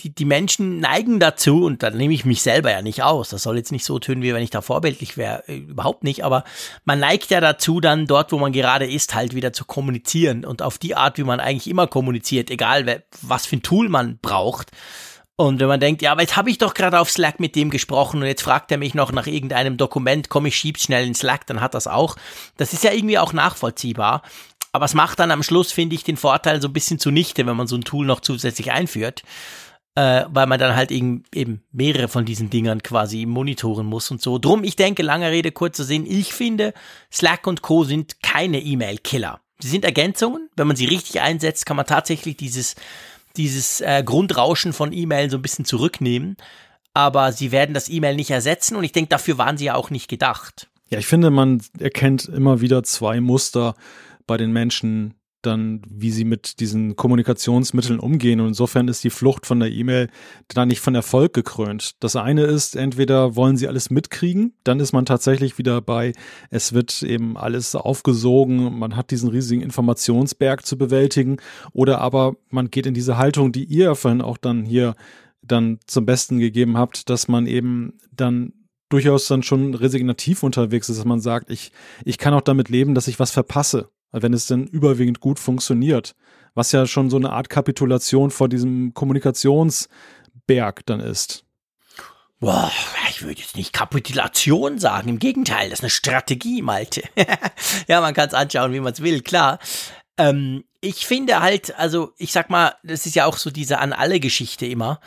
die, 0.00 0.10
die 0.14 0.24
Menschen 0.24 0.80
neigen 0.80 1.20
dazu, 1.20 1.64
und 1.64 1.82
da 1.82 1.90
nehme 1.90 2.14
ich 2.14 2.24
mich 2.24 2.42
selber 2.42 2.70
ja 2.70 2.82
nicht 2.82 3.02
aus, 3.02 3.30
das 3.30 3.42
soll 3.42 3.56
jetzt 3.56 3.72
nicht 3.72 3.84
so 3.84 3.98
tönen, 3.98 4.22
wie 4.22 4.32
wenn 4.32 4.42
ich 4.42 4.50
da 4.50 4.60
vorbildlich 4.60 5.16
wäre, 5.16 5.42
äh, 5.48 5.56
überhaupt 5.56 6.04
nicht, 6.04 6.24
aber 6.24 6.44
man 6.84 7.00
neigt 7.00 7.30
ja 7.30 7.40
dazu, 7.40 7.80
dann 7.80 8.06
dort, 8.06 8.32
wo 8.32 8.38
man 8.38 8.52
gerade 8.52 8.86
ist, 8.86 9.14
halt 9.14 9.34
wieder 9.34 9.52
zu 9.52 9.64
kommunizieren 9.64 10.44
und 10.44 10.62
auf 10.62 10.78
die 10.78 10.94
Art, 10.94 11.18
wie 11.18 11.24
man 11.24 11.40
eigentlich 11.40 11.68
immer 11.68 11.86
kommuniziert, 11.86 12.50
egal 12.50 13.02
was 13.22 13.46
für 13.46 13.56
ein 13.56 13.62
Tool 13.62 13.88
man 13.88 14.18
braucht. 14.18 14.70
Und 15.40 15.60
wenn 15.60 15.68
man 15.68 15.78
denkt, 15.78 16.02
ja, 16.02 16.10
aber 16.10 16.22
jetzt 16.22 16.36
habe 16.36 16.50
ich 16.50 16.58
doch 16.58 16.74
gerade 16.74 16.98
auf 16.98 17.12
Slack 17.12 17.38
mit 17.38 17.54
dem 17.54 17.70
gesprochen 17.70 18.20
und 18.20 18.26
jetzt 18.26 18.42
fragt 18.42 18.72
er 18.72 18.76
mich 18.76 18.94
noch 18.94 19.12
nach 19.12 19.28
irgendeinem 19.28 19.76
Dokument, 19.76 20.28
komm, 20.28 20.46
ich 20.46 20.56
schieb's 20.56 20.82
schnell 20.82 21.06
in 21.06 21.14
Slack, 21.14 21.46
dann 21.46 21.60
hat 21.60 21.74
das 21.74 21.86
auch. 21.86 22.16
Das 22.56 22.72
ist 22.72 22.82
ja 22.82 22.90
irgendwie 22.90 23.20
auch 23.20 23.32
nachvollziehbar. 23.32 24.22
Aber 24.72 24.84
es 24.86 24.94
macht 24.94 25.20
dann 25.20 25.30
am 25.30 25.44
Schluss, 25.44 25.70
finde 25.70 25.94
ich, 25.94 26.02
den 26.02 26.16
Vorteil 26.16 26.60
so 26.60 26.66
ein 26.66 26.72
bisschen 26.72 26.98
zunichte, 26.98 27.46
wenn 27.46 27.54
man 27.54 27.68
so 27.68 27.76
ein 27.76 27.84
Tool 27.84 28.04
noch 28.04 28.18
zusätzlich 28.18 28.72
einführt, 28.72 29.22
äh, 29.94 30.24
weil 30.28 30.48
man 30.48 30.58
dann 30.58 30.74
halt 30.74 30.90
eben, 30.90 31.22
eben 31.32 31.62
mehrere 31.70 32.08
von 32.08 32.24
diesen 32.24 32.50
Dingern 32.50 32.82
quasi 32.82 33.24
monitoren 33.24 33.86
muss 33.86 34.10
und 34.10 34.20
so. 34.20 34.38
Drum, 34.38 34.64
ich 34.64 34.74
denke, 34.74 35.04
lange 35.04 35.30
Rede, 35.30 35.52
kurzer 35.52 35.84
Sinn, 35.84 36.04
ich 36.04 36.32
finde, 36.32 36.74
Slack 37.12 37.46
und 37.46 37.62
Co. 37.62 37.84
sind 37.84 38.24
keine 38.24 38.58
E-Mail-Killer. 38.58 39.40
Sie 39.60 39.68
sind 39.68 39.84
Ergänzungen. 39.84 40.50
Wenn 40.56 40.66
man 40.66 40.76
sie 40.76 40.86
richtig 40.86 41.20
einsetzt, 41.20 41.64
kann 41.64 41.76
man 41.76 41.86
tatsächlich 41.86 42.36
dieses 42.36 42.74
dieses 43.38 43.80
äh, 43.80 44.02
Grundrauschen 44.04 44.72
von 44.72 44.92
E-Mail 44.92 45.30
so 45.30 45.38
ein 45.38 45.42
bisschen 45.42 45.64
zurücknehmen. 45.64 46.36
Aber 46.92 47.32
sie 47.32 47.52
werden 47.52 47.74
das 47.74 47.88
E-Mail 47.88 48.16
nicht 48.16 48.30
ersetzen 48.30 48.76
und 48.76 48.84
ich 48.84 48.92
denke, 48.92 49.08
dafür 49.08 49.38
waren 49.38 49.56
sie 49.56 49.66
ja 49.66 49.74
auch 49.74 49.90
nicht 49.90 50.08
gedacht. 50.08 50.68
Ja, 50.90 50.98
ich 50.98 51.06
finde, 51.06 51.30
man 51.30 51.62
erkennt 51.78 52.26
immer 52.26 52.60
wieder 52.60 52.82
zwei 52.82 53.20
Muster 53.20 53.76
bei 54.26 54.36
den 54.36 54.52
Menschen, 54.52 55.14
dann, 55.42 55.82
wie 55.88 56.10
sie 56.10 56.24
mit 56.24 56.58
diesen 56.58 56.96
Kommunikationsmitteln 56.96 58.00
umgehen. 58.00 58.40
Und 58.40 58.48
insofern 58.48 58.88
ist 58.88 59.04
die 59.04 59.10
Flucht 59.10 59.46
von 59.46 59.60
der 59.60 59.70
E-Mail 59.70 60.08
da 60.48 60.66
nicht 60.66 60.80
von 60.80 60.94
Erfolg 60.94 61.32
gekrönt. 61.32 61.92
Das 62.00 62.16
eine 62.16 62.42
ist, 62.42 62.74
entweder 62.74 63.36
wollen 63.36 63.56
sie 63.56 63.68
alles 63.68 63.90
mitkriegen, 63.90 64.54
dann 64.64 64.80
ist 64.80 64.92
man 64.92 65.06
tatsächlich 65.06 65.56
wieder 65.58 65.80
bei, 65.80 66.12
es 66.50 66.72
wird 66.72 67.02
eben 67.02 67.36
alles 67.36 67.74
aufgesogen, 67.74 68.78
man 68.78 68.96
hat 68.96 69.10
diesen 69.10 69.28
riesigen 69.28 69.62
Informationsberg 69.62 70.66
zu 70.66 70.76
bewältigen, 70.76 71.36
oder 71.72 72.00
aber 72.00 72.34
man 72.50 72.70
geht 72.70 72.86
in 72.86 72.94
diese 72.94 73.16
Haltung, 73.16 73.52
die 73.52 73.64
ihr 73.64 73.94
vorhin 73.94 74.22
auch 74.22 74.38
dann 74.38 74.64
hier 74.64 74.96
dann 75.42 75.78
zum 75.86 76.04
Besten 76.04 76.38
gegeben 76.38 76.76
habt, 76.76 77.08
dass 77.10 77.28
man 77.28 77.46
eben 77.46 77.94
dann 78.12 78.52
durchaus 78.88 79.28
dann 79.28 79.42
schon 79.42 79.74
resignativ 79.74 80.42
unterwegs 80.42 80.88
ist, 80.88 80.98
dass 80.98 81.04
man 81.04 81.20
sagt, 81.20 81.50
ich, 81.50 81.72
ich 82.04 82.18
kann 82.18 82.34
auch 82.34 82.40
damit 82.40 82.68
leben, 82.68 82.94
dass 82.94 83.06
ich 83.06 83.20
was 83.20 83.30
verpasse 83.30 83.88
wenn 84.12 84.32
es 84.32 84.46
denn 84.46 84.66
überwiegend 84.66 85.20
gut 85.20 85.38
funktioniert. 85.38 86.14
Was 86.54 86.72
ja 86.72 86.86
schon 86.86 87.10
so 87.10 87.16
eine 87.16 87.30
Art 87.30 87.48
Kapitulation 87.48 88.30
vor 88.30 88.48
diesem 88.48 88.94
Kommunikationsberg 88.94 90.84
dann 90.86 91.00
ist. 91.00 91.44
Boah, 92.40 92.70
ich 93.10 93.22
würde 93.22 93.40
jetzt 93.40 93.56
nicht 93.56 93.72
Kapitulation 93.72 94.78
sagen, 94.78 95.08
im 95.08 95.18
Gegenteil, 95.18 95.70
das 95.70 95.80
ist 95.80 95.84
eine 95.84 95.90
Strategie, 95.90 96.62
Malte. 96.62 97.02
ja, 97.88 98.00
man 98.00 98.14
kann 98.14 98.28
es 98.28 98.34
anschauen, 98.34 98.72
wie 98.72 98.80
man 98.80 98.92
es 98.92 99.02
will, 99.02 99.22
klar. 99.22 99.58
Ähm, 100.16 100.64
ich 100.80 101.06
finde 101.06 101.40
halt, 101.40 101.76
also 101.76 102.12
ich 102.18 102.32
sag 102.32 102.50
mal, 102.50 102.74
das 102.82 103.06
ist 103.06 103.16
ja 103.16 103.26
auch 103.26 103.36
so 103.36 103.50
diese 103.50 103.78
an 103.78 103.92
alle 103.92 104.20
Geschichte 104.20 104.66
immer. 104.66 105.00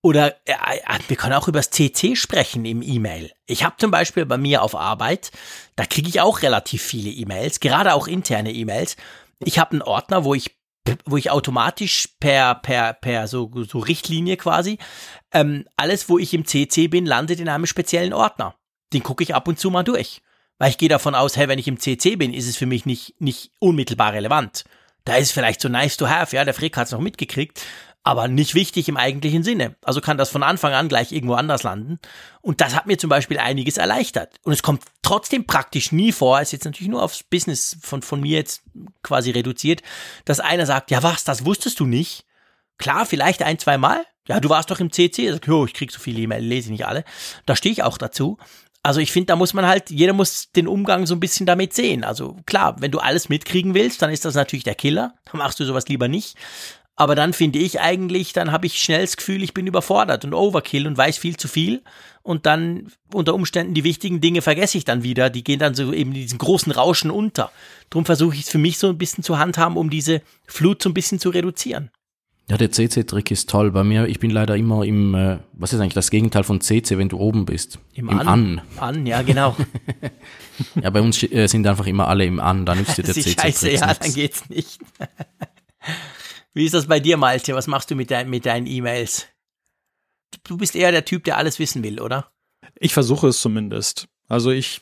Oder 0.00 0.36
äh, 0.46 0.52
äh 0.52 0.98
wir 1.08 1.16
können 1.16 1.34
auch 1.34 1.48
über 1.48 1.58
das 1.58 1.70
CC 1.70 2.16
sprechen 2.16 2.64
im 2.64 2.82
E-Mail. 2.82 3.32
Ich 3.46 3.64
habe 3.64 3.76
zum 3.78 3.90
Beispiel 3.90 4.24
bei 4.24 4.38
mir 4.38 4.62
auf 4.62 4.74
Arbeit, 4.74 5.30
da 5.76 5.84
kriege 5.84 6.08
ich 6.08 6.20
auch 6.20 6.42
relativ 6.42 6.82
viele 6.82 7.10
E-Mails, 7.10 7.60
gerade 7.60 7.94
auch 7.94 8.08
interne 8.08 8.52
E-Mails. 8.52 8.96
Ich 9.40 9.58
habe 9.58 9.72
einen 9.72 9.82
Ordner, 9.82 10.24
wo 10.24 10.34
ich 10.34 10.56
wo 11.04 11.18
ich 11.18 11.30
automatisch 11.30 12.08
per 12.18 12.54
per 12.54 12.94
per 12.94 13.28
so 13.28 13.50
so 13.68 13.78
Richtlinie 13.78 14.38
quasi 14.38 14.78
ähm, 15.32 15.66
alles, 15.76 16.08
wo 16.08 16.18
ich 16.18 16.32
im 16.32 16.46
CC 16.46 16.88
bin, 16.88 17.04
landet 17.04 17.40
in 17.40 17.48
einem 17.50 17.66
speziellen 17.66 18.14
Ordner. 18.14 18.54
Den 18.94 19.02
gucke 19.02 19.22
ich 19.22 19.34
ab 19.34 19.48
und 19.48 19.58
zu 19.58 19.70
mal 19.70 19.82
durch, 19.82 20.22
weil 20.56 20.70
ich 20.70 20.78
gehe 20.78 20.88
davon 20.88 21.14
aus, 21.14 21.36
hey, 21.36 21.48
wenn 21.48 21.58
ich 21.58 21.68
im 21.68 21.78
CC 21.78 22.16
bin, 22.16 22.32
ist 22.32 22.48
es 22.48 22.56
für 22.56 22.64
mich 22.64 22.86
nicht 22.86 23.20
nicht 23.20 23.50
unmittelbar 23.58 24.14
relevant. 24.14 24.64
Da 25.08 25.16
ist 25.16 25.32
vielleicht 25.32 25.62
so 25.62 25.70
nice 25.70 25.96
to 25.96 26.06
have, 26.06 26.36
ja, 26.36 26.44
der 26.44 26.52
Frick 26.52 26.76
hat's 26.76 26.92
noch 26.92 27.00
mitgekriegt, 27.00 27.62
aber 28.02 28.28
nicht 28.28 28.54
wichtig 28.54 28.90
im 28.90 28.98
eigentlichen 28.98 29.42
Sinne. 29.42 29.74
Also 29.80 30.02
kann 30.02 30.18
das 30.18 30.28
von 30.28 30.42
Anfang 30.42 30.74
an 30.74 30.90
gleich 30.90 31.12
irgendwo 31.12 31.32
anders 31.32 31.62
landen. 31.62 31.98
Und 32.42 32.60
das 32.60 32.76
hat 32.76 32.84
mir 32.84 32.98
zum 32.98 33.08
Beispiel 33.08 33.38
einiges 33.38 33.78
erleichtert. 33.78 34.34
Und 34.42 34.52
es 34.52 34.62
kommt 34.62 34.82
trotzdem 35.00 35.46
praktisch 35.46 35.92
nie 35.92 36.12
vor, 36.12 36.42
ist 36.42 36.52
jetzt 36.52 36.66
natürlich 36.66 36.90
nur 36.90 37.02
aufs 37.02 37.22
Business 37.22 37.78
von, 37.80 38.02
von 38.02 38.20
mir 38.20 38.36
jetzt 38.36 38.64
quasi 39.02 39.30
reduziert, 39.30 39.80
dass 40.26 40.40
einer 40.40 40.66
sagt, 40.66 40.90
ja 40.90 41.02
was, 41.02 41.24
das 41.24 41.46
wusstest 41.46 41.80
du 41.80 41.86
nicht? 41.86 42.26
Klar, 42.76 43.06
vielleicht 43.06 43.42
ein, 43.42 43.58
zwei 43.58 43.78
Mal. 43.78 44.04
Ja, 44.26 44.40
du 44.40 44.50
warst 44.50 44.70
doch 44.70 44.78
im 44.78 44.92
CC. 44.92 45.28
Ich, 45.28 45.32
sag, 45.32 45.48
oh, 45.48 45.64
ich 45.64 45.72
krieg 45.72 45.90
so 45.90 46.00
viele 46.00 46.20
E-Mails, 46.20 46.44
lese 46.44 46.66
ich 46.66 46.72
nicht 46.72 46.86
alle. 46.86 47.02
Da 47.46 47.56
stehe 47.56 47.72
ich 47.72 47.82
auch 47.82 47.96
dazu. 47.96 48.36
Also 48.82 49.00
ich 49.00 49.12
finde, 49.12 49.26
da 49.26 49.36
muss 49.36 49.54
man 49.54 49.66
halt, 49.66 49.90
jeder 49.90 50.12
muss 50.12 50.50
den 50.52 50.68
Umgang 50.68 51.06
so 51.06 51.14
ein 51.14 51.20
bisschen 51.20 51.46
damit 51.46 51.74
sehen. 51.74 52.04
Also 52.04 52.36
klar, 52.46 52.76
wenn 52.80 52.90
du 52.90 52.98
alles 53.00 53.28
mitkriegen 53.28 53.74
willst, 53.74 54.00
dann 54.02 54.10
ist 54.10 54.24
das 54.24 54.34
natürlich 54.34 54.64
der 54.64 54.74
Killer. 54.74 55.14
Dann 55.26 55.38
machst 55.38 55.60
du 55.60 55.64
sowas 55.64 55.88
lieber 55.88 56.08
nicht. 56.08 56.36
Aber 56.98 57.14
dann 57.14 57.32
finde 57.32 57.60
ich 57.60 57.80
eigentlich, 57.80 58.32
dann 58.32 58.50
habe 58.50 58.66
ich 58.66 58.82
schnell 58.82 59.02
das 59.02 59.16
Gefühl, 59.16 59.44
ich 59.44 59.54
bin 59.54 59.68
überfordert 59.68 60.24
und 60.24 60.34
Overkill 60.34 60.84
und 60.86 60.96
weiß 60.98 61.16
viel 61.16 61.36
zu 61.36 61.46
viel. 61.46 61.82
Und 62.22 62.44
dann 62.44 62.90
unter 63.14 63.34
Umständen 63.34 63.72
die 63.72 63.84
wichtigen 63.84 64.20
Dinge 64.20 64.42
vergesse 64.42 64.78
ich 64.78 64.84
dann 64.84 65.04
wieder. 65.04 65.30
Die 65.30 65.44
gehen 65.44 65.60
dann 65.60 65.74
so 65.74 65.92
eben 65.92 66.10
in 66.10 66.22
diesen 66.22 66.38
großen 66.38 66.72
Rauschen 66.72 67.12
unter. 67.12 67.52
Darum 67.90 68.04
versuche 68.04 68.34
ich 68.34 68.42
es 68.42 68.48
für 68.48 68.58
mich 68.58 68.78
so 68.78 68.88
ein 68.88 68.98
bisschen 68.98 69.22
zu 69.22 69.38
handhaben, 69.38 69.76
um 69.76 69.90
diese 69.90 70.22
Flut 70.48 70.82
so 70.82 70.90
ein 70.90 70.94
bisschen 70.94 71.20
zu 71.20 71.30
reduzieren. 71.30 71.90
Ja, 72.50 72.56
der 72.56 72.70
CC-Trick 72.70 73.30
ist 73.30 73.50
toll. 73.50 73.70
Bei 73.72 73.84
mir, 73.84 74.06
ich 74.06 74.20
bin 74.20 74.30
leider 74.30 74.56
immer 74.56 74.82
im, 74.84 75.14
äh, 75.14 75.38
was 75.52 75.74
ist 75.74 75.80
eigentlich 75.80 75.92
das 75.92 76.10
Gegenteil 76.10 76.44
von 76.44 76.62
CC, 76.62 76.96
wenn 76.96 77.10
du 77.10 77.18
oben 77.18 77.44
bist? 77.44 77.78
Im, 77.92 78.08
Im 78.08 78.20
An. 78.20 78.26
An. 78.26 78.62
An, 78.78 79.06
ja, 79.06 79.20
genau. 79.20 79.54
ja, 80.82 80.88
bei 80.88 81.02
uns 81.02 81.22
äh, 81.22 81.46
sind 81.46 81.66
einfach 81.66 81.86
immer 81.86 82.08
alle 82.08 82.24
im 82.24 82.40
An, 82.40 82.64
da 82.64 82.74
nützt 82.74 82.96
dir 82.98 83.02
der 83.02 83.12
CC-Trick 83.14 83.40
Scheiße, 83.40 83.70
ja, 83.72 83.92
dann 83.92 84.14
geht's 84.14 84.48
nicht. 84.48 84.80
Wie 86.54 86.64
ist 86.64 86.74
das 86.74 86.86
bei 86.86 87.00
dir, 87.00 87.18
Malte? 87.18 87.54
Was 87.54 87.66
machst 87.66 87.90
du 87.90 87.94
mit, 87.94 88.10
dein, 88.10 88.30
mit 88.30 88.46
deinen 88.46 88.66
E-Mails? 88.66 89.26
Du 90.44 90.56
bist 90.56 90.74
eher 90.74 90.90
der 90.90 91.04
Typ, 91.04 91.24
der 91.24 91.36
alles 91.36 91.58
wissen 91.58 91.82
will, 91.82 92.00
oder? 92.00 92.32
Ich 92.80 92.94
versuche 92.94 93.28
es 93.28 93.40
zumindest. 93.40 94.08
Also 94.26 94.50
ich 94.50 94.80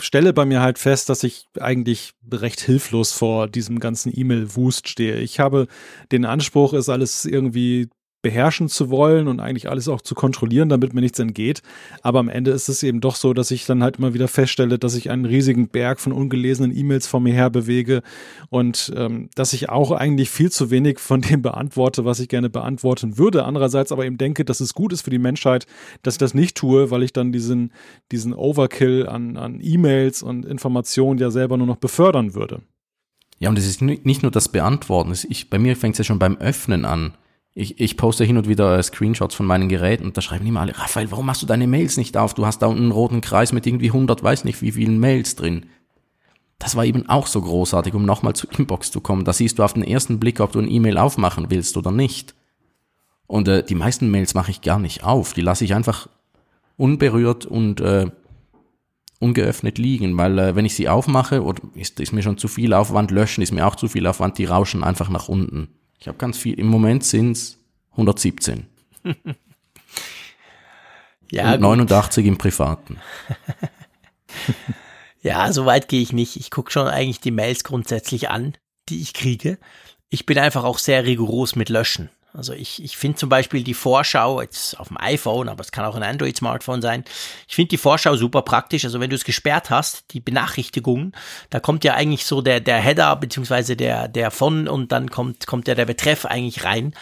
stelle 0.00 0.32
bei 0.32 0.44
mir 0.44 0.60
halt 0.60 0.78
fest, 0.78 1.08
dass 1.08 1.22
ich 1.22 1.48
eigentlich 1.60 2.14
recht 2.30 2.60
hilflos 2.60 3.12
vor 3.12 3.48
diesem 3.48 3.78
ganzen 3.78 4.12
E-Mail-Wust 4.14 4.88
stehe. 4.88 5.16
Ich 5.20 5.40
habe 5.40 5.68
den 6.10 6.24
Anspruch, 6.24 6.72
es 6.72 6.88
alles 6.88 7.24
irgendwie 7.24 7.88
beherrschen 8.22 8.68
zu 8.68 8.88
wollen 8.88 9.28
und 9.28 9.40
eigentlich 9.40 9.68
alles 9.68 9.88
auch 9.88 10.00
zu 10.00 10.14
kontrollieren, 10.14 10.68
damit 10.68 10.94
mir 10.94 11.00
nichts 11.00 11.18
entgeht. 11.18 11.62
Aber 12.02 12.20
am 12.20 12.28
Ende 12.28 12.52
ist 12.52 12.68
es 12.68 12.82
eben 12.82 13.00
doch 13.00 13.16
so, 13.16 13.34
dass 13.34 13.50
ich 13.50 13.66
dann 13.66 13.82
halt 13.82 13.98
immer 13.98 14.14
wieder 14.14 14.28
feststelle, 14.28 14.78
dass 14.78 14.94
ich 14.94 15.10
einen 15.10 15.24
riesigen 15.24 15.68
Berg 15.68 16.00
von 16.00 16.12
ungelesenen 16.12 16.76
E-Mails 16.76 17.06
vor 17.06 17.20
mir 17.20 17.34
her 17.34 17.50
bewege 17.50 18.02
und 18.48 18.92
ähm, 18.96 19.28
dass 19.34 19.52
ich 19.52 19.68
auch 19.68 19.90
eigentlich 19.90 20.30
viel 20.30 20.50
zu 20.50 20.70
wenig 20.70 21.00
von 21.00 21.20
dem 21.20 21.42
beantworte, 21.42 22.04
was 22.04 22.20
ich 22.20 22.28
gerne 22.28 22.48
beantworten 22.48 23.18
würde. 23.18 23.44
Andererseits 23.44 23.92
aber 23.92 24.06
eben 24.06 24.18
denke, 24.18 24.44
dass 24.44 24.60
es 24.60 24.72
gut 24.72 24.92
ist 24.92 25.02
für 25.02 25.10
die 25.10 25.18
Menschheit, 25.18 25.66
dass 26.02 26.14
ich 26.14 26.18
das 26.18 26.32
nicht 26.32 26.56
tue, 26.56 26.90
weil 26.90 27.02
ich 27.02 27.12
dann 27.12 27.32
diesen, 27.32 27.72
diesen 28.12 28.32
Overkill 28.32 29.08
an, 29.08 29.36
an 29.36 29.58
E-Mails 29.60 30.22
und 30.22 30.46
Informationen 30.46 31.18
ja 31.18 31.30
selber 31.30 31.56
nur 31.56 31.66
noch 31.66 31.76
befördern 31.76 32.34
würde. 32.34 32.62
Ja, 33.40 33.48
und 33.48 33.58
es 33.58 33.66
ist 33.66 33.82
nicht 33.82 34.22
nur 34.22 34.30
das 34.30 34.48
Beantworten. 34.48 35.12
Ich, 35.28 35.50
bei 35.50 35.58
mir 35.58 35.74
fängt 35.74 35.94
es 35.94 35.98
ja 35.98 36.04
schon 36.04 36.20
beim 36.20 36.36
Öffnen 36.36 36.84
an 36.84 37.14
ich, 37.54 37.80
ich 37.80 37.96
poste 37.96 38.24
hin 38.24 38.38
und 38.38 38.48
wieder 38.48 38.82
Screenshots 38.82 39.34
von 39.34 39.46
meinen 39.46 39.68
Geräten 39.68 40.04
und 40.04 40.16
da 40.16 40.22
schreiben 40.22 40.46
immer 40.46 40.60
alle, 40.60 40.76
Raphael, 40.76 41.10
warum 41.10 41.26
machst 41.26 41.42
du 41.42 41.46
deine 41.46 41.66
Mails 41.66 41.96
nicht 41.96 42.16
auf? 42.16 42.34
Du 42.34 42.46
hast 42.46 42.60
da 42.60 42.66
unten 42.66 42.82
einen 42.82 42.92
roten 42.92 43.20
Kreis 43.20 43.52
mit 43.52 43.66
irgendwie 43.66 43.88
100, 43.88 44.22
weiß 44.22 44.44
nicht 44.44 44.62
wie 44.62 44.72
vielen 44.72 44.98
Mails 44.98 45.36
drin. 45.36 45.66
Das 46.58 46.76
war 46.76 46.84
eben 46.84 47.08
auch 47.08 47.26
so 47.26 47.42
großartig, 47.42 47.92
um 47.92 48.04
nochmal 48.04 48.34
zu 48.34 48.46
Inbox 48.56 48.90
zu 48.90 49.00
kommen. 49.00 49.24
Da 49.24 49.32
siehst 49.32 49.58
du 49.58 49.64
auf 49.64 49.74
den 49.74 49.82
ersten 49.82 50.18
Blick, 50.20 50.40
ob 50.40 50.52
du 50.52 50.60
ein 50.60 50.70
E-Mail 50.70 50.96
aufmachen 50.96 51.46
willst 51.50 51.76
oder 51.76 51.90
nicht. 51.90 52.34
Und 53.26 53.48
äh, 53.48 53.64
die 53.64 53.74
meisten 53.74 54.10
Mails 54.10 54.34
mache 54.34 54.50
ich 54.50 54.62
gar 54.62 54.78
nicht 54.78 55.04
auf. 55.04 55.32
Die 55.32 55.40
lasse 55.40 55.64
ich 55.64 55.74
einfach 55.74 56.08
unberührt 56.76 57.44
und 57.46 57.80
äh, 57.80 58.10
ungeöffnet 59.18 59.78
liegen, 59.78 60.16
weil 60.16 60.38
äh, 60.38 60.56
wenn 60.56 60.64
ich 60.64 60.74
sie 60.74 60.88
aufmache, 60.88 61.42
oder 61.42 61.62
ist, 61.74 62.00
ist 62.00 62.12
mir 62.12 62.22
schon 62.22 62.38
zu 62.38 62.48
viel 62.48 62.72
Aufwand, 62.72 63.10
löschen 63.10 63.42
ist 63.42 63.52
mir 63.52 63.66
auch 63.66 63.76
zu 63.76 63.88
viel 63.88 64.06
Aufwand, 64.06 64.38
die 64.38 64.44
rauschen 64.46 64.84
einfach 64.84 65.08
nach 65.08 65.28
unten. 65.28 65.68
Ich 66.02 66.08
habe 66.08 66.18
ganz 66.18 66.36
viel, 66.36 66.58
im 66.58 66.66
Moment 66.66 67.04
sind's 67.04 67.58
117. 67.92 68.66
Ja, 71.30 71.54
und 71.54 71.62
89 71.62 72.26
im 72.26 72.36
Privaten. 72.36 72.98
Ja, 75.22 75.52
so 75.52 75.66
weit 75.66 75.86
gehe 75.86 76.02
ich 76.02 76.12
nicht. 76.12 76.34
Ich 76.34 76.50
gucke 76.50 76.72
schon 76.72 76.88
eigentlich 76.88 77.20
die 77.20 77.30
Mails 77.30 77.62
grundsätzlich 77.62 78.28
an, 78.28 78.56
die 78.88 79.00
ich 79.00 79.14
kriege. 79.14 79.56
Ich 80.10 80.26
bin 80.26 80.36
einfach 80.36 80.64
auch 80.64 80.78
sehr 80.78 81.04
rigoros 81.04 81.54
mit 81.54 81.68
Löschen. 81.68 82.10
Also 82.34 82.54
ich, 82.54 82.82
ich 82.82 82.96
finde 82.96 83.18
zum 83.18 83.28
Beispiel 83.28 83.62
die 83.62 83.74
Vorschau, 83.74 84.40
jetzt 84.40 84.78
auf 84.80 84.88
dem 84.88 84.96
iPhone, 84.98 85.50
aber 85.50 85.60
es 85.60 85.70
kann 85.70 85.84
auch 85.84 85.94
ein 85.94 86.02
Android-Smartphone 86.02 86.80
sein, 86.80 87.04
ich 87.46 87.54
finde 87.54 87.68
die 87.68 87.76
Vorschau 87.76 88.16
super 88.16 88.42
praktisch. 88.42 88.84
Also 88.84 89.00
wenn 89.00 89.10
du 89.10 89.16
es 89.16 89.24
gesperrt 89.24 89.68
hast, 89.68 90.12
die 90.14 90.20
Benachrichtigungen, 90.20 91.12
da 91.50 91.60
kommt 91.60 91.84
ja 91.84 91.94
eigentlich 91.94 92.24
so 92.24 92.40
der, 92.40 92.60
der 92.60 92.78
Header 92.78 93.16
beziehungsweise 93.16 93.76
der, 93.76 94.08
der 94.08 94.30
von 94.30 94.66
und 94.66 94.92
dann 94.92 95.10
kommt, 95.10 95.46
kommt 95.46 95.68
ja 95.68 95.74
der 95.74 95.86
Betreff 95.86 96.24
eigentlich 96.24 96.64
rein. 96.64 96.94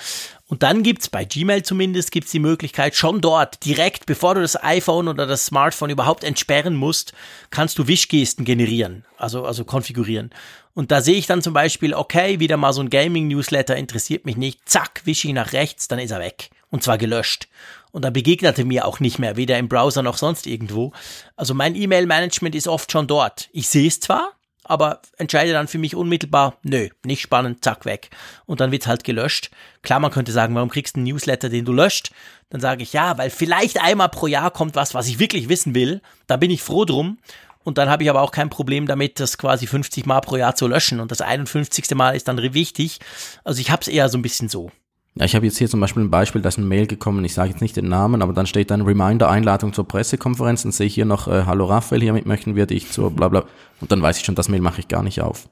Und 0.51 0.65
dann 0.65 0.83
gibt's 0.83 1.09
bei 1.09 1.25
Gmail 1.25 1.63
zumindest 1.63 2.11
gibt's 2.11 2.33
die 2.33 2.41
Möglichkeit, 2.41 2.97
schon 2.97 3.21
dort, 3.21 3.65
direkt, 3.65 4.07
bevor 4.07 4.35
du 4.35 4.41
das 4.41 4.61
iPhone 4.61 5.07
oder 5.07 5.25
das 5.25 5.47
Smartphone 5.47 5.91
überhaupt 5.91 6.25
entsperren 6.25 6.75
musst, 6.75 7.13
kannst 7.51 7.79
du 7.79 7.87
Wischgesten 7.87 8.45
generieren, 8.45 9.05
also, 9.17 9.45
also 9.45 9.65
konfigurieren. 9.65 10.31
Und 10.75 10.91
da 10.91 11.03
sehe 11.03 11.15
ich 11.15 11.29
dann 11.29 11.41
zum 11.41 11.53
Beispiel, 11.53 11.95
okay, 11.95 12.41
wieder 12.41 12.57
mal 12.57 12.73
so 12.73 12.81
ein 12.81 12.91
Gaming-Newsletter 12.91 13.77
interessiert 13.77 14.25
mich 14.25 14.37
nicht, 14.37 14.69
zack, 14.69 15.03
wische 15.05 15.29
ich 15.29 15.35
nach 15.35 15.53
rechts, 15.53 15.87
dann 15.87 16.01
ist 16.01 16.11
er 16.11 16.19
weg. 16.19 16.51
Und 16.69 16.83
zwar 16.83 16.99
gelöscht. 16.99 17.47
Und 17.93 18.05
dann 18.05 18.13
begegnete 18.13 18.65
mir 18.65 18.87
auch 18.87 18.99
nicht 18.99 19.21
mehr, 19.21 19.37
weder 19.37 19.57
im 19.57 19.69
Browser 19.69 20.03
noch 20.03 20.17
sonst 20.17 20.49
irgendwo. 20.49 20.93
Also 21.37 21.55
mein 21.55 21.77
E-Mail-Management 21.77 22.57
ist 22.57 22.67
oft 22.67 22.91
schon 22.91 23.07
dort. 23.07 23.51
Ich 23.53 23.69
sehe 23.69 23.87
es 23.87 24.01
zwar, 24.01 24.33
aber 24.71 25.03
entscheide 25.19 25.53
dann 25.53 25.67
für 25.67 25.79
mich 25.79 25.97
unmittelbar, 25.97 26.57
nö, 26.63 26.89
nicht 27.05 27.21
spannend, 27.21 27.65
zack, 27.65 27.85
weg. 27.85 28.11
Und 28.47 28.61
dann 28.61 28.71
wird 28.71 28.87
halt 28.87 29.03
gelöscht. 29.03 29.51
Klar, 29.83 29.99
man 29.99 30.13
könnte 30.13 30.31
sagen, 30.31 30.55
warum 30.55 30.69
kriegst 30.71 30.95
du 30.95 31.01
einen 31.01 31.09
Newsletter, 31.09 31.49
den 31.49 31.65
du 31.65 31.73
löscht? 31.73 32.13
Dann 32.51 32.61
sage 32.61 32.85
ich, 32.85 32.93
ja, 32.93 33.19
weil 33.19 33.31
vielleicht 33.31 33.83
einmal 33.83 34.09
pro 34.11 34.29
Jahr 34.29 34.53
kommt 34.53 34.77
was, 34.77 34.95
was 34.95 35.09
ich 35.09 35.19
wirklich 35.19 35.49
wissen 35.49 35.75
will. 35.75 36.01
Da 36.29 36.37
bin 36.37 36.53
ich 36.53 36.63
froh 36.63 36.85
drum. 36.85 37.19
Und 37.65 37.79
dann 37.79 37.91
habe 37.91 38.05
ich 38.05 38.11
aber 38.11 38.23
auch 38.23 38.31
kein 38.31 38.49
Problem 38.49 38.87
damit, 38.87 39.19
das 39.19 39.39
quasi 39.39 39.67
50 39.67 40.07
Mal 40.07 40.21
pro 40.21 40.37
Jahr 40.37 40.55
zu 40.55 40.69
löschen. 40.69 41.01
Und 41.01 41.11
das 41.11 41.21
51. 41.21 41.91
Mal 41.97 42.15
ist 42.15 42.29
dann 42.29 42.39
wichtig. 42.55 43.01
Also 43.43 43.61
ich 43.61 43.73
habe 43.73 43.83
es 43.83 43.89
eher 43.89 44.09
so 44.09 44.19
ein 44.19 44.23
bisschen 44.23 44.49
so. 44.49 44.71
Ja, 45.17 45.25
ich 45.25 45.35
habe 45.35 45.45
jetzt 45.45 45.59
hier 45.59 45.69
zum 45.69 45.81
Beispiel 45.81 46.05
ein 46.05 46.11
Beispiel, 46.11 46.41
da 46.41 46.49
ist 46.49 46.59
ein 46.59 46.69
Mail 46.69 46.87
gekommen, 46.87 47.25
ich 47.25 47.35
sage 47.35 47.51
jetzt 47.51 47.61
nicht 47.61 47.77
den 47.77 47.89
Namen, 47.89 48.23
aber 48.23 48.33
dann 48.33 48.47
steht 48.47 48.71
dann 48.71 48.83
Reminder, 48.83 49.29
Einladung 49.29 49.73
zur 49.73 49.87
Pressekonferenz, 49.87 50.63
dann 50.63 50.73
sehe 50.73 50.87
ich 50.87 50.95
hier 50.95 51.05
noch, 51.05 51.27
äh, 51.27 51.45
hallo 51.47 51.65
Raphael, 51.65 52.01
hiermit 52.01 52.27
möchten 52.27 52.55
wir 52.55 52.67
dich 52.67 52.93
zur 52.93 53.11
bla 53.11 53.29
bla. 53.29 53.45
Und 53.81 53.91
dann 53.91 54.01
weiß 54.01 54.19
ich 54.19 54.25
schon, 54.25 54.37
das 54.37 54.49
Mail 54.49 54.61
mache 54.61 54.81
ich 54.81 54.89
gar 54.89 55.03
nicht 55.03 55.21
auf. 55.21 55.49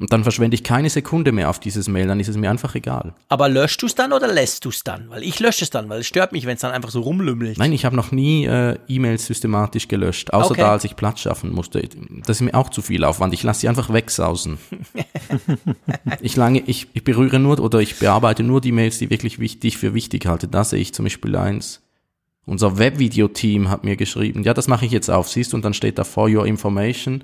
Und 0.00 0.12
dann 0.14 0.22
verschwende 0.22 0.54
ich 0.54 0.64
keine 0.64 0.88
Sekunde 0.88 1.30
mehr 1.30 1.50
auf 1.50 1.60
dieses 1.60 1.86
Mail, 1.86 2.06
dann 2.06 2.18
ist 2.20 2.28
es 2.28 2.36
mir 2.38 2.48
einfach 2.50 2.74
egal. 2.74 3.14
Aber 3.28 3.50
löscht 3.50 3.82
du 3.82 3.86
es 3.86 3.94
dann 3.94 4.14
oder 4.14 4.28
lässt 4.32 4.64
du 4.64 4.70
es 4.70 4.82
dann? 4.82 5.10
Weil 5.10 5.22
ich 5.22 5.38
lösche 5.40 5.62
es 5.62 5.68
dann, 5.68 5.90
weil 5.90 6.00
es 6.00 6.06
stört 6.06 6.32
mich, 6.32 6.46
wenn 6.46 6.54
es 6.54 6.62
dann 6.62 6.72
einfach 6.72 6.88
so 6.88 7.00
rumlümmelt. 7.00 7.58
Nein, 7.58 7.72
ich 7.74 7.84
habe 7.84 7.94
noch 7.94 8.10
nie 8.10 8.46
äh, 8.46 8.78
E-Mails 8.88 9.26
systematisch 9.26 9.88
gelöscht, 9.88 10.32
außer 10.32 10.52
Okay. 10.52 10.60
da, 10.62 10.72
als 10.72 10.84
ich 10.84 10.96
Platz 10.96 11.20
schaffen 11.20 11.52
musste. 11.52 11.86
Das 12.26 12.38
ist 12.38 12.40
mir 12.40 12.54
auch 12.54 12.70
zu 12.70 12.80
viel 12.80 13.04
Aufwand. 13.04 13.34
Ich 13.34 13.42
lasse 13.42 13.60
sie 13.60 13.68
einfach 13.68 13.92
wegsausen. 13.92 14.56
ich, 16.20 16.34
lange, 16.36 16.62
ich, 16.66 16.88
ich 16.94 17.04
berühre 17.04 17.38
nur 17.38 17.60
oder 17.60 17.80
ich 17.80 17.98
bearbeite 17.98 18.42
nur 18.42 18.60
die 18.62 18.72
Mails, 18.72 18.98
die 18.98 19.10
wirklich 19.10 19.38
wichtig 19.38 19.76
für 19.76 19.92
wichtig 19.92 20.24
halte. 20.26 20.48
Da 20.48 20.64
sehe 20.64 20.80
ich 20.80 20.94
zum 20.94 21.04
Beispiel 21.04 21.36
eins. 21.36 21.82
Unser 22.46 22.78
Webvideo-Team 22.78 23.68
hat 23.68 23.84
mir 23.84 23.96
geschrieben, 23.96 24.42
ja, 24.44 24.54
das 24.54 24.66
mache 24.66 24.86
ich 24.86 24.92
jetzt 24.92 25.10
auf, 25.10 25.28
siehst 25.28 25.52
du, 25.52 25.56
und 25.56 25.64
dann 25.64 25.74
steht 25.74 25.98
da 25.98 26.04
for 26.04 26.28
your 26.28 26.46
information, 26.46 27.22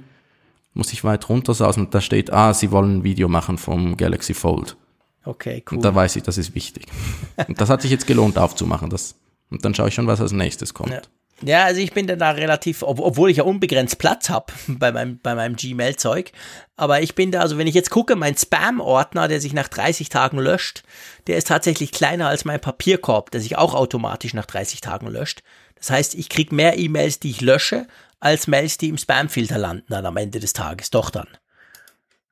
muss 0.77 0.93
ich 0.93 1.05
weit 1.05 1.29
runtersausen 1.29 1.87
und 1.87 1.95
da 1.95 2.01
steht, 2.01 2.33
ah, 2.33 2.55
sie 2.55 2.70
wollen 2.70 2.99
ein 2.99 3.05
Video 3.05 3.29
machen 3.29 3.59
vom 3.59 3.97
Galaxy 3.97 4.35
Fold. 4.35 4.77
Okay, 5.24 5.64
cool. 5.70 5.79
Und 5.79 5.85
da 5.85 5.95
weiß 5.95 6.16
ich, 6.16 6.22
das 6.22 6.39
ist 6.39 6.55
wichtig. 6.55 6.87
Und 7.49 7.61
das 7.61 7.68
hat 7.68 7.83
sich 7.83 7.91
jetzt 7.91 8.07
gelohnt 8.07 8.39
aufzumachen. 8.39 8.91
Das, 8.91 9.16
und 9.51 9.64
dann 9.64 9.74
schaue 9.74 9.89
ich 9.89 9.95
schon, 9.95 10.07
was 10.07 10.20
als 10.20 10.31
nächstes 10.31 10.72
kommt. 10.72 10.93
Ja. 10.93 11.03
Ja, 11.43 11.64
also 11.64 11.83
ich 11.83 11.93
bin 11.93 12.07
da 12.07 12.31
relativ, 12.31 12.83
ob, 12.83 12.99
obwohl 12.99 13.31
ich 13.31 13.39
ja 13.39 13.43
unbegrenzt 13.43 13.99
Platz 13.99 14.31
habe 14.31 14.53
bei 14.68 14.91
meinem, 14.91 15.18
bei 15.18 15.35
meinem 15.35 15.57
Gmail-Zeug. 15.57 16.33
Aber 16.77 17.03
ich 17.03 17.14
bin 17.14 17.31
da, 17.31 17.41
also 17.41 17.59
wenn 17.59 17.66
ich 17.66 17.74
jetzt 17.74 17.91
gucke, 17.91 18.16
mein 18.16 18.37
Spam-Ordner, 18.37 19.29
der 19.29 19.41
sich 19.41 19.53
nach 19.53 19.68
30 19.68 20.09
Tagen 20.09 20.39
löscht, 20.39 20.83
der 21.27 21.37
ist 21.37 21.49
tatsächlich 21.49 21.93
kleiner 21.93 22.29
als 22.29 22.45
mein 22.45 22.61
Papierkorb, 22.61 23.31
der 23.31 23.41
sich 23.41 23.59
auch 23.59 23.74
automatisch 23.74 24.33
nach 24.33 24.47
30 24.47 24.81
Tagen 24.81 25.09
löscht. 25.09 25.43
Das 25.74 25.91
heißt, 25.91 26.14
ich 26.14 26.31
kriege 26.31 26.55
mehr 26.55 26.79
E-Mails, 26.79 27.20
die 27.20 27.31
ich 27.31 27.43
lösche, 27.43 27.87
als 28.20 28.46
Mails, 28.46 28.78
die 28.78 28.88
im 28.88 28.98
Spam-Filter 28.98 29.58
landen 29.58 29.86
dann 29.88 30.06
am 30.06 30.16
Ende 30.16 30.40
des 30.40 30.52
Tages. 30.52 30.90
Doch 30.90 31.10
dann. 31.10 31.28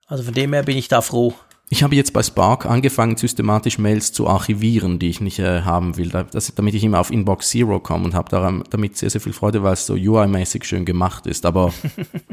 Also 0.07 0.22
von 0.24 0.35
dem 0.35 0.53
her 0.53 0.62
bin 0.62 0.76
ich 0.76 0.89
da 0.89 1.01
froh. 1.01 1.35
Ich 1.70 1.82
habe 1.82 1.97
jetzt 1.97 2.12
bei 2.12 2.22
Spark 2.22 2.66
angefangen, 2.66 3.16
systematisch 3.16 3.78
Mails 3.78 4.12
zu 4.12 4.28
archivieren, 4.28 4.99
die 4.99 5.09
ich 5.09 5.20
nicht 5.20 5.39
äh, 5.39 5.62
haben 5.62 5.97
will, 5.97 6.11
da- 6.11 6.22
das, 6.24 6.55
damit 6.55 6.74
ich 6.74 6.85
immer 6.85 7.01
auf 7.01 7.11
Inbox 7.11 7.49
Zero 7.49 7.80
komme 7.80 8.05
und 8.05 8.14
habe 8.14 8.28
daran 8.28 8.64
damit 8.70 8.99
sehr, 8.99 9.09
sehr 9.11 9.20
viel 9.22 9.32
Freude, 9.32 9.62
weil 9.62 9.72
es 9.72 9.87
so 9.87 9.95
UI-mäßig 9.95 10.64
schön 10.64 10.85
gemacht 10.85 11.26
ist. 11.26 11.47
Aber 11.47 11.72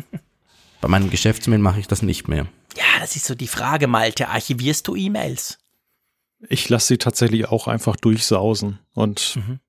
bei 0.82 0.88
meinem 0.90 1.10
Geschäftsmail 1.10 1.60
mache 1.60 1.80
ich 1.80 1.88
das 1.88 2.02
nicht 2.02 2.28
mehr. 2.28 2.46
Ja, 2.76 2.84
das 3.00 3.16
ist 3.16 3.26
so 3.26 3.34
die 3.36 3.48
Frage, 3.48 3.88
Malte. 3.88 4.28
Archivierst 4.30 4.88
du 4.88 4.96
E-Mails? 4.96 5.58
Ich 6.50 6.68
lasse 6.70 6.88
sie 6.88 6.98
tatsächlich 6.98 7.48
auch 7.48 7.68
einfach 7.68 7.96
durchsausen 7.96 8.80
und 8.94 9.36
Mhm. 9.38 9.60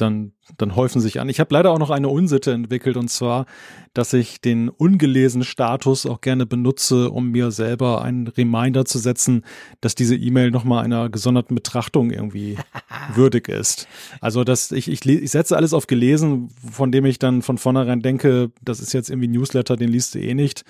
Dann, 0.00 0.32
dann 0.56 0.74
häufen 0.76 1.00
sich 1.00 1.20
an. 1.20 1.28
Ich 1.28 1.40
habe 1.40 1.52
leider 1.52 1.70
auch 1.70 1.78
noch 1.78 1.90
eine 1.90 2.08
Unsitte 2.08 2.52
entwickelt 2.52 2.96
und 2.96 3.08
zwar, 3.08 3.46
dass 3.94 4.12
ich 4.12 4.40
den 4.40 4.68
ungelesenen 4.68 5.44
Status 5.44 6.06
auch 6.06 6.20
gerne 6.20 6.46
benutze, 6.46 7.10
um 7.10 7.30
mir 7.30 7.50
selber 7.50 8.02
einen 8.02 8.28
Reminder 8.28 8.84
zu 8.84 8.98
setzen, 8.98 9.44
dass 9.80 9.94
diese 9.94 10.16
E-Mail 10.16 10.50
nochmal 10.50 10.84
einer 10.84 11.08
gesonderten 11.08 11.54
Betrachtung 11.54 12.10
irgendwie 12.10 12.56
würdig 13.14 13.48
ist. 13.48 13.88
Also, 14.20 14.44
dass 14.44 14.72
ich, 14.72 14.88
ich, 14.88 15.04
ich 15.06 15.30
setze 15.30 15.56
alles 15.56 15.74
auf 15.74 15.86
gelesen, 15.86 16.48
von 16.70 16.92
dem 16.92 17.04
ich 17.04 17.18
dann 17.18 17.42
von 17.42 17.58
vornherein 17.58 18.00
denke, 18.00 18.50
das 18.62 18.80
ist 18.80 18.92
jetzt 18.92 19.10
irgendwie 19.10 19.28
Newsletter, 19.28 19.76
den 19.76 19.88
liest 19.88 20.14
du 20.14 20.20
eh 20.20 20.34
nicht. 20.34 20.64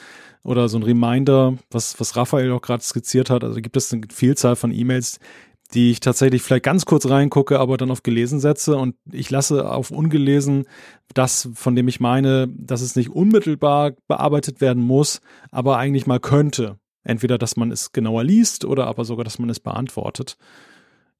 Oder 0.45 0.68
so 0.68 0.79
ein 0.79 0.83
Reminder, 0.85 1.59
was, 1.70 1.99
was 2.01 2.16
Raphael 2.16 2.53
auch 2.53 2.62
gerade 2.62 2.83
skizziert 2.83 3.29
hat. 3.29 3.45
Also 3.45 3.61
gibt 3.61 3.76
es 3.76 3.93
eine 3.93 4.03
Vielzahl 4.11 4.57
von 4.57 4.72
E-Mails, 4.72 5.18
die 5.74 5.90
ich 5.90 6.00
tatsächlich 6.00 6.42
vielleicht 6.42 6.64
ganz 6.64 6.86
kurz 6.86 7.08
reingucke, 7.08 7.58
aber 7.60 7.76
dann 7.76 7.90
auf 7.90 8.02
gelesen 8.02 8.40
setze 8.40 8.76
und 8.76 8.96
ich 9.10 9.30
lasse 9.30 9.70
auf 9.70 9.90
ungelesen 9.90 10.66
das, 11.14 11.48
von 11.54 11.76
dem 11.76 11.88
ich 11.88 12.00
meine, 12.00 12.48
dass 12.48 12.80
es 12.80 12.96
nicht 12.96 13.10
unmittelbar 13.10 13.92
bearbeitet 14.06 14.60
werden 14.60 14.82
muss, 14.82 15.20
aber 15.50 15.76
eigentlich 15.76 16.06
mal 16.06 16.20
könnte. 16.20 16.78
Entweder, 17.04 17.38
dass 17.38 17.56
man 17.56 17.70
es 17.70 17.92
genauer 17.92 18.24
liest 18.24 18.64
oder 18.64 18.86
aber 18.86 19.04
sogar, 19.04 19.24
dass 19.24 19.38
man 19.38 19.48
es 19.48 19.60
beantwortet. 19.60 20.36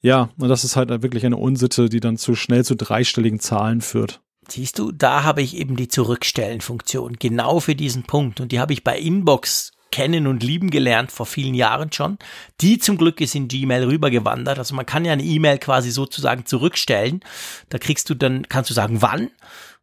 Ja, 0.01 0.31
und 0.39 0.49
das 0.49 0.65
ist 0.65 0.77
halt 0.77 0.91
wirklich 1.03 1.25
eine 1.25 1.37
Unsitte, 1.37 1.89
die 1.89 2.01
dann 2.01 2.17
zu 2.17 2.35
schnell 2.35 2.65
zu 2.65 2.77
dreistelligen 2.77 3.41
Zahlen 3.41 3.81
führt. 3.81 4.21
Siehst 4.49 4.79
du, 4.79 4.93
da 4.93 5.25
habe 5.25 5.43
ich 5.43 5.57
eben 5.57 5.77
die 5.77 5.89
Zurückstellen-Funktion, 5.89 7.17
genau 7.19 7.61
für 7.61 7.75
diesen 7.75 8.05
Punkt. 8.05 8.41
Und 8.41 8.53
die 8.53 8.61
habe 8.61 8.73
ich 8.73 8.85
bei 8.85 8.99
Inbox 8.99 9.73
kennen 9.99 10.29
und 10.29 10.45
lieben 10.45 10.71
gelernt 10.71 11.11
vor 11.11 11.27
vielen 11.27 11.55
Jahren 11.55 11.91
schon. 11.91 12.19
Die 12.61 12.79
zum 12.79 12.99
Glück 12.99 13.21
ist 13.21 13.35
in 13.35 13.49
Gmail 13.49 13.83
rübergewandert. 13.83 14.57
Also 14.57 14.77
man 14.77 14.87
kann 14.87 15.05
ja 15.05 15.13
eine 15.13 15.25
E-Mail 15.25 15.59
quasi 15.59 15.91
sozusagen 15.91 16.47
zurückstellen. 16.47 17.19
Da 17.69 17.79
kriegst 17.79 18.09
du 18.09 18.15
dann, 18.15 18.49
kannst 18.49 18.71
du 18.71 18.75
sagen, 18.75 19.03
wann. 19.03 19.33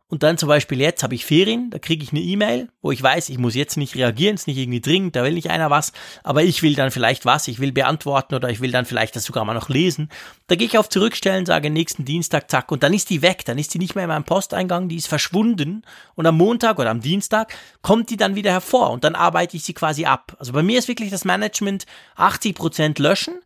Und 0.07 0.21
dann 0.21 0.37
zum 0.37 0.49
Beispiel 0.49 0.79
jetzt 0.79 1.01
habe 1.01 1.15
ich 1.15 1.25
Ferien, 1.25 1.71
da 1.71 1.79
kriege 1.79 2.03
ich 2.03 2.11
eine 2.11 2.21
E-Mail, 2.21 2.69
wo 2.83 2.91
ich 2.91 3.01
weiß, 3.01 3.29
ich 3.29 3.39
muss 3.39 3.55
jetzt 3.55 3.75
nicht 3.75 3.95
reagieren, 3.95 4.35
ist 4.35 4.45
nicht 4.45 4.59
irgendwie 4.59 4.79
dringend, 4.79 5.15
da 5.15 5.23
will 5.23 5.33
nicht 5.33 5.49
einer 5.49 5.71
was, 5.71 5.93
aber 6.23 6.43
ich 6.43 6.61
will 6.61 6.75
dann 6.75 6.91
vielleicht 6.91 7.25
was, 7.25 7.47
ich 7.47 7.57
will 7.59 7.71
beantworten 7.71 8.35
oder 8.35 8.49
ich 8.51 8.61
will 8.61 8.71
dann 8.71 8.85
vielleicht 8.85 9.15
das 9.15 9.23
sogar 9.23 9.45
mal 9.45 9.55
noch 9.55 9.67
lesen. 9.67 10.09
Da 10.45 10.55
gehe 10.55 10.67
ich 10.67 10.77
auf 10.77 10.89
Zurückstellen, 10.89 11.47
sage 11.47 11.71
nächsten 11.71 12.05
Dienstag, 12.05 12.51
zack, 12.51 12.71
und 12.71 12.83
dann 12.83 12.93
ist 12.93 13.09
die 13.09 13.23
weg, 13.23 13.45
dann 13.45 13.57
ist 13.57 13.73
die 13.73 13.79
nicht 13.79 13.95
mehr 13.95 14.03
in 14.03 14.09
meinem 14.09 14.25
Posteingang, 14.25 14.89
die 14.89 14.97
ist 14.97 15.07
verschwunden 15.07 15.81
und 16.13 16.27
am 16.27 16.37
Montag 16.37 16.77
oder 16.77 16.91
am 16.91 17.01
Dienstag 17.01 17.55
kommt 17.81 18.11
die 18.11 18.17
dann 18.17 18.35
wieder 18.35 18.51
hervor 18.51 18.91
und 18.91 19.03
dann 19.03 19.15
arbeite 19.15 19.57
ich 19.57 19.63
sie 19.63 19.73
quasi 19.73 20.05
ab. 20.05 20.35
Also 20.37 20.53
bei 20.53 20.61
mir 20.61 20.77
ist 20.77 20.87
wirklich 20.87 21.09
das 21.09 21.25
Management 21.25 21.87
80% 22.15 23.01
löschen, 23.01 23.39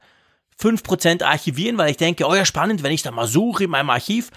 5% 0.62 1.24
archivieren, 1.24 1.78
weil 1.78 1.90
ich 1.90 1.96
denke, 1.98 2.28
oh 2.28 2.36
ja, 2.36 2.44
spannend, 2.44 2.84
wenn 2.84 2.92
ich 2.92 3.02
da 3.02 3.12
mal 3.12 3.28
suche 3.28 3.64
in 3.64 3.70
meinem 3.70 3.90
Archiv 3.90 4.30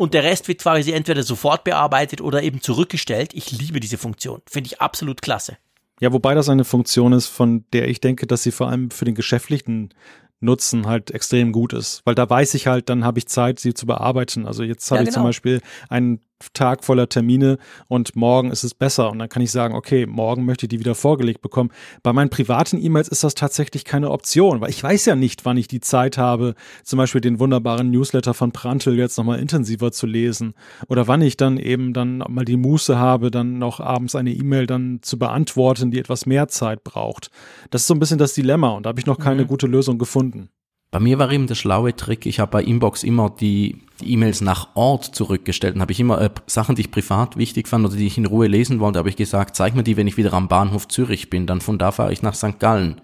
und 0.00 0.14
der 0.14 0.24
Rest 0.24 0.48
wird 0.48 0.62
quasi 0.62 0.92
entweder 0.92 1.22
sofort 1.22 1.62
bearbeitet 1.62 2.22
oder 2.22 2.42
eben 2.42 2.62
zurückgestellt. 2.62 3.34
Ich 3.34 3.52
liebe 3.52 3.80
diese 3.80 3.98
Funktion. 3.98 4.40
Finde 4.48 4.68
ich 4.68 4.80
absolut 4.80 5.20
klasse. 5.20 5.58
Ja, 6.00 6.10
wobei 6.10 6.32
das 6.34 6.48
eine 6.48 6.64
Funktion 6.64 7.12
ist, 7.12 7.26
von 7.26 7.66
der 7.74 7.86
ich 7.86 8.00
denke, 8.00 8.26
dass 8.26 8.42
sie 8.42 8.50
vor 8.50 8.68
allem 8.68 8.90
für 8.90 9.04
den 9.04 9.14
geschäftlichen 9.14 9.92
nutzen 10.40 10.86
halt 10.86 11.10
extrem 11.10 11.52
gut 11.52 11.74
ist, 11.74 12.00
weil 12.06 12.14
da 12.14 12.30
weiß 12.30 12.54
ich 12.54 12.66
halt, 12.66 12.88
dann 12.88 13.04
habe 13.04 13.18
ich 13.18 13.28
Zeit, 13.28 13.60
sie 13.60 13.74
zu 13.74 13.84
bearbeiten. 13.84 14.46
Also 14.46 14.62
jetzt 14.62 14.90
habe 14.90 15.02
Ja, 15.02 15.02
ich 15.02 15.10
zum 15.10 15.20
genau. 15.20 15.28
Beispiel 15.28 15.60
einen 15.90 16.22
Tag 16.52 16.84
voller 16.84 17.08
Termine 17.08 17.58
und 17.88 18.16
morgen 18.16 18.50
ist 18.50 18.64
es 18.64 18.74
besser 18.74 19.10
und 19.10 19.18
dann 19.18 19.28
kann 19.28 19.42
ich 19.42 19.50
sagen, 19.50 19.74
okay, 19.74 20.06
morgen 20.06 20.44
möchte 20.44 20.66
ich 20.66 20.70
die 20.70 20.78
wieder 20.78 20.94
vorgelegt 20.94 21.42
bekommen. 21.42 21.70
Bei 22.02 22.12
meinen 22.12 22.30
privaten 22.30 22.82
E-Mails 22.82 23.08
ist 23.08 23.24
das 23.24 23.34
tatsächlich 23.34 23.84
keine 23.84 24.10
Option, 24.10 24.60
weil 24.60 24.70
ich 24.70 24.82
weiß 24.82 25.06
ja 25.06 25.16
nicht, 25.16 25.44
wann 25.44 25.56
ich 25.56 25.68
die 25.68 25.80
Zeit 25.80 26.18
habe, 26.18 26.54
zum 26.82 26.96
Beispiel 26.96 27.20
den 27.20 27.38
wunderbaren 27.38 27.90
Newsletter 27.90 28.34
von 28.34 28.52
Prantl 28.52 28.96
jetzt 28.96 29.18
nochmal 29.18 29.38
intensiver 29.38 29.92
zu 29.92 30.06
lesen 30.06 30.54
oder 30.88 31.08
wann 31.08 31.22
ich 31.22 31.36
dann 31.36 31.58
eben 31.58 31.92
dann 31.92 32.18
mal 32.18 32.44
die 32.44 32.56
Muße 32.56 32.98
habe, 32.98 33.30
dann 33.30 33.58
noch 33.58 33.80
abends 33.80 34.14
eine 34.14 34.32
E-Mail 34.32 34.66
dann 34.66 35.00
zu 35.02 35.18
beantworten, 35.18 35.90
die 35.90 35.98
etwas 35.98 36.26
mehr 36.26 36.48
Zeit 36.48 36.84
braucht. 36.84 37.30
Das 37.70 37.82
ist 37.82 37.86
so 37.86 37.94
ein 37.94 38.00
bisschen 38.00 38.18
das 38.18 38.34
Dilemma 38.34 38.70
und 38.70 38.84
da 38.84 38.88
habe 38.88 39.00
ich 39.00 39.06
noch 39.06 39.18
keine 39.18 39.46
gute 39.46 39.66
Lösung 39.66 39.98
gefunden. 39.98 40.50
Bei 40.90 40.98
mir 40.98 41.20
war 41.20 41.30
eben 41.30 41.46
der 41.46 41.54
schlaue 41.54 41.94
Trick, 41.94 42.26
ich 42.26 42.40
habe 42.40 42.50
bei 42.50 42.64
Inbox 42.64 43.04
immer 43.04 43.30
die 43.30 43.78
E-Mails 44.02 44.40
nach 44.40 44.74
Ort 44.74 45.04
zurückgestellt. 45.04 45.74
Dann 45.74 45.82
habe 45.82 45.92
ich 45.92 46.00
immer 46.00 46.20
äh, 46.20 46.30
Sachen, 46.46 46.74
die 46.74 46.82
ich 46.82 46.90
privat 46.90 47.36
wichtig 47.36 47.68
fand 47.68 47.86
oder 47.86 47.94
die 47.94 48.08
ich 48.08 48.18
in 48.18 48.26
Ruhe 48.26 48.48
lesen 48.48 48.80
wollte, 48.80 48.98
habe 48.98 49.08
ich 49.08 49.16
gesagt, 49.16 49.54
zeig 49.54 49.76
mir 49.76 49.84
die, 49.84 49.96
wenn 49.96 50.08
ich 50.08 50.16
wieder 50.16 50.32
am 50.32 50.48
Bahnhof 50.48 50.88
Zürich 50.88 51.30
bin. 51.30 51.46
Dann 51.46 51.60
von 51.60 51.78
da 51.78 51.92
fahre 51.92 52.12
ich 52.12 52.22
nach 52.22 52.34
St. 52.34 52.58
Gallen. 52.58 53.00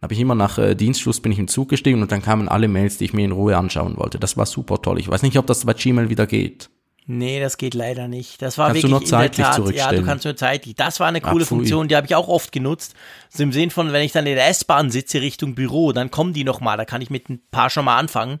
Habe 0.00 0.14
ich 0.14 0.20
immer 0.20 0.34
nach 0.34 0.58
äh, 0.58 0.74
Dienstschluss 0.74 1.20
bin 1.20 1.30
ich 1.30 1.38
den 1.38 1.46
Zug 1.46 1.68
gestiegen 1.68 2.02
und 2.02 2.10
dann 2.10 2.22
kamen 2.22 2.48
alle 2.48 2.66
Mails, 2.66 2.98
die 2.98 3.04
ich 3.04 3.12
mir 3.12 3.24
in 3.24 3.30
Ruhe 3.30 3.56
anschauen 3.56 3.96
wollte. 3.96 4.18
Das 4.18 4.36
war 4.36 4.46
super 4.46 4.82
toll. 4.82 4.98
Ich 4.98 5.08
weiß 5.08 5.22
nicht, 5.22 5.38
ob 5.38 5.46
das 5.46 5.64
bei 5.64 5.74
Gmail 5.74 6.10
wieder 6.10 6.26
geht. 6.26 6.70
Nee, 7.06 7.40
das 7.40 7.56
geht 7.56 7.74
leider 7.74 8.06
nicht. 8.06 8.40
Das 8.42 8.58
war 8.58 8.68
Kannst 8.68 8.84
du 8.84 8.90
wirklich 8.90 9.10
nur 9.10 9.20
in 9.22 9.28
der 9.28 9.32
zeitlich 9.32 9.46
Tat, 9.46 9.52
ja, 9.52 9.56
du 9.56 9.64
zurückstellen? 9.64 10.06
kannst 10.06 10.24
nur 10.24 10.36
zeitlich. 10.36 10.74
Das 10.76 11.00
war 11.00 11.08
eine 11.08 11.20
coole 11.20 11.44
pfui. 11.44 11.56
Funktion, 11.58 11.88
die 11.88 11.96
habe 11.96 12.06
ich 12.06 12.14
auch 12.14 12.28
oft 12.28 12.52
genutzt. 12.52 12.94
Also 13.32 13.42
im 13.42 13.52
Sinn 13.52 13.70
von, 13.70 13.92
wenn 13.92 14.02
ich 14.02 14.12
dann 14.12 14.26
in 14.26 14.36
der 14.36 14.48
S-Bahn 14.48 14.90
sitze 14.90 15.20
Richtung 15.20 15.54
Büro, 15.56 15.92
dann 15.92 16.12
kommen 16.12 16.32
die 16.32 16.44
nochmal, 16.44 16.76
da 16.76 16.84
kann 16.84 17.02
ich 17.02 17.10
mit 17.10 17.28
ein 17.28 17.42
paar 17.50 17.70
schon 17.70 17.84
mal 17.84 17.98
anfangen. 17.98 18.38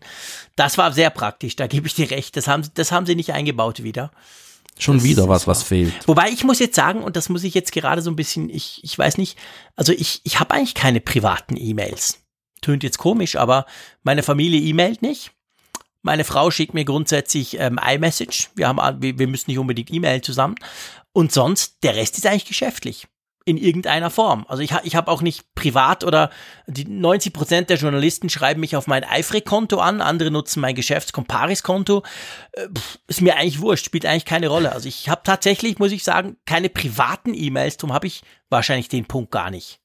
Das 0.54 0.78
war 0.78 0.92
sehr 0.92 1.10
praktisch, 1.10 1.56
da 1.56 1.66
gebe 1.66 1.88
ich 1.88 1.94
dir 1.94 2.10
recht. 2.10 2.36
Das 2.36 2.46
haben, 2.46 2.62
das 2.74 2.92
haben 2.92 3.04
sie 3.04 3.16
nicht 3.16 3.32
eingebaut 3.32 3.82
wieder. 3.82 4.12
Schon 4.78 5.02
wieder 5.02 5.28
was, 5.28 5.46
was 5.46 5.62
fehlt. 5.62 5.92
Wobei 6.06 6.30
ich 6.30 6.44
muss 6.44 6.58
jetzt 6.58 6.76
sagen, 6.76 7.02
und 7.02 7.16
das 7.16 7.28
muss 7.28 7.44
ich 7.44 7.54
jetzt 7.54 7.72
gerade 7.72 8.00
so 8.00 8.10
ein 8.10 8.16
bisschen, 8.16 8.48
ich, 8.48 8.80
ich 8.82 8.96
weiß 8.96 9.18
nicht, 9.18 9.36
also 9.76 9.92
ich, 9.92 10.20
ich 10.24 10.40
habe 10.40 10.54
eigentlich 10.54 10.74
keine 10.74 11.00
privaten 11.00 11.56
E-Mails. 11.56 12.20
Tönt 12.62 12.82
jetzt 12.82 12.98
komisch, 12.98 13.36
aber 13.36 13.66
meine 14.02 14.22
Familie 14.22 14.60
e-mailt 14.60 15.02
nicht. 15.02 15.32
Meine 16.02 16.24
Frau 16.24 16.50
schickt 16.50 16.74
mir 16.74 16.84
grundsätzlich 16.84 17.58
ähm, 17.58 17.78
iMessage. 17.82 18.50
Wir, 18.56 18.68
haben, 18.68 19.00
wir, 19.00 19.28
müssen 19.28 19.50
nicht 19.50 19.58
unbedingt 19.58 19.92
e-mailen 19.92 20.22
zusammen. 20.22 20.56
Und 21.12 21.32
sonst, 21.32 21.82
der 21.84 21.94
Rest 21.94 22.18
ist 22.18 22.26
eigentlich 22.26 22.46
geschäftlich. 22.46 23.06
In 23.44 23.56
irgendeiner 23.56 24.10
Form. 24.10 24.46
Also 24.48 24.62
ich, 24.62 24.72
ich 24.84 24.94
habe 24.94 25.10
auch 25.10 25.20
nicht 25.20 25.52
privat 25.56 26.04
oder 26.04 26.30
die 26.68 26.84
90 26.84 27.32
Prozent 27.32 27.70
der 27.70 27.76
Journalisten 27.76 28.28
schreiben 28.28 28.60
mich 28.60 28.76
auf 28.76 28.86
mein 28.86 29.02
Eifrig-Konto 29.02 29.78
an, 29.78 30.00
andere 30.00 30.30
nutzen 30.30 30.60
mein 30.60 30.76
Geschäfts-Comparis-Konto. 30.76 32.04
Äh, 32.52 32.68
ist 33.08 33.20
mir 33.20 33.36
eigentlich 33.36 33.60
wurscht, 33.60 33.84
spielt 33.84 34.06
eigentlich 34.06 34.26
keine 34.26 34.46
Rolle. 34.46 34.70
Also 34.70 34.88
ich 34.88 35.08
habe 35.08 35.22
tatsächlich, 35.24 35.80
muss 35.80 35.90
ich 35.90 36.04
sagen, 36.04 36.36
keine 36.46 36.68
privaten 36.68 37.34
E-Mails, 37.34 37.78
darum 37.78 37.92
habe 37.92 38.06
ich 38.06 38.22
wahrscheinlich 38.48 38.88
den 38.88 39.06
Punkt 39.06 39.32
gar 39.32 39.50
nicht. 39.50 39.81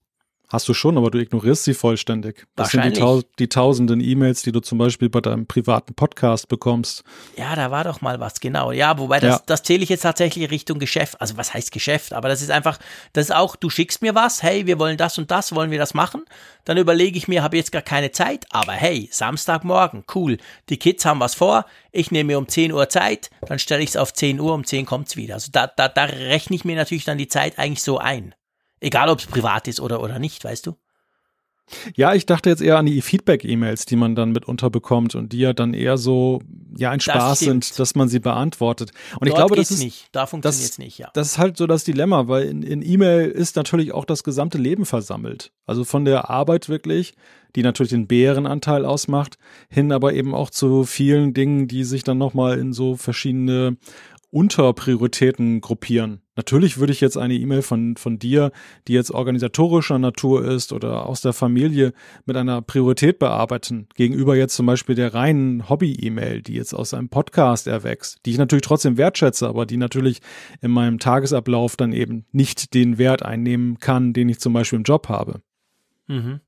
Hast 0.50 0.70
du 0.70 0.74
schon, 0.74 0.98
aber 0.98 1.12
du 1.12 1.18
ignorierst 1.20 1.66
sie 1.66 1.74
vollständig. 1.74 2.48
Das 2.56 2.70
sind 2.72 2.80
die, 2.84 3.00
Wahrscheinlich. 3.00 3.00
tau 3.00 3.22
die 3.38 3.50
tausenden 3.50 4.00
E-Mails, 4.00 4.44
die 4.44 4.54
du 4.54 4.62
zum 4.62 4.78
Beispiel 4.78 5.10
bei 5.10 5.20
deinem 5.20 5.46
privaten 5.46 5.94
Podcast 5.94 6.48
bekommst. 6.48 7.04
Ja, 7.36 7.54
da 7.56 7.70
war 7.70 7.84
doch 7.84 8.00
mal 8.00 8.22
was, 8.22 8.40
genau. 8.40 8.72
Ja, 8.72 8.98
wobei 8.98 9.20
das, 9.20 9.36
Ja. 9.40 9.44
das 9.46 9.64
zähle 9.64 9.84
ich 9.84 9.90
jetzt 9.90 10.04
tatsächlich 10.04 10.50
Richtung 10.50 10.80
Geschäft. 10.80 11.20
Also 11.20 11.36
was 11.36 11.54
heißt 11.54 11.74
Geschäft? 11.74 12.14
Aber 12.14 12.30
das 12.30 12.42
ist 12.42 12.50
einfach, 12.50 12.80
das 13.12 13.26
ist 13.26 13.36
auch, 13.36 13.58
du 13.58 13.70
schickst 13.70 14.02
mir 14.02 14.16
was, 14.16 14.42
hey, 14.42 14.66
wir 14.66 14.80
wollen 14.80 14.96
das 14.96 15.18
und 15.18 15.32
das, 15.32 15.54
wollen 15.54 15.70
wir 15.70 15.80
das 15.80 15.94
machen? 15.94 16.24
Dann 16.64 16.78
überlege 16.78 17.18
ich 17.18 17.28
mir, 17.28 17.44
habe 17.44 17.58
jetzt 17.58 17.74
gar 17.74 17.82
keine 17.82 18.12
Zeit, 18.12 18.46
aber 18.50 18.72
hey, 18.72 19.10
Samstagmorgen, 19.12 20.06
cool. 20.16 20.38
Die 20.70 20.78
Kids 20.78 21.04
haben 21.06 21.20
was 21.20 21.36
vor, 21.36 21.66
ich 21.92 22.12
nehme 22.12 22.28
mir 22.28 22.38
um 22.38 22.48
10 22.48 22.72
Uhr 22.72 22.88
Zeit, 22.88 23.30
dann 23.46 23.60
stelle 23.60 23.84
ich 23.84 23.90
es 23.90 23.98
auf 23.98 24.14
10 24.14 24.40
Uhr, 24.40 24.54
um 24.54 24.64
10 24.66 24.86
kommt's 24.86 25.18
wieder. 25.18 25.34
Also 25.34 25.50
da, 25.52 25.68
da, 25.68 25.90
da 25.90 26.06
rechne 26.06 26.56
ich 26.56 26.64
mir 26.64 26.78
natürlich 26.78 27.04
dann 27.04 27.18
die 27.18 27.28
Zeit 27.28 27.60
eigentlich 27.60 27.84
so 27.84 27.98
ein. 27.98 28.34
Egal, 28.80 29.10
ob 29.10 29.20
es 29.20 29.28
privat 29.28 29.68
ist 29.68 29.80
oder, 29.80 30.02
oder 30.02 30.20
nicht, 30.20 30.44
weißt 30.44 30.66
du? 30.66 30.76
Ja, 31.96 32.14
ich 32.14 32.26
dachte 32.26 32.50
jetzt 32.50 32.62
eher 32.62 32.78
an 32.78 32.86
die 32.86 33.02
Feedback-E-Mails, 33.02 33.86
die 33.86 33.98
man 33.98 34.16
dann 34.16 34.32
mitunter 34.32 34.70
bekommt 34.70 35.16
und 35.16 35.34
die 35.34 35.40
ja 35.40 35.52
dann 35.52 35.74
eher 35.74 35.98
so, 35.98 36.42
ja, 36.78 36.92
ein 36.92 37.02
Spaß 37.02 37.38
stimmt. 37.38 37.66
sind, 37.66 37.80
dass 37.80 37.94
man 37.96 38.08
sie 38.08 38.20
beantwortet. 38.20 38.92
Und 39.20 39.28
ich 39.28 39.34
Dort 39.34 39.48
glaube, 39.48 39.56
das 39.58 39.72
ist, 39.72 39.84
nicht. 39.84 40.08
Da 40.14 40.28
funktioniert 40.28 40.72
es 40.72 40.78
nicht, 40.78 40.98
ja. 40.98 41.10
das 41.14 41.28
ist 41.28 41.38
halt 41.38 41.58
so 41.58 41.68
das 41.68 41.84
Dilemma, 41.84 42.30
weil 42.30 42.46
in, 42.46 42.64
in 42.64 42.82
E-Mail 42.82 43.30
ist 43.30 43.58
natürlich 43.58 43.92
auch 43.92 44.06
das 44.06 44.24
gesamte 44.24 44.58
Leben 44.58 44.86
versammelt. 44.86 45.52
Also 45.66 45.84
von 45.84 46.06
der 46.06 46.30
Arbeit 46.30 46.70
wirklich, 46.70 47.16
die 47.56 47.64
natürlich 47.64 47.90
den 47.90 48.08
Bärenanteil 48.08 48.86
ausmacht, 48.86 49.38
hin 49.70 49.92
aber 49.92 50.14
eben 50.14 50.34
auch 50.34 50.50
zu 50.50 50.86
vielen 50.86 51.34
Dingen, 51.34 51.68
die 51.68 51.84
sich 51.84 52.04
dann 52.04 52.18
nochmal 52.18 52.60
in 52.60 52.72
so 52.72 52.96
verschiedene 52.96 53.76
Unterprioritäten 54.30 55.60
gruppieren. 55.60 56.22
Natürlich 56.38 56.78
würde 56.78 56.94
ich 56.94 57.02
jetzt 57.02 57.18
eine 57.18 57.34
E-Mail 57.34 57.64
von, 57.64 57.98
von 57.98 58.20
dir, 58.20 58.52
die 58.88 58.94
jetzt 58.94 59.10
organisatorischer 59.12 59.98
Natur 59.98 60.46
ist 60.46 60.72
oder 60.72 61.08
aus 61.08 61.22
der 61.22 61.34
Familie 61.34 61.94
mit 62.26 62.38
einer 62.38 62.62
Priorität 62.62 63.18
bearbeiten, 63.18 63.88
gegenüber 63.96 64.36
jetzt 64.36 64.56
zum 64.56 64.68
Beispiel 64.68 64.94
der 64.94 65.16
reinen 65.16 65.68
Hobby-E-Mail, 65.68 66.44
die 66.44 66.54
jetzt 66.54 66.76
aus 66.76 66.94
einem 66.94 67.10
Podcast 67.10 67.66
erwächst, 67.66 68.20
die 68.26 68.32
ich 68.32 68.38
natürlich 68.38 68.62
trotzdem 68.62 68.98
wertschätze, 68.98 69.48
aber 69.48 69.66
die 69.66 69.78
natürlich 69.78 70.22
in 70.62 70.70
meinem 70.70 71.00
Tagesablauf 71.00 71.76
dann 71.76 71.92
eben 71.92 72.28
nicht 72.32 72.76
den 72.76 73.00
Wert 73.00 73.24
einnehmen 73.24 73.80
kann, 73.80 74.14
den 74.14 74.30
ich 74.30 74.40
zum 74.40 74.54
Beispiel 74.54 74.78
im 74.78 74.84
Job 74.84 75.10
habe. 75.10 75.42
Mhm. 76.06 76.40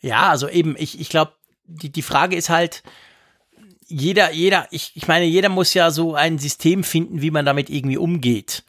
Ja, 0.00 0.30
also 0.30 0.48
eben, 0.48 0.74
ich, 0.78 0.98
ich 0.98 1.10
glaube, 1.10 1.32
die, 1.66 1.92
die 1.92 2.02
Frage 2.02 2.34
ist 2.34 2.48
halt, 2.48 2.82
jeder, 3.86 4.32
jeder, 4.32 4.68
ich, 4.70 4.92
ich 4.94 5.06
meine, 5.06 5.26
jeder 5.26 5.50
muss 5.50 5.74
ja 5.74 5.90
so 5.90 6.14
ein 6.14 6.38
System 6.38 6.82
finden, 6.82 7.20
wie 7.20 7.30
man 7.30 7.44
damit 7.44 7.68
irgendwie 7.68 7.98
umgeht. 7.98 8.64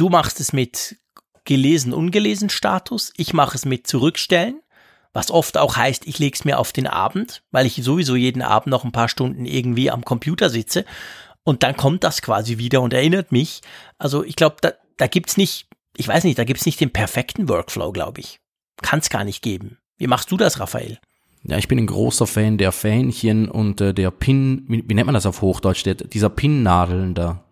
Du 0.00 0.08
machst 0.08 0.40
es 0.40 0.54
mit 0.54 0.96
gelesen, 1.44 1.92
ungelesen 1.92 2.48
Status, 2.48 3.12
ich 3.18 3.34
mache 3.34 3.54
es 3.54 3.66
mit 3.66 3.86
zurückstellen, 3.86 4.62
was 5.12 5.30
oft 5.30 5.58
auch 5.58 5.76
heißt, 5.76 6.06
ich 6.06 6.18
lege 6.18 6.34
es 6.34 6.46
mir 6.46 6.58
auf 6.58 6.72
den 6.72 6.86
Abend, 6.86 7.42
weil 7.50 7.66
ich 7.66 7.74
sowieso 7.84 8.16
jeden 8.16 8.40
Abend 8.40 8.68
noch 8.68 8.82
ein 8.84 8.92
paar 8.92 9.10
Stunden 9.10 9.44
irgendwie 9.44 9.90
am 9.90 10.02
Computer 10.02 10.48
sitze 10.48 10.86
und 11.44 11.62
dann 11.62 11.76
kommt 11.76 12.02
das 12.02 12.22
quasi 12.22 12.56
wieder 12.56 12.80
und 12.80 12.94
erinnert 12.94 13.30
mich. 13.30 13.60
Also 13.98 14.24
ich 14.24 14.36
glaube, 14.36 14.56
da, 14.62 14.72
da 14.96 15.06
gibt's 15.06 15.36
nicht, 15.36 15.68
ich 15.98 16.08
weiß 16.08 16.24
nicht, 16.24 16.38
da 16.38 16.44
gibt's 16.44 16.64
nicht 16.64 16.80
den 16.80 16.94
perfekten 16.94 17.50
Workflow, 17.50 17.92
glaube 17.92 18.22
ich. 18.22 18.40
Kann 18.80 19.00
es 19.00 19.10
gar 19.10 19.24
nicht 19.24 19.42
geben. 19.42 19.76
Wie 19.98 20.06
machst 20.06 20.30
du 20.30 20.38
das, 20.38 20.60
Raphael? 20.60 20.98
Ja, 21.42 21.58
ich 21.58 21.68
bin 21.68 21.78
ein 21.78 21.86
großer 21.86 22.26
Fan 22.26 22.56
der 22.56 22.72
Fähnchen 22.72 23.50
und 23.50 23.82
äh, 23.82 23.92
der 23.92 24.10
Pin, 24.12 24.64
wie, 24.66 24.82
wie 24.88 24.94
nennt 24.94 25.08
man 25.08 25.14
das 25.14 25.26
auf 25.26 25.42
Hochdeutsch, 25.42 25.84
der, 25.84 25.96
dieser 25.96 26.30
Pinnadeln 26.30 27.14
da. 27.14 27.44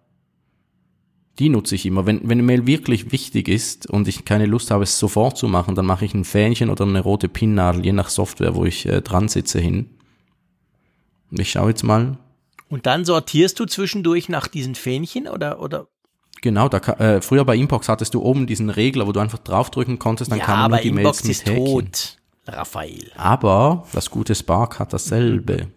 Die 1.38 1.48
nutze 1.48 1.76
ich 1.76 1.86
immer. 1.86 2.04
Wenn, 2.04 2.22
wenn 2.22 2.32
eine 2.32 2.42
Mail 2.42 2.66
wirklich 2.66 3.12
wichtig 3.12 3.48
ist 3.48 3.88
und 3.88 4.08
ich 4.08 4.24
keine 4.24 4.46
Lust 4.46 4.70
habe, 4.70 4.82
es 4.82 4.98
sofort 4.98 5.38
zu 5.38 5.46
machen, 5.46 5.74
dann 5.74 5.86
mache 5.86 6.04
ich 6.04 6.14
ein 6.14 6.24
Fähnchen 6.24 6.68
oder 6.68 6.84
eine 6.84 7.00
rote 7.00 7.28
Pinnadel, 7.28 7.84
je 7.84 7.92
nach 7.92 8.08
Software, 8.08 8.56
wo 8.56 8.64
ich 8.64 8.86
äh, 8.86 9.02
dran 9.02 9.28
sitze, 9.28 9.60
hin. 9.60 9.90
Und 11.30 11.38
ich 11.40 11.52
schaue 11.52 11.70
jetzt 11.70 11.84
mal. 11.84 12.18
Und 12.68 12.86
dann 12.86 13.04
sortierst 13.04 13.60
du 13.60 13.66
zwischendurch 13.66 14.28
nach 14.28 14.48
diesen 14.48 14.74
Fähnchen 14.74 15.28
oder, 15.28 15.60
oder? 15.60 15.86
Genau, 16.40 16.68
da, 16.68 16.78
äh, 16.78 17.20
früher 17.20 17.44
bei 17.44 17.56
Inbox 17.56 17.88
hattest 17.88 18.14
du 18.14 18.22
oben 18.22 18.46
diesen 18.46 18.70
Regler, 18.70 19.06
wo 19.06 19.12
du 19.12 19.20
einfach 19.20 19.38
draufdrücken 19.38 19.98
konntest, 19.98 20.30
dann 20.30 20.38
ja, 20.38 20.44
kamen 20.44 20.70
nur 20.70 20.80
die 20.80 20.88
Inbox 20.88 21.24
Mails 21.24 21.38
ist 21.38 21.46
mit 21.46 21.56
Häkchen. 21.56 21.64
tot, 21.64 22.18
Raphael. 22.46 23.12
Aber 23.16 23.86
das 23.92 24.10
gute 24.10 24.34
Spark 24.34 24.78
hat 24.78 24.92
dasselbe. 24.92 25.68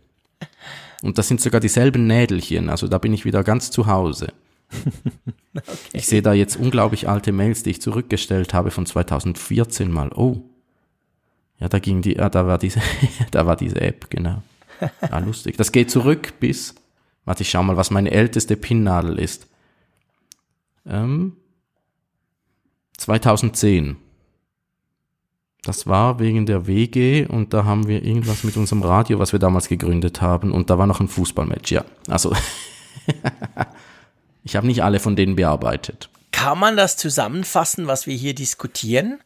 Und 1.03 1.17
das 1.17 1.27
sind 1.27 1.41
sogar 1.41 1.59
dieselben 1.59 2.05
Nädelchen, 2.05 2.69
also 2.69 2.87
da 2.87 2.99
bin 2.99 3.13
ich 3.13 3.25
wieder 3.25 3.43
ganz 3.43 3.71
zu 3.71 3.87
Hause. 3.87 4.33
Ich 5.91 6.07
sehe 6.07 6.21
da 6.21 6.31
jetzt 6.31 6.55
unglaublich 6.55 7.09
alte 7.09 7.33
Mails, 7.33 7.63
die 7.63 7.71
ich 7.71 7.81
zurückgestellt 7.81 8.53
habe 8.53 8.71
von 8.71 8.85
2014 8.85 9.91
mal. 9.91 10.09
Oh. 10.13 10.41
Ja, 11.59 11.67
da 11.67 11.79
ging 11.79 12.01
die, 12.01 12.19
ah, 12.19 12.29
da 12.29 12.47
war 12.47 12.57
diese, 12.57 12.81
da 13.31 13.45
war 13.45 13.57
diese 13.57 13.81
App, 13.81 14.09
genau. 14.09 14.41
Ja, 15.01 15.19
lustig. 15.19 15.57
Das 15.57 15.71
geht 15.71 15.91
zurück 15.91 16.39
bis, 16.39 16.73
warte, 17.25 17.43
ich 17.43 17.49
schau 17.49 17.61
mal, 17.63 17.77
was 17.77 17.91
meine 17.91 18.11
älteste 18.11 18.55
Pinnadel 18.55 19.19
ist. 19.19 19.47
Ähm, 20.87 21.33
2010. 22.97 23.97
Das 25.63 25.85
war 25.85 26.19
wegen 26.19 26.47
der 26.47 26.65
WG 26.65 27.27
und 27.27 27.53
da 27.53 27.65
haben 27.65 27.87
wir 27.87 28.03
irgendwas 28.03 28.43
mit 28.43 28.57
unserem 28.57 28.81
Radio, 28.81 29.19
was 29.19 29.31
wir 29.31 29.39
damals 29.39 29.67
gegründet 29.67 30.21
haben 30.21 30.51
und 30.51 30.71
da 30.71 30.79
war 30.79 30.87
noch 30.87 30.99
ein 30.99 31.07
Fußballmatch, 31.07 31.71
ja. 31.71 31.85
Also, 32.07 32.33
ich 34.43 34.55
habe 34.55 34.67
nicht 34.67 34.83
alle 34.83 34.99
von 34.99 35.15
denen 35.15 35.35
bearbeitet. 35.35 36.09
Kann 36.31 36.59
man 36.59 36.77
das 36.77 36.97
zusammenfassen, 36.97 37.87
was 37.87 38.07
wir 38.07 38.15
hier 38.15 38.33
diskutieren? 38.33 39.19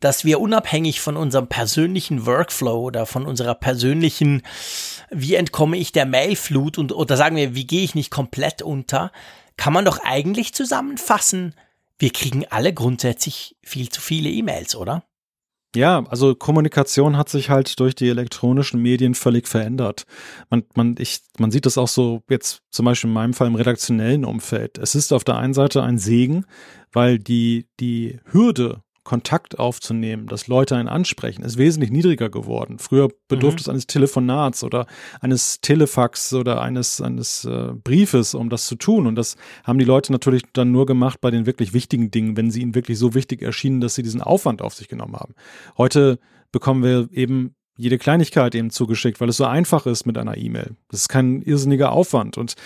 Dass 0.00 0.24
wir 0.24 0.40
unabhängig 0.40 1.00
von 1.00 1.16
unserem 1.16 1.48
persönlichen 1.48 2.26
Workflow 2.26 2.80
oder 2.80 3.06
von 3.06 3.26
unserer 3.26 3.54
persönlichen, 3.54 4.42
wie 5.10 5.34
entkomme 5.34 5.76
ich 5.76 5.92
der 5.92 6.06
Mailflut 6.06 6.78
und, 6.78 6.92
oder 6.92 7.16
sagen 7.16 7.36
wir, 7.36 7.54
wie 7.54 7.66
gehe 7.66 7.82
ich 7.82 7.94
nicht 7.94 8.10
komplett 8.10 8.62
unter, 8.62 9.10
kann 9.56 9.72
man 9.72 9.84
doch 9.84 9.98
eigentlich 10.04 10.54
zusammenfassen, 10.54 11.54
wir 11.98 12.10
kriegen 12.10 12.46
alle 12.48 12.72
grundsätzlich 12.72 13.56
viel 13.62 13.88
zu 13.88 14.00
viele 14.00 14.30
E-Mails, 14.30 14.76
oder? 14.76 15.02
Ja, 15.76 16.04
also 16.08 16.34
Kommunikation 16.34 17.18
hat 17.18 17.28
sich 17.28 17.50
halt 17.50 17.78
durch 17.78 17.94
die 17.94 18.08
elektronischen 18.08 18.80
Medien 18.80 19.14
völlig 19.14 19.46
verändert. 19.46 20.04
Man, 20.48 20.64
man, 20.74 20.94
ich, 20.98 21.20
man 21.38 21.50
sieht 21.50 21.66
das 21.66 21.76
auch 21.76 21.88
so 21.88 22.22
jetzt 22.30 22.62
zum 22.70 22.86
Beispiel 22.86 23.08
in 23.08 23.14
meinem 23.14 23.34
Fall 23.34 23.48
im 23.48 23.54
redaktionellen 23.54 24.24
Umfeld. 24.24 24.78
Es 24.78 24.94
ist 24.94 25.12
auf 25.12 25.24
der 25.24 25.36
einen 25.36 25.52
Seite 25.52 25.82
ein 25.82 25.98
Segen, 25.98 26.46
weil 26.92 27.18
die, 27.18 27.66
die 27.80 28.18
Hürde 28.32 28.82
Kontakt 29.08 29.58
aufzunehmen, 29.58 30.26
dass 30.26 30.48
Leute 30.48 30.76
einen 30.76 30.86
ansprechen, 30.86 31.42
ist 31.42 31.56
wesentlich 31.56 31.90
niedriger 31.90 32.28
geworden. 32.28 32.78
Früher 32.78 33.08
bedurfte 33.26 33.60
mhm. 33.60 33.62
es 33.62 33.68
eines 33.70 33.86
Telefonats 33.86 34.62
oder 34.62 34.86
eines 35.22 35.62
Telefax 35.62 36.34
oder 36.34 36.60
eines, 36.60 37.00
eines 37.00 37.46
äh, 37.46 37.72
Briefes, 37.72 38.34
um 38.34 38.50
das 38.50 38.66
zu 38.66 38.74
tun. 38.74 39.06
Und 39.06 39.14
das 39.14 39.36
haben 39.64 39.78
die 39.78 39.86
Leute 39.86 40.12
natürlich 40.12 40.42
dann 40.52 40.72
nur 40.72 40.84
gemacht 40.84 41.22
bei 41.22 41.30
den 41.30 41.46
wirklich 41.46 41.72
wichtigen 41.72 42.10
Dingen, 42.10 42.36
wenn 42.36 42.50
sie 42.50 42.60
ihnen 42.60 42.74
wirklich 42.74 42.98
so 42.98 43.14
wichtig 43.14 43.40
erschienen, 43.40 43.80
dass 43.80 43.94
sie 43.94 44.02
diesen 44.02 44.20
Aufwand 44.20 44.60
auf 44.60 44.74
sich 44.74 44.88
genommen 44.88 45.16
haben. 45.16 45.34
Heute 45.78 46.18
bekommen 46.52 46.82
wir 46.82 47.08
eben 47.10 47.54
jede 47.78 47.96
Kleinigkeit 47.96 48.56
eben 48.56 48.70
zugeschickt, 48.70 49.20
weil 49.20 49.28
es 49.28 49.36
so 49.36 49.44
einfach 49.44 49.86
ist 49.86 50.04
mit 50.04 50.18
einer 50.18 50.36
E-Mail. 50.36 50.72
Das 50.90 51.02
ist 51.02 51.08
kein 51.08 51.42
irrsinniger 51.42 51.92
Aufwand. 51.92 52.36
Und 52.36 52.56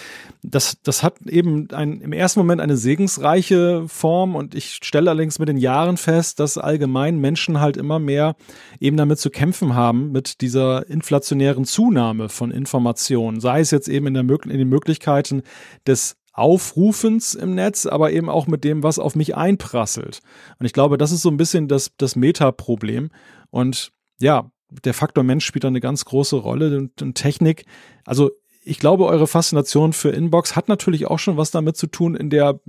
das, 0.43 0.79
das 0.83 1.03
hat 1.03 1.21
eben 1.27 1.71
ein, 1.71 2.01
im 2.01 2.15
ersten 2.15 2.41
Moment 2.41 2.63
eine 2.63 2.79
segensreiche 2.79 3.85
Form. 3.89 4.35
Und 4.35 4.55
ich 4.55 4.81
stelle 4.83 5.11
allerdings 5.11 5.39
mit 5.39 5.51
den 5.51 5.59
Jahren 5.59 5.99
fest, 5.99 6.41
dass 6.41 6.57
allgemein 6.57 7.19
Menschen 7.19 7.61
halt 7.61 7.77
immer 7.77 7.99
mehr 7.99 8.37
eben 8.81 8.97
damit 8.97 9.19
zu 9.19 9.29
kämpfen 9.29 9.75
haben, 9.75 10.13
mit 10.13 10.41
dieser 10.41 10.89
inflationären 10.89 11.67
Zunahme 11.67 12.31
von 12.31 12.51
Informationen. 12.51 13.39
Sei 13.41 13.61
es 13.61 13.71
jetzt 13.71 13.89
eben 13.89 14.07
in, 14.07 14.15
der, 14.15 14.25
in 14.25 14.59
den 14.59 14.69
Möglichkeiten 14.71 15.43
des 15.87 16.17
Aufrufens 16.33 17.35
im 17.35 17.55
Netz, 17.55 17.85
aber 17.85 18.13
eben 18.13 18.31
auch 18.31 18.47
mit 18.47 18.65
dem, 18.65 18.83
was 18.83 18.99
auf 18.99 19.15
mich 19.15 19.37
einprasselt. 19.37 20.21
Und 20.59 20.65
ich 20.65 20.73
glaube, 20.73 20.97
das 20.97 21.13
ist 21.13 21.21
so 21.21 21.29
ein 21.29 21.37
bisschen 21.37 21.69
das, 21.69 21.91
das 21.99 22.17
Meta-Problem. 22.17 23.11
Und 23.51 23.93
ja, 24.19 24.51
der 24.85 24.95
Faktor 24.95 25.25
Mensch 25.25 25.45
spielt 25.45 25.65
da 25.65 25.69
eine 25.69 25.81
ganz 25.81 26.05
große 26.05 26.37
Rolle 26.37 26.77
und, 26.79 27.03
und 27.03 27.15
Technik. 27.15 27.65
Also 28.05 28.31
ich 28.65 28.79
glaube, 28.79 29.07
eure 29.07 29.27
Faszination 29.27 29.93
für 29.93 30.11
Inbox 30.11 30.57
hat 30.57 30.69
natürlich 30.69 31.07
auch 31.07 31.19
schon 31.19 31.37
was 31.37 31.51
damit 31.51 31.77
zu 31.77 31.87
tun, 31.87 32.15
in 32.15 32.31
der 32.31 32.61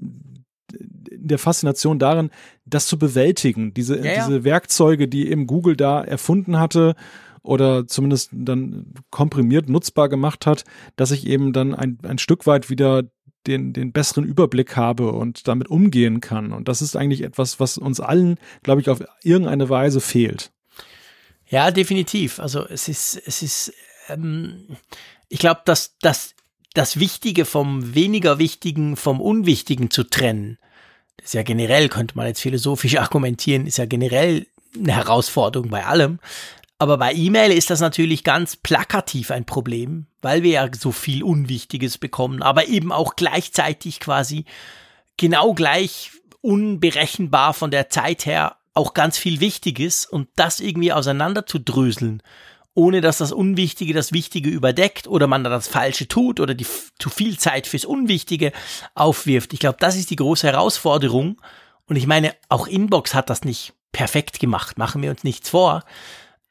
in 1.09 1.27
der 1.27 1.37
Faszination 1.37 1.99
darin, 1.99 2.31
das 2.65 2.87
zu 2.87 2.97
bewältigen, 2.97 3.73
diese, 3.73 3.97
ja, 3.97 4.05
ja. 4.13 4.25
diese 4.25 4.43
Werkzeuge, 4.43 5.07
die 5.07 5.29
eben 5.29 5.45
Google 5.45 5.75
da 5.75 6.01
erfunden 6.01 6.59
hatte 6.59 6.95
oder 7.43 7.87
zumindest 7.87 8.31
dann 8.33 8.93
komprimiert 9.11 9.69
nutzbar 9.69 10.09
gemacht 10.09 10.45
hat, 10.45 10.63
dass 10.95 11.11
ich 11.11 11.27
eben 11.27 11.53
dann 11.53 11.75
ein, 11.75 11.99
ein 12.03 12.17
Stück 12.17 12.47
weit 12.47 12.69
wieder 12.69 13.03
den, 13.45 13.73
den 13.73 13.91
besseren 13.91 14.23
Überblick 14.23 14.77
habe 14.77 15.11
und 15.11 15.47
damit 15.47 15.69
umgehen 15.69 16.21
kann. 16.21 16.53
Und 16.53 16.69
das 16.69 16.81
ist 16.81 16.95
eigentlich 16.95 17.23
etwas, 17.23 17.59
was 17.59 17.77
uns 17.77 17.99
allen, 17.99 18.37
glaube 18.63 18.79
ich, 18.79 18.89
auf 18.89 19.03
irgendeine 19.21 19.69
Weise 19.69 19.99
fehlt. 19.99 20.52
Ja, 21.53 21.69
definitiv. 21.69 22.39
Also 22.39 22.67
es 22.67 22.87
ist, 22.87 23.15
es 23.27 23.43
ist, 23.43 23.73
ähm, 24.09 24.75
ich 25.29 25.37
glaube, 25.37 25.61
dass, 25.65 25.95
dass 25.99 26.33
das 26.73 26.99
Wichtige 26.99 27.45
vom 27.45 27.93
weniger 27.93 28.39
Wichtigen 28.39 28.97
vom 28.97 29.21
Unwichtigen 29.21 29.91
zu 29.91 30.03
trennen, 30.03 30.57
das 31.17 31.27
ist 31.27 31.33
ja 31.35 31.43
generell, 31.43 31.89
könnte 31.89 32.17
man 32.17 32.25
jetzt 32.25 32.41
philosophisch 32.41 32.97
argumentieren, 32.99 33.67
ist 33.67 33.77
ja 33.77 33.85
generell 33.85 34.47
eine 34.75 34.95
Herausforderung 34.95 35.69
bei 35.69 35.85
allem. 35.85 36.17
Aber 36.79 36.97
bei 36.97 37.13
E-Mail 37.13 37.51
ist 37.51 37.69
das 37.69 37.81
natürlich 37.81 38.23
ganz 38.23 38.55
plakativ 38.55 39.29
ein 39.29 39.45
Problem, 39.45 40.07
weil 40.23 40.41
wir 40.41 40.53
ja 40.53 40.67
so 40.75 40.91
viel 40.91 41.21
Unwichtiges 41.21 41.99
bekommen, 41.99 42.41
aber 42.41 42.67
eben 42.67 42.91
auch 42.91 43.15
gleichzeitig 43.15 43.99
quasi 43.99 44.45
genau 45.17 45.53
gleich 45.53 46.09
unberechenbar 46.41 47.53
von 47.53 47.69
der 47.69 47.91
Zeit 47.91 48.25
her 48.25 48.57
auch 48.73 48.93
ganz 48.93 49.17
viel 49.17 49.39
Wichtiges 49.39 50.05
und 50.05 50.29
das 50.35 50.59
irgendwie 50.59 50.93
auseinander 50.93 51.45
zu 51.45 51.59
dröseln, 51.59 52.23
ohne 52.73 53.01
dass 53.01 53.19
das 53.19 53.31
Unwichtige 53.31 53.93
das 53.93 54.11
Wichtige 54.11 54.49
überdeckt 54.49 55.07
oder 55.07 55.27
man 55.27 55.43
da 55.43 55.49
das 55.49 55.67
Falsche 55.67 56.07
tut 56.07 56.39
oder 56.39 56.55
die 56.55 56.65
zu 56.97 57.09
viel 57.09 57.37
Zeit 57.37 57.67
fürs 57.67 57.85
Unwichtige 57.85 58.51
aufwirft. 58.95 59.53
Ich 59.53 59.59
glaube, 59.59 59.77
das 59.79 59.95
ist 59.95 60.09
die 60.09 60.15
große 60.15 60.47
Herausforderung. 60.47 61.39
Und 61.85 61.97
ich 61.97 62.07
meine, 62.07 62.35
auch 62.49 62.67
Inbox 62.67 63.13
hat 63.13 63.29
das 63.29 63.43
nicht 63.43 63.73
perfekt 63.91 64.39
gemacht, 64.39 64.77
machen 64.77 65.01
wir 65.01 65.11
uns 65.11 65.23
nichts 65.23 65.49
vor. 65.49 65.83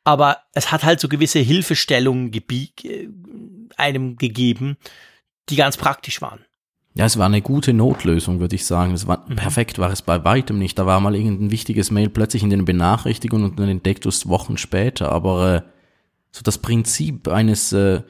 Aber 0.04 0.42
es 0.52 0.70
hat 0.70 0.84
halt 0.84 1.00
so 1.00 1.08
gewisse 1.08 1.38
Hilfestellungen 1.38 2.32
äh, 2.32 3.08
einem 3.76 4.16
gegeben, 4.16 4.76
die 5.48 5.56
ganz 5.56 5.76
praktisch 5.76 6.20
waren. 6.22 6.44
Ja, 6.94 7.06
es 7.06 7.18
war 7.18 7.26
eine 7.26 7.40
gute 7.40 7.72
Notlösung, 7.72 8.40
würde 8.40 8.54
ich 8.54 8.66
sagen. 8.66 8.92
Es 8.92 9.06
war, 9.06 9.24
mhm. 9.28 9.36
perfekt 9.36 9.78
war 9.78 9.90
es 9.90 10.02
bei 10.02 10.24
weitem 10.24 10.58
nicht. 10.58 10.78
Da 10.78 10.86
war 10.86 11.00
mal 11.00 11.14
irgendein 11.14 11.50
wichtiges 11.50 11.90
Mail 11.90 12.10
plötzlich 12.10 12.42
in 12.42 12.50
den 12.50 12.64
Benachrichtigungen 12.64 13.50
und 13.50 13.58
dann 13.58 13.68
entdeckt 13.68 14.04
du 14.04 14.10
es 14.10 14.28
Wochen 14.28 14.58
später. 14.58 15.10
Aber 15.10 15.54
äh, 15.54 15.62
so 16.32 16.42
das 16.42 16.58
Prinzip 16.58 17.28
eines, 17.28 17.72
äh, 17.72 18.02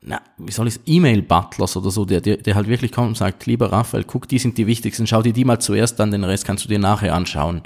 na, 0.00 0.20
wie 0.36 0.52
soll 0.52 0.66
ich 0.66 0.80
E-Mail-Butlers 0.84 1.76
oder 1.76 1.90
so, 1.90 2.04
der, 2.04 2.20
der, 2.20 2.38
der 2.38 2.54
halt 2.56 2.68
wirklich 2.68 2.90
kommt 2.90 3.08
und 3.08 3.16
sagt, 3.16 3.46
lieber 3.46 3.70
Raphael, 3.70 4.04
guck, 4.04 4.28
die 4.28 4.38
sind 4.38 4.58
die 4.58 4.66
wichtigsten, 4.66 5.06
schau 5.06 5.22
dir 5.22 5.32
die 5.32 5.44
mal 5.44 5.60
zuerst 5.60 6.00
an, 6.00 6.10
den 6.10 6.24
Rest 6.24 6.44
kannst 6.44 6.64
du 6.64 6.68
dir 6.68 6.78
nachher 6.78 7.14
anschauen. 7.14 7.62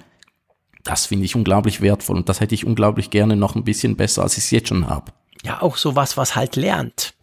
Das 0.85 1.07
finde 1.07 1.25
ich 1.25 1.37
unglaublich 1.37 1.81
wertvoll 1.81 2.17
und 2.17 2.29
das 2.29 2.41
hätte 2.41 2.55
ich 2.55 2.67
unglaublich 2.67 3.11
gerne 3.11 3.37
noch 3.37 3.55
ein 3.55 3.65
bisschen 3.65 3.97
besser, 3.97 4.23
als 4.23 4.37
ich 4.37 4.45
es 4.45 4.51
jetzt 4.51 4.69
schon 4.69 4.89
habe. 4.89 5.13
Ja, 5.45 5.63
auch 5.63 5.77
so 5.77 5.95
was, 5.97 6.17
was 6.17 6.37
halt 6.37 6.57
lernt. 6.57 7.15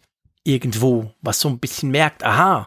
Irgendwo, 0.42 1.12
was 1.20 1.40
so 1.40 1.48
ein 1.48 1.58
bisschen 1.58 1.90
merkt, 1.90 2.24
aha, 2.24 2.66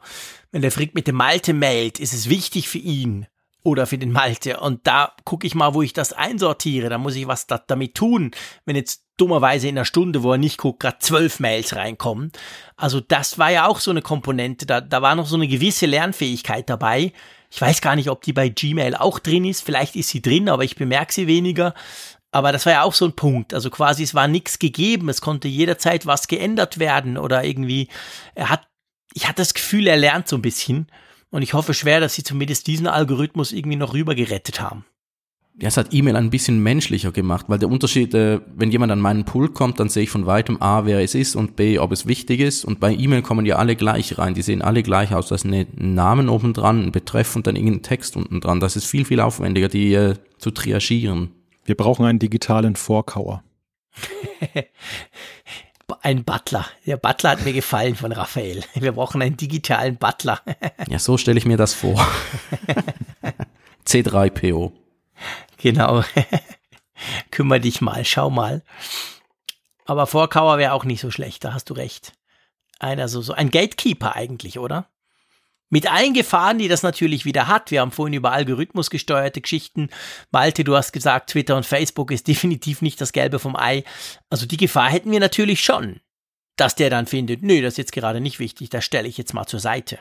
wenn 0.53 0.61
der 0.61 0.71
Frick 0.71 0.93
mit 0.93 1.07
dem 1.07 1.15
Malte 1.15 1.53
mailt, 1.53 1.99
ist 1.99 2.13
es 2.13 2.29
wichtig 2.29 2.69
für 2.69 2.77
ihn 2.77 3.25
oder 3.63 3.87
für 3.87 3.97
den 3.97 4.11
Malte. 4.11 4.59
Und 4.59 4.85
da 4.85 5.13
gucke 5.25 5.47
ich 5.47 5.55
mal, 5.55 5.73
wo 5.73 5.81
ich 5.81 5.93
das 5.93 6.13
einsortiere. 6.13 6.89
Da 6.89 6.99
muss 6.99 7.15
ich 7.15 7.27
was 7.27 7.47
da, 7.47 7.57
damit 7.57 7.95
tun. 7.95 8.31
Wenn 8.63 8.75
jetzt 8.75 9.03
dummerweise 9.17 9.67
in 9.67 9.77
einer 9.77 9.85
Stunde, 9.85 10.21
wo 10.21 10.33
er 10.33 10.37
nicht 10.37 10.59
guckt, 10.59 10.81
gerade 10.81 10.99
zwölf 10.99 11.39
Mails 11.39 11.75
reinkommen. 11.75 12.31
Also 12.77 12.99
das 12.99 13.39
war 13.39 13.51
ja 13.51 13.65
auch 13.65 13.79
so 13.79 13.89
eine 13.89 14.03
Komponente. 14.03 14.67
Da, 14.67 14.79
da 14.79 15.01
war 15.01 15.15
noch 15.15 15.25
so 15.25 15.35
eine 15.35 15.47
gewisse 15.47 15.87
Lernfähigkeit 15.87 16.69
dabei. 16.69 17.13
Ich 17.49 17.59
weiß 17.59 17.81
gar 17.81 17.95
nicht, 17.95 18.11
ob 18.11 18.21
die 18.21 18.33
bei 18.33 18.49
Gmail 18.49 18.95
auch 18.95 19.17
drin 19.17 19.45
ist. 19.45 19.61
Vielleicht 19.61 19.95
ist 19.95 20.09
sie 20.09 20.21
drin, 20.21 20.49
aber 20.49 20.63
ich 20.63 20.75
bemerke 20.75 21.13
sie 21.13 21.25
weniger. 21.25 21.73
Aber 22.31 22.51
das 22.51 22.67
war 22.67 22.73
ja 22.73 22.83
auch 22.83 22.93
so 22.93 23.05
ein 23.05 23.15
Punkt. 23.15 23.55
Also 23.55 23.71
quasi, 23.71 24.03
es 24.03 24.13
war 24.13 24.27
nichts 24.27 24.59
gegeben. 24.59 25.09
Es 25.09 25.21
konnte 25.21 25.47
jederzeit 25.47 26.05
was 26.05 26.27
geändert 26.27 26.77
werden 26.77 27.17
oder 27.17 27.43
irgendwie, 27.43 27.87
er 28.35 28.49
hat 28.49 28.67
ich 29.13 29.27
hatte 29.27 29.41
das 29.41 29.53
Gefühl, 29.53 29.87
er 29.87 29.97
lernt 29.97 30.27
so 30.27 30.35
ein 30.35 30.41
bisschen. 30.41 30.87
Und 31.29 31.41
ich 31.41 31.53
hoffe 31.53 31.73
schwer, 31.73 31.99
dass 31.99 32.13
sie 32.13 32.23
zumindest 32.23 32.67
diesen 32.67 32.87
Algorithmus 32.87 33.51
irgendwie 33.51 33.77
noch 33.77 33.93
rüber 33.93 34.13
gerettet 34.13 34.61
haben. 34.61 34.85
Ja, 35.59 35.67
es 35.67 35.77
hat 35.77 35.93
E-Mail 35.93 36.15
ein 36.15 36.31
bisschen 36.31 36.63
menschlicher 36.63 37.11
gemacht, 37.11 37.45
weil 37.47 37.59
der 37.59 37.69
Unterschied, 37.69 38.15
äh, 38.15 38.39
wenn 38.55 38.71
jemand 38.71 38.91
an 38.91 38.99
meinen 38.99 39.23
Pool 39.23 39.49
kommt, 39.49 39.79
dann 39.79 39.87
sehe 39.87 40.03
ich 40.03 40.09
von 40.09 40.25
weitem 40.25 40.59
A, 40.61 40.85
wer 40.85 40.99
es 40.99 41.13
ist 41.13 41.35
und 41.35 41.55
B, 41.55 41.77
ob 41.77 41.91
es 41.91 42.07
wichtig 42.07 42.39
ist. 42.39 42.65
Und 42.65 42.79
bei 42.79 42.91
E-Mail 42.91 43.21
kommen 43.21 43.45
ja 43.45 43.57
alle 43.57 43.75
gleich 43.75 44.17
rein. 44.17 44.33
Die 44.33 44.41
sehen 44.41 44.63
alle 44.63 44.81
gleich 44.81 45.13
aus. 45.13 45.27
Da 45.27 45.35
ist 45.35 45.45
ein 45.45 45.67
Namen 45.75 46.27
oben 46.27 46.53
dran, 46.53 46.83
ein 46.83 46.91
Betreff 46.91 47.35
und 47.35 47.45
dann 47.45 47.55
irgendein 47.55 47.83
Text 47.83 48.15
unten 48.15 48.41
dran. 48.41 48.59
Das 48.59 48.75
ist 48.75 48.85
viel, 48.85 49.05
viel 49.05 49.19
aufwendiger, 49.19 49.67
die 49.67 49.93
äh, 49.93 50.15
zu 50.39 50.49
triagieren. 50.49 51.31
Wir 51.65 51.75
brauchen 51.75 52.05
einen 52.05 52.19
digitalen 52.19 52.75
Vorkauer. 52.75 53.43
ein 56.01 56.23
Butler. 56.23 56.65
Der 56.85 56.97
Butler 56.97 57.31
hat 57.31 57.45
mir 57.45 57.53
gefallen 57.53 57.95
von 57.95 58.11
Raphael. 58.11 58.63
Wir 58.73 58.91
brauchen 58.93 59.21
einen 59.21 59.37
digitalen 59.37 59.97
Butler. 59.97 60.41
ja, 60.87 60.99
so 60.99 61.17
stelle 61.17 61.37
ich 61.37 61.45
mir 61.45 61.57
das 61.57 61.73
vor. 61.73 62.05
C3PO. 63.87 64.71
Genau. 65.57 66.03
Kümmer 67.31 67.59
dich 67.59 67.81
mal, 67.81 68.05
schau 68.05 68.29
mal. 68.29 68.63
Aber 69.85 70.07
Vorkauer 70.07 70.57
wäre 70.57 70.73
auch 70.73 70.85
nicht 70.85 71.01
so 71.01 71.11
schlecht, 71.11 71.43
da 71.43 71.53
hast 71.53 71.69
du 71.69 71.73
recht. 71.73 72.13
Einer 72.79 73.07
so, 73.07 73.21
so 73.21 73.33
ein 73.33 73.51
Gatekeeper 73.51 74.15
eigentlich, 74.15 74.59
oder? 74.59 74.89
Mit 75.73 75.91
allen 75.91 76.13
Gefahren, 76.13 76.59
die 76.59 76.67
das 76.67 76.83
natürlich 76.83 77.25
wieder 77.25 77.47
hat. 77.47 77.71
Wir 77.71 77.81
haben 77.81 77.89
vorhin 77.89 78.13
über 78.13 78.31
Algorithmus 78.31 78.91
gesteuerte 78.91 79.41
Geschichten. 79.41 79.89
Malte, 80.29 80.63
du 80.63 80.75
hast 80.75 80.93
gesagt, 80.93 81.31
Twitter 81.31 81.57
und 81.57 81.65
Facebook 81.65 82.11
ist 82.11 82.27
definitiv 82.27 82.83
nicht 82.83 83.01
das 83.01 83.11
Gelbe 83.11 83.39
vom 83.39 83.55
Ei. 83.55 83.83
Also 84.29 84.45
die 84.45 84.57
Gefahr 84.57 84.91
hätten 84.91 85.09
wir 85.09 85.19
natürlich 85.19 85.63
schon. 85.63 85.99
Dass 86.57 86.75
der 86.75 86.91
dann 86.91 87.07
findet, 87.07 87.41
nö, 87.41 87.59
das 87.63 87.73
ist 87.73 87.77
jetzt 87.77 87.91
gerade 87.91 88.21
nicht 88.21 88.37
wichtig, 88.37 88.69
das 88.69 88.85
stelle 88.85 89.07
ich 89.07 89.17
jetzt 89.17 89.33
mal 89.33 89.47
zur 89.47 89.59
Seite. 89.59 89.97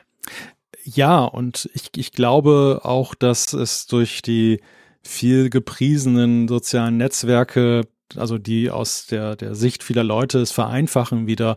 Ja, 0.85 1.25
und 1.25 1.71
ich, 1.73 1.89
ich 1.97 2.13
glaube 2.13 2.81
auch, 2.83 3.15
dass 3.15 3.55
es 3.55 3.87
durch 3.87 4.21
die 4.21 4.61
viel 5.01 5.49
gepriesenen 5.49 6.49
sozialen 6.49 6.99
Netzwerke 6.99 7.89
also 8.15 8.37
die 8.37 8.69
aus 8.69 9.07
der, 9.07 9.37
der 9.37 9.55
Sicht 9.55 9.83
vieler 9.83 10.05
Leute 10.05 10.41
es 10.41 10.53
vereinfachen, 10.53 11.27
wieder 11.27 11.57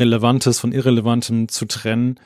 Relevantes 0.00 0.58
von 0.58 0.72
Irrelevantem 0.72 1.46
zu 1.48 1.66
trennen, 1.66 2.18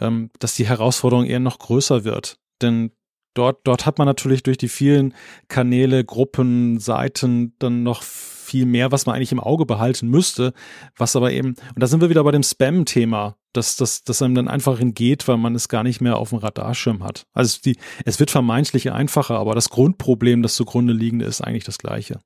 ähm, 0.00 0.30
dass 0.38 0.54
die 0.54 0.66
Herausforderung 0.66 1.26
eher 1.26 1.40
noch 1.40 1.58
größer 1.58 2.04
wird. 2.04 2.38
Denn 2.62 2.92
dort, 3.34 3.60
dort 3.64 3.86
hat 3.86 3.98
man 3.98 4.06
natürlich 4.06 4.42
durch 4.42 4.58
die 4.58 4.68
vielen 4.68 5.14
Kanäle, 5.48 6.04
Gruppen, 6.04 6.78
Seiten 6.78 7.54
dann 7.58 7.82
noch 7.82 8.02
viel 8.02 8.66
mehr, 8.66 8.92
was 8.92 9.06
man 9.06 9.16
eigentlich 9.16 9.32
im 9.32 9.40
Auge 9.40 9.66
behalten 9.66 10.08
müsste, 10.08 10.52
was 10.96 11.16
aber 11.16 11.32
eben, 11.32 11.48
und 11.48 11.82
da 11.82 11.86
sind 11.86 12.00
wir 12.00 12.10
wieder 12.10 12.24
bei 12.24 12.30
dem 12.30 12.42
Spam-Thema, 12.42 13.36
dass 13.52 13.76
das 13.76 14.04
dass 14.04 14.20
einem 14.20 14.34
dann 14.34 14.48
einfach 14.48 14.80
entgeht, 14.80 15.26
weil 15.28 15.38
man 15.38 15.54
es 15.54 15.68
gar 15.68 15.82
nicht 15.82 16.00
mehr 16.00 16.16
auf 16.16 16.30
dem 16.30 16.38
Radarschirm 16.38 17.02
hat. 17.02 17.26
Also 17.32 17.58
die, 17.64 17.76
es 18.04 18.20
wird 18.20 18.30
vermeintlich 18.30 18.92
einfacher, 18.92 19.38
aber 19.38 19.54
das 19.54 19.70
Grundproblem, 19.70 20.42
das 20.42 20.54
zugrunde 20.54 20.92
liegende, 20.92 21.24
ist 21.24 21.40
eigentlich 21.40 21.64
das 21.64 21.78
gleiche. 21.78 22.20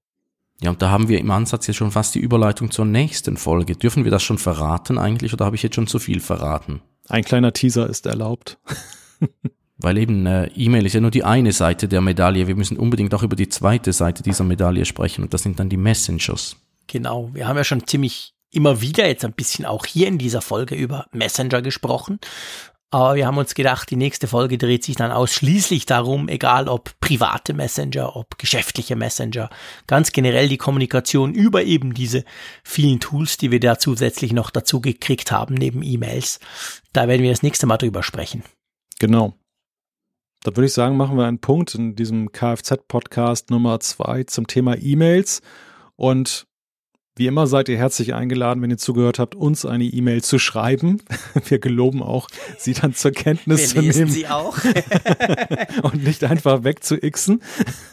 Ja, 0.61 0.70
und 0.70 0.82
da 0.82 0.90
haben 0.90 1.09
wir 1.09 1.20
im 1.20 1.31
Ansatz 1.31 1.69
jetzt 1.69 1.77
schon 1.77 1.93
fast 1.93 2.16
die 2.16 2.20
Überleitung 2.20 2.70
zur 2.73 2.85
nächsten 2.85 3.36
Folge. 3.36 3.77
Dürfen 3.77 4.05
wir 4.05 4.11
das 4.11 4.24
schon 4.24 4.39
verraten 4.39 4.99
eigentlich 4.99 5.32
oder 5.32 5.45
habe 5.45 5.55
ich 5.55 5.62
jetzt 5.62 5.77
schon 5.77 5.86
zu 5.86 6.01
viel 6.01 6.19
verraten? 6.19 6.82
Ein 7.09 7.24
kleiner 7.24 7.52
Teaser 7.52 7.89
ist 7.89 8.06
erlaubt. 8.06 8.59
Weil 9.78 9.98
eben 9.98 10.26
äh, 10.26 10.47
E-Mail 10.55 10.86
ist 10.86 10.94
ja 10.94 11.01
nur 11.01 11.12
die 11.12 11.24
eine 11.24 11.52
Seite 11.52 11.86
der 11.86 12.01
Medaille. 12.01 12.48
Wir 12.48 12.56
müssen 12.56 12.76
unbedingt 12.76 13.14
auch 13.14 13.22
über 13.22 13.36
die 13.36 13.48
zweite 13.48 13.93
Seite 13.93 14.22
dieser 14.22 14.44
Medaille 14.44 14.85
sprechen 14.85 15.22
und 15.22 15.32
das 15.32 15.43
sind 15.43 15.60
dann 15.60 15.68
die 15.68 15.76
Messengers. 15.76 16.56
Genau, 16.89 17.30
wir 17.32 17.47
haben 17.47 17.56
ja 17.56 17.64
schon 17.64 17.86
ziemlich 17.86 18.35
immer 18.51 18.80
wieder 18.80 19.06
jetzt 19.06 19.24
ein 19.24 19.35
bisschen 19.35 19.66
auch 19.66 19.86
hier 19.86 20.09
in 20.09 20.18
dieser 20.18 20.40
Folge 20.40 20.74
über 20.74 21.06
Messenger 21.12 21.62
gesprochen. 21.62 22.18
Aber 22.90 23.16
wir 23.16 23.26
haben 23.26 23.36
uns 23.36 23.55
gedacht, 23.55 23.90
die 23.90 23.97
nächste 23.97 24.26
Folge 24.26 24.56
dreht 24.56 24.82
sich 24.82 24.97
dann 24.97 25.12
ausschließlich 25.12 25.85
darum, 25.85 26.26
egal 26.28 26.68
ob 26.68 26.98
private 27.01 27.52
Messenger, 27.52 28.16
ob 28.16 28.39
geschäftliche 28.39 28.97
Messenger, 28.97 29.51
ganz 29.86 30.10
generell 30.10 30.48
die 30.48 30.56
Kommunikation 30.56 31.35
über 31.35 31.64
eben 31.64 31.93
diese 31.93 32.24
vielen 32.64 32.98
Tools, 32.98 33.36
die 33.36 33.51
wir 33.51 33.60
da 33.60 33.78
zusätzlich 33.78 34.32
noch 34.32 34.48
dazu 34.48 34.80
gekriegt 34.80 35.30
haben, 35.30 35.55
neben 35.55 35.82
E-Mails. 35.82 36.40
Da 36.98 37.06
werden 37.06 37.22
wir 37.22 37.30
das 37.30 37.44
nächste 37.44 37.64
Mal 37.66 37.76
drüber 37.76 38.02
sprechen. 38.02 38.42
Genau. 38.98 39.34
Da 40.42 40.56
würde 40.56 40.66
ich 40.66 40.72
sagen, 40.72 40.96
machen 40.96 41.16
wir 41.16 41.26
einen 41.26 41.38
Punkt 41.38 41.76
in 41.76 41.94
diesem 41.94 42.32
Kfz-Podcast 42.32 43.50
Nummer 43.50 43.78
zwei 43.78 44.24
zum 44.24 44.48
Thema 44.48 44.76
E-Mails. 44.76 45.40
Und 45.94 46.47
wie 47.19 47.27
immer 47.27 47.47
seid 47.47 47.69
ihr 47.69 47.77
herzlich 47.77 48.15
eingeladen, 48.15 48.62
wenn 48.62 48.70
ihr 48.70 48.78
zugehört 48.78 49.19
habt, 49.19 49.35
uns 49.35 49.65
eine 49.65 49.85
E-Mail 49.85 50.23
zu 50.23 50.39
schreiben. 50.39 51.03
Wir 51.49 51.59
geloben 51.59 52.03
auch, 52.03 52.28
sie 52.57 52.73
dann 52.73 52.95
zur 52.95 53.11
Kenntnis 53.11 53.74
Wir 53.74 53.93
zu 53.93 53.99
nehmen 53.99 54.11
sie 54.11 54.28
auch. 54.28 54.57
und 55.82 56.05
nicht 56.05 56.24
einfach 56.24 56.65
wegzuixen. 56.65 57.43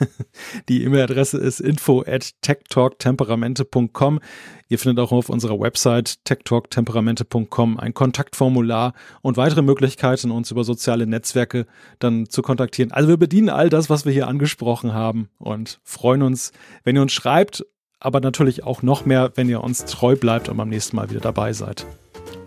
Die 0.70 0.84
E-Mail-Adresse 0.84 1.38
ist 1.38 1.60
info 1.60 2.04
at 2.06 2.32
techtalktemperamente.com. 2.42 4.20
Ihr 4.68 4.80
findet 4.80 5.04
auch 5.04 5.12
auf 5.12 5.30
unserer 5.30 5.60
Website 5.60 6.24
techtalktemperamente.com 6.26 7.80
ein 7.80 7.94
Kontaktformular 7.94 8.94
und 9.22 9.38
weitere 9.38 9.62
Möglichkeiten, 9.62 10.32
uns 10.32 10.50
über 10.50 10.64
soziale 10.64 11.06
Netzwerke 11.06 11.68
dann 12.00 12.30
zu 12.30 12.42
kontaktieren. 12.42 12.92
Also 12.92 13.10
wir 13.10 13.18
bedienen 13.18 13.50
all 13.50 13.70
das, 13.70 13.90
was 13.90 14.06
wir 14.06 14.12
hier 14.12 14.28
angesprochen 14.28 14.94
haben 14.94 15.30
und 15.38 15.80
freuen 15.84 16.24
uns, 16.24 16.52
wenn 16.84 16.96
ihr 16.96 17.04
uns 17.04 17.14
schreibt 17.14 17.64
aber 18.06 18.22
natürlich 18.22 18.64
auch 18.64 18.84
noch 18.84 19.06
mehr, 19.06 19.32
wenn 19.36 19.50
ihr 19.50 19.64
uns 19.64 19.86
treu 19.86 20.16
bleibt 20.16 20.48
und 20.48 20.58
beim 20.58 20.70
nächsten 20.70 20.96
Mal 20.96 21.10
wieder 21.10 21.22
dabei 21.22 21.54
seid. 21.54 21.88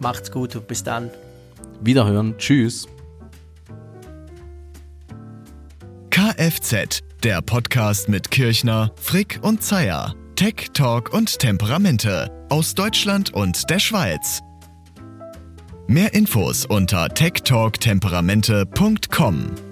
Macht's 0.01 0.30
gut 0.30 0.55
und 0.55 0.68
bis 0.68 0.85
dann. 0.85 1.10
Wiederhören. 1.80 2.36
Tschüss. 2.39 2.86
Kfz, 6.10 7.01
der 7.22 7.43
Podcast 7.43 8.09
mit 8.09 8.30
Kirchner, 8.30 8.93
Frick 8.97 9.40
und 9.43 9.62
Zeier. 9.62 10.14
Tech, 10.36 10.70
Talk 10.72 11.12
und 11.12 11.39
Temperamente 11.39 12.30
aus 12.48 12.74
Deutschland 12.74 13.35
und 13.35 13.68
der 13.70 13.80
Schweiz. 13.80 14.40
Mehr 15.89 16.14
Infos 16.14 16.64
unter 16.64 17.09
techtalktemperamente.com. 17.09 19.68